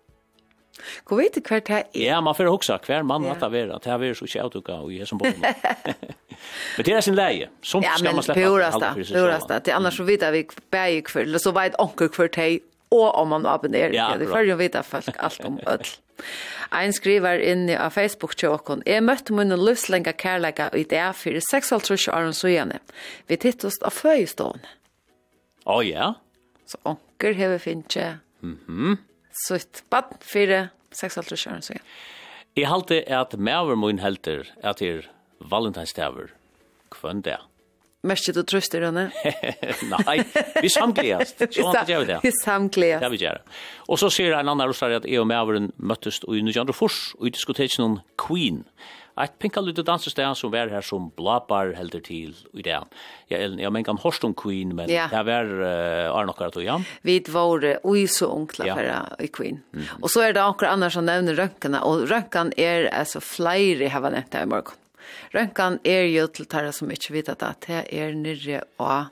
Gå 1.04 1.18
vet 1.18 1.34
du 1.34 1.40
hver 1.42 1.60
det 1.66 1.74
er? 1.76 1.84
Ja, 1.98 2.20
man 2.24 2.36
får 2.38 2.50
også 2.52 2.78
hver 2.86 3.02
mann 3.06 3.26
ja. 3.26 3.34
at 3.34 3.44
det 3.44 3.60
er, 3.62 3.74
at 3.76 3.84
det 3.84 4.10
er 4.10 4.14
så 4.18 4.28
ikke 4.28 4.42
avtukka 4.46 4.80
og 4.84 4.92
i 4.92 5.04
som 5.06 5.20
bor. 5.20 5.34
Men 6.76 6.86
det 6.86 6.94
er 6.94 7.04
sin 7.04 7.18
leie, 7.18 7.48
som 7.62 7.82
ja, 7.82 7.96
skal 7.98 8.14
man 8.14 8.26
slippe. 8.26 8.40
Ja, 8.40 8.50
men 8.50 9.06
purasta, 9.12 9.58
det 9.58 9.72
er 9.72 9.78
annars 9.78 9.98
så 9.98 10.06
vidt 10.08 10.24
vi 10.32 10.44
bæg 10.70 11.12
hver, 11.12 11.22
eller 11.22 11.42
så 11.42 11.52
vet 11.56 11.78
onker 11.78 12.12
hver 12.14 12.30
det, 12.36 12.50
og 12.90 13.14
om 13.20 13.28
man 13.34 13.46
abonnerer. 13.46 13.92
Ja, 13.92 14.14
det 14.18 14.28
får 14.28 14.48
jo 14.48 14.56
vite 14.56 14.82
folk 14.82 15.16
alt 15.18 15.44
om 15.44 15.58
ødel. 15.66 15.96
Ein 16.74 16.92
skriver 16.92 17.40
inn 17.40 17.68
av 17.70 17.94
Facebook 17.94 18.34
til 18.36 18.52
åkken. 18.52 18.82
Jeg 18.86 19.04
møtte 19.06 19.32
min 19.32 19.54
livslenga 19.54 20.12
kærlega 20.18 20.68
i 20.76 20.82
det 20.88 21.04
for 21.16 21.38
6,5 21.38 22.10
år 22.12 22.32
siden. 22.36 22.72
Vi 23.28 23.36
tittast 23.36 23.84
av 23.86 23.94
føyestående. 23.94 24.74
Å 25.68 25.78
oh, 25.78 25.84
ja? 25.84 26.14
Så 26.68 26.80
onker 26.88 27.36
har 27.38 27.54
vi 27.56 27.58
finnet 27.58 28.00
Mhm. 28.40 28.58
Mm 28.68 29.07
sitt 29.46 29.82
bad 29.90 30.16
for 30.24 30.54
6,5 30.94 31.34
år 31.34 31.60
siden. 31.60 31.84
Jeg 32.58 32.66
halte 32.66 33.02
at 33.06 33.36
maver 33.38 33.78
min 33.78 34.00
helter 34.02 34.48
at 34.66 34.82
er 34.82 35.06
valentinstaver 35.38 36.32
kvann 36.90 37.22
det. 37.22 37.38
Mest 38.06 38.30
du 38.30 38.40
trøster 38.46 38.84
henne? 38.86 39.08
Nei, 40.06 40.16
vi 40.62 40.70
samgledast. 40.70 41.42
Så 41.50 41.66
han 41.74 41.88
gjør 41.90 42.06
det. 42.06 42.18
Vi 42.22 42.30
samgledast. 42.44 43.02
Det 43.02 43.10
vi 43.16 43.20
gjør. 43.24 43.42
Og 43.90 43.98
så 43.98 44.10
sier 44.14 44.36
en 44.36 44.46
annan 44.46 44.70
russare 44.70 45.00
at 45.00 45.08
jeg 45.08 45.18
og 45.18 45.26
maveren 45.30 45.72
møttes 45.76 46.20
i 46.22 46.42
Nujandrofors 46.46 47.00
og 47.18 47.26
i 47.26 47.34
diskoteken 47.34 47.84
om 47.84 47.98
Queen. 48.14 48.62
Queen 48.62 48.97
Eit 49.18 49.38
pinka 49.38 49.60
lite 49.60 49.82
dansestegn 49.82 50.36
som 50.38 50.52
var 50.52 50.70
her 50.70 50.84
som 50.84 51.10
blabar 51.16 51.72
helder 51.74 52.02
til 52.06 52.34
i 52.54 52.62
det. 52.62 52.76
Jeg, 53.28 53.40
jeg, 53.40 53.54
jeg 53.58 53.72
mengan 53.74 53.98
om 53.98 54.34
Queen, 54.34 54.74
men 54.76 54.90
ja. 54.90 55.08
det 55.10 55.24
var 55.26 55.44
uh, 55.44 56.16
Arne 56.16 56.30
okkar 56.30 56.50
tog, 56.54 56.62
ja? 56.62 56.78
Vi 57.02 57.18
var 57.28 57.64
ui 57.84 58.06
så 58.06 58.30
onkla 58.30 58.66
ja. 58.66 58.74
for 58.74 59.24
i 59.24 59.28
Queen. 59.28 59.62
Mm 59.72 59.82
-hmm. 59.82 60.02
Og 60.02 60.10
så 60.10 60.20
er 60.20 60.32
det 60.32 60.42
akkurat 60.42 60.72
annars 60.72 60.92
som 60.92 61.04
nevner 61.04 61.34
rønkene, 61.34 61.82
og 61.82 62.10
rønkene 62.10 62.52
er 62.56 62.88
altså 62.92 63.20
flere 63.20 63.88
har 63.88 64.00
nevnt 64.00 64.34
her 64.34 64.42
i 64.42 64.46
morgen. 64.46 64.76
Rønkan 65.34 65.78
er 65.84 66.02
jo 66.02 66.26
til 66.26 66.46
tarra 66.46 66.72
som 66.72 66.90
ikke 66.90 67.12
vet 67.12 67.28
at 67.28 67.66
det 67.66 67.84
er 67.92 68.14
nirre 68.14 68.62
og 68.78 69.06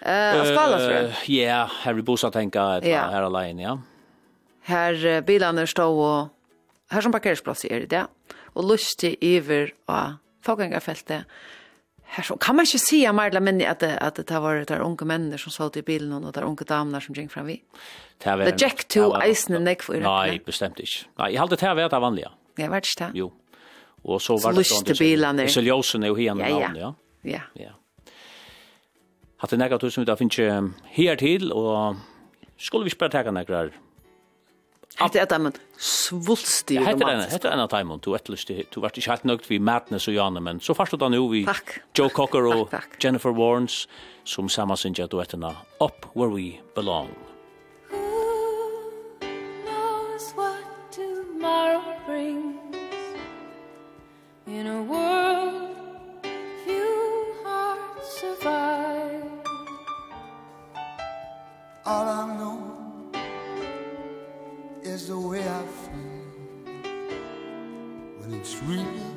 Eh, 0.00 0.44
skala 0.44 0.78
tror 0.78 1.10
Ja, 1.26 1.70
här 1.82 1.92
vi 1.92 2.02
bosatt 2.02 2.32
tänka 2.32 2.62
att 2.62 2.84
yeah. 2.84 3.10
här 3.10 3.22
alene, 3.22 3.62
ja. 3.62 3.78
Här 4.62 5.20
bilarna 5.20 5.66
står 5.66 5.84
och 5.84 6.28
här 6.90 7.00
som 7.00 7.12
parkeringsplats 7.12 7.64
är 7.64 7.86
det 7.86 8.06
og 8.54 8.68
lustig 8.70 9.16
iver 9.24 9.72
og 9.88 10.18
faggangarfeltet. 10.46 11.24
Her 12.08 12.24
så 12.24 12.38
kan 12.40 12.56
man 12.56 12.64
ikke 12.64 12.80
si 12.80 13.02
av 13.04 13.16
Marla 13.18 13.40
minni 13.44 13.66
at, 13.68 13.82
det, 13.84 13.90
at 14.00 14.16
det 14.16 14.38
var 14.40 14.62
der 14.64 14.80
unge 14.80 15.04
mennene 15.04 15.36
som 15.40 15.52
satt 15.52 15.76
i 15.76 15.82
bilen 15.84 16.14
og 16.16 16.30
der 16.32 16.46
unge 16.46 16.64
damer 16.68 17.04
som 17.04 17.16
gikk 17.16 17.28
fram 17.34 17.50
vi. 17.50 17.58
Det 18.18 18.32
er 18.32 18.56
Jack 18.58 18.86
to 18.88 19.10
eisene 19.20 19.60
nek 19.62 19.84
for 19.84 20.00
Nei, 20.02 20.38
bestemt 20.44 20.80
ikke. 20.80 21.04
Nei, 21.20 21.34
jeg 21.34 21.42
halte 21.42 21.58
det 21.58 21.68
her 21.68 21.76
vært 21.76 21.96
av 21.98 22.02
vanlige. 22.06 22.32
Ja, 22.58 22.70
vært 22.72 22.88
ikke 22.88 23.02
det? 23.04 23.20
Jo. 23.20 23.28
Og 24.08 24.22
så 24.24 24.38
var 24.40 24.56
det 24.56 24.64
sånn. 24.70 24.88
Bilene. 24.96 25.46
Så 25.52 25.62
ljósen 25.62 26.06
er 26.06 26.14
jo 26.14 26.16
hien 26.18 26.40
ja, 26.40 26.70
ja. 26.72 26.92
Ja. 27.28 27.42
Ja. 27.58 27.74
Hatt 29.38 29.52
det 29.52 29.60
nekka 29.60 29.78
tusen 29.78 30.02
ut 30.02 30.10
av 30.10 30.18
finnes 30.18 30.72
her 30.96 31.18
til, 31.20 31.52
og 31.54 32.00
skulle 32.58 32.88
vi 32.88 32.94
spørre 32.94 33.14
teka 33.14 33.34
nekkar 33.34 33.74
Hette 34.98 35.20
er 35.22 35.28
det 35.30 35.36
en 35.38 35.52
svulst 35.78 36.72
i 36.74 36.78
romantisk. 36.78 36.88
Hette 36.90 37.06
er 37.06 37.14
det 37.14 37.24
en, 37.24 37.30
hette 37.30 37.48
er 37.48 37.54
en 37.54 37.62
av 37.62 37.68
Taimund, 37.70 38.02
du 38.02 38.16
etterlyst, 38.18 38.50
du 38.74 38.80
vart 38.82 38.98
ikke 38.98 39.12
helt 39.12 39.28
nøgt 39.30 39.46
vi 39.46 39.60
Madness 39.62 40.08
og 40.10 40.16
Janne, 40.16 40.42
men 40.42 40.58
så 40.64 40.74
fast 40.74 40.90
du 40.90 40.98
da 40.98 41.10
nu 41.12 41.20
vi 41.30 41.44
takk, 41.46 41.76
Joe 41.94 42.10
Cocker 42.10 42.48
og 42.50 42.64
takk, 42.72 42.88
takk. 42.90 42.98
Jennifer 43.04 43.30
Warnes, 43.30 43.84
som 44.26 44.50
sammen 44.50 44.76
synes 44.76 44.98
jeg 44.98 45.10
du 45.12 45.22
Up 45.22 46.06
Where 46.16 46.30
We 46.34 46.58
Belong. 46.74 47.14
Who 47.90 49.20
knows 49.64 50.32
what 50.34 50.66
tomorrow 50.90 51.94
brings 52.06 52.58
In 54.48 54.66
a 54.66 54.82
world 54.82 55.76
few 56.64 57.34
hearts 57.44 58.20
survive 58.20 59.22
All 61.84 62.08
I 62.08 62.36
know 62.36 62.77
is 64.88 65.08
the 65.08 65.18
way 65.18 65.40
I 65.40 65.62
feel. 65.80 66.72
When 68.18 68.32
it's 68.32 68.54
real 68.62 69.08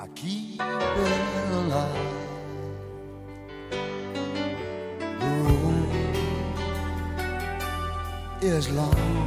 I 0.00 0.06
keep 0.14 0.60
it 0.60 1.52
alive. 1.60 2.14
The 5.20 5.32
road 5.44 5.90
is 8.40 8.70
long. 8.70 9.26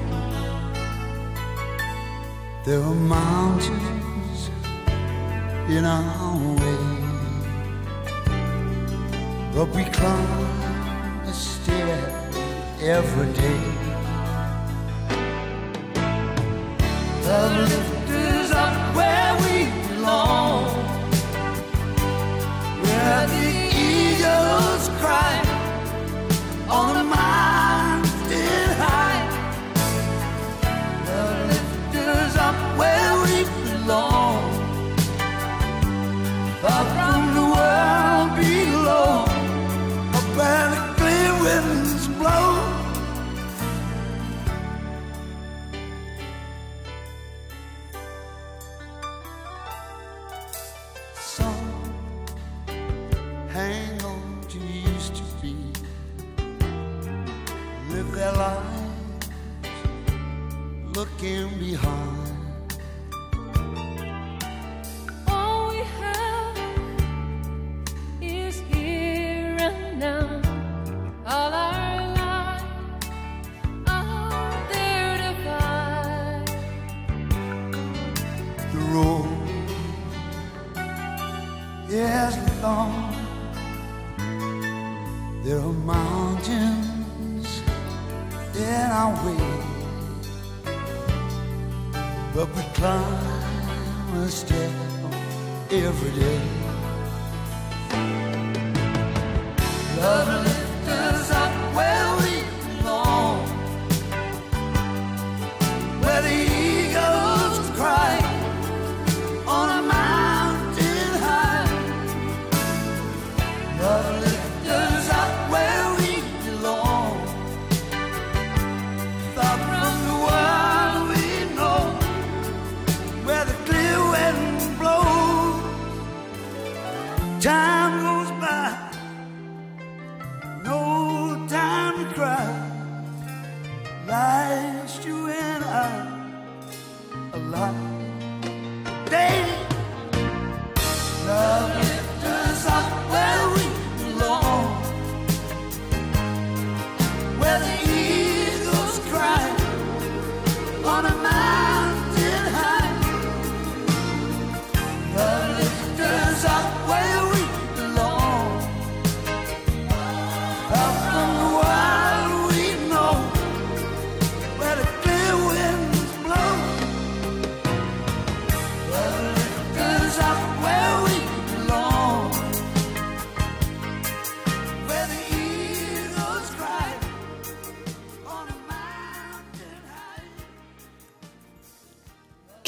There 2.66 2.82
are 2.82 2.96
mountains 2.96 4.50
in 5.70 5.86
our 5.86 6.38
way. 6.62 6.84
But 9.54 9.68
we 9.76 9.84
climb 9.98 11.26
a 11.28 11.34
stair 11.34 12.00
every 12.82 13.34
day. 13.34 13.81
have 17.32 17.70
lived 17.70 18.01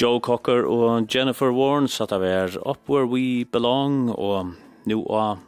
Joe 0.03 0.19
Cocker 0.19 0.65
og 0.67 1.05
Jennifer 1.15 1.53
Warren 1.55 1.85
satt 1.87 2.11
av 2.11 2.25
er 2.27 2.57
Up 2.67 2.89
Where 2.91 3.07
We 3.07 3.45
Belong 3.47 4.09
og 4.11 4.49
nu 4.89 4.97
av 5.07 5.39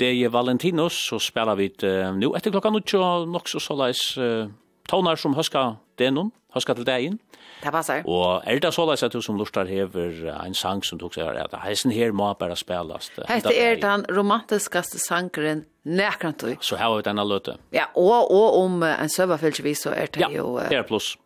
Deje 0.00 0.30
Valentinos 0.32 0.96
så 1.10 1.18
spelar 1.20 1.58
vi 1.60 1.66
uh, 1.84 2.08
nu 2.16 2.30
etter 2.32 2.54
klokka 2.54 2.72
nuttjo 2.72 3.02
nok 3.28 3.52
så 3.52 3.60
såleis 3.60 4.00
uh, 4.16 4.48
tonar 4.88 5.20
som 5.20 5.36
huska 5.36 5.74
denon, 6.00 6.32
huska 6.56 6.78
til 6.78 6.88
degin. 6.88 7.20
Det 7.60 7.74
passar. 7.74 8.00
Og 8.08 8.40
er 8.48 8.64
det 8.64 8.72
såleis 8.72 9.04
at 9.04 9.12
du 9.12 9.20
som 9.20 9.36
lustar 9.36 9.68
hever 9.68 10.30
en 10.32 10.56
sang 10.56 10.80
som 10.80 10.96
tok 10.96 11.20
seg 11.20 11.36
at 11.36 11.60
heisen 11.60 11.92
her 11.92 12.16
må 12.16 12.32
bare 12.40 12.56
spelast. 12.56 13.20
Hette 13.28 13.52
er 13.52 13.76
den 13.84 14.08
romantiskaste 14.08 14.96
sangren 14.96 15.66
nekrantui. 15.84 16.56
Så 16.64 16.80
her 16.80 16.88
har 16.88 17.02
vi 17.02 17.10
denne 17.10 17.28
løte. 17.28 17.60
Ja, 17.76 17.90
og, 17.92 18.32
og 18.32 18.62
om 18.64 18.80
en 18.80 19.12
søvafylsvis 19.12 19.90
så 19.90 19.92
er 19.92 20.08
det 20.08 20.24
jo... 20.32 20.54
Ja, 20.56 20.70
det 20.72 20.86
er 20.86 20.88
pluss 20.88 21.18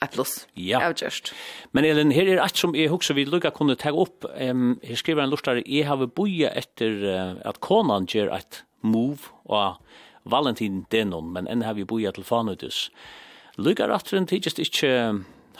ett 0.00 0.12
plus. 0.16 0.46
Ja. 0.56 0.80
Avgjørst. 0.88 1.32
Men 1.76 1.84
Elin, 1.84 2.12
her 2.16 2.28
er 2.28 2.42
alt 2.42 2.56
som 2.56 2.74
jeg 2.76 2.88
husker 2.92 3.18
vi 3.18 3.26
lukka 3.28 3.52
kunne 3.56 3.76
ta 3.76 3.92
opp. 3.92 4.24
Um, 4.32 4.78
her 4.82 4.96
skriver 4.96 5.24
en 5.24 5.32
lustare, 5.32 5.64
jeg 5.66 5.88
har 5.88 6.06
boja 6.06 6.52
etter 6.56 7.02
uh, 7.04 7.34
at 7.44 7.60
konan 7.64 8.08
gjør 8.08 8.32
et 8.38 8.62
move 8.80 9.28
og 9.44 9.76
Valentin 10.24 10.86
Denon, 10.92 11.28
men 11.32 11.48
enn 11.50 11.64
har 11.66 11.76
vi 11.76 11.84
boia 11.84 12.12
til 12.16 12.24
fanutus. 12.24 12.88
Lukka 13.60 13.88
ratteren 13.90 14.28
tidsist 14.28 14.60
ikke 14.62 14.92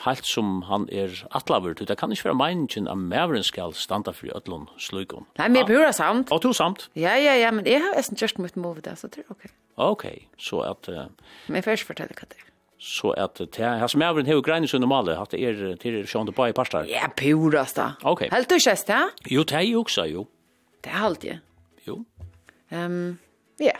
helt 0.05 0.25
som 0.25 0.63
han 0.65 0.87
er 0.89 1.13
atlaver 1.37 1.75
til. 1.77 1.87
Det 1.89 1.97
kan 1.99 2.11
ikke 2.13 2.31
være 2.31 2.39
meningen 2.39 2.87
at 2.89 2.97
mævren 2.97 3.45
skal 3.45 3.75
standa 3.77 4.13
for 4.15 4.33
ødlån 4.33 4.69
slugån. 4.81 5.27
Nei, 5.37 5.47
men 5.47 5.61
jeg 5.61 5.69
burde 5.69 5.93
samt. 5.93 6.31
Og 6.31 6.41
to 6.41 6.53
samt. 6.57 6.89
Ja, 6.95 7.13
ja, 7.21 7.37
ja, 7.37 7.51
men 7.53 7.67
jeg 7.69 7.83
har 7.83 7.93
nesten 7.97 8.17
gjort 8.17 8.39
mitt 8.41 8.57
move 8.57 8.81
der, 8.81 8.95
så 8.95 9.07
det 9.07 9.25
er 9.25 9.33
ok. 9.33 9.51
Ok, 9.77 10.05
så 10.37 10.65
at... 10.65 10.89
Uh, 10.89 11.05
men 11.47 11.61
jeg 11.61 11.67
får 11.67 11.77
ikke 11.77 11.93
fortelle 11.93 12.17
hva 12.17 12.29
det 12.29 12.41
er 12.41 12.50
så 12.81 13.11
att 13.11 13.35
det 13.35 13.57
här 13.57 13.87
som 13.87 14.01
även 14.01 14.25
hur 14.25 14.41
grejen 14.41 14.67
så 14.67 14.79
normalt 14.79 15.09
att 15.09 15.33
er 15.33 15.75
till 15.75 16.07
Sean 16.07 16.25
de 16.25 16.49
i 16.49 16.53
pasta. 16.53 16.87
Ja, 16.87 17.11
purast 17.15 17.75
då. 17.75 17.91
Okej. 18.01 18.29
Helt 18.31 18.49
du 18.49 18.59
skäst 18.59 18.89
ja? 18.89 19.09
Jo, 19.25 19.43
det 19.43 19.55
är 19.55 19.75
också 19.75 20.05
jo. 20.05 20.27
Det 20.81 20.89
är 20.89 21.05
alt, 21.05 21.23
ju. 21.23 21.37
Jo. 21.83 22.05
Ehm, 22.69 23.17
ja. 23.59 23.77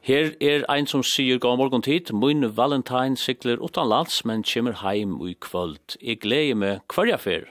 Her 0.00 0.32
er 0.40 0.64
ein 0.68 0.86
som 0.86 1.02
sier 1.02 1.38
god 1.38 1.58
morgon 1.58 1.82
tid, 1.82 2.12
min 2.12 2.56
valentine 2.56 3.16
sikler 3.16 3.64
utan 3.64 3.88
lands, 3.88 4.24
men 4.24 4.42
kommer 4.42 4.72
heim 4.72 5.28
i 5.28 5.34
kvöld. 5.34 5.98
Jeg 6.02 6.20
gleder 6.20 6.54
meg 6.54 6.80
hverja 6.94 7.16
fer, 7.16 7.44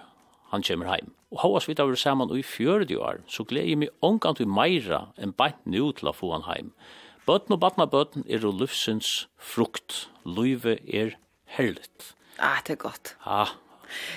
han 0.52 0.64
kommer 0.64 0.86
heim. 0.86 1.14
Og 1.32 1.40
hos 1.42 1.68
vi 1.68 1.74
da 1.74 1.84
var 1.84 1.96
saman 1.96 2.38
i 2.38 2.42
40 2.42 2.98
år, 2.98 3.22
så 3.28 3.44
gleder 3.44 3.68
jeg 3.68 3.78
meg 3.78 3.90
omgant 4.02 4.40
i 4.40 4.46
meira 4.46 5.08
enn 5.18 5.34
bænt 5.34 5.66
nu 5.66 5.92
til 5.92 6.08
å 6.08 6.16
få 6.16 6.32
han. 6.32 6.48
Heim 6.48 6.72
Bøtten 7.26 7.56
og 7.56 7.62
badnabøtten 7.64 8.26
er 8.30 8.44
jo 8.46 8.52
livsens 8.54 9.26
frukt. 9.42 10.06
Løyve 10.26 10.78
er 10.86 11.16
herligt. 11.58 12.14
Ah, 12.38 12.60
det 12.62 12.76
er 12.76 12.82
godt. 12.84 13.16
Ah, 13.26 13.56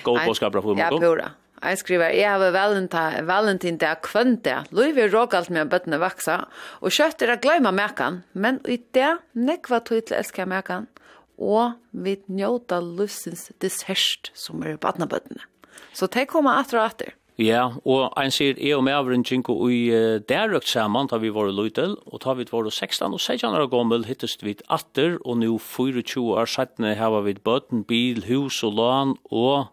god 0.03 0.19
påskap, 0.27 0.53
bra 0.53 0.61
Ja, 0.77 0.89
pura. 0.93 1.31
Jeg 1.59 1.77
skriver, 1.77 2.13
jeg 2.15 2.29
har 2.29 2.51
valentin, 2.55 3.25
valentin 3.27 3.77
det 3.77 3.87
er 3.87 4.35
det. 4.43 4.71
Løyve 4.71 5.01
er 5.01 5.11
rågalt 5.11 5.49
med 5.49 5.69
bøttene 5.69 5.99
vaksa, 5.99 6.45
og 6.81 6.91
kjøtt 6.91 7.21
er 7.21 7.33
å 7.35 7.41
glemme 7.41 7.71
mekan, 7.71 8.23
men 8.33 8.61
i 8.65 8.77
det 8.93 9.17
nekva 9.33 9.81
tog 9.83 10.05
til 10.05 10.17
elsker 10.17 10.45
mekan, 10.45 10.87
og 11.37 11.73
vi 11.91 12.15
njóta 12.29 12.79
livsens 12.79 13.51
dessert 13.59 14.31
som 14.33 14.63
er 14.63 14.77
badnabøttene. 14.77 15.43
Så 15.93 16.07
det 16.07 16.29
kommer 16.29 16.61
atter 16.61 16.79
og 16.79 16.85
atter. 16.85 17.18
Ja, 17.39 17.69
og 17.87 18.09
ein 18.19 18.33
sier 18.35 18.57
jeg 18.59 18.75
og 18.75 18.81
mevren 18.83 19.21
Jinko 19.23 19.53
i 19.71 19.85
uh, 19.95 20.17
derøkt 20.27 20.67
saman 20.67 21.07
da 21.07 21.21
vi 21.23 21.29
var 21.31 21.47
løytel, 21.55 21.93
og 22.11 22.19
da 22.25 22.33
vi 22.35 22.43
var 22.49 22.67
16 22.67 23.13
og 23.15 23.21
16 23.21 23.55
år 23.55 23.69
gammel 23.71 24.03
hittest 24.09 24.43
vi 24.43 24.57
atter, 24.67 25.15
og 25.23 25.37
nu 25.39 25.53
24 25.55 26.19
år 26.35 26.49
settene 26.51 26.97
hava 26.99 27.21
vi 27.23 27.37
bøtten, 27.39 27.85
bil, 27.87 28.25
hus 28.27 28.59
og 28.67 28.75
lan, 28.75 29.13
og 29.31 29.69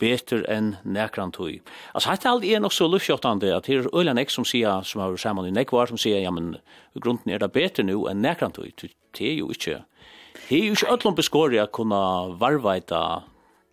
betur 0.00 0.46
enn 0.48 0.78
nekran 0.88 1.34
tøy. 1.36 1.58
Altså, 1.92 2.14
hette 2.14 2.30
alt 2.30 2.46
er 2.48 2.62
nok 2.64 2.72
så 2.72 2.88
luftjottande, 2.88 3.52
at 3.52 3.68
her 3.68 3.84
er 3.84 3.92
øyla 3.92 4.16
nek 4.16 4.32
som 4.32 4.46
sier, 4.48 4.80
som 4.80 5.04
har 5.04 5.18
saman 5.20 5.50
i 5.50 5.52
nekvar, 5.52 5.92
som 5.92 6.00
sier, 6.00 6.22
ja, 6.24 6.32
men 6.32 6.54
grunden 6.96 7.28
er 7.28 7.44
det 7.44 7.52
betur 7.52 7.84
nu 7.84 8.06
enn 8.08 8.24
nekran 8.24 8.56
tøy, 8.56 8.72
det 8.72 8.88
er 9.20 9.36
jo 9.36 9.52
ikke, 9.52 9.82
det 10.46 10.62
er 10.62 10.64
jo 10.70 10.80
ikke 10.80 10.96
öllum 10.96 11.20
beskåri 11.20 11.60
a 11.60 11.68
kunna 11.68 12.32
varvaita 12.40 13.02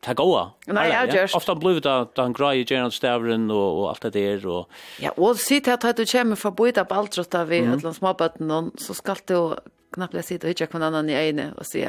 ta 0.05 0.15
goa. 0.17 0.43
Nei, 0.71 0.85
jeg 0.91 1.11
gjør. 1.13 1.34
Ofta 1.39 1.55
blivit 1.59 1.85
da, 1.88 1.95
at 2.07 2.21
han 2.21 2.35
i 2.53 2.63
gjerne 2.63 2.91
stavren 2.95 3.49
og, 3.51 3.81
og 3.81 3.89
alt 3.91 4.07
det 4.07 4.13
der. 4.15 4.47
Og... 4.47 4.80
Ja, 5.03 5.11
og 5.17 5.39
sitt 5.41 5.67
at 5.67 5.85
du 5.97 6.05
kommer 6.05 6.39
fra 6.39 6.51
bøyda 6.55 6.85
på 6.88 7.01
alt 7.01 7.19
rått 7.19 7.35
av 7.35 7.51
i 7.51 7.61
mm. 7.61 7.67
et 7.67 7.76
eller 7.77 7.89
annet 7.89 7.99
småbøtten, 7.99 8.71
så 8.80 8.95
skal 8.97 9.21
du 9.30 9.38
knappt 9.95 10.19
jeg 10.19 10.27
sitte 10.27 10.47
og 10.47 10.53
hitte 10.53 10.69
kvann 10.69 10.85
annan 10.85 11.09
i 11.09 11.17
egne 11.17 11.51
og 11.57 11.65
si, 11.67 11.84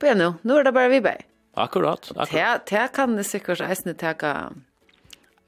«Bøy 0.00 0.14
nu, 0.16 0.30
nå 0.44 0.56
er 0.56 0.68
det 0.68 0.76
bare 0.76 0.92
vi 0.92 1.02
bei. 1.04 1.18
Akkurat, 1.58 2.12
akkurat. 2.14 2.64
Det 2.70 2.86
kan 2.94 3.18
sikkert 3.26 3.64
eisne 3.64 3.96
teka... 3.98 4.52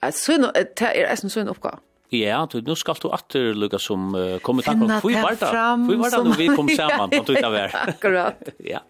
Det 0.02 0.88
er 0.88 1.06
eisne 1.12 1.30
sånn 1.30 1.52
oppgave. 1.52 1.78
Ja, 2.12 2.42
du, 2.50 2.58
nu 2.60 2.74
skal 2.76 2.98
du 3.00 3.06
atter 3.14 3.54
lukka 3.56 3.78
som 3.80 4.10
uh, 4.12 4.36
kommer 4.44 4.66
takk 4.66 4.82
om. 4.82 4.90
Hvor 5.00 5.14
var 5.14 5.38
det? 5.38 5.52
Hvor 5.86 6.00
var 6.02 6.12
det 6.12 6.20
når 6.26 6.40
vi 6.40 6.48
kom 6.52 6.68
sammen? 6.68 7.14
Akkurat. 7.86 8.50
ja. 8.74 8.82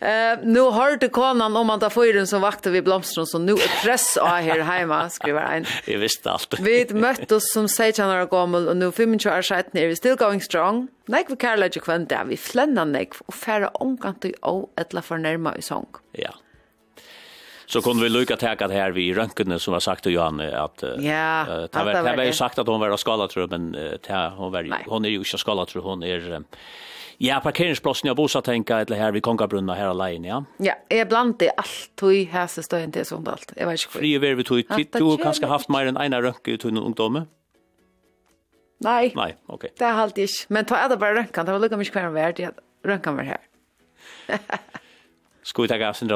Eh, 0.00 0.38
nu 0.42 0.60
har 0.60 0.96
du 0.96 1.08
konan 1.08 1.56
om 1.56 1.70
andra 1.70 1.90
fyren 1.90 2.26
som 2.26 2.40
vakte 2.40 2.70
vid 2.70 2.84
blomstren 2.84 3.26
så 3.26 3.38
nu 3.38 3.52
är 3.52 3.84
press 3.84 4.16
av 4.16 4.28
här 4.28 4.60
hemma 4.60 5.10
skriver 5.10 5.42
en. 5.42 5.64
Vi 5.86 5.96
visste 6.06 6.30
allt. 6.30 6.54
Vi 6.60 6.86
möttes 6.90 7.52
som 7.52 7.68
säger 7.68 8.06
när 8.06 8.26
gammel 8.26 8.68
och 8.68 8.76
nu 8.76 8.92
25 8.92 9.14
år 9.14 9.42
sedan 9.42 9.64
är 9.72 9.86
vi 9.86 9.96
still 9.96 10.16
going 10.16 10.40
strong. 10.40 10.88
Nej, 11.06 11.24
vi 11.28 11.36
kallar 11.36 11.70
ju 11.72 11.80
kvant 11.80 12.12
vi 12.26 12.36
flännar 12.36 12.84
nej 12.84 13.10
och 13.26 13.34
färra 13.34 13.68
omkant 13.68 14.24
i 14.24 14.34
å 14.42 14.68
ettla 14.76 15.02
för 15.02 15.18
närma 15.18 15.56
i 15.56 15.62
sång. 15.62 15.86
Ja. 16.12 16.34
Så 17.66 17.82
kunde 17.82 18.02
vi 18.02 18.08
lycka 18.08 18.36
täcka 18.36 18.68
det 18.68 18.74
här 18.74 18.90
vid 18.90 19.16
röntgen 19.16 19.58
som 19.58 19.72
var 19.72 19.80
sagt 19.80 20.06
och 20.06 20.12
Johan 20.12 20.40
att 20.40 20.82
ja, 20.82 21.46
uh, 21.48 21.64
det 21.72 22.16
var 22.16 22.24
ju 22.24 22.32
sagt 22.32 22.58
att 22.58 22.66
hon 22.66 22.80
var 22.80 22.96
skadad 22.96 23.30
tror 23.30 23.46
men 23.46 23.74
uh, 23.74 24.28
hon 24.28 24.52
var 24.52 24.78
hon 24.86 25.04
är 25.04 25.08
ju 25.08 25.18
inte 25.18 25.38
skadad 25.38 25.68
tror 25.68 25.82
hon 25.82 26.02
är 26.02 26.42
Ja, 27.18 27.40
parkeringsplassen 27.40 28.08
jag 28.08 28.16
bosa 28.16 28.42
tänka 28.42 28.80
eller 28.80 28.96
här 28.96 29.12
vid 29.12 29.22
Kongabrunna 29.22 29.74
här 29.74 29.86
alene, 29.86 30.28
ja. 30.28 30.44
Ja, 30.56 30.74
är 30.88 31.04
bland 31.04 31.38
det 31.38 31.50
allt 31.50 31.90
i 32.12 32.24
häse 32.24 32.62
stöjen 32.62 32.90
det 32.90 33.04
sånt 33.04 33.28
allt. 33.28 33.52
Jag 33.56 33.66
vet 33.66 33.80
inte. 33.80 33.98
Fri 33.98 34.16
över 34.16 34.34
vi 34.34 34.44
tog 34.44 34.68
tid 34.68 34.88
du 34.92 35.16
kanske 35.16 35.46
haft 35.46 35.68
mer 35.68 35.86
än 35.86 35.96
ena 35.96 36.22
röntgen 36.22 36.54
ut 36.54 36.64
under 36.64 36.82
ungdomen. 36.82 37.26
Nej. 38.78 39.12
Nej, 39.16 39.36
okej. 39.46 39.54
Okay. 39.54 39.70
Det 39.78 39.84
är 39.84 39.92
halt 39.92 40.18
inte. 40.18 40.32
Men 40.48 40.64
ta 40.64 40.76
ändå 40.76 40.96
bara 40.96 41.14
röntgen, 41.14 41.46
det 41.46 41.52
var 41.52 41.58
lika 41.58 41.76
mycket 41.76 41.92
kvar 41.92 42.08
värd 42.08 42.40
att 42.40 42.58
var 43.16 43.22
här. 43.22 43.40
Ska 45.42 45.62
vi 45.62 45.68
ta 45.68 45.76
gas 45.76 46.02
in 46.02 46.08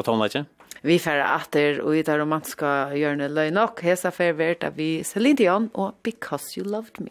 Vi 0.81 0.99
färra 0.99 1.37
åter 1.37 1.81
och 1.81 1.97
i 1.97 2.03
det 2.03 2.19
romantiska 2.19 2.95
hjörnet 2.95 3.31
löjnock. 3.31 3.83
Hesa 3.83 4.11
fär 4.11 4.33
värt 4.33 4.65
att 4.65 4.77
vi 4.77 5.05
Celine 5.05 5.37
Dion 5.37 5.69
och 5.69 5.95
Because 6.03 6.61
You 6.61 6.69
Loved 6.69 7.01
Me. 7.01 7.11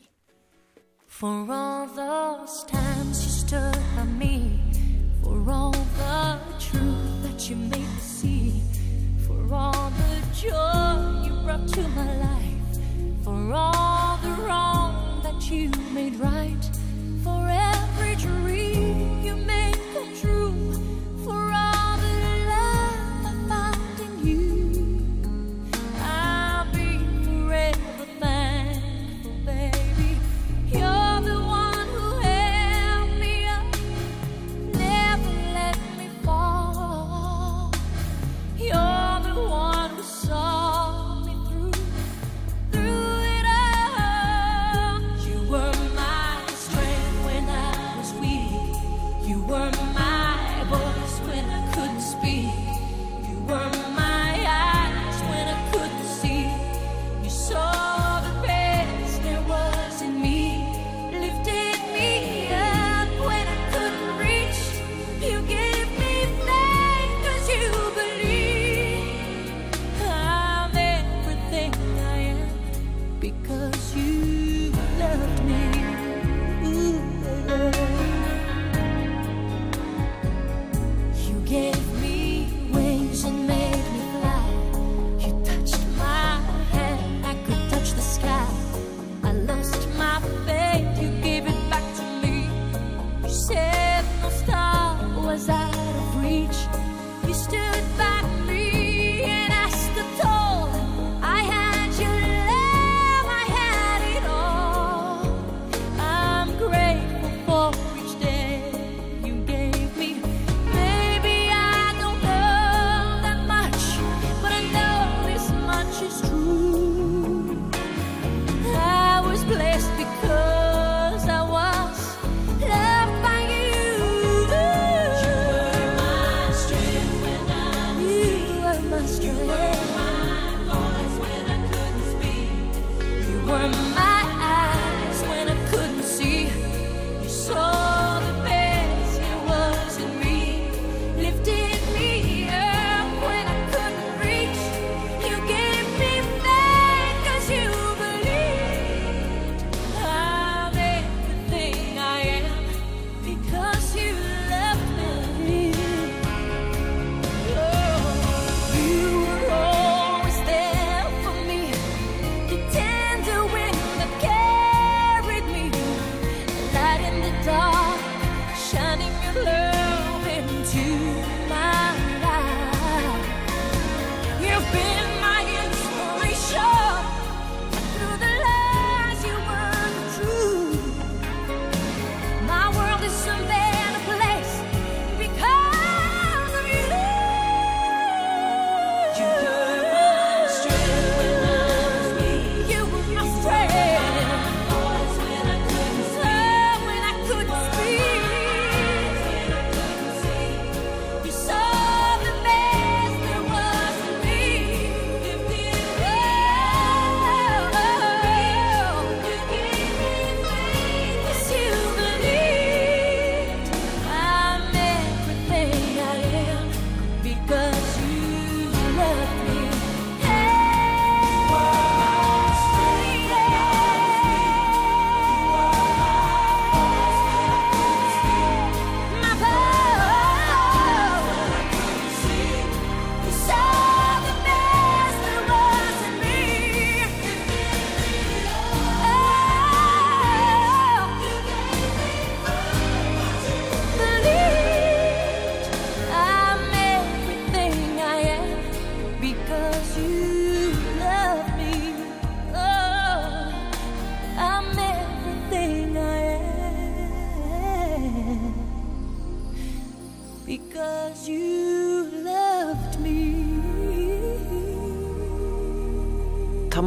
For 1.07 1.51
all 1.51 1.87
those 1.87 2.65
times 2.67 3.23
you 3.23 3.31
stood 3.47 3.66
to 11.77 11.87
my 11.89 12.17
life 12.17 13.23
for 13.23 13.53
all 13.53 14.17
the 14.23 14.29
wrong 14.41 15.21
that 15.21 15.51
you 15.51 15.69
made 15.93 16.15
right. 16.15 16.76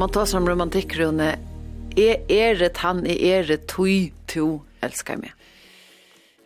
man 0.01 0.09
tar 0.09 0.25
som 0.25 0.47
romantikk, 0.49 0.95
Rune, 0.97 1.35
er 1.99 2.23
eret 2.33 2.79
han, 2.81 3.03
er 3.05 3.19
eret 3.21 3.67
tui 3.69 4.13
to 4.31 4.63
elskar 4.85 5.19
meg. 5.21 5.35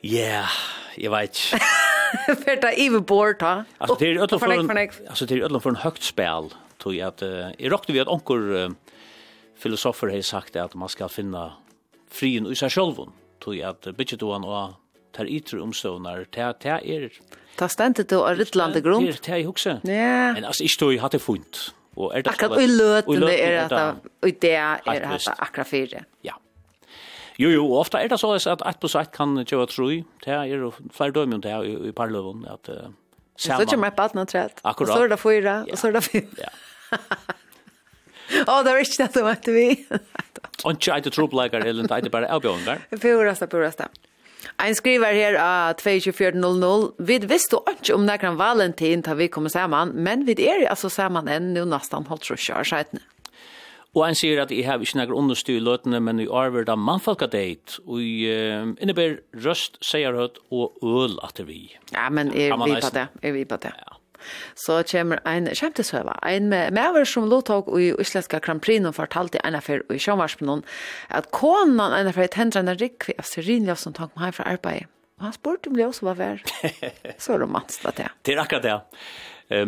Ja, 0.03 0.43
yeah, 0.43 0.57
jeg 0.99 1.13
vet 1.15 1.39
ikke. 1.39 1.61
Fyrir 2.43 2.59
det 2.65 2.73
iverbord, 2.83 3.45
ha? 3.47 3.53
Altså, 3.79 3.97
det 4.01 4.09
er 4.09 4.25
ødlom 4.25 4.43
for 4.43 4.55
en, 4.55 4.73
altså, 5.09 5.27
det 5.27 5.39
er 5.39 5.59
for 5.59 5.71
en 5.71 5.83
högt 5.85 6.07
spil, 6.07 6.51
tror 6.83 6.97
jeg. 6.97 7.13
At, 7.15 7.23
uh, 7.23 7.53
jeg 7.61 7.71
råkte 7.73 7.95
vi 7.95 8.03
at 8.03 8.11
onker 8.11 8.49
uh, 8.51 8.99
filosofer 9.59 10.11
har 10.11 10.27
sagt 10.27 10.59
at 10.59 10.75
man 10.75 10.91
skal 10.91 11.13
finne 11.13 11.47
frien 12.11 12.51
i 12.51 12.59
seg 12.59 12.75
sjølven, 12.75 13.15
tror 13.43 13.55
jeg. 13.55 13.71
At 13.71 13.87
uh, 13.87 13.95
bytje 13.95 14.19
han 14.19 14.47
og 14.51 14.75
tar 15.15 15.31
ytre 15.31 15.63
omstående, 15.63 16.25
det 16.35 16.75
er... 16.75 17.09
Ta 17.55 17.71
stendet 17.71 18.11
du 18.11 18.19
av 18.19 18.35
litt 18.35 18.59
landet 18.59 18.83
grunn. 18.83 19.07
Det 19.07 19.31
er 19.31 19.45
jeg. 19.45 19.79
Ja. 19.87 20.35
Men 20.35 20.43
altså, 20.43 20.67
ikke 20.67 20.83
tror 20.83 20.95
jeg 20.97 21.05
hatt 21.07 21.15
det 21.15 21.23
funnet. 21.23 21.69
Och 21.97 22.17
är 22.17 22.23
det 22.23 22.31
akkurat 22.31 22.61
i 22.61 22.67
løtene 22.67 23.27
det 23.27 23.43
er 23.43 23.59
at 23.61 23.97
i 24.27 24.31
det 24.31 24.55
är 24.55 24.81
det 25.01 25.35
akkurat 25.39 25.69
fire. 25.69 26.05
Ja. 26.23 26.35
Jo 27.39 27.51
jo, 27.51 27.65
ofta 27.75 27.99
er 27.99 28.09
det 28.09 28.21
så 28.21 28.33
at 28.35 28.63
1 28.67 28.81
på 28.81 28.87
1 28.87 29.13
kan 29.13 29.45
tjeva 29.47 29.67
troi, 29.67 30.05
det 30.25 30.35
er 30.35 30.45
jo 30.45 30.73
flere 30.93 31.11
dømme 31.11 31.35
om 31.35 31.41
det 31.43 31.55
i 31.89 31.93
parløven, 31.93 32.45
at 32.47 32.69
uh, 32.69 32.91
Så 33.37 33.59
det 33.59 33.67
kommer 33.67 33.91
på 33.91 34.03
att 34.03 34.15
något 34.15 34.35
Og 34.63 34.81
Och 34.81 34.87
så 34.87 35.05
er 35.05 35.09
det 35.09 35.19
fyra 35.19 35.65
og 35.73 35.79
så 35.79 35.89
er 35.89 35.93
det 35.93 36.05
fyra. 36.05 36.23
Ja. 36.39 36.49
Åh, 38.49 38.65
det 38.65 38.73
var 38.73 38.77
ikke 38.77 39.09
det 39.15 39.31
att 39.31 39.49
vi. 39.49 39.87
Og 40.65 40.73
ikke 40.73 40.95
att 40.95 41.13
trubbläggar 41.13 41.61
eller 41.61 41.83
inte, 41.83 42.01
det 42.01 42.07
är 42.07 42.11
bara. 42.11 42.41
Purasta, 43.01 43.47
purasta. 43.47 43.89
Ein 44.61 44.77
skriver 44.77 45.15
her 45.17 45.39
av 45.41 45.79
2400. 45.81 46.93
Vi 46.99 47.19
visste 47.29 47.61
ikke 47.71 47.97
om 47.97 48.07
nekran 48.07 48.39
valentin 48.41 49.05
da 49.05 49.17
vi 49.19 49.31
kommer 49.33 49.53
sammen, 49.53 49.95
men 50.07 50.27
vi 50.29 50.37
er 50.45 50.67
altså 50.71 50.91
sammen 50.93 51.31
enn 51.31 51.53
nå 51.57 51.67
nesten 51.71 52.09
holdt 52.11 52.31
russer 52.31 52.59
av 52.59 52.69
skjøtene. 52.69 53.05
Og 53.95 54.03
han 54.03 54.17
sier 54.19 54.41
at 54.43 54.51
jeg 54.51 54.67
har 54.67 54.83
ikke 54.83 54.99
noen 54.99 55.15
understyr 55.15 55.61
i 55.61 55.63
løtene, 55.63 56.01
men 56.03 56.19
i 56.19 56.27
er 56.27 56.51
ved 56.51 56.71
mannfolka 56.75 57.29
deit, 57.31 57.77
og 57.87 58.01
uh, 58.03 58.73
innebær 58.83 59.21
røst, 59.45 59.79
seierhøtt 59.87 60.41
og 60.51 60.83
øl 60.83 61.15
at 61.23 61.39
vi. 61.47 61.69
Ja, 61.93 62.09
men 62.11 62.33
er 62.35 62.57
vi 62.59 62.75
på 62.83 62.91
det? 62.95 63.07
Er 63.23 63.37
vi 63.37 63.45
på 63.47 63.61
det? 63.63 63.71
Ja 63.79 64.01
så 64.55 64.81
kommer 64.91 65.23
en 65.29 65.49
kjentesøve. 65.51 66.17
En 66.29 66.49
maver 66.51 67.05
som 67.09 67.29
lovtog 67.31 67.71
i 67.81 67.93
Islandska 68.01 68.41
Grand 68.45 68.63
Prix 68.65 68.85
og 68.85 68.97
fortalte 68.99 69.43
en 69.45 69.59
affær 69.59 69.85
i 69.93 70.01
Sjønvarspen 70.01 70.65
at 71.11 71.31
konan 71.35 71.95
en 71.95 72.11
affær 72.11 72.31
tendrer 72.33 72.65
en 72.65 72.81
rikvi 72.81 73.17
av 73.19 73.29
Serinløv 73.29 73.81
som 73.81 73.97
tok 73.97 74.15
meg 74.21 74.35
fra 74.37 74.49
arbeid. 74.55 74.91
Og 75.21 75.29
han 75.29 75.37
spurte 75.37 75.71
om 75.71 75.79
det 75.79 75.87
også 75.87 76.09
var 76.09 76.19
vær. 76.23 76.43
Så 77.19 77.39
romantisk 77.39 77.87
det. 77.97 78.11
Det 78.27 78.35
er 78.35 78.43
akkurat 78.43 78.67
det. 78.67 78.81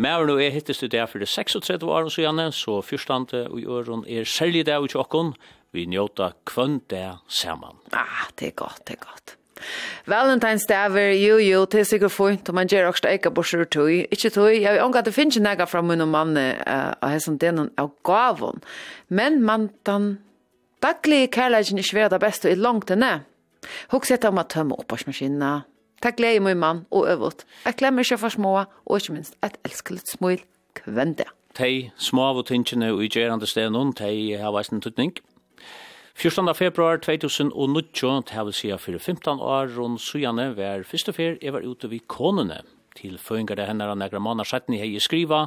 Mæren 0.01 0.31
og 0.33 0.41
jeg 0.41 0.55
hittest 0.55 0.81
det 0.81 0.91
der 0.91 1.05
for 1.05 1.21
det 1.21 1.29
36 1.29 1.85
år 1.85 2.09
så 2.09 2.23
gjerne, 2.23 2.51
så 2.51 2.81
fyrstande 2.81 3.45
og 3.47 3.59
i 3.61 3.65
øren 3.65 4.03
er 4.09 4.25
særlig 4.25 4.65
det 4.65 4.75
og 4.75 4.89
ikke 4.89 4.99
åkken. 5.05 5.33
Vi 5.75 5.85
njóta 5.85 6.31
kvønn 6.47 6.79
det 6.89 7.19
saman. 7.27 7.77
Ah, 7.91 8.31
det 8.39 8.47
er 8.47 8.55
godt, 8.57 8.87
det 8.87 8.97
er 8.97 9.05
godt. 9.05 9.36
Valentine's 10.07 10.67
Day 10.69 11.15
jo 11.21 11.37
jo 11.41 11.65
til 11.65 11.85
sikkert 11.85 12.11
fint, 12.11 12.49
og 12.49 12.55
man 12.55 12.67
gjør 12.67 12.91
også 12.91 13.13
ikke 13.13 13.31
borser 13.31 13.65
og 13.65 13.69
tøy. 13.73 14.05
Ikke 14.11 14.29
tøy, 14.29 14.61
jeg 14.61 14.73
vet 14.73 14.83
ikke 14.83 14.99
at 14.99 15.09
det 15.09 15.15
finnes 15.15 15.37
ikke 15.37 15.47
nega 15.49 15.67
fra 15.69 15.81
min 15.81 16.01
og 16.01 16.11
mann 16.13 16.37
uh, 16.37 16.93
av 17.01 17.13
hessen 17.13 17.39
delen 17.41 17.71
av 17.77 17.91
gavon. 18.07 18.61
Men 19.09 19.41
man, 19.43 19.69
den 19.85 20.17
daglige 20.83 21.27
kærleggen 21.27 21.77
ikke 21.81 22.01
være 22.01 22.13
det 22.15 22.21
beste 22.23 22.51
i 22.51 22.59
langt 22.59 22.91
enn 22.93 23.05
det. 23.05 23.15
Hoks 23.91 24.11
etter 24.13 24.31
om 24.31 24.39
å 24.39 24.45
tømme 24.47 24.77
oppvarsmaskina. 24.79 25.63
Takk 26.03 26.19
glede 26.19 26.43
min 26.45 26.59
mann 26.61 26.85
og 26.93 27.07
øvått. 27.09 27.45
Jeg 27.65 27.79
glemmer 27.79 28.05
ikke 28.05 28.19
for 28.21 28.29
små, 28.29 28.53
og 28.85 28.99
ikke 28.99 29.15
minst 29.15 29.33
et 29.43 29.57
elskelig 29.65 30.03
smil 30.11 30.43
kvende. 30.77 31.25
Tei, 31.57 31.89
små 31.97 32.29
av 32.29 32.43
og 32.43 32.45
tingene 32.51 32.91
og 32.93 33.01
i 33.01 33.09
gjerande 33.09 33.49
stenen, 33.49 33.95
tei 33.97 34.37
har 34.37 34.53
veist 34.53 34.75
en 34.75 34.83
tutning. 34.83 35.15
14. 36.17 36.55
februar 36.55 36.97
2019, 36.97 38.23
det 38.25 38.45
vil 38.45 38.55
si 38.57 38.71
for 38.81 38.97
15 38.97 39.37
år, 39.37 39.67
rundt 39.77 40.01
sujane 40.01 40.47
var 40.57 40.81
første 40.81 41.13
fer, 41.13 41.35
jeg 41.37 41.53
var 41.53 41.61
ute 41.61 41.91
vid 41.91 42.07
konene, 42.09 42.63
til 42.97 43.19
føringer 43.21 43.53
det 43.59 43.67
henne 43.67 43.85
av 43.85 43.99
negra 44.01 44.17
måneder 44.17 44.49
setten 44.49 44.73
i 44.73 44.79
hei 44.81 44.97
skriva, 44.97 45.43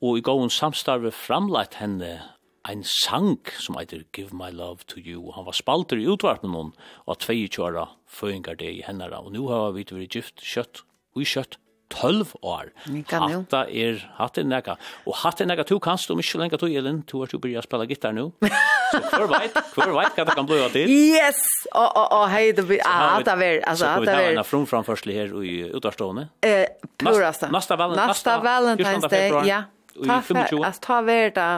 og 0.00 0.16
i 0.16 0.24
gåen 0.24 0.48
samstarve 0.48 1.12
framleit 1.12 1.76
henne 1.82 2.22
ein 2.64 2.86
sang 2.88 3.36
som 3.60 3.76
heter 3.76 4.06
Give 4.16 4.32
My 4.32 4.48
Love 4.48 4.88
To 4.88 4.96
You. 4.96 5.28
Han 5.36 5.44
var 5.44 5.60
spalter 5.60 6.00
i 6.00 6.08
utvarpen 6.08 6.56
hon, 6.56 6.72
og 7.04 7.20
22 7.20 7.68
år 7.68 7.92
føringer 8.08 8.56
det 8.56 8.78
i 8.78 8.84
henne, 8.88 9.12
og 9.12 9.36
nu 9.36 9.50
har 9.52 9.76
vi 9.76 9.84
vært 9.84 10.16
gift 10.16 10.40
kjøtt, 10.40 10.86
og 11.12 11.28
kjøtt 11.28 11.60
12 11.88 12.34
år. 12.42 12.70
Hatta 13.10 13.62
er, 13.72 14.02
hatta 14.18 14.42
er 14.42 14.48
nega. 14.48 14.74
Og 15.08 15.16
hatta 15.22 15.44
er 15.44 15.48
nega, 15.48 15.64
tu 15.68 15.78
kanst, 15.82 16.10
om 16.12 16.20
ikke 16.20 16.40
lenger 16.42 16.60
tu, 16.60 16.66
Elin, 16.68 17.00
tu 17.08 17.16
har 17.20 17.28
er, 17.28 17.32
tu 17.32 17.40
byrja 17.42 17.62
spela 17.64 17.86
gitar 17.88 18.12
nu. 18.16 18.28
Så 18.88 19.00
hver 19.12 19.26
veit, 19.28 19.56
hver 19.76 19.94
veit 19.96 20.16
hva 20.16 20.26
det 20.28 20.34
kan 20.36 20.48
bliva 20.48 20.68
til. 20.72 20.88
Yes! 20.88 21.40
Å, 21.72 21.84
å, 21.84 22.04
å, 22.18 22.20
hei, 22.32 22.52
det 22.56 22.64
blir, 22.68 22.82
ah, 22.88 23.16
hatta 23.18 23.34
ver, 23.40 23.60
altså, 23.68 23.88
hatta 23.94 24.04
ver. 24.04 24.06
Så 24.06 24.12
kan 24.12 24.20
vi 24.20 24.36
ta 24.36 24.44
en 24.44 24.48
frum 24.48 24.68
framførsel 24.68 25.14
her 25.16 25.34
i 25.44 25.56
utvarstående. 25.76 26.28
Eh, 26.44 26.64
purasta. 27.00 27.50
Nasta, 27.52 27.76
nasta 27.76 28.38
Valentine's 28.44 29.08
Day, 29.12 29.32
ja. 29.48 29.64
Ta, 29.98 30.20
altså, 30.22 30.70
ta 30.84 31.00
ver 31.04 31.34
da, 31.36 31.48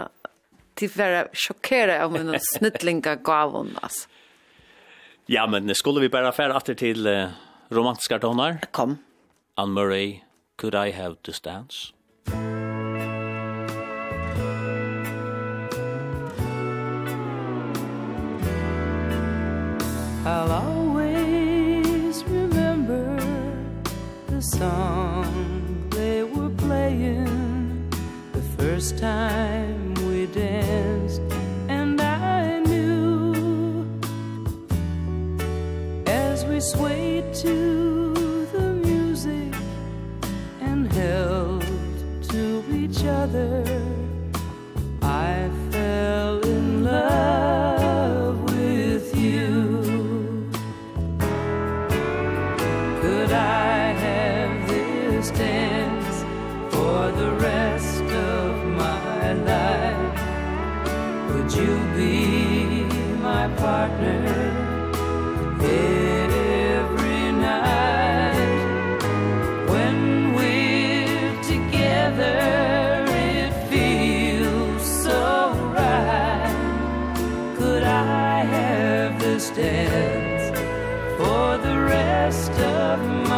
til 0.79 0.91
vera 0.95 1.27
sjokkere 1.37 2.01
av 2.05 2.15
min 2.15 2.33
snittlinga 2.55 3.19
gavon, 3.27 3.77
altså. 3.83 4.09
Ja, 5.31 5.45
men 5.47 5.71
skulle 5.79 6.03
vi 6.03 6.11
bare 6.11 6.33
fære 6.35 6.57
atter 6.59 6.75
til 6.75 7.07
uh, 7.07 7.31
romantiska 7.71 8.19
tonar? 8.19 8.59
Kom. 8.75 8.97
Anne 9.61 9.73
Murray, 9.73 10.25
Could 10.57 10.75
I 10.75 10.89
Have 10.91 11.19
This 11.23 11.39
Dance? 11.39 11.93
I'll 20.25 20.51
always 20.51 22.25
remember 22.25 23.05
the 24.29 24.41
song 24.41 25.89
they 25.91 26.23
were 26.23 26.55
playing 26.57 27.91
the 28.33 28.43
first 28.57 28.97
time 28.97 29.93
we 30.09 30.25
danced 30.25 31.21
and 31.69 32.01
I 32.01 32.61
knew 32.61 33.87
as 36.07 36.47
we 36.47 36.61
swayed 36.61 37.00
each 43.01 43.07
other. 43.07 43.65
I 45.01 45.51
fell 45.71 46.41
in 46.41 46.85
love 46.85 48.43
with 48.45 49.17
you. 49.17 50.51
Could 53.01 53.33
I 53.33 53.93
have 54.07 54.69
this 54.69 55.31
dance 55.31 56.25
for 56.75 57.11
the 57.13 57.31
rest 57.41 58.03
of 58.03 58.65
my 58.67 59.33
life? 59.33 60.21
Would 61.33 61.53
you 61.55 61.77
be 61.97 62.85
my 63.23 63.49
partner? 63.57 64.50
dance 79.61 80.59
for 81.19 81.59
the 81.59 81.77
rest 81.95 82.53
of 82.53 82.99
my 83.01 83.30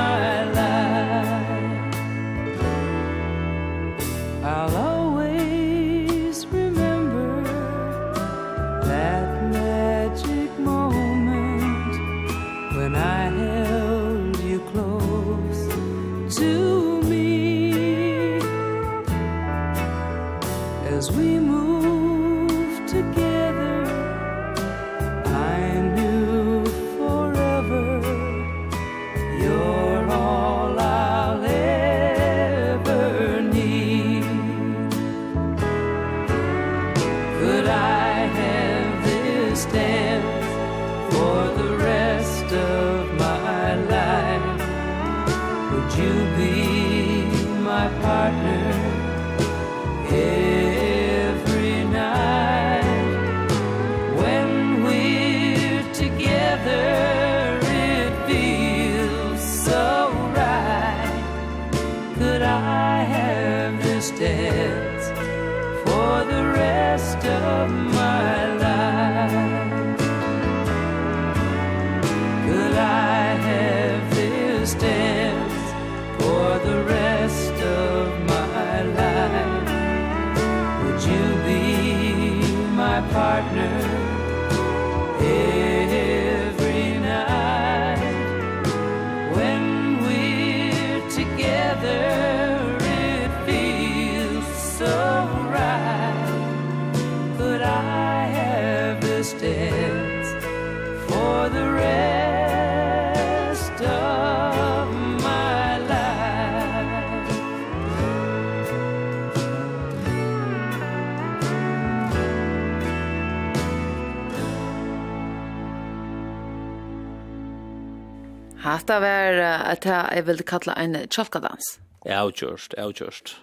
hatta 118.83 118.99
var 119.01 119.39
at 119.71 119.85
jeg 119.87 120.27
vil 120.27 120.43
kalla 120.43 120.75
en 120.81 120.97
tjolkadans. 121.07 121.77
Avgjørst, 122.03 122.75
just. 122.99 123.37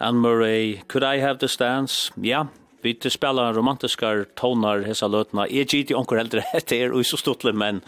Anne 0.00 0.20
Murray, 0.20 0.80
could 0.88 1.04
I 1.04 1.20
have 1.20 1.38
this 1.38 1.56
dance? 1.56 2.12
Ja, 2.16 2.46
vi 2.82 2.94
til 2.94 3.12
spela 3.12 3.50
romantiskar 3.52 4.24
tonar 4.36 4.86
hesa 4.86 5.10
løtna. 5.12 5.44
Jeg 5.50 5.68
gitt 5.68 5.92
i 5.92 5.94
onker 5.94 6.22
eldre 6.22 6.44
etter 6.56 6.80
er 6.86 6.96
og 6.96 7.04
så 7.04 7.20
stuttelig, 7.20 7.54
men... 7.54 7.82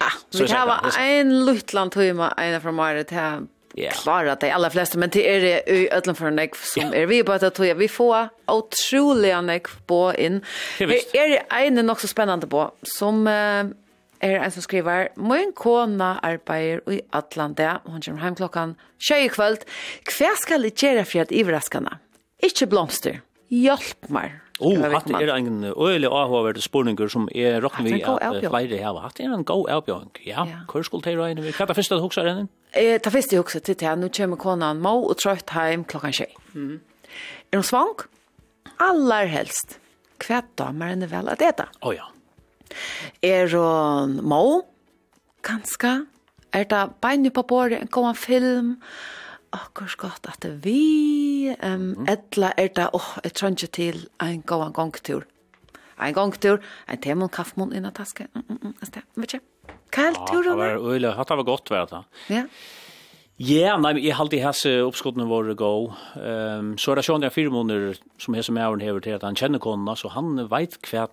Ah, 0.00 0.16
vi 0.32 0.46
kan 0.48 0.70
ha 0.70 0.92
en 1.04 1.34
luttland 1.44 1.92
tøyma 1.92 2.32
eina 2.40 2.62
fra 2.64 2.72
Marit 2.72 3.12
til 3.12 3.48
Ja. 3.74 3.90
klara 3.94 4.34
de 4.34 4.48
allra 4.50 4.70
flesta, 4.70 4.98
men 4.98 5.12
til 5.14 5.22
er 5.22 5.40
det 5.40 5.62
i 5.70 5.88
ödlen 5.94 6.16
för 6.16 6.30
nek 6.30 6.56
som 6.56 6.92
er 6.94 7.06
vi 7.06 7.22
bara 7.22 7.46
att 7.46 7.60
vi 7.60 7.88
får 7.88 8.28
otroliga 8.46 9.40
nek 9.40 9.68
på 9.86 10.12
in. 10.18 10.42
Her 10.78 10.90
er 11.14 11.28
det 11.28 11.42
en 11.50 11.86
nok 11.86 12.00
så 12.00 12.08
spännande 12.08 12.46
på 12.46 12.70
som 12.82 13.26
uh, 13.26 13.70
er 14.20 14.38
en 14.40 14.52
som 14.52 14.64
skriver 14.64 15.10
«Min 15.16 15.54
kona 15.56 16.18
arbeider 16.26 16.84
i 16.92 17.00
Atlanta, 17.16 17.78
og 17.84 17.96
hun 17.96 18.04
kommer 18.04 18.26
hjem 18.26 18.38
klokkan 18.42 18.76
20 18.98 19.24
i 19.24 19.32
kvöld. 19.32 19.66
Hva 20.10 20.34
skal 20.40 20.68
jeg 20.68 20.76
gjøre 20.76 21.04
for 21.08 21.24
at 21.24 21.32
ivraskene? 21.32 21.98
Ikke 22.44 22.68
blomster. 22.70 23.20
Hjelp 23.50 24.10
meg!» 24.12 24.38
Oh, 24.60 24.76
hatt 24.92 25.08
er 25.08 25.30
en 25.32 25.64
øyelig 25.72 26.08
avhåverd 26.12 26.58
spurninger 26.60 27.08
som 27.08 27.28
er 27.32 27.62
råkken 27.64 27.86
vi 27.88 28.02
at 28.04 28.44
flere 28.44 28.80
har 28.82 28.98
hatt. 29.00 29.20
er 29.20 29.32
en 29.32 29.44
god 29.44 29.70
avbjørn. 29.72 30.10
Ja, 30.26 30.44
hvor 30.68 30.84
skulle 30.84 31.06
det 31.06 31.16
regne 31.16 31.40
vi? 31.40 31.54
Hva 31.56 31.64
er 31.64 31.72
det 31.72 31.76
første 31.78 31.96
du 31.96 32.04
husker 32.04 32.28
henne? 32.28 32.48
Eh, 32.76 32.98
det 33.00 33.12
første 33.12 33.36
jeg 33.36 33.42
husker 33.42 33.64
til 33.64 33.78
det. 33.80 33.94
Nå 33.98 34.12
kommer 34.12 34.36
konan 34.36 34.82
må 34.84 34.92
og 35.08 35.16
trøtt 35.16 35.54
hjem 35.56 35.86
klokkan 35.88 36.12
20. 36.12 36.36
Mm. 36.52 36.80
Er 37.52 37.62
hun 37.62 37.64
svank? 37.64 38.04
Aller 38.84 39.32
helst. 39.32 39.78
Hva 40.20 40.42
damer 40.60 40.92
henne 40.92 41.08
vel 41.08 41.32
at 41.32 41.40
det 41.40 41.54
da? 41.56 41.70
Å 41.80 41.88
oh, 41.88 41.96
ja. 41.96 42.10
Er 43.22 43.54
og 43.58 44.08
må, 44.22 44.42
ganske, 45.46 45.94
er 46.52 46.68
det 46.70 46.82
bein 47.02 47.30
på 47.30 47.42
bordet, 47.42 47.80
en 47.80 47.92
god 47.92 48.14
film, 48.14 48.76
akkurat 49.52 49.96
godt 49.98 50.30
at 50.30 50.42
det 50.42 50.52
vi, 50.64 51.50
um, 51.64 52.06
etla 52.08 52.52
er 52.56 52.70
det, 52.76 52.88
åh, 52.94 53.00
oh, 53.00 53.20
jeg 53.24 53.34
ikke 53.34 53.66
til 53.66 54.08
en 54.22 54.42
god 54.42 54.72
gongtur. 54.72 55.26
En 56.00 56.14
gongtur, 56.14 56.60
en 56.88 57.00
temon 57.00 57.28
kaffemål 57.28 57.74
innan 57.76 57.92
taske, 57.92 58.26
mm, 58.34 58.44
mm, 58.48 58.60
mm, 58.62 58.92
det, 58.94 59.02
vet 59.16 59.34
ikke. 59.34 59.46
Kallt 59.92 60.20
tur 60.28 60.42
det. 60.42 60.50
Ja, 60.50 60.70
det 60.70 61.16
var, 61.16 61.24
det 61.24 61.36
var 61.36 61.44
godt, 61.44 61.70
vært 61.70 61.90
du. 61.90 62.00
Ja. 62.34 62.44
Ja, 63.40 63.78
nei, 63.80 63.94
jeg 64.04 64.18
halte 64.18 64.36
i 64.36 64.42
hese 64.42 64.82
oppskottene 64.84 65.24
våre 65.24 65.54
gå. 65.56 65.70
Um, 66.20 66.74
så 66.76 66.92
er 66.92 67.00
det 67.00 67.06
sånn 67.06 67.24
jeg 67.24 67.32
fire 67.32 67.52
måneder 67.54 67.96
som 68.20 68.36
hese 68.36 68.52
med 68.52 68.66
åren 68.68 68.84
hever 68.84 69.00
til 69.00 69.16
at 69.16 69.24
han 69.24 69.38
kjenner 69.38 69.62
kona, 69.64 69.94
så 69.96 70.12
han 70.12 70.34
vet 70.50 70.76
hva 70.90 71.06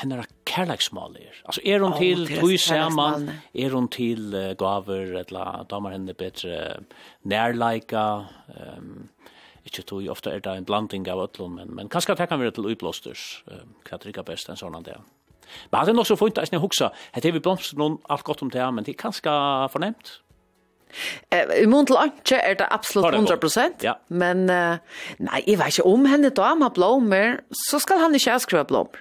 hennar 0.00 0.26
kærleiksmål 0.48 1.16
er. 1.20 1.38
Altså, 1.44 1.60
er 1.64 1.82
hun 1.82 1.92
oh, 1.92 1.98
til 1.98 2.26
tog 2.40 2.58
saman, 2.60 3.30
er 3.54 3.74
hun 3.74 3.88
til 3.92 4.34
uh, 4.34 4.52
gaver, 4.58 5.18
eller 5.22 5.66
damer 5.70 5.96
henne 5.96 6.14
bedre 6.14 6.82
nærleika, 7.24 8.06
um, 8.76 9.08
ikke 9.64 9.82
tog, 9.82 10.08
ofte 10.10 10.30
er 10.30 10.42
det 10.42 10.56
en 10.58 10.66
blanding 10.66 11.08
av 11.08 11.22
ötlun, 11.26 11.54
men, 11.56 11.74
men 11.74 11.88
kanskje 11.88 12.16
det 12.18 12.28
kan 12.28 12.40
være 12.40 12.56
til 12.56 12.72
uiblåsters, 12.72 13.44
um, 13.52 13.76
hva 13.88 14.00
trygga 14.02 14.24
best 14.26 14.50
en 14.50 14.58
sånn 14.58 14.80
det. 14.86 14.98
Men 15.70 15.82
hadde 15.82 15.94
nok 15.96 16.08
så 16.08 16.16
funnet, 16.16 16.40
jeg 16.40 16.48
snill 16.48 16.90
hette 17.12 17.32
vi 17.32 17.40
blomster 17.44 17.78
noen 17.78 17.98
alt 18.10 18.24
godt 18.24 18.42
om 18.42 18.50
det, 18.50 18.64
men 18.72 18.84
det 18.84 18.94
er 18.94 19.02
kanskje 19.04 19.32
fornemt. 19.72 20.18
Eh, 21.32 21.62
I 21.62 21.68
mån 21.68 21.88
til 21.88 21.96
Antje 21.96 22.38
er 22.40 22.56
det 22.60 22.66
absolutt 22.70 23.14
100%, 23.16 23.84
ja. 23.84 23.94
men 24.08 24.44
uh, 24.52 24.76
nei, 25.24 25.40
jeg 25.46 25.58
vet 25.60 25.78
ikke 25.78 25.88
om 25.88 26.04
henne 26.08 26.32
da 26.34 26.50
han 26.52 26.64
har 26.64 26.74
blommer, 26.76 27.40
så 27.68 27.80
skal 27.82 28.02
han 28.02 28.16
ikke 28.16 28.38
skrive 28.44 28.66
blommer. 28.68 29.00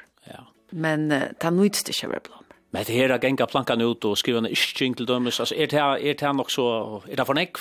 Men 0.72 1.12
uh, 1.12 1.22
ta 1.40 1.50
nøytst 1.50 1.90
ikke 1.90 2.10
være 2.10 2.20
blom. 2.20 2.46
Men 2.72 2.86
det 2.88 2.96
her 2.96 3.12
er 3.12 3.20
genga 3.20 3.46
plankan 3.46 3.82
ut 3.82 4.06
og 4.06 4.18
skriva 4.18 4.40
en 4.40 4.46
isching 4.46 4.96
til 4.98 5.08
dømes, 5.08 5.40
altså 5.40 5.56
er 5.58 5.66
det 5.66 5.80
her, 5.80 6.00
er 6.00 6.14
det 6.14 6.36
nok 6.36 6.52
så, 6.52 7.02
er 7.10 7.16
det 7.16 7.26
for 7.28 7.36
nekv? 7.36 7.60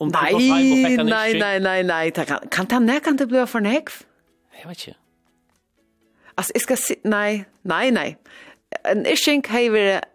Om 0.00 0.08
nei, 0.08 0.32
nei, 0.32 1.32
nei, 1.34 1.58
nei, 1.58 1.82
nei, 1.82 2.04
det 2.10 2.26
kan, 2.26 2.48
kan 2.52 2.68
det 2.68 2.90
her, 2.90 3.00
kan 3.04 3.18
det 3.18 3.28
bli 3.28 3.46
for 3.46 3.60
nekv? 3.64 4.02
Jeg 4.56 4.68
vet 4.68 4.86
ikke. 4.86 4.98
Altså, 6.36 6.52
jeg 6.54 6.60
skal 6.60 6.76
si, 6.76 6.94
nei, 7.04 7.44
nei, 7.64 7.90
nei. 7.90 8.14
En 8.88 9.04
isching 9.06 9.44
har 9.48 9.72
vært 9.72 10.08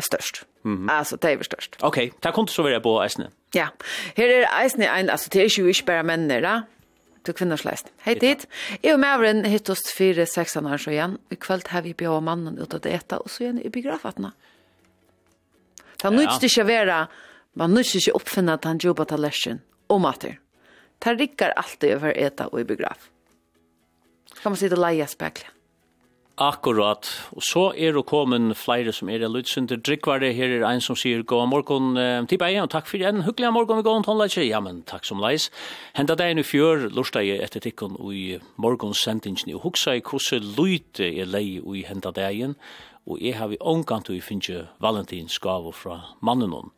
størst. 0.00 0.44
Mm 0.64 0.76
-hmm. 0.76 0.92
Alltså 0.92 1.16
det 1.16 1.30
är 1.30 1.38
er 1.38 1.42
störst. 1.42 1.76
Okej, 1.80 1.86
okay. 2.06 2.18
där 2.22 2.32
kunde 2.32 2.52
så 2.52 2.62
vara 2.62 2.80
på 2.80 3.02
Eisne. 3.02 3.30
Ja. 3.54 3.66
her 4.16 4.26
er 4.26 4.62
Eisne 4.62 4.90
ein, 4.90 5.10
altså, 5.10 5.28
det 5.32 5.42
er 5.42 5.54
jo 5.58 5.66
ikke 5.66 5.84
bare 5.86 6.02
män 6.02 6.28
da 6.28 6.62
til 7.26 7.36
kvinnersleist. 7.36 7.90
Hei 8.06 8.14
dit. 8.20 8.44
Jeg 8.82 8.94
og 8.94 9.00
Mavren 9.02 9.44
hitt 9.48 9.70
oss 9.72 9.84
fire 9.94 10.26
seksan 10.30 10.68
år 10.70 10.82
så 10.82 10.94
igjen. 10.94 11.16
I 11.32 11.38
kveld 11.40 11.68
har 11.72 11.84
vi 11.86 11.94
bjør 11.98 12.22
mannen 12.24 12.58
ut 12.60 12.76
av 12.76 12.82
det 12.84 12.94
etter, 12.96 13.22
og 13.22 13.32
så 13.32 13.46
igjen 13.46 13.62
i 13.62 13.72
begrafatene. 13.72 14.32
Det 15.96 16.08
er 16.08 16.14
nødt 16.14 16.38
til 16.38 16.50
ikke 16.50 16.66
å 16.66 16.70
være, 16.70 17.00
man 17.56 17.72
nødt 17.74 17.90
til 17.90 18.02
ikke 18.02 18.18
oppfinne 18.20 18.56
at 18.58 18.68
han 18.68 18.80
jobber 18.82 19.08
til 19.08 19.22
lesjen, 19.24 19.62
og 19.88 20.02
mater. 20.04 20.38
Det 21.02 21.16
rikker 21.16 21.56
alltid 21.56 21.96
over 21.96 22.16
etter 22.16 22.52
og 22.52 22.62
i 22.62 22.68
begraf. 22.68 23.10
Kan 24.36 24.52
man 24.52 24.60
si 24.60 24.68
det 24.70 24.78
leie 24.78 25.06
spekler? 25.08 25.55
Akkurat. 26.36 27.08
Og 27.32 27.42
så 27.42 27.70
er 27.72 27.94
det 27.96 28.02
kommet 28.06 28.56
flere 28.60 28.92
som 28.92 29.08
er 29.08 29.24
lydsynter 29.24 29.76
drikkvare. 29.80 30.34
her 30.36 30.58
er 30.58 30.66
en 30.68 30.80
som 30.80 30.96
sier 30.96 31.22
god 31.22 31.48
morgen 31.48 31.96
eh, 31.96 32.26
til 32.28 32.38
beie, 32.38 32.60
og 32.62 32.70
takk 32.70 32.86
for 32.86 33.00
en 33.00 33.22
hyggelig 33.24 33.52
morgen 33.52 33.78
vi 33.78 33.82
går 33.82 33.96
om 33.96 34.04
tonleitje. 34.04 34.44
Ja, 34.44 34.60
men 34.60 34.82
takk 34.82 35.04
som 35.04 35.20
leis. 35.20 35.50
Henda 35.96 36.14
deg 36.14 36.36
i 36.38 36.44
fjør, 36.44 36.90
lursdag 36.92 37.24
jeg 37.24 37.40
etter 37.40 37.60
tikkun 37.64 37.96
i 38.12 38.38
morgens 38.56 39.00
sendingen, 39.00 39.54
og 39.56 39.64
huksa 39.64 39.96
i 39.96 40.04
hvordan 40.04 40.52
lyte 40.58 41.08
er 41.08 41.24
lei 41.24 41.56
i 41.56 41.86
henda 41.88 42.12
deg 42.12 42.52
og 43.06 43.22
jeg 43.22 43.36
har 43.38 43.48
vi 43.48 43.56
omgant 43.60 44.10
og 44.10 44.16
i 44.16 44.20
finner 44.20 44.66
Valentins 44.82 45.38
gave 45.38 45.72
fra 45.72 46.00
mannen 46.20 46.52
hon. 46.52 46.72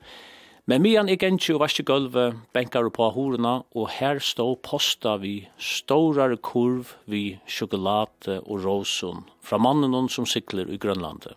Men 0.69 0.82
mian 0.85 1.09
er 1.09 1.16
gentsi 1.16 1.55
og 1.55 1.62
vaske 1.62 1.81
gulvet, 1.89 2.36
benkar 2.53 2.90
på 2.93 3.07
horna, 3.15 3.62
og 3.73 3.86
her 3.95 4.19
stå 4.20 4.51
posta 4.61 5.15
vi 5.23 5.47
stårar 5.57 6.35
kurv 6.45 6.90
vi 7.09 7.39
sjokolade 7.49 8.36
og 8.43 8.66
råsun 8.66 9.23
fra 9.40 9.57
mannen 9.57 10.11
som 10.12 10.28
sikler 10.28 10.69
i 10.69 10.77
Grønlandet. 10.77 11.32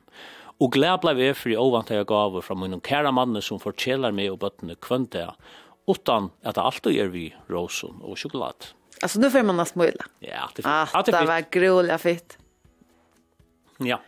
Og 0.60 0.74
gled 0.76 1.00
blei 1.02 1.16
vi 1.16 1.30
fri 1.34 1.56
ovantega 1.56 2.04
gave 2.10 2.44
fra 2.44 2.60
min 2.60 2.76
kæra 2.84 3.16
manne 3.16 3.40
som 3.42 3.62
fortjelar 3.64 4.12
meg 4.12 4.34
og 4.34 4.42
bøttene 4.44 4.76
kvønda, 4.76 5.32
utan 5.88 6.30
at 6.44 6.60
det 6.60 6.68
alltid 6.68 7.00
er 7.00 7.16
vi 7.16 7.26
råsun 7.48 8.04
og 8.04 8.20
sjokolade. 8.20 8.76
Alltså 9.02 9.20
nu 9.20 9.30
får 9.30 9.44
man 9.44 9.60
att 9.60 9.68
smula. 9.68 10.06
Ja, 10.20 10.50
det 10.56 10.66
är 10.66 10.86
fint. 10.86 11.06
Det 11.06 11.26
var 11.26 11.52
grulig 11.52 12.00
fitt. 12.00 12.38
Ja. 13.78 14.00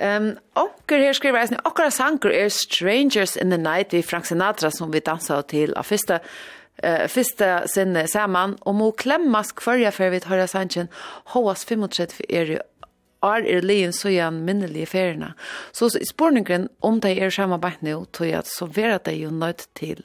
Um, 0.00 0.38
onker 0.56 1.02
her 1.04 1.12
skriver 1.12 1.42
eisen, 1.42 1.60
okkara 1.68 1.90
sanker 1.92 2.32
er 2.32 2.48
Strangers 2.48 3.36
in 3.36 3.50
the 3.52 3.58
Night 3.60 3.92
vi 3.92 4.00
Frank 4.02 4.24
Sinatra 4.24 4.70
som 4.72 4.92
vi 4.92 5.02
dansa 5.04 5.42
til 5.44 5.74
av 5.76 5.84
første 5.84 6.16
uh, 6.22 7.04
fyrsta 7.12 7.66
sinne 7.68 8.06
saman 8.08 8.56
og 8.64 8.78
må 8.78 8.88
klemmas 8.96 9.52
kvarja 9.52 9.92
før 9.92 10.14
vi 10.14 10.22
tar 10.24 10.46
sangen 10.48 10.88
hoas 11.34 11.66
35 11.68 12.24
er 12.28 12.54
er 13.22 13.44
er 13.46 13.62
leien 13.62 13.92
så 13.94 14.08
igjen 14.10 14.40
minnelige 14.46 14.88
ferierna. 14.90 15.34
Så, 15.72 15.92
i 15.94 16.08
spurningen 16.08 16.66
om 16.80 16.98
de 17.00 17.12
er 17.12 17.30
samme 17.30 17.60
bænt 17.60 17.84
nå, 17.86 18.00
tror 18.10 18.26
jeg 18.26 18.38
at 18.40 18.50
så 18.50 18.66
vera 18.66 18.98
de 18.98 19.14
jo 19.14 19.30
nødt 19.30 19.68
til 19.78 20.02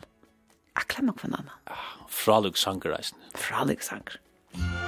å 0.77 0.85
klemme 0.85 1.15
hverandre. 1.17 1.57
Ja, 1.65 1.79
fralugsanker 2.13 2.93
eisen. 2.99 3.17
Fralugsanker. 3.33 4.19
Fralugsanker. 4.53 4.86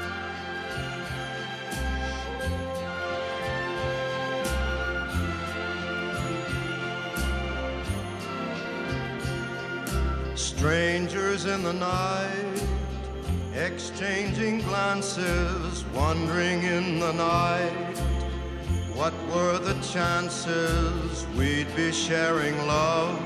Strangers 10.39 11.43
in 11.43 11.63
the 11.63 11.73
night 11.73 12.63
Exchanging 13.53 14.59
glances 14.61 15.83
Wandering 15.93 16.63
in 16.63 16.97
the 16.97 17.11
night. 17.11 17.97
What 18.95 19.13
were 19.27 19.59
the 19.59 19.73
chances 19.81 21.27
We'd 21.35 21.67
be 21.75 21.91
sharing 21.91 22.57
love 22.67 23.19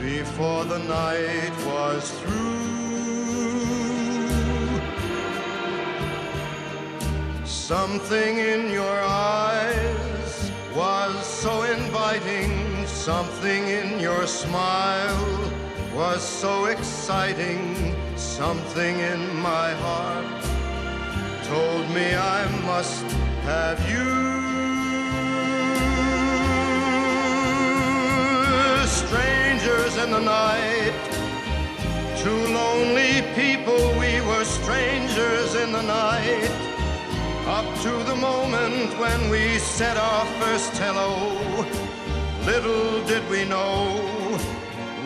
Before 0.00 0.64
the 0.64 0.78
night 0.78 1.52
was 1.66 2.10
through? 2.20 2.56
Something 7.44 8.38
in 8.38 8.70
your 8.70 9.00
eyes 9.02 10.50
Was 10.74 11.26
so 11.26 11.64
inviting 11.64 12.86
Something 12.86 13.68
in 13.68 14.00
your 14.00 14.26
smile 14.26 15.52
was 15.94 16.22
so 16.22 16.66
exciting 16.66 17.94
something 18.16 18.98
in 18.98 19.36
my 19.36 19.72
heart 19.72 20.42
told 21.44 21.88
me 21.90 22.14
I 22.14 22.48
must 22.64 23.04
have 23.44 23.78
you. 23.90 24.32
Strangers 28.86 29.96
in 30.02 30.10
the 30.10 30.20
night 30.20 31.12
two 32.22 32.46
lonely 32.54 33.20
people 33.34 33.82
we 33.98 34.20
were 34.20 34.44
strangers 34.44 35.56
in 35.56 35.72
the 35.72 35.82
night. 35.82 36.50
Up 37.46 37.66
to 37.82 37.90
the 38.04 38.14
moment 38.14 38.96
when 38.98 39.28
we 39.28 39.58
said 39.58 39.96
our 39.96 40.24
first 40.40 40.72
hello 40.78 41.66
little 42.46 43.04
did 43.06 43.28
we 43.28 43.44
know 43.44 44.61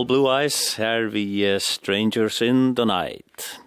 All 0.00 0.06
Blue 0.06 0.30
Eyes, 0.32 0.76
her 0.80 1.10
vi 1.12 1.44
Strangers 1.60 2.40
in 2.40 2.74
the 2.74 2.86
Night. 2.86 3.60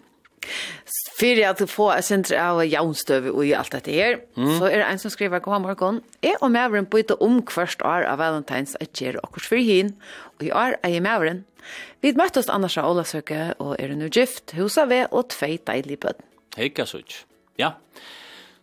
Fyrir 1.13 1.51
at 1.51 1.59
du 1.61 1.67
får 1.69 1.91
et 1.99 2.07
sindre 2.07 2.39
av 2.41 2.63
jaunstøv 2.65 3.27
og 3.29 3.51
alt 3.53 3.75
dette 3.75 3.93
her, 3.93 4.17
mm. 4.33 4.55
så 4.57 4.65
er 4.65 4.81
det 4.81 4.87
en 4.87 5.01
som 5.03 5.13
skriver, 5.13 5.43
god 5.45 5.61
morgen, 5.61 5.99
jeg 6.25 6.39
og 6.39 6.49
maveren 6.55 6.89
bytte 6.89 7.19
om 7.21 7.37
hvert 7.45 7.85
år 7.85 8.07
av 8.09 8.17
Valentines 8.17 8.73
at 8.81 8.97
gjør 8.97 9.19
okkurs 9.21 9.51
for 9.51 9.61
hin, 9.61 9.93
og 10.39 10.47
i 10.47 10.49
år 10.49 10.79
er 10.81 10.95
jeg 10.95 11.05
maveren. 11.05 11.43
Vi 12.01 12.15
møttes 12.17 12.49
annars 12.49 12.79
av 12.81 12.89
Olasøke, 12.89 13.51
og 13.61 13.77
er 13.77 13.93
nu 13.93 14.09
gift, 14.09 14.55
husa 14.57 14.87
ved 14.89 15.13
og 15.13 15.29
tvei 15.35 15.59
deilig 15.69 15.99
bød. 16.01 16.25
Hei, 16.57 16.73
Kasuch. 16.73 17.27
Ja, 17.61 17.75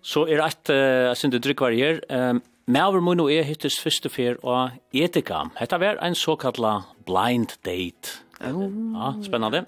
så 0.02 0.26
er 0.26 0.42
det 0.42 0.50
et, 0.50 0.74
uh, 0.74 1.14
synes 1.14 1.38
det 1.38 1.54
her, 1.78 2.02
um, 2.10 2.42
Maver 2.70 3.02
mun 3.02 3.18
og 3.18 3.32
jeg 3.32 3.48
hittes 3.48 3.80
første 3.82 4.06
fer 4.12 4.36
og 4.46 4.76
etika. 4.94 5.40
Hetta 5.58 5.78
var 5.82 5.96
ein 5.98 6.14
såkalla 6.14 6.84
blind 7.08 7.56
date. 7.66 8.20
Oh. 8.46 8.68
Ja, 8.94 9.08
spennande. 9.26 9.64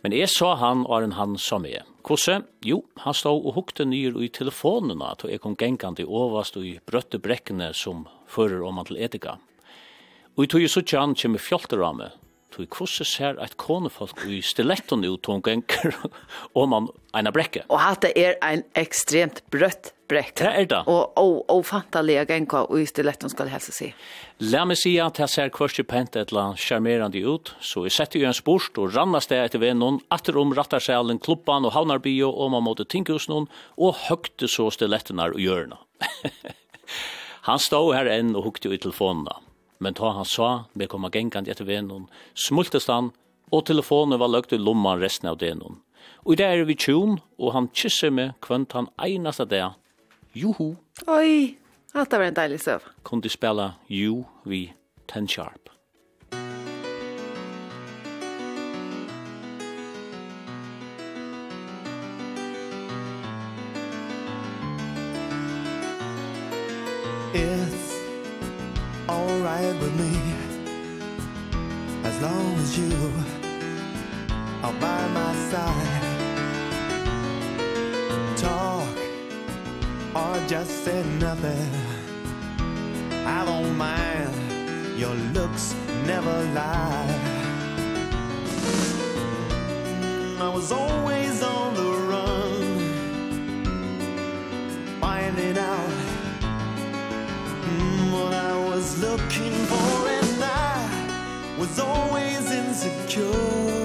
Men 0.00 0.14
jeg 0.16 0.30
så 0.32 0.54
han 0.56 0.86
og 0.86 1.04
en 1.04 1.12
han 1.18 1.36
som 1.36 1.66
er. 1.68 1.84
Hvordan? 2.06 2.46
Jo, 2.64 2.78
han 3.04 3.14
stod 3.14 3.44
og 3.44 3.58
hukte 3.58 3.84
nyr 3.84 4.16
i 4.16 4.30
telefonene 4.32 5.10
til 5.20 5.34
jeg 5.34 5.44
kom 5.44 5.58
gengande 5.60 6.08
overast 6.08 6.56
og 6.56 6.64
i 6.64 6.78
brøtte 6.80 7.20
brekkene 7.20 7.74
som 7.76 8.06
fører 8.24 8.64
om 8.64 8.80
han 8.80 8.88
til 8.88 9.02
etika. 9.04 9.36
Og 10.38 10.46
i 10.46 10.48
tog 10.48 10.64
jeg 10.64 10.72
så 10.72 10.80
tjan 10.80 11.12
kjem 11.12 11.36
i 11.36 11.44
fjolteramme. 11.50 12.12
Tog 12.56 12.80
hvordan 12.80 13.12
ser 13.12 13.44
et 13.44 13.60
konefolk 13.60 14.24
i 14.24 14.40
stiletton 14.40 15.04
ut 15.04 15.28
og 15.28 15.36
hun 15.36 15.44
gengar 15.44 16.00
om 16.64 16.72
han 16.78 16.92
ena 17.12 17.34
brekke. 17.34 17.68
Og 17.68 17.84
hatt 17.84 18.08
er 18.14 18.40
ein 18.40 18.64
ekstremt 18.72 19.44
brøtt 19.52 19.92
brekk. 20.10 20.32
Det 20.40 20.50
er 20.50 20.68
det. 20.70 20.80
Og, 20.90 21.16
og, 21.20 21.36
og 21.52 21.62
fantalige 21.68 22.26
genka 22.28 22.64
og 22.66 22.80
i 22.82 22.86
stiletten 22.88 23.32
skal 23.32 23.50
helse 23.52 23.74
si. 23.74 23.90
La 24.50 24.64
meg 24.68 24.78
si 24.80 24.94
at 25.02 25.20
jeg 25.20 25.32
ser 25.32 25.52
kvørst 25.54 25.82
i 25.82 25.86
pent 25.86 26.16
et 26.18 26.32
la 26.34 26.50
charmerande 26.58 27.22
ut, 27.24 27.52
så 27.60 27.84
jeg 27.86 27.94
setter 27.96 28.22
jo 28.22 28.28
en 28.30 28.36
sport 28.36 28.78
og 28.80 28.94
rannas 28.96 29.30
det 29.30 29.40
etter 29.40 29.62
vennom, 29.62 30.00
atter 30.12 30.38
om 30.40 30.54
rattarselen, 30.56 31.20
klubban 31.22 31.68
og 31.68 31.74
havnarbio 31.76 32.30
og 32.30 32.54
man 32.54 32.66
måtte 32.66 32.88
tinkhusnån, 32.88 33.48
og 33.78 34.00
høgte 34.08 34.48
så 34.50 34.70
stilettenar 34.74 35.36
og 35.36 35.44
hjørna. 35.44 35.80
han 37.48 37.62
stod 37.62 37.94
her 37.96 38.10
enn 38.10 38.34
og 38.34 38.48
hukte 38.48 38.70
jo 38.70 38.76
i 38.76 38.80
telefonen 38.80 39.28
Men 39.80 39.94
da 39.96 40.12
han 40.12 40.28
sa, 40.28 40.64
vi 40.74 40.86
kom 40.86 41.04
av 41.04 41.12
gengan 41.12 41.48
etter 41.48 41.64
vennom, 41.64 42.08
smultes 42.34 42.88
han, 42.88 43.12
og 43.50 43.64
telefonen 43.66 44.20
var 44.20 44.28
løgt 44.28 44.52
i 44.52 44.58
lomman 44.60 45.00
resten 45.00 45.28
av 45.28 45.38
denon. 45.40 45.80
Og 46.24 46.34
i 46.34 46.40
dag 46.40 46.58
er 46.58 46.68
vi 46.68 46.76
tjon, 46.76 47.18
og 47.40 47.54
han 47.54 47.70
kysser 47.72 48.12
meg 48.12 48.36
kvønt 48.44 48.76
han 48.76 48.90
einast 49.00 49.40
av 49.40 49.48
det 49.48 49.62
Juhu. 50.32 50.76
Oj, 51.06 51.58
allt 51.92 52.12
var 52.12 52.20
en 52.20 52.34
dejlig 52.34 52.60
söv. 52.60 52.80
Kunde 53.02 53.28
spela 53.28 53.72
You 53.88 54.24
vi 54.44 54.72
10 55.06 55.28
sharp. 55.28 55.68
It's 67.34 67.94
all 69.08 69.38
right 69.40 69.74
with 69.80 69.94
me 69.94 70.12
As 72.04 72.20
long 72.20 72.54
as 72.58 72.76
you 72.76 72.92
are 74.62 74.72
by 74.80 75.08
my 75.14 75.34
side 75.50 76.02
Talk 78.36 79.09
or 80.14 80.42
just 80.48 80.84
said 80.84 81.06
nothing. 81.20 81.70
I 83.26 83.44
don't 83.44 83.76
mind. 83.76 84.98
Your 84.98 85.14
looks 85.32 85.74
never 86.06 86.42
lie. 86.52 87.40
I 90.40 90.48
was 90.48 90.72
always 90.72 91.42
on 91.42 91.74
the 91.74 91.90
run. 92.10 92.78
Finding 95.00 95.58
out. 95.58 95.90
Mm, 97.64 98.12
what 98.12 98.34
I 98.34 98.68
was 98.68 99.00
looking 99.00 99.52
for 99.70 100.08
and 100.08 100.44
I 100.44 101.56
was 101.58 101.78
always 101.78 102.50
insecure. 102.50 103.79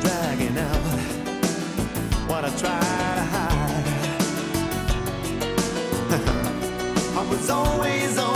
Dragging 0.00 0.58
out. 0.58 0.82
What 2.28 2.44
try 2.58 2.80
to 3.18 3.24
hide. 3.34 3.86
I 7.18 7.26
was 7.30 7.48
always 7.50 8.18
on 8.18 8.31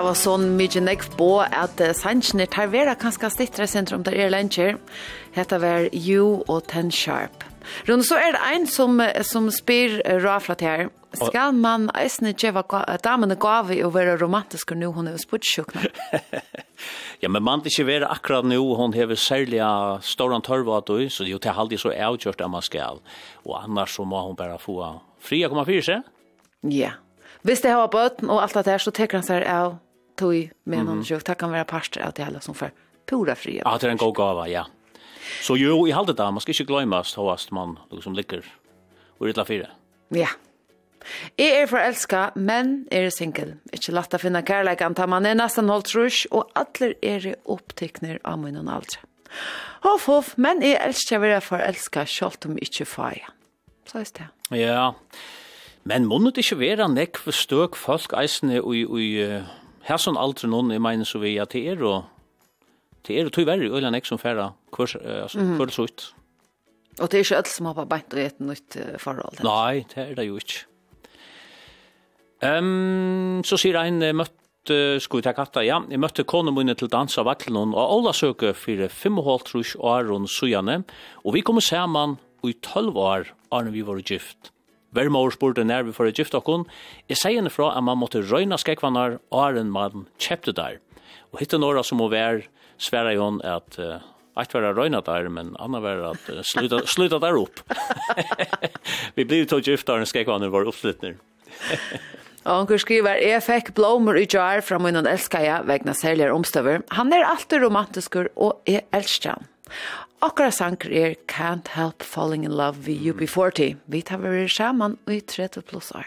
Det 0.00 0.06
var 0.06 0.16
sånn 0.16 0.44
mye 0.56 0.80
nekv 0.80 1.10
på 1.18 1.26
at 1.44 1.76
sannsjene 1.98 2.46
tar 2.48 2.70
vera 2.72 2.94
kanskje 2.96 3.28
stittre 3.34 3.66
sentrum 3.68 4.00
der 4.06 4.14
er 4.16 4.30
lenger. 4.32 4.78
Hette 5.34 5.58
var 5.60 5.90
You 5.92 6.38
og 6.48 6.62
Ten 6.70 6.88
Sharp. 6.88 7.44
Rune, 7.84 8.00
så 8.08 8.16
er 8.16 8.32
det 8.32 8.40
en 8.48 8.64
som, 8.64 8.94
som 9.28 9.50
spyr 9.52 9.98
rafla 10.24 10.56
til 10.56 10.70
her. 10.70 10.88
Skal 11.20 11.52
man 11.52 11.90
eisne 11.92 12.32
tjeva 12.32 12.62
damene 13.04 13.36
gavi 13.36 13.82
og 13.84 13.92
være 13.98 14.14
romantisk 14.22 14.72
nå 14.72 14.88
hun 14.96 15.10
er 15.10 15.18
spurtsjukna? 15.20 15.84
ja, 17.22 17.28
men 17.28 17.44
man 17.44 17.60
ikke 17.68 17.84
være 17.90 18.08
akkurat 18.08 18.48
nå, 18.48 18.56
hun 18.80 18.96
hever 18.96 19.20
særlig 19.20 19.60
ståren 20.00 20.40
tørva 20.48 20.80
at 20.80 20.88
du, 20.88 21.10
så 21.12 21.28
det 21.28 21.34
er 21.34 21.34
jo 21.34 21.42
til 21.44 21.58
halvdig 21.60 21.82
så 21.84 21.92
avgjørt 21.92 22.40
at 22.40 22.54
man 22.56 22.64
skal. 22.64 23.04
Og 23.44 23.52
annars 23.60 24.00
så 24.00 24.08
må 24.08 24.24
hun 24.24 24.40
bare 24.40 24.56
få 24.64 24.80
fria 25.20 25.52
komma 25.52 25.68
fyrir 25.68 25.84
seg. 25.92 26.10
Ja, 26.64 26.88
yeah. 26.88 26.98
Hvis 27.44 27.60
det 27.60 27.76
har 27.76 27.86
bøten 27.92 28.32
og 28.32 28.42
alt 28.42 28.56
det 28.56 28.64
der, 28.64 28.80
så 28.80 28.92
teker 28.92 29.20
han 29.20 29.28
seg 29.28 29.44
av 29.48 29.78
tog 30.20 30.50
med 30.64 30.84
någon 30.84 31.04
sjuk. 31.04 31.24
Det 31.26 31.38
kan 31.40 31.52
vara 31.52 31.64
parster 31.64 32.04
av 32.06 32.12
det 32.16 32.26
alla 32.28 32.40
som 32.40 32.54
får 32.54 32.70
pura 33.08 33.34
fria. 33.34 33.62
Ja, 33.64 33.78
det 33.80 33.86
är 33.86 33.90
en 33.90 33.96
god 33.96 34.14
gava, 34.14 34.48
ja. 34.48 34.66
Så 35.42 35.56
jo, 35.56 35.86
i 35.88 35.92
halde 35.94 36.14
da, 36.16 36.30
man 36.30 36.40
skal 36.40 36.54
ikke 36.54 36.68
glemast 36.72 37.18
hovast 37.18 37.52
man 37.54 37.76
liksom 37.92 38.14
ligger 38.14 38.44
og 39.18 39.28
rytla 39.28 39.44
fire. 39.44 39.68
Ja. 40.14 40.30
Jeg 41.38 41.62
er 41.62 41.68
forelska, 41.70 42.30
men 42.36 42.84
er 42.92 43.08
single. 43.14 43.56
Ikke 43.72 43.94
lagt 43.96 44.14
å 44.14 44.20
finne 44.20 44.42
kærleikan, 44.44 44.94
ta 44.96 45.06
man 45.08 45.26
er 45.26 45.38
nesten 45.38 45.70
holdt 45.72 45.88
trus, 45.92 46.24
og 46.30 46.50
alle 46.58 46.92
er 47.02 47.32
opptikner 47.48 48.20
av 48.24 48.40
munnen 48.42 48.68
aldre. 48.68 49.00
Hoff, 49.86 50.08
hoff, 50.10 50.34
men 50.36 50.60
jeg 50.64 50.76
elsker 50.82 51.16
å 51.20 51.24
være 51.24 51.40
forelska, 51.44 52.04
selv 52.10 52.48
om 52.48 52.58
jeg 52.58 52.68
ikke 52.68 52.88
far 52.90 53.20
Så 53.88 54.02
er 54.02 54.10
det. 54.18 54.26
Ja, 54.58 54.92
men 55.88 56.06
munnet 56.10 56.38
ikke 56.38 56.58
være 56.60 56.88
nekk 56.92 57.18
for 57.18 57.34
støk 57.34 57.78
folk 57.78 58.12
eisene 58.12 58.60
og 58.60 58.76
i 59.00 59.40
Her 59.88 60.00
som 60.00 60.18
aldri 60.20 60.50
noen, 60.50 60.72
jeg 60.74 60.82
mener 60.84 61.08
så 61.08 61.20
vi 61.22 61.36
at 61.40 61.54
det 61.56 61.64
er 61.72 61.84
og 61.88 62.08
det 63.06 63.16
er 63.16 63.30
tog 63.32 63.46
verre 63.48 63.64
i 63.64 63.70
øyne 63.72 63.92
jeg 63.96 64.06
som 64.06 64.18
færre 64.20 64.50
kvørs, 64.74 64.96
altså, 65.00 65.40
mm. 65.40 65.54
kvørs 65.56 65.78
ut. 65.78 66.08
Og 67.00 67.08
det 67.08 67.16
er 67.16 67.24
ikke 67.24 67.38
alt 67.38 67.48
som 67.48 67.70
har 67.70 67.86
beint 67.88 68.12
og 68.12 68.20
et 68.20 68.42
nytt 68.44 68.76
forhold? 69.00 69.40
Nei, 69.46 69.86
det 69.94 70.04
er 70.04 70.18
det 70.18 70.26
jo 70.28 70.36
ikke. 70.40 70.66
Um, 72.40 73.40
så 73.44 73.56
sier 73.60 73.76
ein 73.80 74.00
møtte, 74.16 74.76
skulle 75.00 75.20
vi 75.20 75.28
ta 75.28 75.34
katta, 75.36 75.64
ja, 75.64 75.80
jeg 75.88 76.00
møtte 76.00 76.24
kone 76.28 76.52
mine 76.56 76.76
til 76.76 76.88
dansa 76.92 77.24
vaklen 77.26 77.74
og 77.74 77.96
Ola 77.98 78.14
søke 78.16 78.52
for 78.56 78.86
fem 78.92 79.20
og 79.20 79.28
halvt 79.28 79.76
år 79.76 80.12
og 80.12 80.28
Sujane, 80.28 80.82
og 81.24 81.36
vi 81.36 81.44
kom 81.44 81.60
saman 81.60 82.18
i 82.44 82.54
12 82.56 82.96
år, 82.96 83.32
Arne 83.52 83.72
vi 83.72 83.84
var 83.84 84.00
gift. 84.00 84.52
Vermaur 84.96 85.30
spurte 85.34 85.64
nær 85.64 85.84
vi 85.86 85.94
for 85.94 86.08
å 86.08 86.14
gifte 86.14 86.38
okkon. 86.40 86.66
Jeg 87.10 87.20
sier 87.20 87.38
henne 87.38 87.52
fra 87.52 87.70
at 87.76 87.84
man 87.86 88.00
måtte 88.00 88.22
røyna 88.24 88.58
skekvanar 88.58 89.18
åren 89.30 89.70
man 89.70 90.08
kjepte 90.18 90.54
der. 90.56 90.80
Og 91.30 91.42
hitte 91.42 91.60
några 91.62 91.84
som 91.86 92.00
må 92.02 92.08
være 92.10 92.48
sværa 92.80 93.14
jo 93.14 93.28
at 93.44 93.78
uh, 93.78 94.00
att 94.34 94.54
vara 94.54 94.72
røyna 94.72 95.00
där 95.00 95.28
men 95.28 95.56
anna 95.56 95.80
var 95.80 95.96
att 95.96 96.30
uh, 96.30 96.42
sluta 96.42 96.86
sluta 96.86 97.18
där 97.18 97.42
upp. 97.42 97.60
vi 99.14 99.24
blev 99.24 99.44
tog 99.44 99.60
gifta 99.60 99.94
och 99.94 100.08
ska 100.08 100.24
kvar 100.24 100.48
var 100.48 101.14
Og 102.44 102.60
Onkel 102.60 102.78
skriver, 102.80 103.18
jeg 103.20 103.42
fikk 103.44 103.74
blommer 103.76 104.16
i 104.16 104.24
jar 104.24 104.62
fra 104.64 104.78
munnen 104.80 105.04
elskaja 105.06 105.58
vegna 105.68 105.92
særligere 105.92 106.32
omstøver. 106.32 106.80
Han 106.96 107.12
er 107.12 107.26
alltid 107.28 107.60
romantisk 107.60 108.16
og 108.16 108.62
jeg 108.64 108.86
elsker 108.96 109.34
han. 109.34 109.44
Akkurat 110.20 110.52
sanker 110.52 110.90
er 110.92 111.14
Can't 111.32 111.68
Help 111.72 112.02
Falling 112.02 112.44
in 112.44 112.52
Love 112.52 112.84
with 112.84 113.00
UB40. 113.00 113.76
Vi 113.86 114.02
tar 114.02 114.18
vi 114.18 114.48
sammen 114.48 114.98
i 115.08 115.20
30 115.20 115.62
pluss 115.62 115.92
år. 115.96 116.04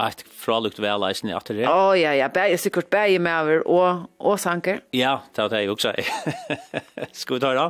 Eit 0.00 0.22
fralukt 0.24 0.78
vel 0.80 1.04
eisen 1.04 1.28
i 1.28 1.34
atter 1.36 1.58
det. 1.58 1.66
Å, 1.68 1.90
oh, 1.90 1.92
ja, 1.92 2.14
ja, 2.16 2.30
bæg, 2.32 2.54
sikkert 2.56 2.88
bæg 2.88 3.18
med 3.20 3.36
over 3.42 3.60
og, 3.68 4.06
og 4.24 4.40
sanker. 4.40 4.80
Ja, 4.96 5.18
det 5.36 5.44
er 5.44 5.52
det 5.52 5.60
jeg 5.60 5.74
også. 5.74 5.92
Skal 7.20 7.36
vi 7.36 7.42
ta 7.44 7.52
det 7.52 7.60
da? 7.60 7.66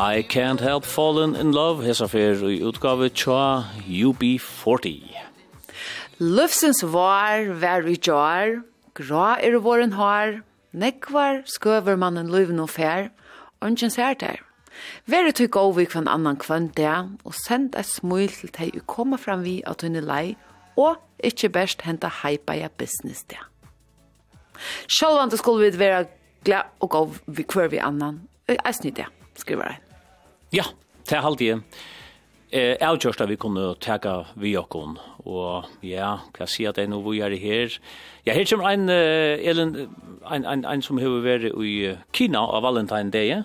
I 0.00 0.22
Can't 0.22 0.60
Help 0.60 0.86
Falling 0.86 1.36
in 1.36 1.52
Love 1.52 1.84
hesa 1.84 2.06
fer 2.08 2.38
i 2.48 2.54
utgave 2.64 3.10
tja 3.12 3.66
UB40. 3.84 5.10
Lufsens 6.18 6.80
var 6.80 7.50
var 7.60 7.84
i 7.84 7.98
jar, 8.00 8.62
gra 8.96 9.34
er 9.36 9.58
våren 9.60 9.92
har, 9.98 10.38
nekvar 10.72 11.42
skøver 11.44 12.00
mannen 12.00 12.30
løven 12.32 12.62
og 12.64 12.70
fer, 12.72 13.10
ønsken 13.60 13.92
ser 13.92 14.16
der. 14.22 14.40
Være 15.04 15.34
tykk 15.36 15.60
over 15.60 15.84
kvann 15.84 16.08
annan 16.08 16.40
kvann 16.40 16.70
der, 16.80 17.12
og 17.28 17.36
send 17.42 17.76
et 17.76 17.84
smil 17.84 18.32
til 18.32 18.54
deg 18.56 18.80
u 18.80 18.86
komme 18.88 19.20
fram 19.20 19.44
vi 19.44 19.58
at 19.68 19.84
tunne 19.84 20.00
lei, 20.00 20.32
og 20.80 20.96
ikkje 21.20 21.52
best 21.52 21.84
henta 21.84 22.08
heipa 22.22 22.56
ja 22.56 22.72
business 22.72 23.28
der. 23.28 23.44
Sjølvande 24.88 25.36
skulle 25.36 25.68
vi 25.68 25.84
være 25.84 26.06
glad 26.48 26.72
og 26.80 26.90
gå 26.96 27.06
vi 27.26 27.44
kvar 27.44 27.68
vi 27.68 27.84
annan. 27.84 28.22
Jeg 28.48 28.80
snitt 28.80 28.96
det, 28.96 29.12
skriver 29.36 29.74
jeg. 29.74 29.89
Ja, 30.52 30.64
det 31.08 31.16
er 31.16 31.22
halvdige. 31.26 31.60
Eh, 32.50 32.74
jeg 32.80 33.02
gjørst 33.04 33.20
at 33.22 33.30
vi 33.30 33.36
kunne 33.38 33.74
tega 33.78 34.24
vi 34.34 34.56
okkon, 34.58 34.96
og 35.22 35.68
ja, 35.86 36.16
hva 36.34 36.46
jeg 36.46 36.50
sier 36.50 36.72
at 36.72 36.80
jeg 36.82 36.90
nå 36.90 36.98
vi 37.04 37.20
er 37.22 37.36
her. 37.38 37.76
Ja, 38.26 38.34
her 38.34 38.44
kommer 38.50 38.72
en, 38.72 38.88
Elin, 38.90 39.76
en, 40.26 40.44
en, 40.44 40.64
en 40.66 40.82
som 40.82 40.98
har 40.98 41.20
vært 41.22 41.46
i 41.54 41.94
Kina 42.12 42.42
av 42.42 42.66
Valentine 42.66 43.14
Day. 43.14 43.42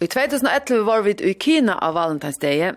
I 0.00 0.06
2011 0.06 0.86
var 0.86 1.02
vi 1.04 1.14
i 1.20 1.34
Kina 1.34 1.76
av 1.82 1.96
Valentine's 1.98 2.40
Day, 2.40 2.72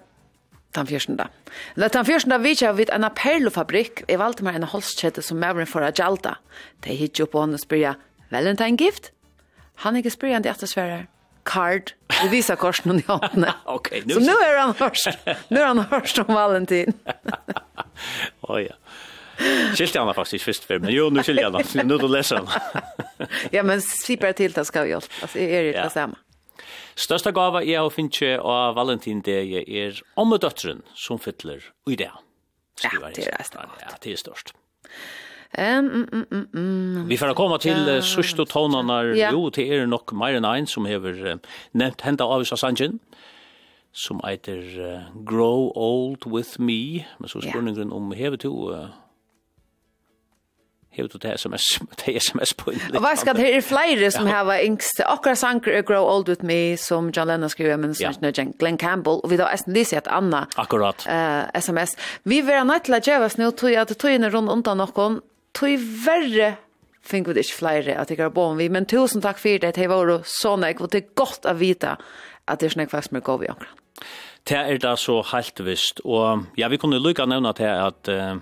den 0.75 0.87
fyrstunda. 0.87 1.29
Eller 1.75 1.93
den 1.93 2.05
fyrstunda 2.05 2.41
vidtja 2.43 2.73
vid 2.75 2.91
en 2.91 3.07
perlofabrikk 3.15 4.03
i 4.11 4.19
Valdemar 4.19 4.59
en 4.59 4.67
holskjede 4.71 5.23
som 5.23 5.39
mævren 5.39 5.69
for 5.69 5.85
Ajalda. 5.87 6.37
De 6.83 6.95
hitt 6.97 7.19
jo 7.19 7.29
på 7.31 7.43
henne 7.43 7.59
og 7.59 7.63
spyrja, 7.63 7.95
Valentine 8.31 8.79
gift? 8.79 9.11
Han 9.83 9.95
er 9.95 10.03
ikke 10.03 10.17
spyrjande 10.17 10.51
etter 10.51 11.07
card 11.43 11.93
i 12.25 12.27
visa 12.27 12.55
korsen 12.55 12.99
i 12.99 13.03
hånden. 13.07 13.45
okay, 13.65 14.01
nu 14.05 14.13
så 14.13 14.19
nu 14.19 14.31
er 14.31 14.57
han 14.59 14.73
först. 14.73 15.07
Nu 15.47 15.59
er 15.59 15.65
han 15.65 15.85
först 15.89 16.19
om 16.19 16.35
Valentin. 16.35 16.93
Oj. 18.41 18.67
ja. 18.69 18.75
Skilte 19.75 19.99
han 19.99 20.13
faktisk 20.13 20.45
først 20.45 20.65
før, 20.67 20.79
men 20.79 20.93
jo 20.93 21.09
nu 21.09 21.23
skiljer 21.23 21.49
han. 21.49 21.87
Nu 21.87 21.97
du 21.97 22.07
leser 22.07 22.43
han. 22.43 22.49
ja 23.55 23.63
men 23.63 23.81
si 23.81 24.15
bare 24.21 24.33
til, 24.37 24.53
det 24.55 24.67
skal 24.67 24.85
vi 24.85 24.93
hjelpe. 24.93 25.07
allt. 25.13 25.23
Alltså 25.23 25.39
är 25.39 25.63
det 25.63 25.73
samme. 25.73 25.89
samma. 25.89 26.17
Största 26.95 27.31
gava 27.31 27.63
jeg 27.63 27.79
har 27.79 27.89
finnet 27.89 28.39
av 28.39 28.75
Valentin 28.75 29.21
det 29.21 29.63
er 29.67 30.01
omme 30.15 30.37
døtteren 30.37 30.83
som 30.93 31.19
fyller 31.19 31.63
i 31.89 31.95
det. 31.95 32.11
Ja, 32.83 32.89
det 33.15 33.27
er 33.27 33.37
det. 33.41 33.57
Ja, 33.81 33.95
det 34.03 34.11
er 34.11 34.17
størst. 34.17 34.53
Um, 35.57 36.07
mm, 36.11 36.25
mm, 36.31 36.47
mm. 36.53 37.07
Vi 37.07 37.17
får 37.17 37.33
komma 37.33 37.57
till 37.57 37.87
ja, 37.87 38.01
sista 38.01 38.45
tonarna. 38.45 39.03
Ja. 39.03 39.29
Jo, 39.31 39.49
det 39.49 39.77
är 39.77 39.85
nog 39.85 40.13
mer 40.13 40.33
än 40.33 40.45
en 40.45 40.67
som 40.67 40.85
har 40.85 41.39
nämnt 41.71 42.01
hända 42.01 42.23
av 42.23 42.41
Issa 42.41 42.57
Sanjin 42.57 42.99
som 43.91 44.21
heter 44.27 44.79
uh, 44.79 45.23
Grow 45.23 45.71
Old 45.75 46.23
With 46.25 46.59
Me. 46.59 47.05
Men 47.17 47.29
så 47.29 47.41
spurningen 47.41 47.91
om 47.91 48.11
hever 48.11 48.37
to... 48.37 48.71
Uh, 48.73 48.87
hever 50.91 51.07
to 51.09 51.17
det 51.17 51.33
sms, 51.33 51.61
det 52.05 52.15
sms 52.21 52.53
på 52.53 52.71
en 52.71 52.95
Og 52.95 53.03
hva 53.03 53.13
skal 53.15 53.35
det 53.35 53.47
er 53.55 53.61
flere 53.63 54.11
som 54.11 54.27
ja. 54.27 54.41
har 54.41 54.63
yngst. 54.63 55.03
Akkurat 55.07 55.39
sanker 55.39 55.81
Grow 55.87 56.07
Old 56.07 56.29
With 56.29 56.43
Me 56.43 56.77
som 56.77 57.11
John 57.15 57.27
Lennon 57.27 57.49
skriver, 57.49 57.77
men 57.77 57.95
som 57.95 58.11
ja. 58.21 58.31
er 58.31 58.53
Glenn 58.59 58.77
Campbell. 58.77 59.21
Og 59.23 59.31
vi 59.31 59.39
da 59.39 59.49
er 59.51 59.63
lyset 59.67 60.03
et 60.03 60.11
annet 60.11 60.55
Akkurat. 60.59 61.05
Uh, 61.07 61.47
sms. 61.59 61.95
Vi 62.23 62.41
vil 62.41 62.59
ha 62.59 62.63
nødt 62.63 62.87
til 62.87 62.95
å 62.95 63.03
gjøre 63.03 63.27
oss 63.27 63.39
nå, 63.39 63.51
tog 63.51 63.71
jeg 63.71 63.83
at 63.83 64.07
inn 64.11 64.27
rundt 64.31 64.51
undan 64.51 64.83
noen 64.83 65.19
tog 65.57 65.87
verre 66.05 66.55
fink 67.01 67.27
vi 67.27 67.41
ikke 67.41 67.57
flere 67.57 67.97
at 67.97 68.11
jeg 68.11 68.21
har 68.21 68.33
bånd 68.33 68.59
vi, 68.61 68.69
men 68.69 68.85
tusen 68.89 69.23
takk 69.23 69.39
for 69.41 69.61
det, 69.61 69.73
det 69.77 69.89
var 69.89 70.11
så 70.27 70.55
nek, 70.59 70.81
og 70.81 70.91
det 70.93 71.01
er 71.01 71.15
godt 71.17 71.47
å 71.49 71.55
vite 71.57 71.95
at 71.97 72.61
det 72.61 72.67
er 72.67 72.75
sånn 72.75 72.85
jeg 72.85 72.93
faktisk 72.93 73.17
med 73.17 73.25
gav 73.25 73.43
i 73.43 73.49
akkurat. 73.51 74.05
Det 74.47 74.57
er 74.57 74.79
da 74.81 74.95
så 74.97 75.19
helt 75.33 75.61
visst, 75.65 76.01
og 76.05 76.47
ja, 76.57 76.69
vi 76.71 76.79
kunne 76.81 77.01
lykke 77.01 77.27
nevne 77.29 77.53
til 77.57 77.69
at 77.69 78.09
uh, 78.09 78.39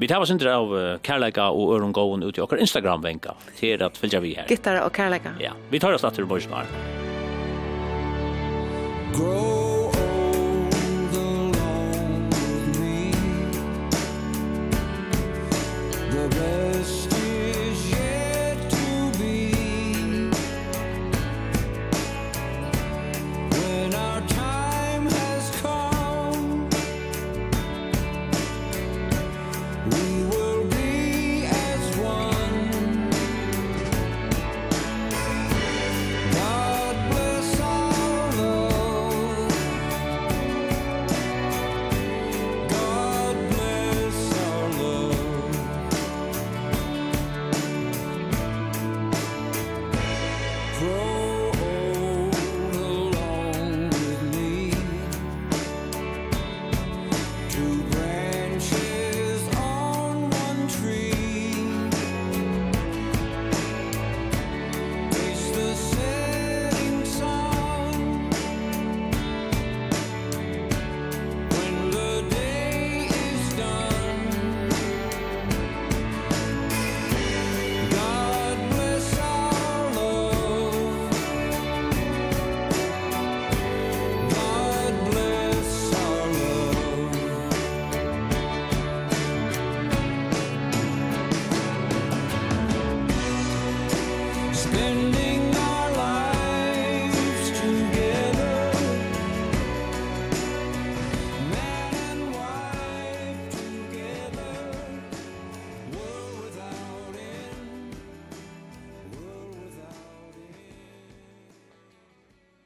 vi 0.00 0.08
tar 0.10 0.24
oss 0.24 0.32
ikke 0.32 0.52
av 0.52 0.72
kærleika 1.04 1.50
og 1.52 1.76
ørengåen 1.76 2.24
ut 2.24 2.40
i 2.40 2.44
okker 2.44 2.62
Instagram-venka 2.64 3.36
til 3.60 3.84
at 3.84 4.00
fylgja 4.00 4.22
vi 4.24 4.34
her. 4.38 4.48
Gittare 4.50 4.84
og 4.86 4.92
kærleika. 4.96 5.36
Ja, 5.42 5.52
vi 5.70 5.80
tar 5.82 5.96
oss 5.96 6.04
natt 6.06 6.16
til 6.18 6.28
morgen. 6.28 6.48
Grow 9.14 9.73